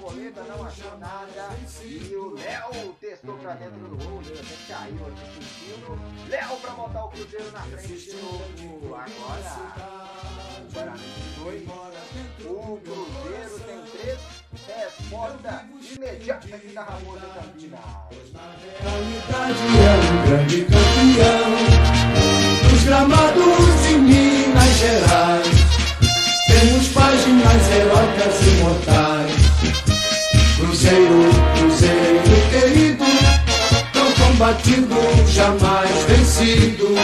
Arboleda 0.09 0.41
não 0.41 0.65
achou 0.65 0.97
nada 0.97 1.49
e 1.83 2.15
o 2.15 2.33
Léo 2.33 2.95
testou 2.99 3.37
pra 3.37 3.53
dentro 3.53 3.77
do 3.77 3.95
gol, 4.03 4.19
a 4.19 4.23
gente 4.23 4.57
caiu 4.67 5.05
aqui 5.05 5.21
sentindo. 5.35 6.01
Léo 6.27 6.57
pra 6.61 6.71
botar 6.71 7.05
o 7.05 7.09
Cruzeiro 7.09 7.51
na 7.51 7.61
frente 7.61 7.95
de 7.95 8.15
novo. 8.15 8.95
Agora, 8.95 9.53
agora 10.57 10.93
Guarani. 11.37 12.25
O 12.43 12.79
Cruzeiro 12.79 13.59
tem 13.59 13.81
três. 13.91 14.19
É 14.67 14.85
Resposta 14.85 15.65
imediata 15.95 16.55
aqui 16.55 16.67
da 16.69 16.81
Na 16.81 16.89
Campina. 16.89 17.77
É 18.79 19.89
um 20.09 20.27
grande 20.27 20.65
campeão. 20.65 21.53
Os 22.73 22.83
gramados 22.83 23.81
de 23.83 23.93
Minas 23.99 24.73
Gerais. 24.79 25.47
Temos 26.47 26.87
páginas 26.89 27.71
heróicas 27.71 28.41
imortais. 28.47 29.18
Cruzeiro, 30.59 31.29
Cruzeiro 31.57 32.19
querido, 32.51 33.05
tão 33.93 34.11
combatido, 34.11 34.95
jamais 35.31 35.89
vencido. 36.05 36.95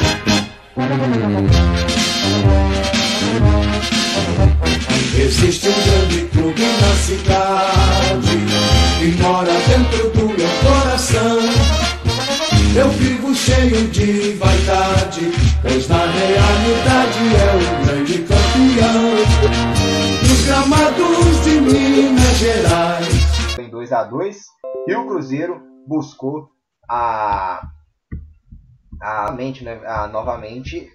Existe 5.17 5.69
um 5.69 5.71
grande 5.71 6.21
clube 6.33 6.61
na 6.61 6.95
cidade 6.95 8.37
que 8.99 9.21
mora 9.21 9.53
dentro 9.67 10.09
do 10.11 10.37
meu 10.37 10.49
coração. 10.61 11.39
Eu 12.75 12.89
vivo 12.89 13.33
cheio 13.33 13.87
de 13.87 14.33
vaidade, 14.33 15.31
pois 15.61 15.87
na 15.87 16.05
realidade 16.05 17.19
é 17.39 17.55
o 17.55 17.85
grande 17.85 18.17
campeão. 18.19 19.15
Nos 20.27 20.41
gramados 20.45 21.43
de 21.45 21.61
Minas 21.61 22.37
Gerais 22.37 23.14
buscou 25.87 26.49
a, 26.89 27.61
a, 29.01 29.31
mente, 29.31 29.63
né, 29.63 29.81
a 29.85 30.07
novamente 30.07 30.89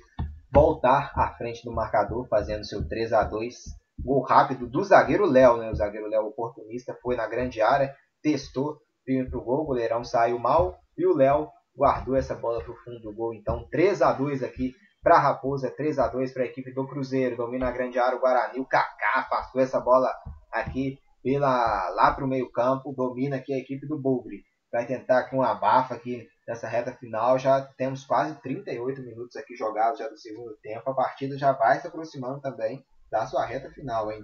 voltar 0.52 1.12
à 1.14 1.28
frente 1.36 1.64
do 1.64 1.72
marcador, 1.72 2.26
fazendo 2.28 2.64
seu 2.64 2.86
3 2.88 3.12
a 3.12 3.24
2 3.24 3.80
Gol 4.04 4.22
rápido 4.22 4.66
do 4.66 4.82
zagueiro 4.82 5.26
Léo, 5.26 5.58
né? 5.58 5.70
O 5.70 5.74
zagueiro 5.74 6.08
Léo 6.08 6.26
oportunista 6.26 6.96
foi 7.02 7.16
na 7.16 7.26
grande 7.26 7.60
área, 7.60 7.94
testou, 8.22 8.78
veio 9.06 9.28
pro 9.28 9.42
gol, 9.42 9.62
o 9.62 9.66
goleirão 9.66 10.04
saiu 10.04 10.38
mal 10.38 10.78
e 10.96 11.06
o 11.06 11.14
Léo 11.14 11.48
guardou 11.76 12.16
essa 12.16 12.34
bola 12.34 12.62
pro 12.62 12.76
fundo 12.76 13.00
do 13.00 13.12
gol. 13.12 13.34
Então 13.34 13.66
3 13.70 14.02
a 14.02 14.12
2 14.12 14.42
aqui 14.42 14.74
para 15.02 15.16
a 15.16 15.20
Raposa, 15.20 15.70
3 15.70 15.98
a 15.98 16.08
2 16.08 16.32
para 16.32 16.42
a 16.42 16.46
equipe 16.46 16.72
do 16.72 16.86
Cruzeiro. 16.86 17.36
Domina 17.36 17.68
a 17.68 17.72
grande 17.72 17.98
área 17.98 18.16
o 18.16 18.20
Guarani, 18.20 18.60
o 18.60 18.66
Kaká 18.66 19.26
passou 19.28 19.60
essa 19.60 19.80
bola 19.80 20.12
aqui 20.50 20.98
pela 21.22 21.88
lá 21.90 22.12
para 22.12 22.24
o 22.24 22.28
meio 22.28 22.50
campo, 22.50 22.94
domina 22.94 23.36
aqui 23.36 23.52
a 23.52 23.58
equipe 23.58 23.86
do 23.86 24.00
Bugre 24.00 24.42
vai 24.72 24.86
tentar 24.86 25.24
com 25.24 25.38
um 25.38 25.42
abafa 25.42 25.94
aqui 25.94 26.28
nessa 26.46 26.68
reta 26.68 26.92
final. 26.92 27.38
Já 27.38 27.60
temos 27.76 28.04
quase 28.04 28.34
38 28.40 29.02
minutos 29.02 29.36
aqui 29.36 29.56
jogados 29.56 29.98
já 29.98 30.08
do 30.08 30.16
segundo 30.16 30.56
tempo. 30.62 30.88
A 30.88 30.94
partida 30.94 31.36
já 31.36 31.52
vai 31.52 31.80
se 31.80 31.86
aproximando 31.86 32.40
também 32.40 32.84
da 33.10 33.26
sua 33.26 33.44
reta 33.44 33.70
final, 33.70 34.10
hein? 34.12 34.22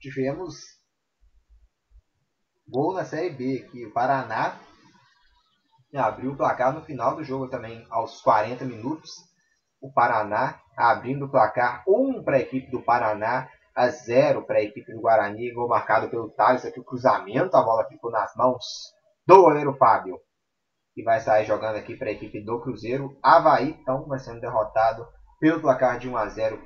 Tivemos 0.00 0.54
gol 2.68 2.94
na 2.94 3.04
Série 3.04 3.30
B 3.30 3.64
aqui. 3.66 3.86
O 3.86 3.92
Paraná 3.92 4.58
abriu 5.94 6.32
o 6.32 6.36
placar 6.36 6.72
no 6.72 6.84
final 6.84 7.16
do 7.16 7.24
jogo 7.24 7.48
também, 7.48 7.84
aos 7.90 8.20
40 8.20 8.64
minutos. 8.64 9.10
O 9.80 9.92
Paraná 9.92 10.60
abrindo 10.76 11.24
o 11.24 11.30
placar 11.30 11.82
1 11.88 12.22
para 12.22 12.36
a 12.36 12.40
equipe 12.40 12.70
do 12.70 12.82
Paraná, 12.82 13.48
a 13.78 13.90
0 13.90 14.44
para 14.44 14.58
a 14.58 14.62
equipe 14.62 14.92
do 14.92 15.00
Guarani. 15.00 15.52
Gol 15.52 15.68
marcado 15.68 16.10
pelo 16.10 16.30
Thales 16.30 16.64
aqui, 16.64 16.80
o 16.80 16.84
cruzamento, 16.84 17.56
a 17.56 17.62
bola 17.62 17.86
ficou 17.86 18.10
nas 18.10 18.34
mãos 18.34 18.64
do 19.24 19.40
goleiro 19.40 19.76
Fábio. 19.76 20.18
Que 20.92 21.04
vai 21.04 21.20
sair 21.20 21.44
jogando 21.44 21.76
aqui 21.76 21.96
para 21.96 22.08
a 22.08 22.12
equipe 22.12 22.44
do 22.44 22.60
Cruzeiro. 22.60 23.16
Havaí, 23.22 23.70
então, 23.80 24.04
vai 24.08 24.18
sendo 24.18 24.40
derrotado 24.40 25.06
pelo 25.38 25.60
placar 25.60 25.96
de 25.96 26.08
1 26.08 26.16
a 26.16 26.28
0 26.28 26.60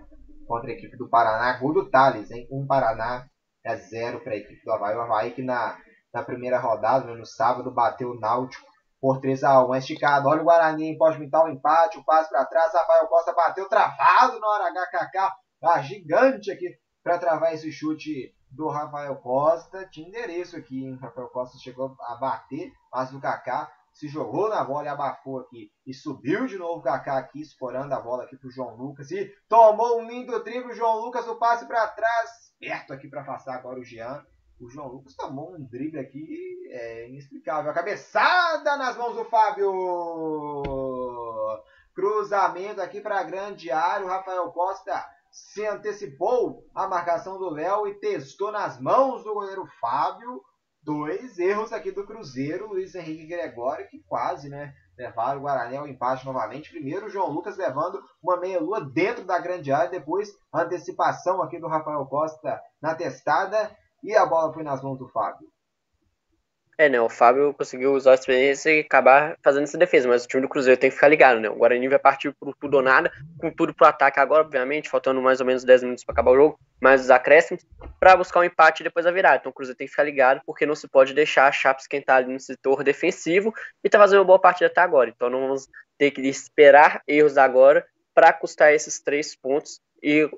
contra 0.46 0.70
a 0.70 0.72
equipe 0.72 0.96
do 0.96 1.06
Paraná. 1.10 1.58
Gol 1.58 1.74
do 1.74 1.90
Thales, 1.90 2.30
hein? 2.30 2.48
1 2.50 2.66
Paraná 2.66 3.26
é 3.62 3.76
0 3.76 4.20
para 4.20 4.32
a 4.32 4.36
equipe 4.36 4.64
do 4.64 4.72
Havaí. 4.72 4.96
O 4.96 5.02
Havaí 5.02 5.32
que 5.32 5.42
na, 5.42 5.76
na 6.14 6.22
primeira 6.22 6.58
rodada, 6.58 7.04
né, 7.04 7.14
no 7.14 7.26
sábado, 7.26 7.70
bateu 7.70 8.12
o 8.12 8.18
Náutico 8.18 8.66
por 8.98 9.20
3 9.20 9.44
a 9.44 9.66
1 9.66 9.74
é 9.74 9.78
esticado. 9.78 10.28
Olha 10.28 10.40
o 10.40 10.44
Guarani, 10.44 10.96
pode 10.96 11.18
pintar 11.18 11.44
o 11.44 11.48
um 11.48 11.50
empate, 11.50 11.98
o 11.98 12.04
passe 12.06 12.30
para 12.30 12.46
trás. 12.46 12.72
Rafael 12.72 13.06
Costa 13.06 13.34
bateu 13.34 13.68
travado 13.68 14.40
na 14.40 14.48
hora 14.48 14.72
HKK. 14.72 15.30
Tá 15.60 15.82
gigante 15.82 16.50
aqui 16.50 16.81
para 17.02 17.18
travar 17.18 17.52
esse 17.52 17.70
chute 17.72 18.34
do 18.50 18.68
Rafael 18.68 19.16
Costa. 19.16 19.86
Tinha 19.86 20.08
endereço 20.08 20.56
aqui, 20.56 20.84
hein? 20.84 20.98
Rafael 21.00 21.28
Costa 21.28 21.58
chegou 21.58 21.96
a 22.00 22.16
bater, 22.16 22.72
mas 22.92 23.12
o 23.12 23.20
Kaká 23.20 23.72
se 23.92 24.08
jogou 24.08 24.48
na 24.48 24.64
bola 24.64 24.84
e 24.84 24.88
abafou 24.88 25.40
aqui. 25.40 25.70
E 25.86 25.92
subiu 25.92 26.46
de 26.46 26.56
novo 26.56 26.80
o 26.80 26.82
Kaká 26.82 27.18
aqui, 27.18 27.42
escorando 27.42 27.94
a 27.94 28.00
bola 28.00 28.24
aqui 28.24 28.36
pro 28.36 28.50
João 28.50 28.76
Lucas. 28.76 29.10
E 29.10 29.30
tomou 29.48 30.00
um 30.00 30.06
lindo 30.06 30.42
drible. 30.42 30.74
João 30.74 31.00
Lucas, 31.00 31.26
o 31.28 31.36
passe 31.36 31.66
para 31.66 31.88
trás. 31.88 32.52
Perto 32.58 32.92
aqui 32.92 33.08
para 33.08 33.24
passar 33.24 33.54
agora 33.54 33.80
o 33.80 33.84
Jean. 33.84 34.24
O 34.60 34.68
João 34.68 34.88
Lucas 34.88 35.14
tomou 35.14 35.54
um 35.54 35.64
drible 35.64 35.98
aqui 35.98 36.68
é, 36.70 37.08
inexplicável. 37.08 37.70
A 37.70 37.74
cabeçada 37.74 38.76
nas 38.76 38.96
mãos 38.96 39.14
do 39.14 39.24
Fábio. 39.24 39.72
Cruzamento 41.94 42.80
aqui 42.80 43.00
para 43.00 43.20
a 43.20 43.24
grande 43.24 43.70
área. 43.70 44.06
O 44.06 44.08
Rafael 44.08 44.50
Costa 44.52 45.04
se 45.32 45.66
antecipou 45.66 46.68
a 46.74 46.86
marcação 46.86 47.38
do 47.38 47.48
Léo 47.48 47.86
e 47.86 47.94
testou 47.94 48.52
nas 48.52 48.78
mãos 48.78 49.24
do 49.24 49.32
goleiro 49.32 49.66
Fábio. 49.80 50.42
Dois 50.82 51.38
erros 51.38 51.72
aqui 51.72 51.90
do 51.90 52.04
Cruzeiro, 52.04 52.68
Luiz 52.68 52.94
Henrique 52.94 53.26
Gregório, 53.26 53.88
que 53.88 54.02
quase 54.02 54.48
né, 54.48 54.74
levaram 54.98 55.38
o 55.38 55.42
Guarani 55.42 55.76
ao 55.76 55.86
empate 55.86 56.26
novamente. 56.26 56.70
Primeiro 56.70 57.08
João 57.08 57.30
Lucas 57.30 57.56
levando 57.56 58.02
uma 58.22 58.36
meia-lua 58.36 58.80
dentro 58.80 59.24
da 59.24 59.38
grande 59.38 59.72
área, 59.72 59.90
depois 59.90 60.28
antecipação 60.52 61.40
aqui 61.40 61.58
do 61.58 61.68
Rafael 61.68 62.04
Costa 62.06 62.60
na 62.80 62.94
testada 62.94 63.74
e 64.02 64.14
a 64.14 64.26
bola 64.26 64.52
foi 64.52 64.64
nas 64.64 64.82
mãos 64.82 64.98
do 64.98 65.08
Fábio. 65.08 65.51
É, 66.78 66.88
né? 66.88 67.00
O 67.00 67.08
Fábio 67.08 67.52
conseguiu 67.52 67.92
usar 67.92 68.12
a 68.12 68.14
experiência 68.14 68.70
e 68.70 68.80
acabar 68.80 69.36
fazendo 69.42 69.64
essa 69.64 69.76
defesa, 69.76 70.08
mas 70.08 70.24
o 70.24 70.28
time 70.28 70.42
do 70.42 70.48
Cruzeiro 70.48 70.80
tem 70.80 70.88
que 70.88 70.94
ficar 70.94 71.08
ligado, 71.08 71.38
né? 71.38 71.50
O 71.50 71.54
Guarani 71.54 71.86
vai 71.86 71.98
partir 71.98 72.32
por 72.32 72.54
tudo 72.54 72.78
ou 72.78 72.82
nada, 72.82 73.12
com 73.38 73.50
tudo 73.50 73.74
pro 73.74 73.86
ataque 73.86 74.18
agora, 74.18 74.42
obviamente, 74.42 74.88
faltando 74.88 75.20
mais 75.20 75.38
ou 75.40 75.46
menos 75.46 75.64
10 75.64 75.82
minutos 75.82 76.02
para 76.02 76.14
acabar 76.14 76.30
o 76.30 76.36
jogo, 76.36 76.58
mais 76.80 77.02
os 77.02 77.10
acréscimos, 77.10 77.64
para 78.00 78.16
buscar 78.16 78.40
um 78.40 78.44
empate 78.44 78.82
e 78.82 78.84
depois 78.84 79.04
a 79.06 79.10
virada. 79.10 79.36
Então 79.36 79.50
o 79.50 79.54
Cruzeiro 79.54 79.76
tem 79.76 79.86
que 79.86 79.90
ficar 79.90 80.02
ligado, 80.02 80.40
porque 80.46 80.64
não 80.64 80.74
se 80.74 80.88
pode 80.88 81.12
deixar 81.12 81.46
a 81.46 81.52
Chape 81.52 81.82
esquentar 81.82 82.16
ali 82.16 82.32
no 82.32 82.40
setor 82.40 82.82
defensivo 82.82 83.52
e 83.84 83.90
tá 83.90 83.98
fazendo 83.98 84.20
uma 84.20 84.24
boa 84.24 84.38
partida 84.38 84.66
até 84.68 84.80
agora. 84.80 85.10
Então 85.10 85.28
não 85.28 85.42
vamos 85.42 85.68
ter 85.98 86.10
que 86.10 86.22
esperar 86.22 87.02
erros 87.06 87.36
agora 87.36 87.86
para 88.14 88.32
custar 88.32 88.72
esses 88.72 88.98
três 88.98 89.36
pontos 89.36 89.78
e, 90.02 90.28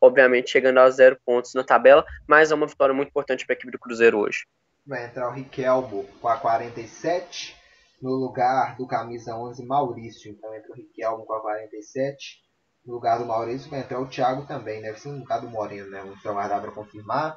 obviamente, 0.00 0.50
chegando 0.50 0.78
a 0.78 0.90
zero 0.90 1.18
pontos 1.24 1.54
na 1.54 1.64
tabela, 1.64 2.04
mas 2.28 2.52
é 2.52 2.54
uma 2.54 2.66
vitória 2.66 2.94
muito 2.94 3.08
importante 3.08 3.44
para 3.44 3.54
a 3.54 3.56
equipe 3.56 3.72
do 3.72 3.78
Cruzeiro 3.78 4.18
hoje 4.18 4.44
vai 4.86 5.04
entrar 5.04 5.28
o 5.28 5.32
Riquelmo 5.32 6.04
com 6.20 6.28
a 6.28 6.36
47, 6.36 7.56
no 8.00 8.12
lugar 8.12 8.76
do 8.76 8.86
camisa 8.86 9.36
11 9.36 9.64
Maurício. 9.66 10.30
Então 10.30 10.54
entra 10.54 10.70
o 10.72 10.76
Riquelmo 10.76 11.26
com 11.26 11.32
a 11.32 11.40
47. 11.40 12.44
No 12.84 12.94
lugar 12.94 13.18
do 13.18 13.26
Maurício 13.26 13.68
vai 13.68 13.80
entrar 13.80 14.00
o 14.00 14.06
Thiago 14.06 14.46
também, 14.46 14.80
deve 14.80 15.00
ser 15.00 15.08
no 15.08 15.18
lugar 15.18 15.40
do 15.40 15.50
Moreno, 15.50 15.90
né? 15.90 16.00
Vamos 16.00 16.24
aguardar 16.24 16.60
para 16.60 16.70
confirmar. 16.70 17.36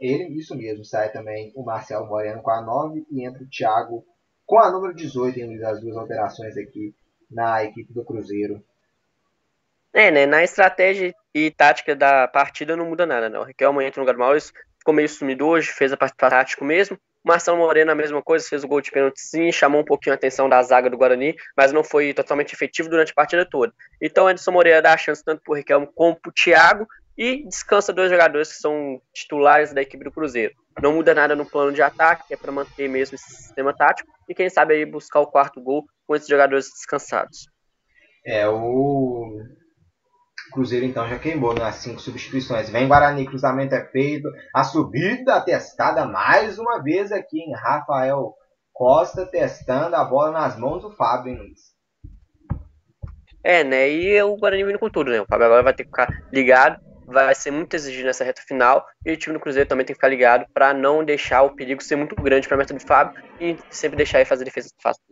Ele, 0.00 0.24
isso 0.36 0.56
mesmo, 0.56 0.84
sai 0.84 1.12
também 1.12 1.52
o 1.54 1.64
Marcelo 1.64 2.06
Moreno 2.06 2.42
com 2.42 2.50
a 2.50 2.60
9 2.60 3.06
e 3.10 3.24
entra 3.24 3.42
o 3.42 3.48
Thiago 3.48 4.04
com 4.44 4.58
a 4.58 4.70
número 4.70 4.94
18 4.94 5.38
em 5.38 5.64
as 5.64 5.80
duas 5.80 5.96
alterações 5.96 6.56
aqui 6.56 6.94
na 7.30 7.62
equipe 7.64 7.92
do 7.92 8.04
Cruzeiro. 8.04 8.64
É, 9.92 10.10
né? 10.10 10.26
Na 10.26 10.42
estratégia 10.42 11.14
e 11.34 11.50
tática 11.50 11.94
da 11.94 12.26
partida 12.26 12.76
não 12.76 12.86
muda 12.86 13.06
nada, 13.06 13.28
né? 13.28 13.38
O 13.38 13.44
Riquelmo 13.44 13.80
entra 13.80 14.00
no 14.00 14.04
lugar 14.04 14.14
do 14.14 14.20
Maurício, 14.20 14.52
ficou 14.88 14.94
meio 14.94 15.08
sumido 15.08 15.46
hoje, 15.46 15.68
fez 15.68 15.92
a 15.92 15.98
partida 15.98 16.30
tático 16.30 16.64
mesmo. 16.64 16.98
Marcelo 17.22 17.58
Moreno, 17.58 17.90
a 17.90 17.94
mesma 17.94 18.22
coisa, 18.22 18.48
fez 18.48 18.64
o 18.64 18.68
gol 18.68 18.80
de 18.80 18.90
pênalti 18.90 19.20
sim, 19.20 19.52
chamou 19.52 19.82
um 19.82 19.84
pouquinho 19.84 20.14
a 20.14 20.16
atenção 20.16 20.48
da 20.48 20.62
zaga 20.62 20.88
do 20.88 20.96
Guarani, 20.96 21.36
mas 21.54 21.72
não 21.72 21.84
foi 21.84 22.14
totalmente 22.14 22.54
efetivo 22.54 22.88
durante 22.88 23.12
a 23.12 23.14
partida 23.14 23.44
toda. 23.44 23.70
Então, 24.00 24.30
Edson 24.30 24.50
Moreira 24.50 24.80
dá 24.80 24.94
a 24.94 24.96
chance 24.96 25.22
tanto 25.22 25.42
para 25.42 25.52
o 25.52 25.56
Riquelme 25.56 25.86
como 25.94 26.16
para 26.16 26.30
o 26.30 26.32
Thiago 26.32 26.86
e 27.18 27.46
descansa 27.46 27.92
dois 27.92 28.10
jogadores 28.10 28.50
que 28.50 28.60
são 28.60 29.02
titulares 29.12 29.74
da 29.74 29.82
equipe 29.82 30.04
do 30.04 30.12
Cruzeiro. 30.12 30.54
Não 30.80 30.94
muda 30.94 31.14
nada 31.14 31.36
no 31.36 31.44
plano 31.44 31.72
de 31.72 31.82
ataque, 31.82 32.32
é 32.32 32.36
para 32.36 32.50
manter 32.50 32.88
mesmo 32.88 33.14
esse 33.14 33.28
sistema 33.28 33.76
tático 33.76 34.08
e 34.26 34.34
quem 34.34 34.48
sabe 34.48 34.72
aí 34.72 34.86
buscar 34.86 35.20
o 35.20 35.26
quarto 35.26 35.60
gol 35.60 35.84
com 36.06 36.16
esses 36.16 36.28
jogadores 36.28 36.70
descansados. 36.70 37.46
É, 38.24 38.48
o 38.48 39.42
Cruzeiro 40.58 40.84
então 40.84 41.08
já 41.08 41.16
queimou 41.16 41.54
nas 41.54 41.76
cinco 41.76 42.00
substituições. 42.00 42.68
Vem 42.68 42.88
Guarani, 42.88 43.24
cruzamento 43.24 43.76
é 43.76 43.84
feito. 43.84 44.28
A 44.52 44.64
subida 44.64 45.40
testada 45.40 46.04
mais 46.04 46.58
uma 46.58 46.82
vez 46.82 47.12
aqui 47.12 47.38
em 47.38 47.54
Rafael 47.54 48.34
Costa 48.72 49.24
testando 49.24 49.94
a 49.94 50.04
bola 50.04 50.32
nas 50.32 50.58
mãos 50.58 50.82
do 50.82 50.90
Fábio, 50.90 51.32
hein, 51.32 51.38
Luiz? 51.38 51.60
É, 53.44 53.62
né? 53.62 53.88
E 53.88 54.20
o 54.20 54.36
Guarani 54.36 54.64
vindo 54.64 54.80
com 54.80 54.90
tudo, 54.90 55.12
né? 55.12 55.20
O 55.20 55.26
Fábio 55.26 55.46
agora 55.46 55.62
vai 55.62 55.72
ter 55.72 55.84
que 55.84 55.90
ficar 55.90 56.08
ligado, 56.32 56.80
vai 57.06 57.36
ser 57.36 57.52
muito 57.52 57.74
exigido 57.74 58.06
nessa 58.06 58.24
reta 58.24 58.42
final. 58.42 58.84
E 59.06 59.12
o 59.12 59.16
time 59.16 59.34
do 59.34 59.40
Cruzeiro 59.40 59.68
também 59.68 59.86
tem 59.86 59.94
que 59.94 59.98
ficar 59.98 60.08
ligado 60.08 60.44
para 60.52 60.74
não 60.74 61.04
deixar 61.04 61.42
o 61.42 61.54
perigo 61.54 61.80
ser 61.80 61.94
muito 61.94 62.16
grande 62.16 62.48
para 62.48 62.56
a 62.56 62.58
meta 62.58 62.74
do 62.74 62.80
Fábio 62.80 63.22
e 63.40 63.56
sempre 63.70 63.96
deixar 63.96 64.18
ele 64.18 64.28
fazer 64.28 64.44
defesas 64.44 64.72
fáceis. 64.82 65.06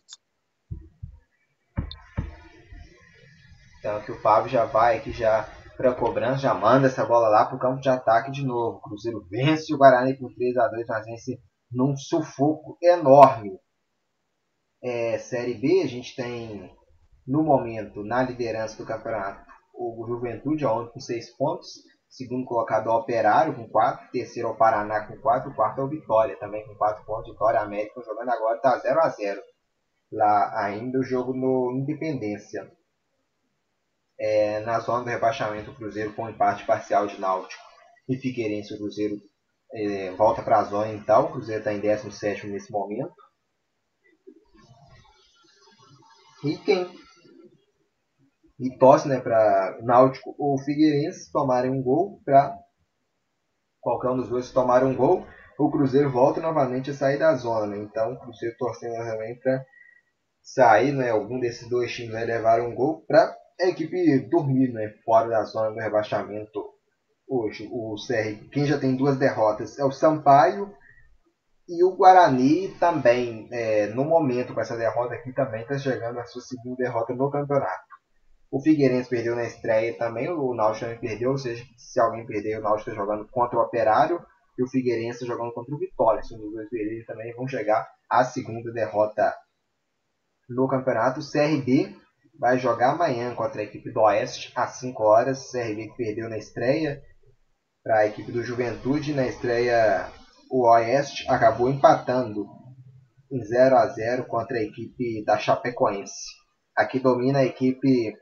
Então 3.86 4.02
que 4.02 4.10
o 4.10 4.20
Fábio 4.20 4.50
já 4.50 4.64
vai 4.64 4.98
aqui 4.98 5.12
já 5.12 5.48
para 5.76 5.94
cobrança, 5.94 6.38
já 6.38 6.52
manda 6.52 6.88
essa 6.88 7.06
bola 7.06 7.28
lá 7.28 7.44
para 7.44 7.54
o 7.54 7.58
campo 7.60 7.80
de 7.80 7.88
ataque 7.88 8.32
de 8.32 8.44
novo. 8.44 8.78
O 8.78 8.80
Cruzeiro 8.80 9.24
vence 9.30 9.72
o 9.72 9.78
Guarani 9.78 10.18
por 10.18 10.34
3 10.34 10.56
a 10.56 10.66
2 10.66 10.86
mas 10.88 11.04
vence 11.04 11.40
num 11.70 11.96
sufoco 11.96 12.76
enorme. 12.82 13.56
É, 14.82 15.18
Série 15.18 15.54
B, 15.54 15.82
a 15.84 15.86
gente 15.86 16.16
tem 16.16 16.68
no 17.24 17.44
momento 17.44 18.02
na 18.02 18.24
liderança 18.24 18.76
do 18.76 18.84
campeonato 18.84 19.46
o 19.72 20.04
Juventude 20.08 20.66
ontem 20.66 20.92
com 20.92 20.98
6 20.98 21.36
pontos, 21.36 21.68
segundo 22.08 22.44
colocado 22.44 22.88
o 22.88 22.96
Operário 22.96 23.54
com 23.54 23.68
4, 23.68 24.10
terceiro 24.10 24.48
é 24.48 24.50
o 24.50 24.56
Paraná 24.56 25.06
com 25.06 25.16
4, 25.18 25.54
quarto 25.54 25.80
é 25.80 25.84
o 25.84 25.88
Vitória 25.88 26.36
também 26.40 26.66
com 26.66 26.74
4 26.74 27.04
pontos, 27.04 27.30
Vitória 27.30 27.60
América 27.60 28.02
jogando 28.02 28.30
agora 28.30 28.56
está 28.56 28.78
0 28.78 29.00
a 29.00 29.08
0 29.10 29.40
lá 30.10 30.64
ainda 30.64 30.98
o 30.98 31.04
jogo 31.04 31.32
no 31.32 31.70
Independência 31.70 32.68
é, 34.18 34.60
na 34.60 34.80
zona 34.80 35.04
do 35.04 35.10
rebaixamento, 35.10 35.70
o 35.70 35.74
Cruzeiro 35.74 36.12
com 36.14 36.24
um 36.24 36.30
empate 36.30 36.64
parcial 36.64 37.06
de 37.06 37.20
Náutico 37.20 37.62
e 38.08 38.16
Figueirense. 38.16 38.74
O 38.74 38.78
Cruzeiro 38.78 39.16
é, 39.72 40.10
volta 40.12 40.42
para 40.42 40.58
a 40.58 40.64
zona 40.64 40.92
então. 40.92 41.26
O 41.26 41.32
Cruzeiro 41.32 41.60
está 41.60 41.72
em 41.72 41.80
17 41.80 42.46
nesse 42.46 42.70
momento. 42.70 43.14
E 46.44 46.56
quem 46.58 46.88
e 48.58 48.76
torce 48.78 49.06
né, 49.06 49.20
para 49.20 49.78
Náutico 49.82 50.34
ou 50.38 50.58
Figueirense 50.58 51.30
tomarem 51.30 51.70
um 51.70 51.82
gol 51.82 52.20
para 52.24 52.56
qualquer 53.80 54.10
um 54.10 54.16
dos 54.16 54.28
dois 54.28 54.50
tomar 54.50 54.82
um 54.82 54.96
gol, 54.96 55.26
o 55.58 55.70
Cruzeiro 55.70 56.10
volta 56.10 56.40
novamente 56.40 56.90
a 56.90 56.94
sair 56.94 57.18
da 57.18 57.34
zona. 57.34 57.66
Né? 57.66 57.78
Então 57.78 58.14
o 58.14 58.18
Cruzeiro 58.18 58.56
torcendo 58.58 58.96
também 58.96 59.38
para 59.38 59.64
sair, 60.42 60.92
né, 60.92 61.10
algum 61.10 61.38
desses 61.40 61.68
dois 61.68 61.92
times 61.92 62.12
vai 62.12 62.24
levar 62.24 62.60
um 62.60 62.74
gol 62.74 63.04
para 63.06 63.36
a 63.60 63.68
equipe 63.68 64.18
dormir 64.28 64.72
né, 64.72 64.94
fora 65.04 65.28
da 65.28 65.44
zona 65.44 65.70
do 65.70 65.80
rebaixamento 65.80 66.64
hoje. 67.28 67.68
O 67.72 67.94
CR, 67.96 68.48
quem 68.50 68.66
já 68.66 68.78
tem 68.78 68.96
duas 68.96 69.16
derrotas 69.16 69.78
é 69.78 69.84
o 69.84 69.92
Sampaio 69.92 70.74
e 71.68 71.82
o 71.82 71.96
Guarani 71.96 72.68
também, 72.78 73.48
é, 73.50 73.86
no 73.88 74.04
momento 74.04 74.54
com 74.54 74.60
essa 74.60 74.76
derrota 74.76 75.14
aqui, 75.14 75.32
também 75.32 75.62
está 75.62 75.76
chegando 75.78 76.18
a 76.20 76.24
sua 76.24 76.42
segunda 76.42 76.76
derrota 76.76 77.12
no 77.14 77.30
campeonato. 77.30 77.96
O 78.50 78.60
Figueirense 78.60 79.10
perdeu 79.10 79.34
na 79.34 79.44
estreia 79.44 79.98
também, 79.98 80.30
o 80.30 80.54
Náutico 80.54 80.84
também 80.84 81.00
perdeu, 81.00 81.32
ou 81.32 81.38
seja, 81.38 81.64
se 81.76 81.98
alguém 81.98 82.24
perder, 82.24 82.58
o 82.58 82.62
Náutico 82.62 82.90
está 82.90 83.02
jogando 83.02 83.26
contra 83.28 83.58
o 83.58 83.62
Operário 83.62 84.24
e 84.56 84.62
o 84.62 84.68
Figueirense 84.68 85.24
está 85.24 85.26
jogando 85.26 85.52
contra 85.52 85.74
o 85.74 85.78
Vitória. 85.78 86.22
Se 86.22 86.34
os 86.34 86.52
dois 86.52 86.68
perderem 86.70 87.04
também 87.04 87.34
vão 87.34 87.48
chegar 87.48 87.86
à 88.08 88.24
segunda 88.24 88.72
derrota 88.72 89.34
no 90.48 90.68
campeonato. 90.68 91.18
O 91.18 91.28
CRB 91.28 91.96
vai 92.38 92.58
jogar 92.58 92.92
amanhã 92.92 93.34
contra 93.34 93.60
a 93.60 93.64
equipe 93.64 93.90
do 93.90 94.00
Oeste 94.00 94.52
às 94.54 94.78
5 94.78 95.02
horas. 95.02 95.50
CRB 95.50 95.88
que 95.88 95.96
perdeu 95.96 96.28
na 96.28 96.38
estreia 96.38 97.02
para 97.82 98.00
a 98.00 98.06
equipe 98.06 98.30
do 98.30 98.42
Juventude. 98.42 99.14
Na 99.14 99.26
estreia, 99.26 100.10
o 100.50 100.68
Oeste 100.68 101.28
acabou 101.28 101.68
empatando 101.70 102.46
em 103.30 103.42
0 103.42 103.76
a 103.76 103.86
0 103.86 104.26
contra 104.26 104.58
a 104.58 104.62
equipe 104.62 105.24
da 105.24 105.38
Chapecoense. 105.38 106.26
Aqui 106.76 107.00
domina 107.00 107.40
a 107.40 107.44
equipe 107.44 108.14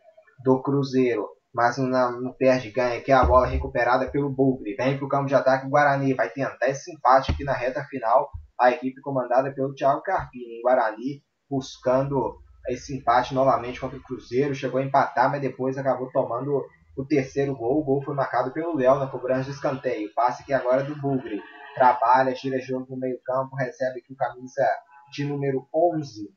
do 0.42 0.62
Cruzeiro, 0.62 1.26
mas 1.52 1.76
não, 1.78 2.32
perde 2.34 2.70
ganha, 2.70 3.00
que 3.00 3.12
é 3.12 3.14
a 3.14 3.24
bola 3.24 3.46
recuperada 3.46 4.10
pelo 4.10 4.30
Bugre. 4.30 4.76
Vem 4.76 4.96
para 4.96 5.06
o 5.06 5.08
campo 5.08 5.26
de 5.26 5.34
ataque 5.34 5.66
o 5.66 5.70
Guarani, 5.70 6.14
vai 6.14 6.30
tentar 6.30 6.68
esse 6.68 6.92
empate 6.92 7.32
aqui 7.32 7.44
na 7.44 7.52
reta 7.52 7.84
final. 7.84 8.30
A 8.58 8.70
equipe 8.70 9.00
comandada 9.00 9.52
pelo 9.52 9.74
Thiago 9.74 10.02
Carpini, 10.02 10.62
Guarani, 10.62 11.22
buscando 11.50 12.43
esse 12.68 12.96
empate 12.96 13.34
novamente 13.34 13.80
contra 13.80 13.98
o 13.98 14.02
Cruzeiro, 14.02 14.54
chegou 14.54 14.80
a 14.80 14.84
empatar, 14.84 15.30
mas 15.30 15.40
depois 15.40 15.76
acabou 15.76 16.10
tomando 16.10 16.64
o 16.96 17.04
terceiro 17.04 17.54
gol. 17.54 17.80
O 17.80 17.84
gol 17.84 18.02
foi 18.02 18.14
marcado 18.14 18.52
pelo 18.52 18.76
Léo 18.76 18.98
na 18.98 19.06
cobrança 19.06 19.44
de 19.44 19.50
escanteio. 19.50 20.12
Passe 20.14 20.44
que 20.44 20.52
agora 20.52 20.82
do 20.82 20.96
Bugre. 20.96 21.42
Trabalha, 21.74 22.32
tira 22.34 22.60
jogo 22.60 22.86
no 22.88 22.96
meio 22.96 23.18
campo, 23.24 23.56
recebe 23.56 23.98
aqui 23.98 24.12
o 24.12 24.16
camisa 24.16 24.64
de 25.12 25.24
número 25.24 25.66
11 25.74 26.28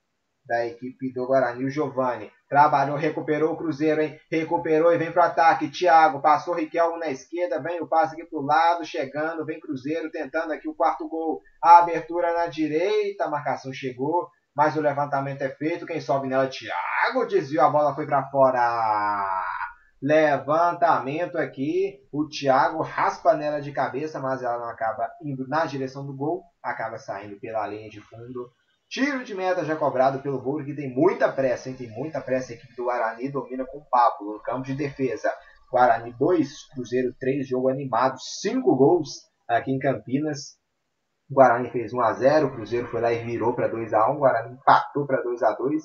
da 0.48 0.66
equipe 0.66 1.14
do 1.14 1.28
Guarani, 1.28 1.66
o 1.66 1.70
Giovani. 1.70 2.32
Trabalhou, 2.50 2.96
recuperou 2.96 3.54
o 3.54 3.58
Cruzeiro, 3.58 4.02
hein? 4.02 4.18
Recuperou 4.32 4.94
e 4.94 4.98
vem 4.98 5.12
pro 5.12 5.22
ataque. 5.22 5.70
Thiago 5.70 6.22
passou 6.22 6.56
Riquelmo 6.56 6.98
na 6.98 7.10
esquerda, 7.10 7.62
vem 7.62 7.82
o 7.82 7.88
passe 7.88 8.16
aqui 8.16 8.26
pro 8.26 8.42
lado, 8.42 8.86
chegando, 8.86 9.46
vem 9.46 9.60
Cruzeiro 9.60 10.10
tentando 10.10 10.54
aqui 10.54 10.68
o 10.68 10.74
quarto 10.74 11.08
gol. 11.08 11.42
A 11.62 11.80
abertura 11.80 12.34
na 12.34 12.48
direita, 12.48 13.26
a 13.26 13.30
marcação 13.30 13.74
chegou 13.74 14.30
mas 14.58 14.76
o 14.76 14.82
levantamento 14.82 15.44
é 15.44 15.50
feito. 15.50 15.86
Quem 15.86 16.02
sobe 16.02 16.28
nela? 16.28 16.50
Thiago 16.50 17.28
desviou, 17.28 17.64
a 17.64 17.70
bola 17.70 17.94
foi 17.94 18.08
para 18.08 18.28
fora. 18.32 19.24
Levantamento 20.02 21.38
aqui. 21.38 22.00
O 22.12 22.28
Thiago 22.28 22.82
raspa 22.82 23.36
nela 23.36 23.62
de 23.62 23.72
cabeça, 23.72 24.20
mas 24.20 24.42
ela 24.42 24.58
não 24.58 24.68
acaba 24.68 25.08
indo 25.24 25.48
na 25.48 25.64
direção 25.68 26.04
do 26.04 26.16
gol. 26.16 26.42
Acaba 26.64 26.98
saindo 26.98 27.40
pela 27.40 27.68
linha 27.68 27.88
de 27.88 28.02
fundo. 28.02 28.50
Tiro 28.90 29.24
de 29.24 29.36
meta 29.36 29.64
já 29.64 29.76
cobrado 29.76 30.24
pelo 30.24 30.42
Bouro, 30.42 30.66
que 30.66 30.74
tem 30.74 30.92
muita 30.92 31.32
pressa, 31.32 31.70
hein? 31.70 31.76
Tem 31.76 31.92
muita 31.92 32.20
pressa. 32.20 32.52
A 32.52 32.56
equipe 32.56 32.76
do 32.76 32.86
Guarani 32.86 33.30
domina 33.30 33.64
com 33.64 33.78
o 33.78 33.86
Pablo 33.88 34.34
no 34.34 34.42
campo 34.42 34.64
de 34.64 34.74
defesa. 34.74 35.32
Guarani 35.72 36.16
2, 36.18 36.70
Cruzeiro 36.74 37.14
3, 37.20 37.48
jogo 37.48 37.70
animado. 37.70 38.16
5 38.42 38.76
gols 38.76 39.08
aqui 39.48 39.70
em 39.72 39.78
Campinas. 39.78 40.58
O 41.30 41.36
Guarani 41.36 41.70
fez 41.72 41.94
1 41.94 42.02
a 42.02 42.14
0 42.14 42.48
o 42.48 42.52
Cruzeiro 42.52 42.88
foi 42.88 43.02
lá 43.02 43.12
e 43.12 43.24
virou 43.24 43.54
para 43.54 43.68
2 43.68 43.94
a 43.94 44.10
1 44.12 44.16
o 44.16 44.20
Guarani 44.20 44.54
empatou 44.54 45.06
para 45.06 45.22
2 45.22 45.44
a 45.44 45.52
2 45.54 45.84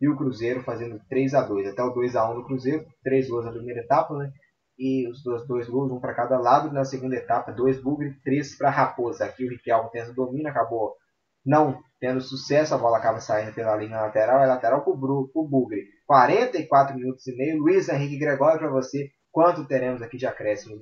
e 0.00 0.08
o 0.08 0.16
Cruzeiro 0.16 0.62
fazendo 0.62 1.00
3 1.08 1.34
a 1.34 1.42
2 1.42 1.68
Até 1.68 1.82
o 1.82 1.90
2 1.90 2.16
a 2.16 2.30
1 2.30 2.34
do 2.34 2.44
Cruzeiro, 2.44 2.84
três 3.02 3.28
gols 3.28 3.44
na 3.44 3.52
primeira 3.52 3.80
etapa, 3.80 4.16
né? 4.18 4.30
E 4.78 5.08
os 5.08 5.22
dois, 5.22 5.46
dois 5.46 5.68
gols, 5.68 5.92
um 5.92 6.00
para 6.00 6.14
cada 6.14 6.38
lado. 6.38 6.72
Na 6.72 6.84
segunda 6.84 7.14
etapa, 7.14 7.52
dois 7.52 7.80
Bugre, 7.80 8.16
três 8.24 8.56
para 8.56 8.70
Raposa. 8.70 9.24
Aqui 9.24 9.46
o 9.46 9.50
Riquelme 9.50 9.90
tenta 9.92 10.10
o 10.10 10.14
domínio, 10.14 10.48
acabou 10.48 10.96
não 11.44 11.80
tendo 12.00 12.20
sucesso, 12.20 12.74
a 12.74 12.78
bola 12.78 12.98
acaba 12.98 13.20
saindo 13.20 13.52
pela 13.54 13.76
linha 13.76 14.00
lateral, 14.00 14.42
é 14.42 14.46
lateral 14.46 14.82
para 14.82 14.92
o 14.92 15.48
Bugre. 15.48 15.86
44 16.06 16.96
minutos 16.96 17.26
e 17.26 17.36
meio. 17.36 17.58
Luiz 17.58 17.88
Henrique 17.88 18.18
Gregório 18.18 18.58
para 18.58 18.70
você. 18.70 19.10
Quanto 19.30 19.66
teremos 19.66 20.02
aqui 20.02 20.16
de 20.16 20.26
acréscimo? 20.26 20.78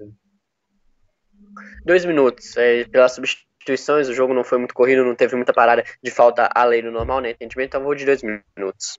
Dois 1.84 2.04
minutos. 2.04 2.56
É, 2.56 2.84
pelas 2.84 3.14
substituições, 3.60 4.08
o 4.08 4.14
jogo 4.14 4.32
não 4.32 4.42
foi 4.42 4.58
muito 4.58 4.74
corrido, 4.74 5.04
não 5.04 5.14
teve 5.14 5.36
muita 5.36 5.52
parada 5.52 5.84
de 6.02 6.10
falta 6.10 6.48
além 6.54 6.82
do 6.82 6.90
normal, 6.90 7.20
né? 7.20 7.30
Entendimento, 7.30 7.68
então 7.68 7.82
vou 7.82 7.94
de 7.94 8.04
dois 8.04 8.22
minutos. 8.22 8.98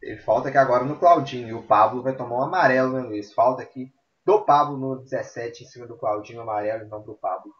Teve 0.00 0.20
falta 0.22 0.48
aqui 0.48 0.58
agora 0.58 0.84
no 0.84 0.98
Claudinho. 0.98 1.48
E 1.48 1.54
o 1.54 1.62
Pablo 1.62 2.02
vai 2.02 2.14
tomar 2.14 2.36
um 2.36 2.42
amarelo, 2.42 2.92
né, 2.92 3.00
Luiz? 3.00 3.32
Falta 3.34 3.62
aqui 3.62 3.92
do 4.24 4.44
Pablo 4.44 4.76
no 4.76 5.02
17 5.02 5.64
em 5.64 5.66
cima 5.66 5.86
do 5.86 5.96
Claudinho, 5.96 6.40
amarelo, 6.40 6.84
então 6.84 7.02
pro 7.02 7.14
Pablo. 7.14 7.52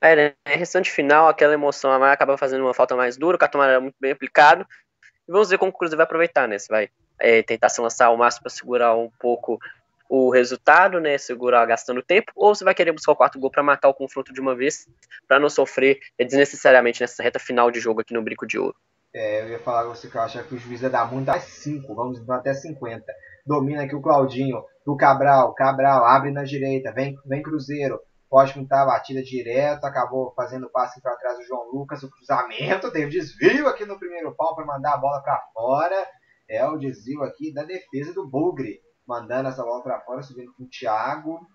É, 0.00 0.16
né? 0.16 0.34
Restante 0.46 0.90
final, 0.90 1.28
aquela 1.28 1.54
emoção 1.54 1.90
a 1.90 1.98
mais 1.98 2.12
acaba 2.12 2.36
fazendo 2.36 2.64
uma 2.64 2.74
falta 2.74 2.96
mais 2.96 3.16
dura, 3.16 3.36
o 3.36 3.38
cartão 3.38 3.60
amarelo 3.60 3.80
é 3.80 3.82
muito 3.82 3.96
bem 4.00 4.12
aplicado. 4.12 4.66
E 5.28 5.32
vamos 5.32 5.50
ver 5.50 5.58
como 5.58 5.70
o 5.70 5.74
Cruzeiro 5.74 5.96
vai 5.96 6.04
aproveitar, 6.04 6.48
né? 6.48 6.58
Se 6.58 6.68
vai 6.68 6.88
é, 7.18 7.42
tentar 7.42 7.68
se 7.68 7.80
lançar 7.80 8.06
ao 8.06 8.16
máximo 8.16 8.42
para 8.42 8.50
segurar 8.50 8.96
um 8.96 9.10
pouco 9.18 9.58
o 10.14 10.28
resultado, 10.28 11.00
né? 11.00 11.16
Segurar 11.16 11.64
gastando 11.64 12.02
tempo, 12.02 12.32
ou 12.36 12.54
se 12.54 12.62
vai 12.62 12.74
querer 12.74 12.92
buscar 12.92 13.12
o 13.12 13.16
quarto 13.16 13.40
gol 13.40 13.50
para 13.50 13.62
matar 13.62 13.88
o 13.88 13.94
confronto 13.94 14.30
de 14.30 14.42
uma 14.42 14.54
vez, 14.54 14.86
para 15.26 15.40
não 15.40 15.48
sofrer 15.48 16.00
desnecessariamente 16.18 17.00
nessa 17.00 17.22
reta 17.22 17.38
final 17.38 17.70
de 17.70 17.80
jogo 17.80 18.02
aqui 18.02 18.12
no 18.12 18.20
Brico 18.20 18.46
de 18.46 18.58
Ouro. 18.58 18.76
É, 19.14 19.40
eu 19.40 19.48
ia 19.48 19.58
falar 19.58 19.84
com 19.84 19.94
você 19.94 20.10
que 20.10 20.14
eu 20.14 20.20
acho 20.20 20.44
que 20.44 20.54
o 20.54 20.58
juiz 20.58 20.82
ia 20.82 20.90
dar 20.90 21.10
muito 21.10 21.28
mais 21.28 21.44
5, 21.44 21.94
vamos 21.94 22.28
até 22.28 22.52
50. 22.52 23.06
Domina 23.46 23.84
aqui 23.84 23.96
o 23.96 24.02
Claudinho, 24.02 24.62
do 24.84 24.94
Cabral, 24.98 25.54
Cabral 25.54 26.04
abre 26.04 26.30
na 26.30 26.44
direita, 26.44 26.92
vem, 26.92 27.16
vem 27.24 27.42
Cruzeiro, 27.42 27.98
pode 28.28 28.52
pintar 28.52 28.82
a 28.82 28.86
batida 28.86 29.22
direto, 29.22 29.86
acabou 29.86 30.34
fazendo 30.36 30.68
passe 30.68 31.00
para 31.00 31.16
trás 31.16 31.38
do 31.38 31.44
João 31.44 31.70
Lucas, 31.72 32.02
o 32.02 32.10
cruzamento, 32.10 32.92
teve 32.92 33.10
desvio 33.10 33.66
aqui 33.66 33.86
no 33.86 33.98
primeiro 33.98 34.34
pau 34.36 34.54
para 34.54 34.66
mandar 34.66 34.92
a 34.92 34.98
bola 34.98 35.22
para 35.22 35.40
fora. 35.54 36.06
É 36.50 36.66
o 36.68 36.76
desvio 36.76 37.22
aqui 37.22 37.50
da 37.50 37.64
defesa 37.64 38.12
do 38.12 38.28
Bugre, 38.28 38.78
mandando 39.12 39.50
essa 39.50 39.62
bola 39.62 39.82
para 39.82 40.00
fora, 40.00 40.22
subindo 40.22 40.54
com 40.54 40.64
o 40.64 40.68
Thiago. 40.68 41.46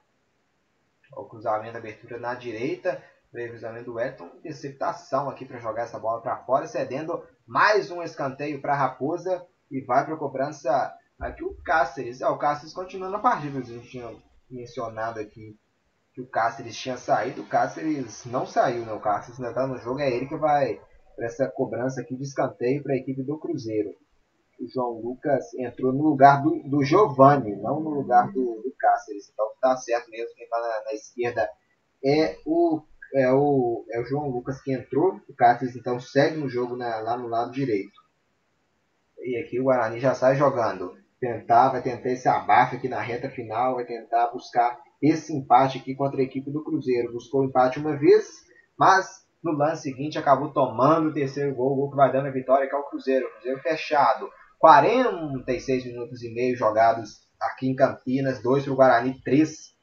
O 1.16 1.26
cruzamento, 1.26 1.76
abertura 1.76 2.20
na 2.20 2.36
direita, 2.36 3.02
previsamento 3.32 3.92
do 3.92 4.00
Elton, 4.00 4.30
interceptação 4.36 5.28
aqui 5.28 5.44
para 5.44 5.60
jogar 5.60 5.84
essa 5.84 5.98
bola 5.98 6.22
para 6.22 6.38
fora, 6.38 6.68
cedendo 6.68 7.24
mais 7.48 7.90
um 7.90 8.04
escanteio 8.04 8.62
para 8.62 8.74
a 8.74 8.78
Raposa 8.78 9.44
e 9.72 9.82
vai 9.82 10.06
para 10.06 10.14
a 10.14 10.18
cobrança 10.18 10.94
aqui 11.20 11.44
o 11.44 11.56
Cáceres. 11.64 12.22
É, 12.22 12.28
o 12.28 12.38
Cáceres 12.38 12.74
continuando 12.74 13.16
a 13.16 13.20
partida, 13.20 13.58
a 13.58 13.62
gente 13.62 13.90
tinha 13.90 14.14
mencionado 14.50 15.20
aqui 15.20 15.58
que 16.14 16.22
o 16.22 16.28
Cáceres 16.28 16.78
tinha 16.78 16.98
saído, 16.98 17.42
o 17.42 17.48
Cáceres 17.48 18.26
não 18.26 18.46
saiu, 18.46 18.86
né? 18.86 18.94
O 18.94 19.00
Cáceres 19.00 19.40
ainda 19.40 19.50
está 19.50 19.66
no 19.66 19.78
jogo, 19.80 20.00
é 20.00 20.12
ele 20.12 20.28
que 20.28 20.38
vai 20.38 20.80
para 21.16 21.26
essa 21.26 21.48
cobrança 21.48 22.02
aqui 22.02 22.16
de 22.16 22.24
escanteio 22.24 22.84
para 22.84 22.94
a 22.94 22.98
equipe 22.98 23.24
do 23.24 23.40
Cruzeiro. 23.40 23.96
João 24.66 25.00
Lucas 25.02 25.54
entrou 25.56 25.94
no 25.94 26.04
lugar 26.04 26.42
do, 26.42 26.62
do 26.64 26.84
Giovanni, 26.84 27.56
não 27.56 27.80
no 27.80 27.90
lugar 27.90 28.32
do, 28.32 28.62
do 28.62 28.74
Cáceres. 28.78 29.30
Então 29.32 29.46
tá 29.62 29.76
certo 29.78 30.10
mesmo, 30.10 30.34
quem 30.36 30.46
está 30.46 30.60
na, 30.60 30.84
na, 30.86 30.94
esquerda 30.94 31.50
é 32.04 32.38
o, 32.46 32.82
é, 33.14 33.32
o, 33.32 33.86
é 33.92 34.00
o 34.00 34.06
João 34.06 34.30
Lucas 34.30 34.62
que 34.62 34.74
entrou. 34.74 35.20
O 35.30 35.36
Cáceres 35.36 35.76
então 35.76 36.00
segue 36.00 36.38
no 36.38 36.50
jogo 36.50 36.76
na, 36.76 37.00
lá 37.00 37.18
no 37.18 37.28
lado 37.28 37.52
direito. 37.52 38.00
E 39.20 39.38
aqui 39.38 39.60
o 39.60 39.66
Guarani 39.66 40.00
já 40.00 40.14
sai 40.14 40.36
jogando. 40.36 40.96
Tentar, 41.20 41.70
vai 41.70 41.82
tentar 41.82 42.10
esse 42.10 42.28
abafo 42.28 42.76
aqui 42.76 42.88
na 42.88 43.02
reta 43.02 43.30
final, 43.30 43.76
vai 43.76 43.86
tentar 43.86 44.28
buscar 44.28 44.80
esse 45.02 45.36
empate 45.36 45.80
aqui 45.80 45.96
contra 45.96 46.20
a 46.20 46.24
equipe 46.24 46.52
do 46.52 46.64
Cruzeiro. 46.64 47.14
Buscou 47.14 47.42
o 47.42 47.46
empate 47.46 47.80
uma 47.80 47.98
vez, 47.98 48.28
mas 48.78 49.26
no 49.44 49.52
lance 49.52 49.84
seguinte 49.84 50.18
acabou 50.18 50.52
tomando 50.52 51.10
o 51.10 51.14
terceiro 51.14 51.56
gol, 51.56 51.74
o 51.74 51.76
gol 51.76 51.90
que 51.92 51.96
vai 51.96 52.12
dando 52.12 52.28
a 52.28 52.32
vitória 52.32 52.68
que 52.68 52.76
é 52.76 52.78
o 52.78 52.84
Cruzeiro. 52.84 53.30
Cruzeiro 53.32 53.60
fechado. 53.62 54.30
46 54.60 55.86
minutos 55.86 56.24
e 56.24 56.34
meio 56.34 56.56
jogados 56.56 57.28
aqui 57.40 57.68
em 57.68 57.76
Campinas, 57.76 58.42
2 58.42 58.64
para 58.64 58.74
o 58.74 58.76
Guarani, 58.76 59.22
3 59.22 59.78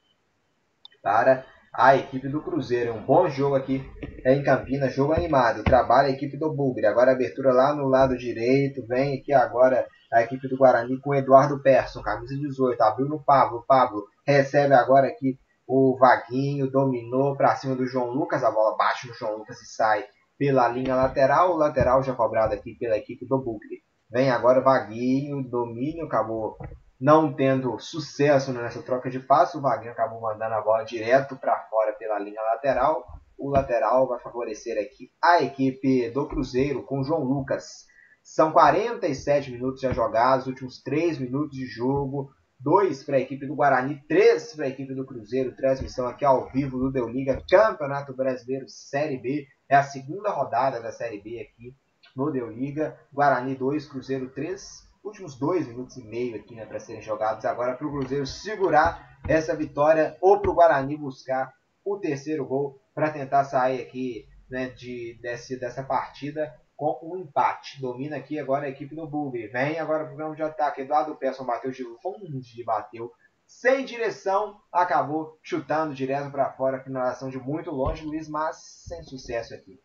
para 1.02 1.46
a 1.72 1.96
equipe 1.96 2.28
do 2.28 2.42
Cruzeiro. 2.42 2.94
Um 2.94 3.04
bom 3.04 3.28
jogo 3.28 3.56
aqui 3.56 3.84
em 4.24 4.42
Campinas, 4.42 4.94
jogo 4.94 5.12
animado. 5.12 5.62
Trabalha 5.62 6.08
a 6.08 6.12
equipe 6.12 6.36
do 6.36 6.52
Bugre. 6.52 6.86
Agora 6.86 7.12
abertura 7.12 7.52
lá 7.52 7.74
no 7.74 7.86
lado 7.86 8.16
direito. 8.16 8.86
Vem 8.86 9.18
aqui 9.18 9.32
agora 9.32 9.86
a 10.12 10.22
equipe 10.22 10.48
do 10.48 10.56
Guarani 10.56 10.98
com 11.00 11.14
Eduardo 11.14 11.60
Persson, 11.62 12.02
camisa 12.02 12.34
18. 12.36 12.80
Abriu 12.80 13.06
no 13.06 13.22
Pablo. 13.22 13.64
Pablo 13.66 14.04
recebe 14.26 14.74
agora 14.74 15.08
aqui 15.08 15.38
o 15.66 15.96
Vaguinho, 15.98 16.70
dominou 16.70 17.36
para 17.36 17.56
cima 17.56 17.74
do 17.74 17.86
João 17.86 18.10
Lucas. 18.10 18.42
A 18.42 18.50
bola 18.50 18.76
bate 18.76 19.08
no 19.08 19.14
João 19.14 19.38
Lucas 19.38 19.60
e 19.60 19.66
sai 19.66 20.04
pela 20.38 20.68
linha 20.68 20.94
lateral. 20.94 21.52
O 21.52 21.56
lateral 21.56 22.02
já 22.02 22.14
cobrado 22.14 22.54
aqui 22.54 22.74
pela 22.74 22.96
equipe 22.96 23.26
do 23.26 23.38
Bugre. 23.38 23.83
Vem 24.14 24.30
agora 24.30 24.60
Vaguinho, 24.60 25.42
domínio, 25.42 26.06
acabou 26.06 26.56
não 27.00 27.34
tendo 27.34 27.76
sucesso 27.80 28.52
nessa 28.52 28.80
troca 28.80 29.10
de 29.10 29.18
passe. 29.18 29.58
O 29.58 29.60
Vaguinho 29.60 29.90
acabou 29.90 30.20
mandando 30.20 30.54
a 30.54 30.60
bola 30.60 30.84
direto 30.84 31.34
para 31.34 31.66
fora 31.68 31.92
pela 31.94 32.20
linha 32.20 32.40
lateral. 32.40 33.04
O 33.36 33.50
lateral 33.50 34.06
vai 34.06 34.20
favorecer 34.20 34.80
aqui 34.80 35.10
a 35.20 35.42
equipe 35.42 36.10
do 36.10 36.28
Cruzeiro 36.28 36.84
com 36.84 37.02
João 37.02 37.24
Lucas. 37.24 37.86
São 38.22 38.52
47 38.52 39.50
minutos 39.50 39.80
já 39.80 39.92
jogados, 39.92 40.46
últimos 40.46 40.80
3 40.80 41.18
minutos 41.18 41.58
de 41.58 41.66
jogo. 41.66 42.30
2 42.60 43.02
para 43.02 43.16
a 43.16 43.20
equipe 43.20 43.48
do 43.48 43.56
Guarani, 43.56 44.00
3 44.06 44.54
para 44.54 44.66
a 44.66 44.68
equipe 44.68 44.94
do 44.94 45.04
Cruzeiro. 45.04 45.56
Transmissão 45.56 46.06
aqui 46.06 46.24
ao 46.24 46.48
vivo 46.52 46.78
do 46.78 46.92
Deu 46.92 47.08
Liga, 47.08 47.42
Campeonato 47.50 48.14
Brasileiro 48.14 48.68
Série 48.68 49.18
B. 49.18 49.44
É 49.68 49.74
a 49.74 49.82
segunda 49.82 50.30
rodada 50.30 50.80
da 50.80 50.92
Série 50.92 51.20
B 51.20 51.40
aqui 51.40 51.74
no 52.14 52.30
Deu 52.30 52.50
Liga. 52.50 52.98
Guarani 53.12 53.54
2, 53.54 53.86
Cruzeiro 53.86 54.30
3. 54.30 54.88
Últimos 55.02 55.38
2 55.38 55.68
minutos 55.68 55.96
e 55.96 56.04
meio 56.04 56.36
aqui 56.36 56.54
né, 56.54 56.64
para 56.64 56.80
serem 56.80 57.02
jogados. 57.02 57.44
Agora 57.44 57.74
para 57.74 57.86
o 57.86 57.90
Cruzeiro 57.90 58.26
segurar 58.26 59.18
essa 59.28 59.54
vitória 59.54 60.16
ou 60.20 60.40
para 60.40 60.50
o 60.50 60.54
Guarani 60.54 60.96
buscar 60.96 61.52
o 61.84 61.98
terceiro 61.98 62.46
gol 62.46 62.80
para 62.94 63.10
tentar 63.10 63.44
sair 63.44 63.82
aqui 63.82 64.26
né, 64.48 64.70
de, 64.70 65.18
desse, 65.20 65.58
dessa 65.58 65.82
partida 65.82 66.54
com 66.76 66.98
um 67.02 67.18
empate. 67.18 67.80
Domina 67.80 68.16
aqui 68.16 68.38
agora 68.38 68.66
a 68.66 68.70
equipe 68.70 68.94
do 68.94 69.06
Bugre. 69.06 69.48
Vem 69.48 69.78
agora 69.78 70.04
o 70.04 70.16
campo 70.16 70.36
de 70.36 70.42
ataque. 70.42 70.82
Eduardo 70.82 71.16
Persson 71.16 71.44
bateu 71.44 71.70
de 71.70 71.82
longe, 71.82 72.64
bateu 72.64 73.12
sem 73.46 73.84
direção, 73.84 74.58
acabou 74.72 75.38
chutando 75.42 75.94
direto 75.94 76.30
para 76.30 76.52
fora. 76.52 76.82
Finalização 76.82 77.28
de 77.28 77.38
muito 77.38 77.70
longe, 77.70 78.04
Luiz, 78.04 78.28
mas 78.28 78.56
sem 78.86 79.02
sucesso 79.02 79.54
aqui. 79.54 79.78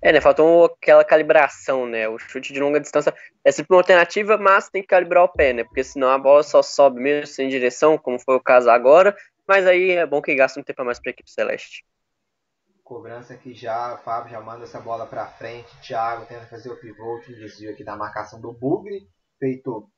É, 0.00 0.12
né? 0.12 0.20
Faltou 0.20 0.64
aquela 0.64 1.04
calibração, 1.04 1.86
né? 1.86 2.08
O 2.08 2.18
chute 2.18 2.52
de 2.52 2.60
longa 2.60 2.80
distância 2.80 3.14
é 3.44 3.52
sempre 3.52 3.74
uma 3.74 3.80
alternativa, 3.80 4.36
mas 4.36 4.68
tem 4.68 4.82
que 4.82 4.88
calibrar 4.88 5.24
o 5.24 5.28
pé, 5.28 5.52
né? 5.52 5.64
Porque 5.64 5.84
senão 5.84 6.08
a 6.08 6.18
bola 6.18 6.42
só 6.42 6.62
sobe 6.62 7.00
mesmo 7.00 7.26
sem 7.26 7.48
direção, 7.48 7.96
como 7.96 8.18
foi 8.18 8.34
o 8.34 8.42
caso 8.42 8.68
agora. 8.68 9.16
Mas 9.46 9.66
aí 9.66 9.92
é 9.92 10.06
bom 10.06 10.20
que 10.20 10.34
gasta 10.34 10.58
um 10.58 10.62
tempo 10.62 10.82
a 10.82 10.84
mais 10.84 11.00
para 11.00 11.10
a 11.10 11.12
equipe 11.12 11.30
celeste. 11.30 11.84
Cobrança 12.82 13.34
aqui 13.34 13.54
já, 13.54 13.96
Fábio 14.04 14.32
já 14.32 14.40
manda 14.40 14.64
essa 14.64 14.80
bola 14.80 15.06
para 15.06 15.26
frente. 15.26 15.70
Thiago 15.80 16.26
tenta 16.26 16.46
fazer 16.46 16.70
o 16.70 16.76
pivô, 16.76 17.16
o 17.16 17.20
desvio 17.20 17.70
aqui 17.70 17.84
da 17.84 17.96
marcação 17.96 18.40
do 18.40 18.52
Bugre, 18.52 19.08
feito 19.38 19.88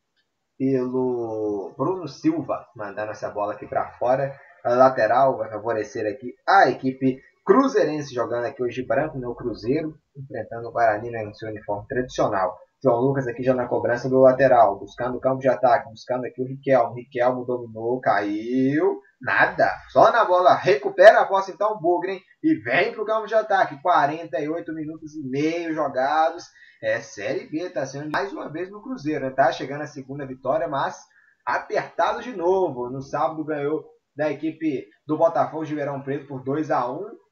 pelo 0.58 1.74
Bruno 1.76 2.06
Silva, 2.06 2.66
mandando 2.76 3.10
essa 3.10 3.30
bola 3.30 3.54
aqui 3.54 3.66
para 3.66 3.90
fora. 3.92 4.38
A 4.62 4.74
lateral 4.74 5.36
vai 5.36 5.50
favorecer 5.50 6.06
aqui 6.06 6.34
a 6.46 6.70
equipe 6.70 7.22
cruzeirense 7.44 8.14
jogando 8.14 8.46
aqui 8.46 8.62
hoje 8.62 8.82
branco 8.82 9.18
no 9.18 9.34
Cruzeiro, 9.34 9.94
enfrentando 10.16 10.68
o 10.68 10.72
Guarani 10.72 11.10
no 11.10 11.34
seu 11.34 11.50
uniforme 11.50 11.86
tradicional. 11.86 12.56
João 12.82 13.00
Lucas 13.00 13.26
aqui 13.26 13.42
já 13.42 13.54
na 13.54 13.66
cobrança 13.66 14.08
do 14.08 14.20
lateral, 14.20 14.78
buscando 14.78 15.16
o 15.16 15.20
campo 15.20 15.40
de 15.40 15.48
ataque, 15.48 15.88
buscando 15.90 16.24
aqui 16.26 16.42
o 16.42 16.46
Riquelmo. 16.46 16.94
Riquelmo 16.94 17.44
dominou, 17.44 18.00
caiu, 18.00 19.00
nada. 19.20 19.70
Só 19.90 20.10
na 20.10 20.24
bola, 20.24 20.54
recupera 20.54 21.20
a 21.20 21.26
posse 21.26 21.52
então 21.52 21.72
o 21.72 21.80
Bugren 21.80 22.20
e 22.42 22.54
vem 22.56 22.92
para 22.92 23.02
o 23.02 23.06
campo 23.06 23.26
de 23.26 23.34
ataque. 23.34 23.80
48 23.80 24.74
minutos 24.74 25.14
e 25.14 25.22
meio 25.26 25.72
jogados. 25.74 26.44
É 26.82 27.00
Série 27.00 27.46
B, 27.46 27.70
tá 27.70 27.86
sendo 27.86 28.10
mais 28.10 28.32
uma 28.32 28.50
vez 28.50 28.70
no 28.70 28.82
Cruzeiro, 28.82 29.24
né? 29.24 29.30
Tá 29.30 29.50
chegando 29.50 29.82
a 29.82 29.86
segunda 29.86 30.26
vitória, 30.26 30.68
mas 30.68 30.98
apertado 31.46 32.22
de 32.22 32.36
novo. 32.36 32.90
No 32.90 33.00
sábado 33.00 33.44
ganhou 33.44 33.82
da 34.14 34.30
equipe 34.30 34.86
do 35.06 35.16
Botafogo 35.16 35.64
de 35.64 35.74
Verão 35.74 36.02
Preto 36.02 36.26
por 36.26 36.42
2 36.44 36.70
a 36.70 36.90
1 36.90 37.23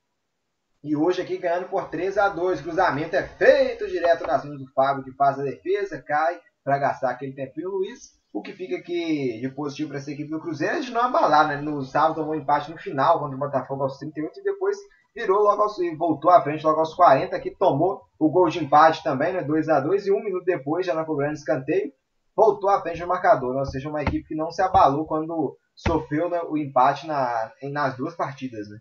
e 0.82 0.96
hoje 0.96 1.22
aqui 1.22 1.38
ganhando 1.38 1.68
por 1.68 1.88
3 1.88 2.18
a 2.18 2.28
2 2.28 2.60
Cruzamento 2.60 3.14
é 3.14 3.22
feito 3.22 3.86
direto 3.86 4.26
nas 4.26 4.44
mãos 4.44 4.58
do 4.58 4.66
Fábio, 4.72 5.04
que 5.04 5.12
faz 5.12 5.38
a 5.38 5.44
defesa, 5.44 6.02
cai 6.02 6.40
para 6.64 6.78
gastar 6.78 7.10
aquele 7.10 7.32
tempinho 7.32 7.70
Luiz. 7.70 8.20
O 8.32 8.42
que 8.42 8.52
fica 8.52 8.76
aqui 8.76 9.40
de 9.40 9.48
positivo 9.50 9.90
para 9.90 9.98
essa 9.98 10.10
equipe 10.10 10.30
do 10.30 10.40
Cruzeiro 10.40 10.76
é 10.76 10.80
de 10.80 10.90
não 10.90 11.02
abalar, 11.02 11.46
né? 11.46 11.60
No 11.60 11.82
sábado 11.82 12.16
tomou 12.16 12.32
um 12.32 12.38
empate 12.38 12.70
no 12.70 12.78
final 12.78 13.20
contra 13.20 13.36
o 13.36 13.38
Botafogo 13.38 13.82
aos 13.82 13.98
38 13.98 14.40
e 14.40 14.42
depois 14.42 14.76
virou 15.14 15.42
logo 15.42 15.62
aos, 15.62 15.78
e 15.78 15.94
voltou 15.94 16.30
à 16.30 16.42
frente 16.42 16.64
logo 16.64 16.80
aos 16.80 16.94
40, 16.94 17.38
que 17.38 17.54
tomou 17.54 18.00
o 18.18 18.30
gol 18.30 18.48
de 18.48 18.64
empate 18.64 19.04
também, 19.04 19.34
né, 19.34 19.42
2 19.44 19.68
a 19.68 19.80
2 19.80 20.06
e 20.06 20.12
um 20.12 20.24
minuto 20.24 20.44
depois, 20.44 20.86
já 20.86 20.94
na 20.94 21.04
cobrando 21.04 21.34
escanteio, 21.34 21.92
voltou 22.34 22.70
à 22.70 22.80
frente 22.80 23.00
do 23.00 23.06
marcador, 23.06 23.52
né, 23.52 23.60
ou 23.60 23.66
seja, 23.66 23.90
uma 23.90 24.02
equipe 24.02 24.26
que 24.26 24.34
não 24.34 24.50
se 24.50 24.62
abalou 24.62 25.04
quando 25.04 25.56
sofreu 25.74 26.30
né, 26.30 26.40
o 26.48 26.56
empate 26.56 27.06
na, 27.06 27.52
nas 27.70 27.96
duas 27.96 28.16
partidas. 28.16 28.68
Né. 28.70 28.78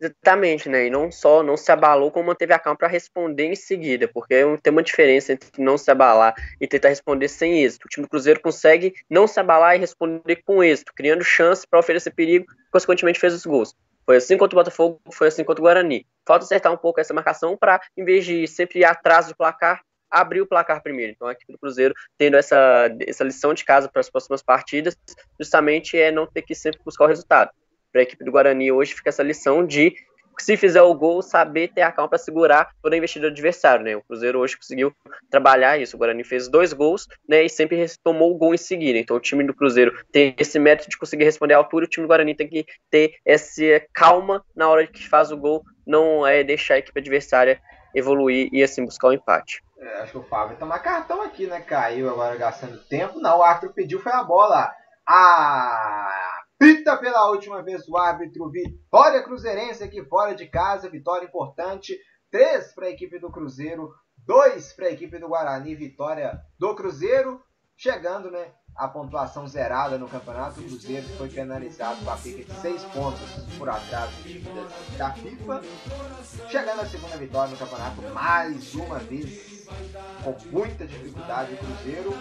Exatamente, 0.00 0.68
né? 0.68 0.86
E 0.86 0.90
não 0.90 1.10
só 1.10 1.42
não 1.42 1.56
se 1.56 1.70
abalou, 1.70 2.10
como 2.10 2.26
manteve 2.26 2.52
a 2.52 2.58
calma 2.58 2.76
para 2.76 2.88
responder 2.88 3.44
em 3.44 3.54
seguida, 3.54 4.08
porque 4.08 4.34
tem 4.62 4.72
uma 4.72 4.82
diferença 4.82 5.32
entre 5.32 5.62
não 5.62 5.78
se 5.78 5.90
abalar 5.90 6.34
e 6.60 6.66
tentar 6.66 6.88
responder 6.88 7.28
sem 7.28 7.62
êxito. 7.62 7.86
O 7.86 7.88
time 7.88 8.06
do 8.06 8.10
Cruzeiro 8.10 8.40
consegue 8.40 8.92
não 9.08 9.26
se 9.26 9.38
abalar 9.38 9.76
e 9.76 9.78
responder 9.78 10.42
com 10.44 10.62
êxito, 10.62 10.92
criando 10.94 11.24
chance 11.24 11.66
para 11.66 11.78
oferecer 11.78 12.10
perigo, 12.10 12.46
consequentemente 12.70 13.20
fez 13.20 13.32
os 13.34 13.46
gols. 13.46 13.74
Foi 14.04 14.16
assim 14.16 14.36
contra 14.36 14.58
o 14.58 14.60
Botafogo, 14.60 15.00
foi 15.12 15.28
assim 15.28 15.44
contra 15.44 15.62
o 15.62 15.64
Guarani. 15.64 16.06
Falta 16.26 16.44
acertar 16.44 16.72
um 16.72 16.76
pouco 16.76 17.00
essa 17.00 17.14
marcação 17.14 17.56
para, 17.56 17.80
em 17.96 18.04
vez 18.04 18.24
de 18.24 18.46
sempre 18.46 18.80
ir 18.80 18.84
atrás 18.84 19.28
do 19.28 19.36
placar, 19.36 19.80
abrir 20.10 20.42
o 20.42 20.46
placar 20.46 20.82
primeiro. 20.82 21.12
Então, 21.12 21.26
a 21.26 21.32
equipe 21.32 21.52
do 21.52 21.58
Cruzeiro, 21.58 21.94
tendo 22.18 22.36
essa, 22.36 22.88
essa 23.06 23.24
lição 23.24 23.54
de 23.54 23.64
casa 23.64 23.88
para 23.88 24.00
as 24.00 24.10
próximas 24.10 24.42
partidas, 24.42 24.96
justamente 25.40 25.98
é 25.98 26.12
não 26.12 26.26
ter 26.26 26.42
que 26.42 26.54
sempre 26.54 26.80
buscar 26.84 27.04
o 27.04 27.08
resultado 27.08 27.50
para 27.94 28.00
a 28.00 28.02
equipe 28.02 28.24
do 28.24 28.32
Guarani 28.32 28.72
hoje 28.72 28.92
fica 28.92 29.08
essa 29.08 29.22
lição 29.22 29.64
de 29.64 29.94
se 30.36 30.56
fizer 30.56 30.82
o 30.82 30.92
gol, 30.92 31.22
saber 31.22 31.68
ter 31.68 31.82
a 31.82 31.92
calma 31.92 32.08
para 32.08 32.18
segurar 32.18 32.70
toda 32.82 32.96
a 32.96 32.98
investida 32.98 33.28
do 33.28 33.32
adversário, 33.32 33.84
né? 33.84 33.94
O 33.94 34.02
Cruzeiro 34.02 34.40
hoje 34.40 34.56
conseguiu 34.56 34.92
trabalhar 35.30 35.78
isso. 35.78 35.94
O 35.94 35.98
Guarani 35.98 36.24
fez 36.24 36.48
dois 36.48 36.72
gols, 36.72 37.06
né? 37.28 37.44
E 37.44 37.48
sempre 37.48 37.86
tomou 38.02 38.32
o 38.32 38.36
gol 38.36 38.52
em 38.52 38.58
seguida. 38.58 38.98
Então 38.98 39.16
o 39.16 39.20
time 39.20 39.44
do 39.44 39.54
Cruzeiro 39.54 39.96
tem 40.10 40.34
esse 40.36 40.58
método 40.58 40.90
de 40.90 40.98
conseguir 40.98 41.22
responder 41.22 41.54
à 41.54 41.58
altura. 41.58 41.84
O 41.84 41.88
time 41.88 42.04
do 42.04 42.08
Guarani 42.08 42.34
tem 42.34 42.48
que 42.48 42.66
ter 42.90 43.14
essa 43.24 43.80
calma 43.92 44.44
na 44.56 44.68
hora 44.68 44.88
que 44.88 45.08
faz 45.08 45.30
o 45.30 45.36
gol, 45.36 45.62
não 45.86 46.26
é 46.26 46.42
deixar 46.42 46.74
a 46.74 46.78
equipe 46.78 46.98
adversária 46.98 47.60
evoluir 47.94 48.48
e 48.52 48.60
assim 48.60 48.84
buscar 48.84 49.10
o 49.10 49.12
empate. 49.12 49.62
É, 49.78 50.00
acho 50.00 50.12
que 50.12 50.18
o 50.18 50.24
Fábio 50.24 50.56
tomar 50.56 50.80
cartão 50.80 51.22
aqui, 51.22 51.46
né? 51.46 51.60
Caiu 51.60 52.10
agora 52.10 52.34
gastando 52.34 52.76
tempo. 52.88 53.20
Não, 53.20 53.38
o 53.38 53.42
árbitro 53.44 53.72
pediu 53.72 54.00
foi 54.00 54.10
a 54.10 54.24
bola. 54.24 54.74
Ah, 55.06 56.33
Pita 56.58 56.96
pela 56.96 57.28
última 57.30 57.62
vez 57.62 57.86
o 57.88 57.96
árbitro. 57.96 58.50
Vitória 58.50 59.22
Cruzeirense 59.22 59.82
aqui 59.82 60.04
fora 60.04 60.34
de 60.34 60.46
casa. 60.46 60.88
Vitória 60.88 61.26
importante. 61.26 61.98
3 62.30 62.74
para 62.74 62.86
a 62.86 62.90
equipe 62.90 63.18
do 63.18 63.30
Cruzeiro. 63.30 63.92
2 64.18 64.72
para 64.72 64.86
a 64.86 64.90
equipe 64.90 65.18
do 65.18 65.28
Guarani. 65.28 65.74
Vitória 65.74 66.40
do 66.58 66.74
Cruzeiro. 66.74 67.42
Chegando, 67.76 68.30
né? 68.30 68.52
A 68.76 68.88
pontuação 68.88 69.46
zerada 69.48 69.98
no 69.98 70.08
campeonato. 70.08 70.60
O 70.60 70.64
Cruzeiro 70.64 71.06
foi 71.16 71.28
penalizado 71.28 72.04
com 72.04 72.10
a 72.10 72.16
pica 72.16 72.44
de 72.44 72.60
6 72.60 72.84
pontos 72.84 73.30
por 73.58 73.68
atraso 73.68 74.12
de 74.22 74.34
dívidas 74.34 74.72
da 74.96 75.12
FIFA. 75.12 75.60
Chegando 76.48 76.80
a 76.80 76.86
segunda 76.86 77.16
vitória 77.16 77.50
no 77.50 77.58
campeonato. 77.58 78.02
Mais 78.14 78.74
uma 78.74 78.98
vez. 79.00 79.66
Com 80.22 80.36
muita 80.50 80.86
dificuldade 80.86 81.54
o 81.54 81.56
Cruzeiro. 81.58 82.12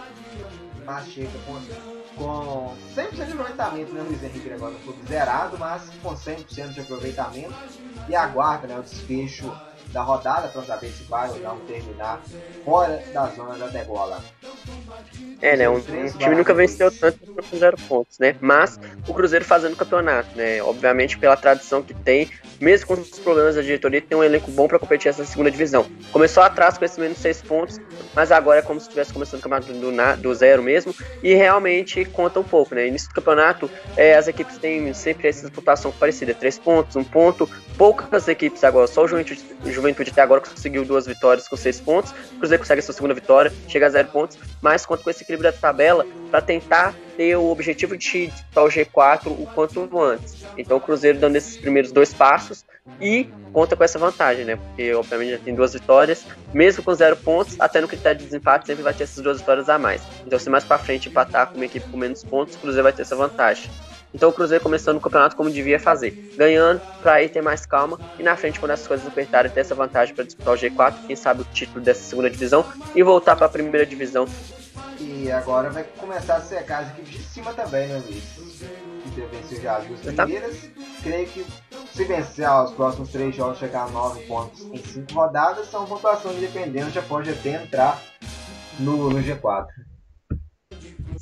Mas 0.85 1.07
chega 1.07 1.31
com 1.45 2.02
com 2.15 2.75
100% 2.95 3.25
de 3.25 3.31
aproveitamento, 3.31 3.93
né, 3.93 4.01
Luiz 4.01 4.23
Henrique? 4.23 4.51
Agora 4.51 4.73
no 4.73 4.79
clube 4.79 5.07
zerado, 5.07 5.57
mas 5.57 5.89
com 6.01 6.15
100% 6.15 6.73
de 6.73 6.81
aproveitamento 6.81 7.55
e 8.07 8.15
aguarda 8.15 8.67
né, 8.67 8.77
o 8.77 8.83
desfecho 8.83 9.51
da 9.93 10.01
rodada 10.01 10.47
para 10.47 10.63
saber 10.63 10.89
se 10.89 11.03
vai 11.03 11.29
ou 11.29 11.39
não 11.39 11.59
terminar 11.59 12.21
fora 12.65 13.01
da 13.13 13.27
zona 13.27 13.55
da 13.55 13.67
degola. 13.67 14.19
É, 15.41 15.55
né? 15.55 15.69
Um, 15.69 15.75
um 15.75 16.17
time 16.17 16.35
nunca 16.35 16.53
venceu 16.53 16.89
tanto 16.89 17.19
com 17.19 17.57
zero 17.57 17.77
pontos, 17.87 18.17
né? 18.17 18.35
Mas 18.41 18.79
o 19.07 19.13
Cruzeiro 19.13 19.45
fazendo 19.45 19.75
campeonato, 19.75 20.35
né? 20.35 20.61
Obviamente 20.63 21.17
pela 21.17 21.37
tradição 21.37 21.83
que 21.83 21.93
tem, 21.93 22.29
mesmo 22.59 22.87
com 22.87 22.93
os 22.93 23.19
problemas 23.19 23.55
da 23.55 23.61
diretoria, 23.61 24.01
tem 24.01 24.17
um 24.17 24.23
elenco 24.23 24.49
bom 24.51 24.67
para 24.67 24.79
competir 24.79 25.09
essa 25.09 25.23
segunda 25.25 25.51
divisão. 25.51 25.85
Começou 26.11 26.41
atrás 26.41 26.77
com 26.77 26.85
esse 26.85 26.99
menos 26.99 27.17
seis 27.17 27.41
pontos, 27.41 27.79
mas 28.15 28.31
agora 28.31 28.59
é 28.59 28.61
como 28.61 28.79
se 28.79 28.87
estivesse 28.87 29.13
começando 29.13 29.41
o 29.41 29.43
campeonato 29.43 29.73
do, 29.73 30.21
do, 30.21 30.33
zero 30.33 30.63
mesmo, 30.63 30.95
e 31.21 31.33
realmente 31.33 32.05
conta 32.05 32.39
um 32.39 32.43
pouco, 32.43 32.73
né? 32.73 32.87
Início 32.87 33.09
do 33.09 33.15
campeonato, 33.15 33.69
é, 33.95 34.15
as 34.15 34.27
equipes 34.27 34.57
têm 34.57 34.93
sempre 34.93 35.27
essa 35.27 35.41
disputação 35.41 35.91
parecida, 35.91 36.33
três 36.33 36.57
pontos, 36.57 36.95
um 36.95 37.03
ponto, 37.03 37.49
poucas 37.77 38.27
equipes 38.27 38.63
agora, 38.63 38.87
só 38.87 39.03
o 39.03 39.07
Juventude, 39.07 39.43
o 39.65 39.71
Juventude 39.83 40.11
até 40.11 40.21
agora 40.21 40.39
conseguiu 40.39 40.85
duas 40.85 41.05
vitórias 41.05 41.45
com 41.47 41.57
seis 41.57 41.79
pontos, 41.81 42.11
o 42.11 42.39
Cruzeiro 42.39 42.63
consegue 42.63 42.81
sua 42.81 42.93
segunda 42.93 43.13
vitória, 43.13 43.51
chega 43.67 43.85
a 43.85 43.89
zero 43.89 44.07
pontos, 44.07 44.37
mas 44.61 44.85
conta 44.85 45.03
com 45.03 45.09
esse 45.09 45.23
equilíbrio 45.23 45.51
da 45.51 45.57
tabela 45.57 46.05
para 46.31 46.41
tentar 46.41 46.95
ter 47.17 47.35
o 47.35 47.51
objetivo 47.51 47.97
de 47.97 48.27
disputar 48.27 48.63
o 48.63 48.67
G4 48.67 49.27
o 49.27 49.45
quanto 49.53 50.01
antes. 50.01 50.45
Então 50.57 50.77
o 50.77 50.79
Cruzeiro 50.79 51.19
dando 51.19 51.35
esses 51.35 51.57
primeiros 51.57 51.91
dois 51.91 52.13
passos 52.13 52.63
e 53.01 53.27
conta 53.51 53.75
com 53.75 53.83
essa 53.83 53.99
vantagem, 53.99 54.45
né? 54.45 54.55
Porque 54.55 54.93
obviamente 54.93 55.31
já 55.31 55.37
tem 55.37 55.53
duas 55.53 55.73
vitórias, 55.73 56.25
mesmo 56.53 56.81
com 56.81 56.93
zero 56.93 57.17
pontos, 57.17 57.59
até 57.59 57.81
no 57.81 57.87
critério 57.87 58.19
de 58.19 58.25
desempate 58.25 58.65
sempre 58.65 58.83
vai 58.83 58.93
ter 58.93 59.03
essas 59.03 59.21
duas 59.21 59.39
vitórias 59.39 59.67
a 59.67 59.77
mais. 59.77 60.01
Então 60.25 60.39
se 60.39 60.49
mais 60.49 60.63
para 60.63 60.77
frente 60.77 61.09
empatar 61.09 61.47
com 61.47 61.55
uma 61.55 61.65
equipe 61.65 61.87
com 61.89 61.97
menos 61.97 62.23
pontos, 62.23 62.55
o 62.55 62.59
Cruzeiro 62.59 62.83
vai 62.83 62.93
ter 62.93 63.01
essa 63.01 63.17
vantagem. 63.17 63.69
Então 64.13 64.29
o 64.29 64.33
Cruzeiro 64.33 64.63
começando 64.63 64.97
o 64.97 65.01
campeonato 65.01 65.35
como 65.35 65.49
devia 65.49 65.79
fazer, 65.79 66.11
ganhando 66.37 66.81
para 67.01 67.13
aí 67.13 67.29
ter 67.29 67.41
mais 67.41 67.65
calma 67.65 67.99
e 68.19 68.23
na 68.23 68.35
frente 68.35 68.59
quando 68.59 68.71
as 68.71 68.85
coisas 68.85 69.07
apertarem 69.07 69.51
ter 69.51 69.61
essa 69.61 69.73
vantagem 69.73 70.13
para 70.13 70.23
disputar 70.23 70.53
o 70.53 70.57
G4, 70.57 71.07
quem 71.07 71.15
sabe 71.15 71.41
o 71.41 71.45
título 71.45 71.81
dessa 71.81 72.01
segunda 72.01 72.29
divisão 72.29 72.65
e 72.93 73.01
voltar 73.01 73.35
para 73.35 73.47
a 73.47 73.49
primeira 73.49 73.85
divisão. 73.85 74.27
E 74.99 75.31
agora 75.31 75.69
vai 75.69 75.83
começar 75.97 76.35
a 76.35 76.41
secar 76.41 76.83
as 76.83 76.89
equipes 76.89 77.11
de 77.11 77.23
cima 77.23 77.53
também, 77.53 77.87
né, 77.87 78.01
Luiz? 78.05 78.23
Que 79.15 79.21
venceu 79.21 79.61
já 79.61 79.77
as 79.77 79.85
duas 79.85 79.99
primeiras. 80.01 80.69
Creio 81.01 81.27
que 81.27 81.45
se 81.93 82.03
vencer 82.05 82.49
os 82.49 82.71
próximos 82.71 83.09
três 83.09 83.35
jogos, 83.35 83.57
chegar 83.57 83.83
a 83.83 83.89
nove 83.89 84.21
pontos 84.25 84.61
em 84.71 84.77
cinco 84.77 85.13
rodadas, 85.13 85.67
são 85.67 85.85
pontuação 85.85 86.33
independente, 86.33 86.91
já 86.91 87.01
pode 87.01 87.29
até 87.29 87.61
entrar 87.63 88.01
no, 88.79 89.09
no 89.09 89.21
G4. 89.21 89.67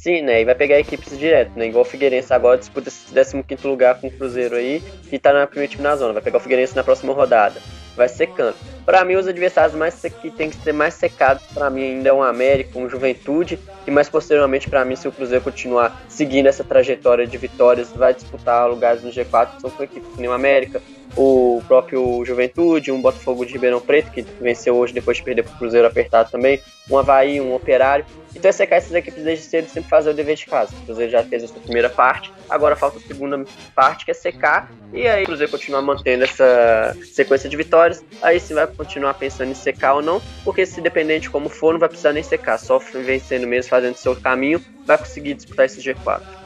Sim, 0.02 0.24
né? 0.24 0.42
E 0.42 0.46
vai 0.46 0.56
pegar 0.56 0.80
equipes 0.80 1.16
direto, 1.16 1.52
né? 1.56 1.68
Igual 1.68 1.84
o 1.84 1.88
Figueirense 1.88 2.34
agora 2.34 2.58
disputa 2.58 2.90
esse 2.90 3.44
15 3.44 3.68
lugar 3.68 4.02
com 4.02 4.08
o 4.08 4.12
Cruzeiro 4.12 4.56
aí 4.56 4.82
e 5.12 5.20
tá 5.20 5.32
na 5.32 5.46
primeira 5.46 5.70
time 5.70 5.84
na 5.84 5.96
zona. 5.96 6.14
Vai 6.14 6.24
pegar 6.24 6.40
o 6.40 6.42
Figueirense 6.42 6.76
na 6.76 6.84
próxima 6.84 7.14
rodada. 7.14 7.62
Vai 7.96 8.10
secando. 8.10 8.56
Para 8.84 9.06
mim, 9.06 9.14
os 9.14 9.28
adversários 9.28 9.76
mais 9.76 10.02
que 10.20 10.32
tem 10.32 10.50
que 10.50 10.56
ser 10.56 10.74
mais 10.74 10.96
secados, 10.96 11.44
para 11.54 11.70
mim, 11.70 11.84
ainda 11.84 12.10
é 12.10 12.14
um 12.14 12.24
América, 12.24 12.80
um 12.80 12.90
Juventude, 12.90 13.60
e 13.86 13.92
mais 13.92 14.10
posteriormente, 14.10 14.68
para 14.68 14.84
mim, 14.84 14.96
se 14.96 15.08
o 15.08 15.12
Cruzeiro 15.12 15.44
continuar 15.44 16.02
seguindo 16.10 16.48
essa 16.48 16.64
trajetória 16.64 17.28
de 17.28 17.38
vitórias, 17.38 17.92
vai 17.92 18.12
disputar 18.12 18.68
lugares 18.68 19.04
no 19.04 19.12
G4, 19.12 19.60
são 19.60 19.70
com 19.70 19.84
equipes 19.84 20.10
como 20.16 20.28
o 20.28 20.32
América, 20.32 20.82
o 21.16 21.62
próprio 21.68 22.24
Juventude, 22.26 22.92
um 22.92 23.02
Botafogo 23.02 23.46
de 23.46 23.54
Ribeirão 23.54 23.82
Preto, 23.82 24.12
que 24.12 24.22
venceu 24.40 24.76
hoje 24.76 24.94
depois 24.94 25.18
de 25.18 25.24
perder 25.24 25.44
para 25.44 25.54
o 25.54 25.58
Cruzeiro 25.58 25.88
apertado 25.88 26.32
também, 26.32 26.62
um 26.90 26.98
Havaí, 26.98 27.40
um 27.42 27.54
Operário. 27.54 28.06
Então 28.36 28.48
é 28.48 28.52
secar 28.52 28.78
essas 28.78 28.94
equipes 28.94 29.24
desde 29.24 29.46
cedo 29.46 29.68
sempre 29.68 29.90
fazer 29.90 30.10
o 30.10 30.14
dever 30.14 30.36
de 30.36 30.46
casa. 30.46 30.74
O 30.74 30.86
Cruzeiro 30.86 31.12
já 31.12 31.24
fez 31.24 31.44
a 31.44 31.48
sua 31.48 31.62
primeira 31.62 31.90
parte, 31.90 32.32
agora 32.50 32.76
falta 32.76 32.98
a 32.98 33.02
segunda 33.02 33.44
parte, 33.76 34.06
que 34.06 34.12
é 34.12 34.14
secar, 34.14 34.72
e 34.94 35.08
aí 35.08 35.24
o 35.24 35.26
Cruzeiro 35.26 35.52
continuar 35.52 35.82
mantendo 35.82 36.24
essa 36.24 36.96
sequência 37.14 37.50
de 37.50 37.58
vitórias, 37.58 38.04
aí 38.22 38.40
sim 38.40 38.54
vai 38.54 38.68
continuar 38.68 39.14
pensando 39.16 39.52
em 39.52 39.56
secar 39.56 39.96
ou 39.96 40.02
não, 40.02 40.22
porque 40.44 40.66
se 40.66 40.80
dependente 40.80 41.24
de 41.24 41.30
como 41.30 41.50
for, 41.50 41.74
não 41.74 41.80
vai 41.80 41.90
precisar 41.90 42.14
nem 42.14 42.24
secar, 42.24 42.58
só 42.58 42.80
vencendo 42.80 43.46
mesmo, 43.46 43.70
fazendo 43.70 43.96
seu 43.96 44.16
caminho, 44.16 44.64
vai 44.86 44.98
conseguir 44.98 45.34
disputar 45.34 45.66
esse 45.66 45.82
G4. 45.82 46.41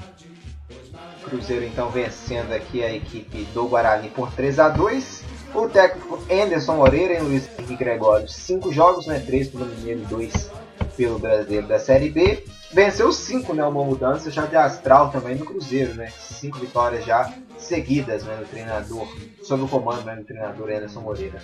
Cruzeiro 1.26 1.66
então 1.66 1.90
vencendo 1.90 2.54
aqui 2.54 2.84
a 2.84 2.94
equipe 2.94 3.44
do 3.54 3.68
Guarani 3.68 4.10
por 4.10 4.32
3 4.32 4.60
a 4.60 4.70
2 4.70 5.24
O 5.54 5.68
técnico 5.68 6.24
Anderson 6.32 6.76
Moreira 6.76 7.16
e 7.16 7.22
Luiz 7.22 7.50
Henrique 7.58 7.76
Gregório, 7.76 8.28
5 8.28 8.72
jogos, 8.72 9.08
né? 9.08 9.20
3 9.20 9.50
pelo 9.50 9.66
Mineiro 9.66 10.02
e 10.02 10.06
2 10.06 10.52
pelo 10.96 11.20
Brasileiro 11.20 11.68
da 11.68 11.80
Série 11.80 12.10
B. 12.10 12.44
Venceu 12.72 13.12
5, 13.12 13.54
né? 13.54 13.64
Uma 13.66 13.84
mudança 13.84 14.30
já 14.30 14.46
de 14.46 14.56
astral 14.56 15.10
também 15.10 15.36
no 15.36 15.46
Cruzeiro, 15.46 15.94
né? 15.94 16.12
5 16.20 16.60
vitórias 16.60 17.06
já 17.06 17.34
seguidas 17.58 18.24
né, 18.24 18.36
no 18.40 18.46
treinador, 18.46 19.08
sob 19.44 19.64
o 19.64 19.68
comando 19.68 20.04
né, 20.04 20.16
do 20.16 20.24
treinador 20.24 20.70
Anderson 20.70 21.02
Moreira. 21.02 21.42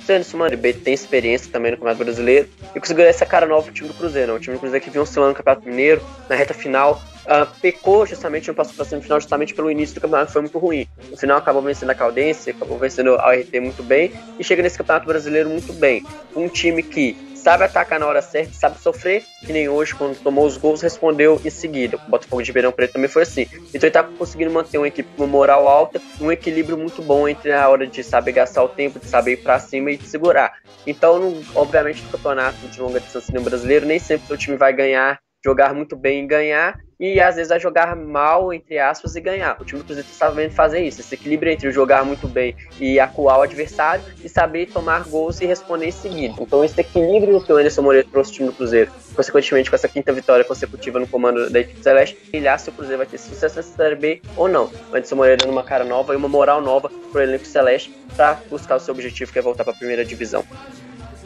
O 0.00 0.12
Anderson 0.12 0.38
Moreira 0.38 0.72
tem 0.72 0.94
experiência 0.94 1.52
também 1.52 1.70
no 1.70 1.76
Campeonato 1.76 2.04
Brasileiro 2.04 2.48
e 2.74 2.80
conseguiu 2.80 3.04
essa 3.04 3.26
cara 3.26 3.46
nova 3.46 3.64
pro 3.64 3.72
time 3.72 3.88
do 3.88 3.94
Cruzeiro. 3.94 4.32
Né? 4.32 4.38
O 4.38 4.40
time 4.40 4.56
do 4.56 4.60
Cruzeiro 4.60 4.84
que 4.84 4.90
vinha 4.90 5.02
oscilando 5.02 5.30
no 5.30 5.36
Campeonato 5.36 5.68
Mineiro, 5.68 6.02
na 6.28 6.34
reta 6.34 6.54
final, 6.54 7.00
uh, 7.28 7.46
pecou 7.60 8.06
justamente, 8.06 8.48
não 8.48 8.54
passou 8.54 8.74
para 8.74 8.84
semifinal 8.84 9.20
justamente 9.20 9.54
pelo 9.54 9.70
início 9.70 9.94
do 9.94 10.00
campeonato, 10.00 10.28
que 10.28 10.32
foi 10.32 10.42
muito 10.42 10.58
ruim. 10.58 10.88
No 11.10 11.16
final 11.16 11.38
acabou 11.38 11.62
vencendo 11.62 11.90
a 11.90 11.94
Caldense, 11.94 12.50
acabou 12.50 12.78
vencendo 12.78 13.14
a 13.16 13.34
RT 13.34 13.60
muito 13.60 13.82
bem 13.82 14.12
e 14.38 14.44
chega 14.44 14.62
nesse 14.62 14.78
campeonato 14.78 15.06
brasileiro 15.06 15.48
muito 15.48 15.72
bem. 15.74 16.04
Um 16.34 16.48
time 16.48 16.82
que 16.82 17.16
sabe 17.34 17.64
atacar 17.64 18.00
na 18.00 18.06
hora 18.06 18.20
certa, 18.20 18.52
sabe 18.52 18.80
sofrer, 18.80 19.24
que 19.46 19.52
nem 19.52 19.68
hoje, 19.68 19.94
quando 19.94 20.20
tomou 20.20 20.44
os 20.44 20.56
gols, 20.56 20.82
respondeu 20.82 21.40
em 21.44 21.50
seguida. 21.50 21.96
O 21.96 22.10
Botafogo 22.10 22.42
de 22.42 22.48
Ribeirão 22.48 22.72
Preto 22.72 22.94
também 22.94 23.08
foi 23.08 23.22
assim. 23.22 23.46
Então 23.72 23.86
ele 23.86 23.90
tá 23.90 24.02
conseguindo 24.02 24.50
manter 24.50 24.78
uma 24.78 24.88
equipe 24.88 25.08
com 25.16 25.26
moral 25.26 25.68
alta, 25.68 26.00
um 26.20 26.32
equilíbrio 26.32 26.76
muito 26.76 27.00
bom 27.00 27.28
entre 27.28 27.52
a 27.52 27.68
hora 27.68 27.86
de 27.86 28.02
saber 28.02 28.32
gastar 28.32 28.64
o 28.64 28.68
tempo, 28.68 28.98
de 28.98 29.06
saber 29.06 29.32
ir 29.32 29.36
pra 29.38 29.58
cima 29.60 29.92
e 29.92 29.96
de 29.96 30.06
segurar. 30.06 30.58
Então, 30.86 31.18
no, 31.18 31.42
obviamente, 31.54 32.02
no 32.02 32.10
campeonato 32.10 32.58
de 32.66 32.80
longa 32.80 33.00
distância 33.00 33.32
no 33.32 33.40
brasileiro, 33.40 33.86
nem 33.86 33.98
sempre 33.98 34.32
o 34.34 34.36
time 34.36 34.56
vai 34.56 34.72
ganhar 34.72 35.20
jogar 35.48 35.72
muito 35.72 35.96
bem 35.96 36.24
e 36.24 36.26
ganhar, 36.26 36.78
e 37.00 37.20
às 37.20 37.36
vezes 37.36 37.48
vai 37.48 37.58
jogar 37.58 37.96
mal, 37.96 38.52
entre 38.52 38.78
aspas, 38.78 39.16
e 39.16 39.20
ganhar. 39.20 39.56
O 39.60 39.64
time 39.64 39.80
do 39.80 39.84
Cruzeiro 39.84 40.06
está 40.06 40.26
sabendo 40.26 40.50
fazer 40.52 40.80
isso, 40.80 41.00
esse 41.00 41.14
equilíbrio 41.14 41.50
entre 41.50 41.70
jogar 41.70 42.04
muito 42.04 42.28
bem 42.28 42.54
e 42.78 43.00
acuar 43.00 43.38
o 43.38 43.42
adversário 43.42 44.04
e 44.22 44.28
saber 44.28 44.66
tomar 44.66 45.04
gols 45.04 45.40
e 45.40 45.46
responder 45.46 45.86
em 45.86 45.92
seguida. 45.92 46.34
Então 46.38 46.62
esse 46.62 46.78
equilíbrio 46.78 47.40
que 47.40 47.52
o 47.52 47.56
Anderson 47.56 47.82
Moreira 47.82 48.06
trouxe 48.10 48.30
ao 48.30 48.34
time 48.34 48.48
do 48.48 48.54
Cruzeiro, 48.54 48.90
consequentemente 49.14 49.70
com 49.70 49.76
essa 49.76 49.88
quinta 49.88 50.12
vitória 50.12 50.44
consecutiva 50.44 50.98
no 50.98 51.06
comando 51.06 51.48
da 51.48 51.60
equipe 51.60 51.82
celeste, 51.82 52.18
ilhar 52.32 52.58
se 52.58 52.68
o 52.68 52.72
Cruzeiro 52.72 52.98
vai 52.98 53.06
ter 53.06 53.16
sucesso 53.16 53.56
nessa 53.56 53.74
Série 53.74 53.96
B 53.96 54.20
ou 54.36 54.48
não. 54.48 54.64
O 54.64 54.96
Anderson 54.96 55.16
Moreira 55.16 55.46
numa 55.46 55.62
cara 55.62 55.84
nova 55.84 56.12
e 56.12 56.16
uma 56.16 56.28
moral 56.28 56.60
nova 56.60 56.90
para 57.10 57.20
o 57.20 57.22
elenco 57.22 57.46
celeste 57.46 57.94
para 58.16 58.34
buscar 58.50 58.76
o 58.76 58.80
seu 58.80 58.92
objetivo 58.92 59.32
que 59.32 59.38
é 59.38 59.42
voltar 59.42 59.64
para 59.64 59.72
a 59.72 59.76
primeira 59.76 60.04
divisão. 60.04 60.44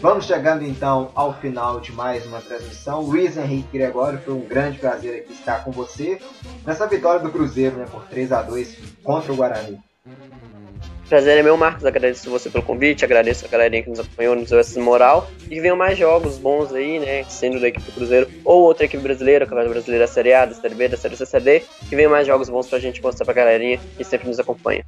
Vamos 0.03 0.27
chegando 0.27 0.65
então 0.66 1.12
ao 1.15 1.33
final 1.35 1.79
de 1.79 1.93
mais 1.93 2.27
uma 2.27 2.41
transmissão. 2.41 3.03
Luiz 3.03 3.37
Henrique 3.37 3.79
Gregório, 3.79 4.19
foi 4.19 4.35
um 4.35 4.41
grande 4.41 4.77
prazer 4.77 5.20
aqui 5.20 5.33
estar 5.33 5.62
com 5.62 5.70
você 5.70 6.19
nessa 6.66 6.89
vitória 6.89 7.20
do 7.20 7.31
Cruzeiro 7.31 7.77
né, 7.77 7.87
por 7.89 8.03
3 8.07 8.33
a 8.33 8.43
2 8.43 8.79
contra 9.05 9.33
o 9.33 9.37
Guarani. 9.37 9.79
Prazer 11.09 11.39
é 11.39 11.43
meu, 11.45 11.57
Marcos. 11.57 11.85
Agradeço 11.85 12.29
você 12.29 12.51
pelo 12.51 12.65
convite, 12.65 13.05
agradeço 13.05 13.47
a 13.47 13.49
galerinha 13.49 13.85
que 13.85 13.91
nos 13.91 14.01
acompanhou, 14.01 14.35
nos 14.35 14.51
deu 14.51 14.59
essa 14.59 14.81
moral. 14.81 15.31
E 15.49 15.61
venham 15.61 15.77
mais 15.77 15.97
jogos 15.97 16.37
bons 16.37 16.73
aí, 16.73 16.99
né? 16.99 17.23
Sendo 17.29 17.61
da 17.61 17.69
equipe 17.69 17.87
do 17.87 17.93
Cruzeiro 17.93 18.29
ou 18.45 18.62
outra 18.62 18.87
equipe 18.87 19.05
brasileira, 19.05 19.47
vai 19.47 19.69
brasileira 19.69 20.05
da 20.05 20.12
Série 20.12 20.35
A, 20.35 20.47
da 20.47 20.55
Série 20.55 20.74
B, 20.74 20.89
da 20.89 20.97
Série 20.97 21.16
C, 21.16 21.24
CD. 21.24 21.62
Que 21.89 21.95
venham 21.95 22.11
mais 22.11 22.27
jogos 22.27 22.49
bons 22.49 22.66
pra 22.66 22.81
gente 22.81 23.01
mostrar 23.01 23.24
pra 23.24 23.35
galerinha 23.35 23.79
que 23.97 24.03
sempre 24.03 24.27
nos 24.27 24.41
acompanha. 24.41 24.85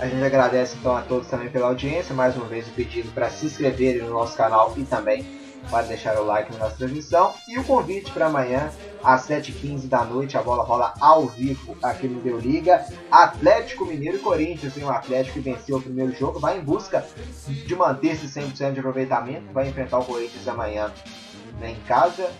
A 0.00 0.06
gente 0.06 0.22
agradece 0.22 0.76
então 0.78 0.96
a 0.96 1.02
todos 1.02 1.26
também 1.26 1.50
pela 1.50 1.66
audiência. 1.66 2.14
Mais 2.14 2.36
uma 2.36 2.46
vez 2.46 2.68
o 2.68 2.70
pedido 2.70 3.10
para 3.10 3.28
se 3.30 3.46
inscreverem 3.46 4.02
no 4.02 4.10
nosso 4.10 4.36
canal 4.36 4.72
e 4.76 4.84
também 4.84 5.26
para 5.68 5.86
deixar 5.86 6.16
o 6.18 6.24
like 6.24 6.52
na 6.52 6.60
nossa 6.60 6.76
transmissão. 6.76 7.34
E 7.48 7.58
o 7.58 7.64
convite 7.64 8.12
para 8.12 8.26
amanhã, 8.26 8.70
às 9.02 9.26
7h15 9.26 9.88
da 9.88 10.04
noite, 10.04 10.38
a 10.38 10.42
bola 10.42 10.62
rola 10.62 10.94
ao 11.00 11.26
vivo 11.26 11.76
aqui 11.82 12.06
no 12.06 12.20
Deu 12.20 12.38
Liga. 12.38 12.86
Atlético 13.10 13.84
Mineiro 13.84 14.18
e 14.18 14.20
Corinthians, 14.20 14.76
hein? 14.76 14.84
o 14.84 14.90
Atlético 14.90 15.34
que 15.34 15.40
venceu 15.40 15.78
o 15.78 15.82
primeiro 15.82 16.12
jogo, 16.12 16.38
vai 16.38 16.58
em 16.58 16.62
busca 16.62 17.04
de 17.48 17.74
manter 17.74 18.12
esse 18.12 18.26
100% 18.26 18.74
de 18.74 18.78
aproveitamento, 18.78 19.52
vai 19.52 19.68
enfrentar 19.68 19.98
o 19.98 20.04
Corinthians 20.04 20.46
amanhã 20.46 20.92
né, 21.58 21.72
em 21.72 21.86
casa. 21.86 22.30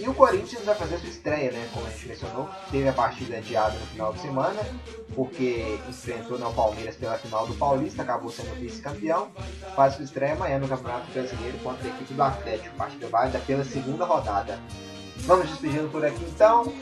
E 0.00 0.08
o 0.08 0.14
Corinthians 0.14 0.64
vai 0.64 0.74
fazer 0.74 0.96
sua 0.96 1.10
estreia, 1.10 1.52
né? 1.52 1.68
Como 1.74 1.86
a 1.86 1.90
gente 1.90 2.08
mencionou, 2.08 2.48
teve 2.70 2.88
a 2.88 2.92
partida 2.92 3.36
adiada 3.36 3.78
no 3.78 3.86
final 3.86 4.14
de 4.14 4.20
semana, 4.22 4.60
porque 5.14 5.78
enfrentou 5.86 6.38
né, 6.38 6.46
o 6.46 6.54
Palmeiras 6.54 6.96
pela 6.96 7.18
final 7.18 7.46
do 7.46 7.52
Paulista, 7.54 8.00
acabou 8.00 8.30
sendo 8.30 8.58
vice-campeão. 8.58 9.30
Faz 9.76 9.96
sua 9.96 10.04
estreia 10.04 10.32
amanhã 10.32 10.58
no 10.58 10.66
Campeonato 10.66 11.12
Brasileiro 11.12 11.58
contra 11.58 11.86
a 11.86 11.90
equipe 11.90 12.14
do 12.14 12.22
Atlético, 12.22 12.74
partida 12.76 13.08
válida 13.08 13.38
pela 13.40 13.62
segunda 13.62 14.06
rodada. 14.06 14.58
Vamos 15.18 15.50
despedindo 15.50 15.90
por 15.90 16.02
aqui 16.02 16.24
então. 16.24 16.72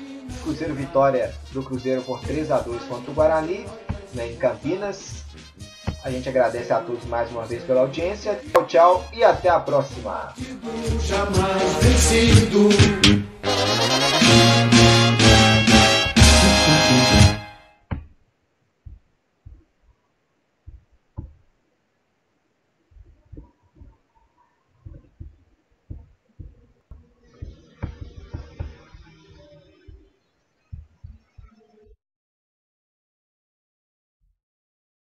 Cruzeiro 0.45 0.75
vitória 0.75 1.35
do 1.51 1.61
Cruzeiro 1.61 2.03
por 2.03 2.21
3 2.21 2.53
a 2.53 2.61
2 2.61 2.85
contra 2.85 3.11
o 3.11 3.15
Guarani, 3.15 3.67
né, 4.15 4.31
em 4.31 4.37
Campinas. 4.37 5.25
A 6.09 6.11
gente 6.11 6.27
agradece 6.27 6.73
a 6.73 6.79
todos 6.81 7.05
mais 7.05 7.31
uma 7.31 7.45
vez 7.45 7.63
pela 7.65 7.83
audiência. 7.83 8.41
Tchau, 8.51 8.65
tchau 8.65 9.05
e 9.13 9.23
até 9.23 9.51
a 9.51 9.61
próxima. 9.61 10.33